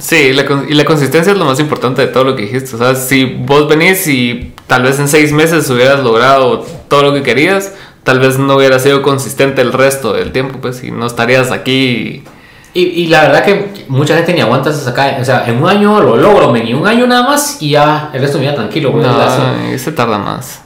Sí, 0.00 0.32
la 0.32 0.44
y 0.68 0.74
la 0.74 0.84
consistencia 0.84 1.32
es 1.32 1.38
lo 1.38 1.44
más 1.44 1.58
importante 1.60 2.02
de 2.02 2.08
todo 2.08 2.24
lo 2.24 2.34
que 2.36 2.42
dijiste. 2.42 2.74
O 2.74 2.78
sea, 2.78 2.94
si 2.96 3.24
vos 3.24 3.68
venís 3.68 4.06
y 4.08 4.54
tal 4.66 4.82
vez 4.82 4.98
en 4.98 5.06
seis 5.08 5.32
meses 5.32 5.68
hubieras 5.70 6.00
logrado 6.00 6.64
todo 6.88 7.02
lo 7.02 7.14
que 7.14 7.22
querías, 7.22 7.74
tal 8.08 8.20
vez 8.20 8.38
no 8.38 8.56
hubieras 8.56 8.82
sido 8.82 9.02
consistente 9.02 9.60
el 9.60 9.70
resto 9.70 10.14
del 10.14 10.32
tiempo, 10.32 10.58
pues, 10.62 10.82
y 10.82 10.90
no 10.90 11.04
estarías 11.06 11.50
aquí. 11.50 12.24
Y, 12.72 12.80
y 12.82 13.06
la 13.08 13.20
verdad 13.22 13.44
que 13.44 13.84
mucha 13.88 14.14
gente 14.16 14.32
ni 14.32 14.40
aguanta 14.40 14.70
hasta 14.70 14.88
acá. 14.90 15.18
O 15.20 15.24
sea, 15.26 15.44
en 15.46 15.62
un 15.62 15.68
año 15.68 16.00
lo 16.00 16.16
logro, 16.16 16.50
men, 16.50 16.66
y 16.66 16.72
un 16.72 16.86
año 16.86 17.06
nada 17.06 17.22
más, 17.22 17.58
y 17.60 17.70
ya 17.70 18.08
el 18.14 18.22
resto 18.22 18.38
vida 18.38 18.54
tranquilo. 18.54 18.92
güey. 18.92 19.04
No, 19.04 19.78
se 19.78 19.92
tarda 19.92 20.16
más. 20.16 20.62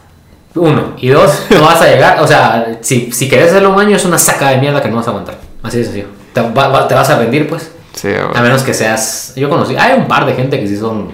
Uno. 0.54 0.94
Y 0.98 1.08
dos, 1.08 1.46
no 1.50 1.62
vas 1.62 1.80
a 1.82 1.86
llegar. 1.86 2.20
O 2.20 2.26
sea, 2.28 2.78
si, 2.80 3.10
si 3.10 3.28
querés 3.28 3.48
hacerlo 3.50 3.70
un 3.72 3.80
año, 3.80 3.96
es 3.96 4.04
una 4.04 4.18
saca 4.18 4.50
de 4.50 4.58
mierda 4.58 4.80
que 4.80 4.88
no 4.88 4.96
vas 4.96 5.06
a 5.08 5.10
aguantar. 5.10 5.38
Así 5.64 5.78
de 5.78 5.84
sencillo. 5.84 6.06
Te, 6.32 6.40
va- 6.42 6.68
va- 6.68 6.86
te 6.86 6.94
vas 6.94 7.10
a 7.10 7.18
rendir, 7.18 7.48
pues. 7.48 7.72
Sí, 7.94 8.08
A 8.08 8.22
ahora. 8.24 8.40
menos 8.42 8.62
que 8.62 8.72
seas. 8.72 9.32
Yo 9.34 9.48
conocí. 9.50 9.74
Hay 9.76 9.98
un 9.98 10.06
par 10.06 10.26
de 10.26 10.34
gente 10.34 10.60
que 10.60 10.66
sí 10.68 10.76
son 10.76 11.10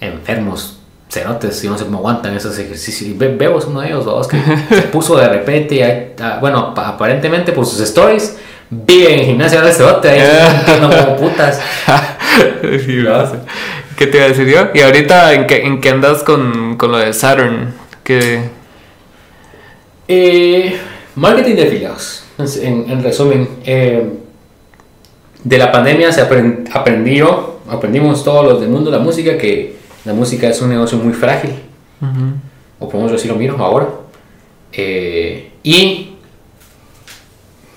enfermos, 0.00 0.78
cerotes, 1.12 1.62
y 1.62 1.68
no 1.68 1.76
sé 1.76 1.84
cómo 1.84 1.98
aguantan 1.98 2.34
esos 2.36 2.58
ejercicios. 2.58 3.10
Y 3.10 3.12
Bebo 3.14 3.58
es 3.58 3.66
uno 3.66 3.80
de 3.80 3.88
ellos, 3.88 4.04
dos, 4.04 4.26
que 4.28 4.38
se 4.70 4.82
puso 4.82 5.16
de 5.16 5.28
repente. 5.28 5.74
y 5.76 5.82
ahí- 5.82 6.12
ah, 6.20 6.38
bueno, 6.40 6.72
pa- 6.74 6.88
aparentemente 6.88 7.52
por 7.52 7.66
sus 7.66 7.80
stories, 7.80 8.36
vive 8.70 9.12
en 9.20 9.26
gimnasia 9.26 9.60
de 9.60 9.72
cerote. 9.72 10.08
Ahí 10.08 10.78
no 10.80 10.88
como 10.90 11.16
putas. 11.16 11.60
Sí, 12.86 12.96
no. 13.04 13.24
¿Qué 13.94 14.06
te 14.06 14.16
iba 14.16 14.24
a 14.24 14.28
decir 14.30 14.46
yo? 14.48 14.68
Y 14.72 14.80
ahorita, 14.80 15.34
¿en 15.34 15.46
qué, 15.46 15.66
en 15.66 15.82
qué 15.82 15.90
andas 15.90 16.22
con, 16.22 16.76
con 16.78 16.90
lo 16.92 16.96
de 16.96 17.12
Saturn? 17.12 17.74
¿Qué, 18.02 18.40
Eh, 20.08 20.78
marketing 21.14 21.56
de 21.56 21.62
afiliados. 21.66 22.24
En, 22.38 22.90
en 22.90 23.02
resumen, 23.04 23.48
eh, 23.66 24.02
de 25.44 25.58
la 25.58 25.70
pandemia 25.70 26.10
se 26.10 26.26
apren- 26.26 26.68
aprendió, 26.72 27.56
aprendimos 27.68 28.24
todos 28.24 28.44
los 28.46 28.60
del 28.60 28.70
mundo 28.70 28.90
de 28.90 28.96
la 28.96 29.02
música 29.02 29.36
que 29.36 29.76
la 30.04 30.12
música 30.12 30.48
es 30.48 30.60
un 30.60 30.70
negocio 30.70 30.98
muy 30.98 31.12
frágil. 31.12 31.52
O 32.78 32.88
podemos 32.88 33.12
decir 33.12 33.30
lo 33.30 33.36
mismo 33.36 33.64
ahora. 33.64 33.88
Eh, 34.72 35.52
y 35.62 36.14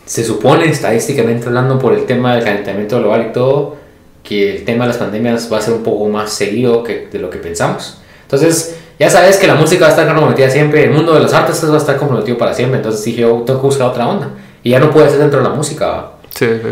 se 0.06 0.24
supone, 0.24 0.66
estadísticamente 0.66 1.48
hablando, 1.48 1.78
por 1.78 1.94
el 1.94 2.06
tema 2.06 2.36
del 2.36 2.44
calentamiento 2.44 3.00
global 3.00 3.28
y 3.30 3.34
todo, 3.34 3.76
que 4.24 4.56
el 4.58 4.66
tema 4.66 4.86
de 4.86 4.90
las 4.90 4.98
pandemias 4.98 5.52
va 5.52 5.60
a 5.60 5.62
ser 5.62 5.74
un 5.76 5.84
poco 5.84 6.08
más 6.10 6.32
seguido 6.32 6.84
que 6.84 7.08
de 7.12 7.20
lo 7.20 7.30
que 7.30 7.38
pensamos. 7.38 8.00
Entonces, 8.24 8.78
ya 8.98 9.10
sabes 9.10 9.38
que 9.38 9.46
la 9.46 9.56
música 9.56 9.82
va 9.82 9.88
a 9.88 9.90
estar 9.92 10.08
comprometida 10.08 10.50
siempre, 10.50 10.86
el 10.86 10.92
mundo 10.92 11.14
de 11.14 11.20
los 11.20 11.34
artes 11.34 11.64
va 11.70 11.76
a 11.76 11.78
estar 11.78 11.98
comprometido 11.98 12.38
para 12.38 12.54
siempre. 12.54 12.78
Entonces 12.78 13.04
dije, 13.04 13.22
yo 13.22 13.44
tengo 13.46 13.60
que 13.62 13.68
buscar 13.68 13.88
otra 13.90 14.08
onda. 14.08 14.30
Y 14.64 14.72
ya 14.72 14.80
no 14.80 14.90
puede 14.90 15.10
ser 15.10 15.20
dentro 15.20 15.44
de 15.44 15.50
la 15.50 15.54
música. 15.54 16.12
Sí, 16.34 16.48
sí. 16.48 16.70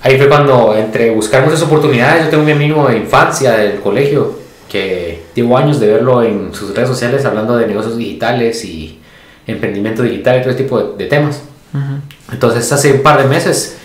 Ahí 0.00 0.16
fue 0.16 0.28
cuando, 0.28 0.74
entre 0.76 1.10
buscar 1.10 1.44
muchas 1.44 1.62
oportunidades, 1.62 2.24
yo 2.24 2.30
tengo 2.30 2.44
un 2.44 2.50
amigo 2.50 2.88
de 2.88 2.98
infancia 2.98 3.52
del 3.52 3.80
colegio 3.80 4.43
que 4.74 5.22
llevo 5.36 5.56
años 5.56 5.78
de 5.78 5.86
verlo 5.86 6.24
en 6.24 6.52
sus 6.52 6.74
redes 6.74 6.88
sociales 6.88 7.24
hablando 7.24 7.56
de 7.56 7.68
negocios 7.68 7.96
digitales 7.96 8.64
y 8.64 8.98
emprendimiento 9.46 10.02
digital 10.02 10.38
y 10.38 10.40
todo 10.40 10.50
ese 10.50 10.64
tipo 10.64 10.82
de, 10.82 10.96
de 10.96 11.06
temas. 11.08 11.42
Entonces, 12.32 12.72
hace 12.72 12.92
un 12.92 13.02
par 13.04 13.22
de 13.22 13.28
meses 13.28 13.78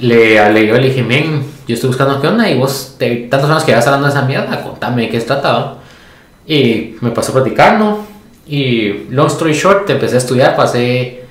le 0.00 0.36
yo, 0.36 0.48
le 0.78 0.88
dije, 0.88 1.02
men, 1.02 1.44
yo 1.68 1.74
estoy 1.74 1.88
buscando 1.88 2.22
qué 2.22 2.28
onda 2.28 2.48
y 2.48 2.58
vos, 2.58 2.96
de 2.98 3.28
tantos 3.30 3.50
años 3.50 3.64
que 3.64 3.74
vas 3.74 3.86
hablando 3.86 4.06
de 4.06 4.14
esa 4.14 4.22
mierda, 4.22 4.62
contame 4.62 5.02
de 5.02 5.08
qué 5.10 5.20
se 5.20 5.26
trataba. 5.26 5.76
Y 6.46 6.94
me 7.02 7.10
pasó 7.10 7.34
¿no? 7.78 8.06
Y 8.46 9.04
long 9.10 9.26
story 9.26 9.52
short, 9.52 9.90
empecé 9.90 10.14
a 10.14 10.18
estudiar, 10.18 10.56
pasé 10.56 11.24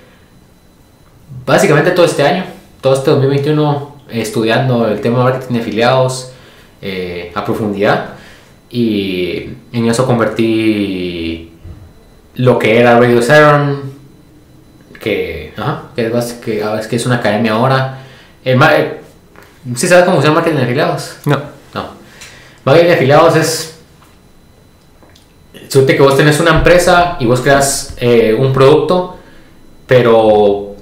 básicamente 1.47 1.89
todo 1.91 2.05
este 2.05 2.21
año, 2.21 2.45
todo 2.79 2.93
este 2.93 3.09
2021, 3.09 3.95
eh, 4.11 4.21
estudiando 4.21 4.87
el 4.87 5.01
tema 5.01 5.17
de 5.17 5.23
marketing 5.23 5.53
de 5.55 5.61
afiliados 5.61 6.31
eh, 6.79 7.31
a 7.33 7.43
profundidad. 7.43 8.12
Y 8.73 9.49
en 9.71 9.87
eso 9.87 10.07
convertí 10.07 11.51
lo 12.33 12.57
que 12.57 12.79
era 12.79 12.99
Radio 12.99 13.21
Saturn, 13.21 13.93
que, 14.99 15.53
ajá, 15.55 15.91
que, 15.95 16.07
es, 16.07 16.33
que, 16.33 16.65
es 16.79 16.87
que 16.87 16.95
es 16.95 17.05
una 17.05 17.17
academia 17.17 17.51
ahora. 17.53 17.99
El, 18.43 18.59
eh, 18.63 18.99
¿Sí 19.75 19.87
sabes 19.87 20.05
cómo 20.05 20.15
funciona 20.15 20.33
marketing 20.33 20.57
de 20.57 20.63
afiliados? 20.63 21.17
No. 21.25 21.39
No. 21.75 21.85
Marketing 22.65 22.87
de 22.87 22.95
afiliados 22.95 23.35
es. 23.35 23.79
Suerte 25.69 25.95
que 25.95 26.01
vos 26.01 26.17
tenés 26.17 26.39
una 26.39 26.57
empresa 26.57 27.17
y 27.19 27.27
vos 27.27 27.41
creas 27.41 27.95
eh, 27.99 28.35
un 28.37 28.51
producto, 28.53 29.19
pero 29.85 30.72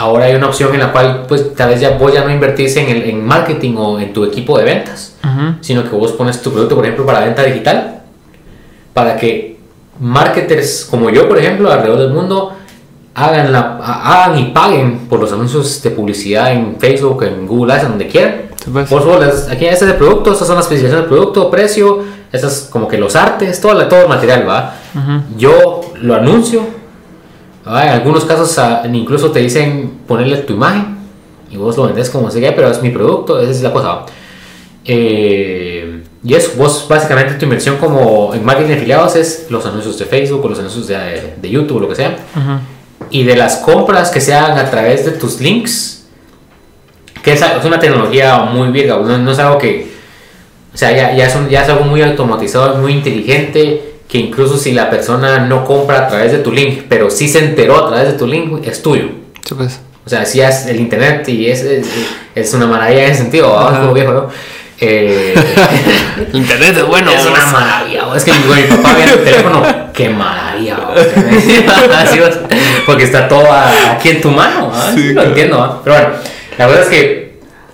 ahora 0.00 0.24
hay 0.26 0.34
una 0.34 0.46
opción 0.48 0.72
en 0.74 0.80
la 0.80 0.92
cual, 0.92 1.24
pues, 1.28 1.54
tal 1.54 1.70
vez 1.70 1.80
ya 1.80 1.90
vos 1.98 2.12
ya 2.12 2.24
no 2.24 2.30
invertís 2.30 2.76
en, 2.76 2.88
el, 2.88 3.02
en 3.10 3.24
marketing 3.24 3.74
o 3.76 4.00
en 4.00 4.12
tu 4.12 4.24
equipo 4.24 4.58
de 4.58 4.64
ventas, 4.64 5.16
Ujú. 5.22 5.54
sino 5.60 5.82
que 5.84 5.90
vos 5.90 6.12
pones 6.12 6.40
tu 6.42 6.50
producto, 6.52 6.74
por 6.74 6.84
ejemplo, 6.84 7.04
para 7.06 7.20
venta 7.20 7.42
digital, 7.42 8.00
para 8.94 9.16
que 9.16 9.58
marketers 10.00 10.86
como 10.90 11.10
yo, 11.10 11.28
por 11.28 11.38
ejemplo, 11.38 11.70
alrededor 11.70 11.98
del 12.00 12.10
mundo, 12.12 12.52
hagan, 13.14 13.52
la, 13.52 13.78
ha- 13.82 14.24
hagan 14.24 14.38
y 14.38 14.44
paguen 14.52 15.00
por 15.08 15.20
los 15.20 15.32
anuncios 15.32 15.82
de 15.82 15.90
publicidad 15.90 16.52
en 16.52 16.76
Facebook, 16.78 17.22
en 17.24 17.46
Google 17.46 17.74
Ads, 17.74 17.82
en 17.84 17.88
donde 17.90 18.06
quieran. 18.08 18.34
Sí, 18.64 18.70
pues. 18.72 18.88
Por 18.88 19.02
favor, 19.02 19.22
aquí 19.24 19.64
este 19.66 19.84
es 19.84 19.90
el 19.90 19.94
producto, 19.96 20.32
estas 20.32 20.46
son 20.46 20.56
las 20.56 20.64
especificaciones 20.66 21.08
del 21.08 21.14
producto, 21.16 21.50
precio, 21.50 22.02
estas 22.32 22.52
es 22.52 22.68
como 22.70 22.88
que 22.88 22.98
los 22.98 23.16
artes, 23.16 23.60
todo, 23.60 23.74
la- 23.74 23.88
todo 23.88 24.02
el 24.02 24.08
material, 24.08 24.48
¿va? 24.48 24.74
Yo 25.36 25.80
lo 26.00 26.14
anuncio, 26.14 26.62
¿va? 27.66 27.84
en 27.84 27.88
algunos 27.90 28.24
casos 28.24 28.58
ah, 28.58 28.82
incluso 28.92 29.30
te 29.30 29.40
dicen 29.40 30.00
ponerle 30.06 30.38
tu 30.38 30.54
imagen 30.54 30.98
y 31.50 31.56
vos 31.56 31.76
lo 31.76 31.84
vendés 31.86 32.10
como 32.10 32.30
se 32.30 32.40
pero 32.52 32.70
es 32.70 32.80
mi 32.82 32.90
producto, 32.90 33.40
esa 33.40 33.50
es 33.50 33.62
la 33.62 33.72
cosa. 33.72 34.00
Eh, 34.84 36.02
y 36.22 36.34
eso, 36.34 36.52
vos 36.56 36.86
básicamente 36.88 37.34
tu 37.34 37.44
inversión 37.44 37.76
como 37.76 38.34
en 38.34 38.44
marketing 38.44 38.68
de 38.70 38.74
afiliados 38.76 39.16
es 39.16 39.46
los 39.50 39.64
anuncios 39.66 39.98
de 39.98 40.04
Facebook 40.04 40.44
o 40.44 40.48
los 40.48 40.58
anuncios 40.58 40.86
de, 40.86 41.34
de 41.40 41.50
YouTube 41.50 41.78
o 41.78 41.80
lo 41.80 41.88
que 41.88 41.94
sea. 41.96 42.16
Y 43.10 43.24
de 43.24 43.36
las 43.36 43.56
compras 43.56 44.10
que 44.10 44.20
se 44.20 44.34
hagan 44.34 44.58
a 44.58 44.70
través 44.70 45.04
de 45.04 45.12
tus 45.12 45.40
links, 45.40 46.06
que 47.22 47.32
es, 47.32 47.42
es 47.42 47.64
una 47.64 47.78
tecnología 47.80 48.38
muy 48.38 48.68
virga, 48.68 48.96
no, 48.98 49.18
no 49.18 49.30
es 49.32 49.38
algo 49.38 49.58
que, 49.58 49.90
o 50.72 50.76
sea, 50.76 50.92
ya, 50.92 51.14
ya, 51.14 51.26
es 51.26 51.34
un- 51.34 51.48
ya 51.48 51.62
es 51.62 51.68
algo 51.68 51.84
muy 51.84 52.02
automatizado, 52.02 52.76
muy 52.76 52.92
inteligente, 52.92 53.89
que 54.10 54.18
incluso 54.18 54.58
si 54.58 54.72
la 54.72 54.90
persona 54.90 55.46
no 55.46 55.64
compra 55.64 56.06
a 56.06 56.08
través 56.08 56.32
de 56.32 56.38
tu 56.38 56.52
link, 56.52 56.82
pero 56.88 57.10
sí 57.10 57.28
se 57.28 57.38
enteró 57.38 57.86
a 57.86 57.88
través 57.88 58.12
de 58.12 58.18
tu 58.18 58.26
link, 58.26 58.66
es 58.66 58.82
tuyo. 58.82 59.04
Sí, 59.44 59.54
pues. 59.54 59.80
O 60.04 60.08
sea, 60.08 60.26
si 60.26 60.40
es 60.40 60.66
el 60.66 60.80
internet 60.80 61.28
y 61.28 61.48
es, 61.48 61.62
es, 61.62 61.86
es 62.34 62.54
una 62.54 62.66
maravilla 62.66 63.04
en 63.04 63.10
ese 63.10 63.22
sentido, 63.22 63.70
¿no? 63.70 64.28
Eh, 64.82 65.34
El 66.32 66.36
internet 66.36 66.74
es 66.74 66.86
bueno. 66.86 67.10
es 67.10 67.26
una 67.26 67.44
maravilla. 67.44 68.04
Es 68.16 68.24
que 68.24 68.32
mi, 68.32 68.76
papá 68.76 68.94
ve 68.94 69.04
el 69.04 69.24
teléfono. 69.24 69.62
Qué 69.92 70.08
maravilla. 70.08 70.76
Porque 72.86 73.04
está 73.04 73.28
todo 73.28 73.46
aquí 73.52 74.08
en 74.08 74.22
tu 74.22 74.30
mano. 74.30 74.72
Sí, 74.94 75.08
lo 75.08 75.12
claro. 75.12 75.28
entiendo. 75.28 75.82
Pero 75.84 75.96
bueno, 75.96 76.14
la 76.56 76.66
verdad 76.66 76.82
es 76.84 76.88
que. 76.88 77.19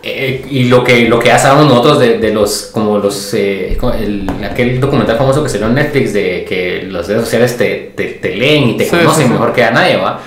Eh, 0.02 0.47
y 0.51 0.64
lo 0.64 0.85
que, 0.85 1.09
lo 1.09 1.18
que 1.18 1.28
ya 1.28 1.39
sabemos 1.39 1.66
nosotros 1.66 1.98
de, 1.98 2.18
de 2.18 2.32
los. 2.32 2.70
Como 2.73 2.98
los. 2.98 3.35
eh, 3.35 3.77
el, 3.98 4.27
aquel 4.48 4.81
documental 4.81 5.16
famoso 5.18 5.43
que 5.43 5.48
salió 5.48 5.66
en 5.66 5.74
Netflix 5.74 6.12
de 6.12 6.44
que 6.48 6.86
las 6.90 7.09
redes 7.09 7.23
sociales 7.24 7.56
te, 7.56 7.93
te, 7.97 8.05
te 8.05 8.35
leen 8.36 8.70
y 8.70 8.77
te 8.77 8.85
Sí, 8.85 8.90
conocen 8.90 9.14
sí, 9.14 9.23
sí. 9.24 9.28
mejor 9.32 9.52
que 9.52 9.64
a 9.64 9.70
nadie, 9.70 9.97
¿va? 9.97 10.20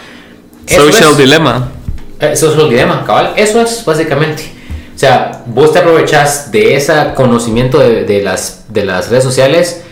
Eso 0.68 0.86
Social 0.86 1.12
es- 1.12 1.18
Dilemma. 1.18 1.72
eh, 2.20 2.34
el 2.42 2.70
dilema, 2.70 3.04
cabal. 3.06 3.34
Eso 3.38 3.62
es 3.62 3.84
básicamente. 3.86 4.44
O 4.96 5.00
sea, 5.00 5.44
vos 5.46 5.72
te 5.72 5.80
aprovechas 5.80 6.52
de 6.52 6.76
ese 6.76 6.94
conocimiento 7.16 7.80
de, 7.80 8.04
de 8.04 8.22
las, 8.22 8.66
de 8.68 8.84
las 8.86 9.10
redes 9.10 9.24
sociales, 9.24 9.84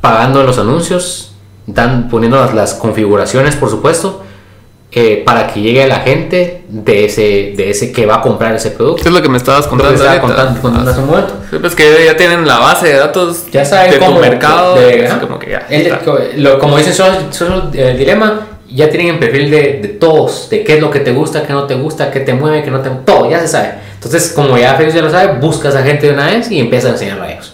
pagando 0.00 0.42
los 0.42 0.58
anuncios, 0.58 1.32
dan, 1.66 2.08
poniendo 2.08 2.38
las, 2.40 2.54
las 2.54 2.74
configuraciones, 2.74 3.56
por 3.56 3.68
supuesto, 3.70 4.24
eh, 4.92 5.22
para 5.26 5.46
que 5.48 5.60
llegue 5.60 5.82
a 5.82 5.86
la 5.88 6.00
gente 6.00 6.62
de 6.68 7.04
ese, 7.06 7.52
de 7.56 7.70
ese 7.70 7.92
que 7.92 8.06
va 8.06 8.16
a 8.16 8.20
comprar 8.22 8.54
ese 8.54 8.70
producto. 8.70 9.02
¿Qué 9.02 9.08
es 9.08 9.14
lo 9.14 9.20
que 9.20 9.28
me 9.28 9.36
estabas 9.36 9.64
que 9.64 9.70
contando? 9.70 9.94
estaba 9.94 10.12
ahorita? 10.12 10.26
contando, 10.26 10.60
contando 10.62 10.90
hace 10.90 11.00
un 11.00 11.06
momento. 11.06 11.34
Sí, 11.50 11.56
pues 11.60 11.74
que 11.74 12.04
ya 12.06 12.16
tienen 12.16 12.46
la 12.46 12.58
base 12.58 12.88
de 12.88 12.94
datos 12.94 13.46
Ya 13.52 13.64
saben 13.64 13.90
de 13.90 13.98
cómo. 13.98 14.14
tu 14.14 14.20
mercado. 14.20 14.76
de- 14.76 15.04
es 15.04 15.10
ajá. 15.10 15.20
como 15.20 15.38
que 15.38 15.50
ya. 15.50 15.66
El- 15.68 16.42
lo- 16.42 16.58
como 16.58 16.78
dicen 16.78 16.94
Social, 16.94 17.26
Social, 17.30 17.70
eh, 17.74 17.94
Dilema, 17.98 18.46
ya 18.70 18.88
tienen 18.88 19.08
el 19.14 19.18
perfil 19.18 19.50
de, 19.50 19.78
de 19.82 19.88
todos, 19.88 20.48
de 20.50 20.64
qué 20.64 20.74
es 20.76 20.80
lo 20.80 20.90
que 20.90 21.00
te 21.00 21.12
gusta, 21.12 21.42
qué 21.46 21.52
no 21.52 21.64
te 21.64 21.74
gusta, 21.74 22.10
qué 22.10 22.20
te 22.20 22.32
mueve, 22.34 22.62
qué 22.64 22.70
no 22.70 22.80
te 22.80 22.90
todo, 23.04 23.28
ya 23.30 23.40
se 23.40 23.48
sabe. 23.48 23.74
Entonces, 23.94 24.32
como 24.34 24.56
ya 24.58 24.74
Facebook 24.74 24.94
ya 24.96 25.02
lo 25.02 25.10
sabe, 25.10 25.38
buscas 25.40 25.74
a 25.76 25.82
gente 25.82 26.06
de 26.06 26.12
una 26.14 26.26
vez 26.26 26.50
y 26.50 26.58
empiezas 26.58 26.90
a 26.90 26.92
enseñarlo 26.94 27.24
a 27.24 27.32
ellos. 27.32 27.52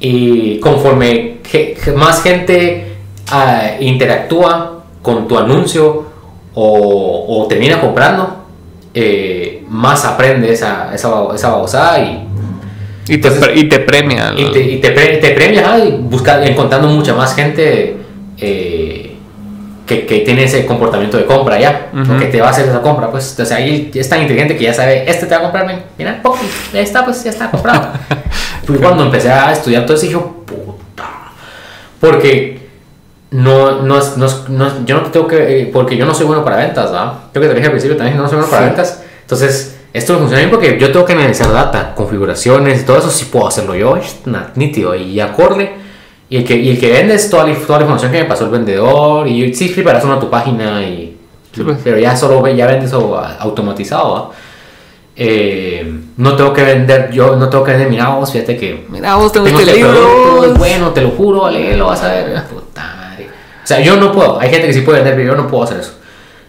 Y 0.00 0.60
conforme 0.60 1.38
ge- 1.44 1.76
más 1.96 2.22
gente 2.22 2.94
ah, 3.30 3.72
interactúa 3.80 4.84
con 5.02 5.26
tu 5.28 5.36
anuncio 5.38 6.07
o, 6.54 7.42
o 7.42 7.46
termina 7.46 7.80
comprando, 7.80 8.44
eh, 8.94 9.64
más 9.68 10.04
aprende 10.04 10.52
esa, 10.52 10.92
esa, 10.94 11.10
esa 11.34 11.48
babosada 11.50 12.00
y 12.00 12.24
Y 13.08 13.18
te, 13.18 13.28
Entonces- 13.28 13.50
y 13.56 13.68
te 13.68 13.78
premia. 13.80 14.34
y 14.36 14.50
te, 14.52 14.60
y 14.60 14.80
te, 14.80 14.90
pre- 14.90 15.16
te 15.18 15.30
premia 15.30 15.60
ajá, 15.66 15.78
y 15.78 15.92
busca, 15.98 16.44
encontrando 16.44 16.88
mucha 16.88 17.14
más 17.14 17.34
gente 17.34 17.96
eh, 18.38 19.16
que, 19.86 20.04
que 20.04 20.18
tiene 20.18 20.44
ese 20.44 20.66
comportamiento 20.66 21.16
de 21.16 21.24
compra 21.24 21.58
ya, 21.58 21.90
o 21.94 22.18
que 22.18 22.26
te 22.26 22.40
va 22.42 22.48
a 22.48 22.50
hacer 22.50 22.68
esa 22.68 22.82
compra. 22.82 23.10
Pues, 23.10 23.34
sea, 23.42 23.56
ahí 23.56 23.90
es 23.94 24.08
tan 24.08 24.20
inteligente 24.20 24.54
que 24.56 24.64
ya 24.64 24.74
sabe, 24.74 25.08
este 25.10 25.24
te 25.24 25.34
va 25.34 25.38
a 25.40 25.42
comprar, 25.44 25.66
mira, 25.96 26.20
pop, 26.22 26.36
ahí 26.74 26.80
está, 26.80 27.02
pues 27.06 27.24
ya 27.24 27.30
está 27.30 27.50
comprado. 27.50 27.88
pues 28.66 28.78
cuando 28.80 29.04
empecé 29.04 29.30
a 29.30 29.50
estudiar 29.52 29.86
todo 29.86 29.96
eso, 29.96 30.04
dije, 30.06 30.18
puta, 30.18 31.08
porque 31.98 32.67
no, 33.30 33.82
no, 33.82 33.98
es- 33.98 34.16
no, 34.16 34.26
es- 34.26 34.48
no 34.48 34.66
es- 34.66 34.72
yo 34.86 34.96
no 35.00 35.02
tengo 35.10 35.26
que, 35.26 35.62
eh, 35.62 35.70
porque 35.72 35.96
yo 35.96 36.06
no 36.06 36.14
soy 36.14 36.26
bueno 36.26 36.44
para 36.44 36.56
ventas, 36.56 36.92
¿va? 36.92 37.24
Creo 37.32 37.42
que 37.42 37.48
te 37.48 37.54
dije 37.54 37.66
al 37.66 37.72
principio 37.72 37.96
también, 37.96 38.16
que 38.16 38.22
no 38.22 38.28
soy 38.28 38.36
bueno 38.38 38.50
para 38.50 38.62
Sí. 38.62 38.66
ventas. 38.68 39.02
Entonces, 39.22 39.76
esto 39.92 40.12
me 40.14 40.18
funciona 40.20 40.38
bien 40.40 40.50
porque 40.50 40.78
yo 40.80 40.90
tengo 40.92 41.04
que 41.04 41.12
analizar 41.12 41.52
data, 41.52 41.94
configuraciones 41.94 42.82
y 42.82 42.84
todo 42.86 42.98
eso, 42.98 43.10
sí 43.10 43.26
puedo 43.26 43.48
hacerlo 43.48 43.74
yo, 43.74 43.98
nítido 44.54 44.94
y 44.94 45.20
acorde. 45.20 45.72
Y 46.30 46.36
el 46.38 46.44
que, 46.44 46.56
y 46.56 46.70
el 46.70 46.78
que 46.78 46.90
vende 46.92 47.14
es 47.14 47.30
toda 47.30 47.46
la, 47.46 47.54
toda 47.54 47.78
la 47.78 47.84
información 47.84 48.12
que 48.12 48.18
me 48.22 48.24
pasó 48.26 48.44
el 48.44 48.50
vendedor. 48.50 49.26
Y 49.26 49.52
sí, 49.54 49.68
preparas 49.68 50.04
una 50.04 50.18
tu 50.20 50.28
página, 50.30 50.82
y, 50.82 51.16
Sí, 51.52 51.62
pues. 51.62 51.78
pero 51.82 51.98
ya 51.98 52.14
solo 52.16 52.46
ya 52.48 52.66
vendes 52.66 52.92
automatizado. 52.92 54.32
Eh, 55.20 56.00
no 56.16 56.36
tengo 56.36 56.52
que 56.52 56.62
vender, 56.62 57.10
yo 57.10 57.34
no 57.34 57.48
tengo 57.48 57.64
que 57.64 57.72
vender, 57.72 57.88
mira 57.90 58.10
vos, 58.10 58.30
fíjate 58.30 58.56
que 58.56 58.86
Mira, 58.88 59.16
vos 59.16 59.32
tengo 59.32 59.46
este 59.48 59.64
producto, 59.64 60.34
libro. 60.36 60.44
es 60.44 60.58
bueno, 60.58 60.90
te 60.90 61.00
lo 61.00 61.10
juro, 61.10 61.50
léelo, 61.50 61.86
vas 61.86 62.04
a 62.04 62.08
ver. 62.12 62.42
O 63.68 63.74
sea, 63.74 63.80
yo 63.80 63.98
no 63.98 64.12
puedo. 64.12 64.40
Hay 64.40 64.48
gente 64.48 64.66
que 64.66 64.72
sí 64.72 64.80
puede 64.80 65.00
vender, 65.00 65.14
pero 65.14 65.34
yo 65.34 65.36
no 65.36 65.46
puedo 65.46 65.64
hacer 65.64 65.80
eso. 65.80 65.92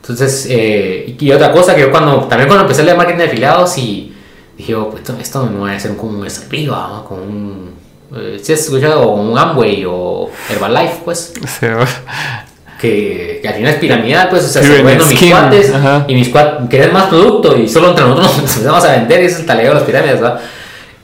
Entonces, 0.01 0.47
eh, 0.49 1.17
y 1.19 1.31
otra 1.33 1.51
cosa 1.51 1.75
que 1.75 1.81
yo 1.81 1.91
cuando, 1.91 2.19
también 2.29 2.47
cuando 2.47 2.61
empecé 2.61 2.79
a 2.79 2.85
leer 2.85 2.95
marketing 2.95 3.17
de 3.17 3.25
afiliados 3.25 3.77
y 3.77 4.13
dije, 4.57 4.73
oh, 4.73 4.89
pues 4.89 5.01
esto, 5.01 5.17
esto 5.19 5.45
me 5.45 5.59
voy 5.59 5.71
a 5.71 5.75
hacer 5.75 5.97
como 5.97 6.17
un 6.17 6.25
arriba, 6.25 6.89
¿no? 6.93 7.03
con 7.03 7.19
un, 7.19 7.73
eh, 8.15 8.39
si 8.41 8.53
has 8.53 8.61
escuchado, 8.61 9.09
un 9.09 9.37
Amway 9.37 9.83
o 9.85 10.31
Herbalife, 10.49 11.01
pues, 11.03 11.33
Sí, 11.59 11.67
que, 12.79 13.39
que 13.41 13.47
al 13.49 13.55
final 13.55 13.73
es 13.73 13.79
piramidal, 13.79 14.29
pues, 14.29 14.45
o 14.45 14.47
sea, 14.47 14.61
se 14.61 14.69
Pyramid 14.69 14.83
bueno 14.83 15.05
mis 15.05 15.29
cuates 15.29 15.73
ajá. 15.73 16.05
y 16.07 16.15
mis 16.15 16.29
cuates 16.29 16.69
quieren 16.69 16.93
más 16.93 17.07
producto 17.07 17.57
y 17.57 17.67
solo 17.67 17.89
entre 17.89 18.05
nosotros 18.05 18.37
nos 18.37 18.55
empezamos 18.55 18.85
a 18.85 18.91
vender 18.93 19.23
y 19.23 19.25
es 19.25 19.39
el 19.41 19.45
talego 19.45 19.69
de 19.69 19.75
las 19.75 19.83
pirámides, 19.83 20.21
¿verdad? 20.21 20.39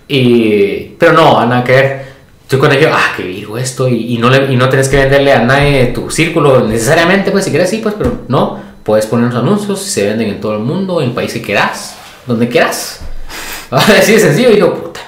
Y, 0.08 0.96
pero 0.98 1.12
no, 1.12 1.46
nada 1.46 1.62
que 1.62 1.72
ver. 1.74 2.15
Yo 2.50 2.60
cuando 2.60 2.78
dije, 2.78 2.90
ah, 2.94 3.14
qué 3.18 3.24
virgo 3.24 3.58
esto, 3.58 3.88
y, 3.88 4.14
y 4.14 4.18
no 4.20 4.30
le, 4.30 4.52
y 4.54 4.56
no 4.56 4.70
tienes 4.70 4.88
que 4.90 4.98
venderle 4.98 5.34
a 5.34 5.42
nadie 5.44 5.80
de 5.80 5.86
tu 5.88 6.10
círculo 6.12 6.62
necesariamente, 6.68 7.32
pues 7.32 7.44
si 7.46 7.50
quieres 7.50 7.70
sí, 7.70 7.80
pues, 7.80 7.96
pero 7.98 8.20
no, 8.28 8.60
puedes 8.84 9.08
poner 9.08 9.28
los 9.34 9.36
anuncios, 9.42 9.82
se 9.82 10.06
venden 10.06 10.30
en 10.30 10.42
todo 10.42 10.54
el 10.54 10.60
mundo, 10.60 11.02
en 11.02 11.10
el 11.10 11.14
país 11.16 11.34
que 11.34 11.42
quieras, 11.42 11.96
donde 12.28 12.48
quieras. 12.48 13.00
Así 13.72 14.14
de 14.14 14.20
sencillo, 14.20 14.52
y 14.52 14.56
digo, 14.56 14.74
puta, 14.76 15.00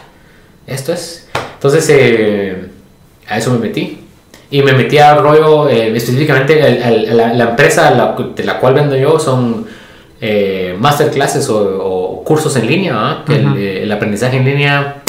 esto 0.66 0.92
es. 0.94 1.28
Entonces, 1.54 1.88
eh, 1.90 2.70
a 3.28 3.38
eso 3.38 3.52
me 3.52 3.60
metí. 3.60 4.00
Y 4.50 4.62
me 4.64 4.74
metí 4.74 4.98
al 4.98 5.20
rollo, 5.22 5.68
eh, 5.70 5.96
específicamente 5.96 6.60
el- 6.60 7.06
el- 7.06 7.18
la, 7.18 7.34
la 7.34 7.44
empresa 7.50 7.92
la- 7.92 8.16
de 8.36 8.44
la 8.46 8.60
cual 8.60 8.74
vendo 8.74 8.96
yo 8.96 9.20
son 9.20 9.68
eh, 10.22 10.76
masterclasses 10.80 11.48
o, 11.50 11.60
o 11.84 12.24
cursos 12.24 12.56
en 12.56 12.66
línea, 12.66 12.94
¿ah? 12.96 13.24
que 13.28 13.36
el, 13.36 13.46
Ujú. 13.46 13.56
eh, 13.58 13.84
el 13.84 13.92
aprendizaje 13.92 14.38
en 14.38 14.46
línea 14.46 15.04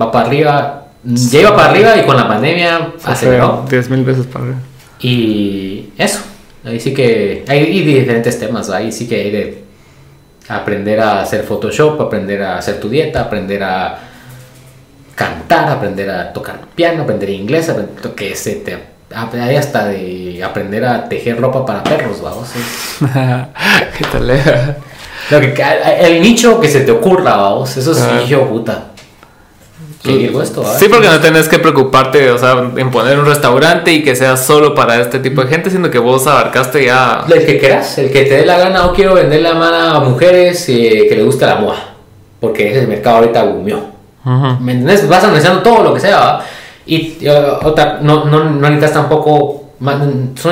va 0.00 0.10
para 0.12 0.26
arriba, 0.28 0.85
ya 1.06 1.40
iba 1.40 1.54
para 1.54 1.70
arriba 1.70 1.96
y 1.96 2.04
con 2.04 2.16
la 2.16 2.26
pandemia 2.26 2.92
aceleró. 3.04 3.64
10 3.68 3.90
mil 3.90 4.04
veces 4.04 4.26
para 4.26 4.44
arriba. 4.44 4.58
Y 5.00 5.90
eso, 5.96 6.20
ahí 6.64 6.80
sí 6.80 6.92
que 6.92 7.44
hay 7.46 7.64
y 7.64 7.82
diferentes 7.82 8.38
temas, 8.38 8.70
ahí 8.70 8.90
sí 8.90 9.06
que 9.06 9.16
hay 9.16 9.30
de 9.30 9.64
aprender 10.48 11.00
a 11.00 11.20
hacer 11.20 11.42
Photoshop, 11.44 12.00
aprender 12.00 12.42
a 12.42 12.58
hacer 12.58 12.80
tu 12.80 12.88
dieta, 12.88 13.20
aprender 13.22 13.62
a 13.62 13.98
cantar, 15.14 15.68
aprender 15.70 16.10
a 16.10 16.32
tocar 16.32 16.60
piano, 16.74 17.02
aprender 17.02 17.30
inglés, 17.30 17.68
aprender 17.68 18.04
lo 18.04 18.14
que 18.14 18.34
se 18.34 18.56
te 18.56 18.96
hay 19.14 19.56
hasta 19.56 19.86
de 19.86 20.42
aprender 20.42 20.84
a 20.84 21.08
tejer 21.08 21.40
ropa 21.40 21.64
para 21.64 21.82
perros, 21.82 22.20
vamos. 22.20 22.48
¿Qué 23.98 24.04
tal? 24.10 24.26
Lo 25.30 25.40
que, 25.40 25.54
el 26.00 26.20
nicho 26.20 26.60
que 26.60 26.68
se 26.68 26.80
te 26.80 26.90
ocurra, 26.90 27.36
vamos, 27.36 27.76
eso 27.76 27.94
sí, 27.94 28.02
hijo 28.28 28.46
puta. 28.48 28.90
¿Qué 30.06 30.16
digo 30.16 30.42
esto? 30.42 30.62
va? 30.62 30.78
Sí, 30.78 30.88
porque 30.88 31.08
no 31.08 31.20
tenés 31.20 31.48
que 31.48 31.58
preocuparte, 31.58 32.30
o 32.30 32.38
sea, 32.38 32.52
en 32.76 32.90
poner 32.90 33.18
un 33.18 33.26
restaurante 33.26 33.92
y 33.92 34.02
que 34.02 34.14
sea 34.14 34.36
solo 34.36 34.74
para 34.74 35.00
este 35.00 35.18
tipo 35.18 35.42
de 35.42 35.48
gente, 35.48 35.70
sino 35.70 35.90
que 35.90 35.98
vos 35.98 36.26
abarcaste 36.26 36.84
ya. 36.84 37.24
El 37.28 37.44
que 37.44 37.58
quieras, 37.58 37.98
el 37.98 38.10
que 38.10 38.22
te 38.24 38.36
dé 38.36 38.46
la 38.46 38.58
gana, 38.58 38.82
no 38.84 38.92
quiero 38.92 39.14
venderle 39.14 39.48
a 39.48 39.54
mano 39.54 39.76
a 39.76 40.00
mujeres 40.00 40.68
eh, 40.68 41.06
que 41.08 41.16
le 41.16 41.22
gusta 41.24 41.46
la 41.46 41.56
moda, 41.56 41.94
porque 42.40 42.70
ese 42.70 42.86
mercado 42.86 43.16
ahorita 43.16 43.42
bumió. 43.44 43.78
Ujú. 44.24 44.60
¿Me 44.60 44.72
entendés? 44.72 45.08
Vas 45.08 45.24
analizando 45.24 45.62
todo 45.62 45.82
lo 45.82 45.94
que 45.94 46.00
sea, 46.00 46.18
¿va? 46.18 46.44
Y 46.86 47.18
eh, 47.20 47.44
otra, 47.62 47.98
no, 48.00 48.24
no, 48.24 48.44
no 48.44 48.60
necesitas 48.68 48.92
tampoco, 48.92 49.65
solo 49.78 50.04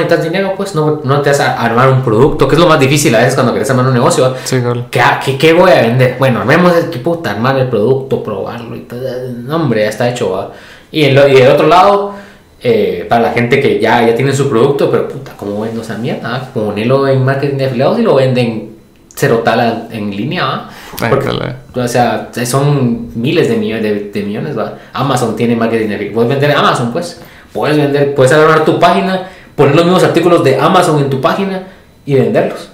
necesitas 0.02 0.22
dinero, 0.22 0.52
pues 0.56 0.74
no, 0.74 1.00
no 1.02 1.20
te 1.22 1.30
vas 1.30 1.40
a 1.40 1.60
armar 1.60 1.88
un 1.88 2.02
producto, 2.02 2.46
que 2.46 2.56
es 2.56 2.60
lo 2.60 2.66
más 2.66 2.78
difícil 2.78 3.14
a 3.14 3.18
veces 3.18 3.34
cuando 3.34 3.52
quieres 3.52 3.70
armar 3.70 3.86
un 3.86 3.94
negocio. 3.94 4.34
Sí, 4.44 4.60
claro. 4.60 4.86
¿Qué, 4.90 5.00
qué, 5.24 5.38
qué 5.38 5.52
voy 5.52 5.70
a 5.70 5.80
vender? 5.82 6.16
Bueno, 6.18 6.40
armemos 6.40 6.76
el 6.76 6.90
que 6.90 6.98
puta, 6.98 7.30
armar 7.30 7.58
el 7.58 7.68
producto, 7.68 8.22
probarlo 8.22 8.76
y 8.76 8.80
todo. 8.80 9.00
No, 9.44 9.56
hombre, 9.56 9.82
ya 9.82 9.88
está 9.88 10.10
hecho, 10.10 10.32
¿va? 10.32 10.52
Y, 10.90 11.04
el, 11.04 11.16
y 11.30 11.40
del 11.40 11.52
otro 11.52 11.66
lado, 11.66 12.14
eh, 12.62 13.06
para 13.08 13.22
la 13.22 13.32
gente 13.32 13.60
que 13.60 13.80
ya, 13.80 14.06
ya 14.06 14.14
tiene 14.14 14.32
su 14.32 14.48
producto, 14.48 14.90
pero 14.90 15.08
puta, 15.08 15.32
¿cómo 15.36 15.60
vendo 15.62 15.80
esa 15.80 15.96
mierda? 15.96 16.34
ah? 16.36 16.50
Ponerlo 16.52 17.08
en 17.08 17.24
marketing 17.24 17.56
de 17.56 17.66
afiliados 17.66 17.98
y 17.98 18.02
lo 18.02 18.14
venden 18.16 18.74
cero 19.14 19.42
tal 19.44 19.88
en 19.90 20.10
línea, 20.10 20.68
Porque, 21.08 21.30
o 21.74 21.88
sea, 21.88 22.30
son 22.44 23.10
miles 23.14 23.48
de 23.48 23.56
millones 23.56 23.82
de, 23.82 24.10
de 24.10 24.22
millones, 24.26 24.58
¿va? 24.58 24.74
Amazon 24.92 25.34
tiene 25.34 25.56
marketing 25.56 25.88
de 25.88 25.94
afiliados. 25.94 26.14
Puedes 26.14 26.30
vender 26.30 26.50
en 26.50 26.56
Amazon, 26.56 26.92
pues. 26.92 27.20
Puedes 27.54 27.76
vender, 27.78 28.14
puedes 28.14 28.32
armar 28.32 28.64
tu 28.66 28.78
página, 28.78 29.28
poner 29.54 29.74
los 29.74 29.84
mismos 29.84 30.04
artículos 30.04 30.44
de 30.44 30.58
Amazon 30.60 30.98
en 30.98 31.08
tu 31.08 31.20
página 31.22 31.62
y 32.04 32.14
venderlos 32.16 32.68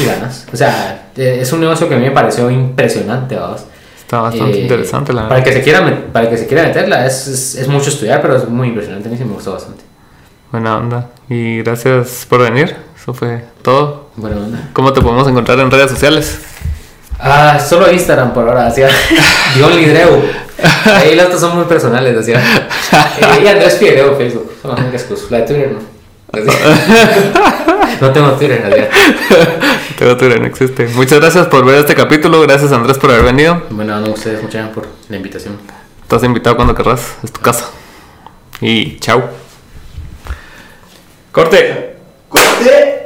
y 0.00 0.06
ganas. 0.06 0.46
O 0.52 0.56
sea, 0.56 1.08
eh, 1.16 1.38
es 1.42 1.52
un 1.52 1.60
negocio 1.60 1.88
que 1.88 1.96
a 1.96 1.98
mí 1.98 2.04
me 2.04 2.12
pareció 2.12 2.48
impresionante, 2.50 3.34
vamos. 3.36 3.64
Está 3.98 4.20
bastante 4.20 4.58
Eh, 4.58 4.62
interesante, 4.62 5.12
la 5.12 5.28
para 5.28 5.42
que 5.42 5.52
se 5.52 5.62
quiera 5.62 5.80
para 6.12 6.26
el 6.26 6.30
que 6.30 6.38
se 6.38 6.46
quiera 6.46 6.62
meterla 6.62 7.04
es, 7.04 7.26
es, 7.26 7.54
es 7.56 7.66
mucho 7.68 7.90
estudiar, 7.90 8.22
pero 8.22 8.36
es 8.36 8.48
muy 8.48 8.68
impresionante. 8.68 9.08
A 9.08 9.10
mí 9.12 9.18
sí 9.18 9.24
me 9.24 9.34
gustó 9.34 9.52
bastante. 9.52 9.82
Buena 10.52 10.76
onda. 10.76 11.10
Y 11.28 11.62
gracias 11.62 12.24
por 12.28 12.40
venir. 12.40 12.76
Eso 12.96 13.12
fue 13.12 13.44
todo. 13.62 14.10
Buena 14.14 14.36
onda. 14.36 14.70
¿Cómo 14.72 14.92
te 14.92 15.00
podemos 15.00 15.26
encontrar 15.26 15.58
en 15.58 15.70
redes 15.70 15.90
sociales? 15.90 16.38
Ah, 17.26 17.58
solo 17.58 17.90
Instagram 17.90 18.34
por 18.34 18.46
ahora, 18.46 18.66
así. 18.66 18.82
The 19.54 19.64
Only 19.64 19.86
Dreu. 19.86 20.22
Ahí 20.84 21.14
las 21.14 21.26
otras 21.26 21.40
son 21.40 21.56
muy 21.56 21.64
personales, 21.64 22.16
así. 22.16 22.32
Eh, 22.32 23.42
y 23.42 23.46
Andrés 23.46 23.78
Figueroa, 23.78 24.14
Facebook. 24.16 24.52
Son 24.60 24.72
las 24.72 24.80
únicas 24.80 25.04
cosas. 25.04 25.30
La 25.30 25.38
de 25.38 25.44
Twitter 25.44 25.72
no. 25.72 25.94
No 28.00 28.10
tengo 28.12 28.32
Twitter 28.32 28.60
en 28.62 28.70
realidad. 28.70 28.88
tengo 29.98 30.16
Twitter, 30.16 30.40
no 30.40 30.46
existe. 30.46 30.86
Muchas 30.88 31.20
gracias 31.20 31.46
por 31.46 31.64
ver 31.64 31.76
este 31.76 31.94
capítulo. 31.94 32.42
Gracias 32.42 32.72
Andrés 32.72 32.98
por 32.98 33.10
haber 33.10 33.24
venido. 33.24 33.62
Bueno, 33.70 33.98
no, 34.00 34.10
ustedes 34.10 34.42
muchas 34.42 34.62
gracias 34.62 34.74
por 34.74 34.86
la 35.08 35.16
invitación. 35.16 35.58
Estás 36.02 36.24
invitado 36.24 36.56
cuando 36.56 36.74
querrás. 36.74 37.14
Es 37.22 37.32
tu 37.32 37.40
casa. 37.40 37.70
Y 38.60 38.98
chao. 38.98 39.30
Corte. 41.32 41.96
Corte. 42.28 43.03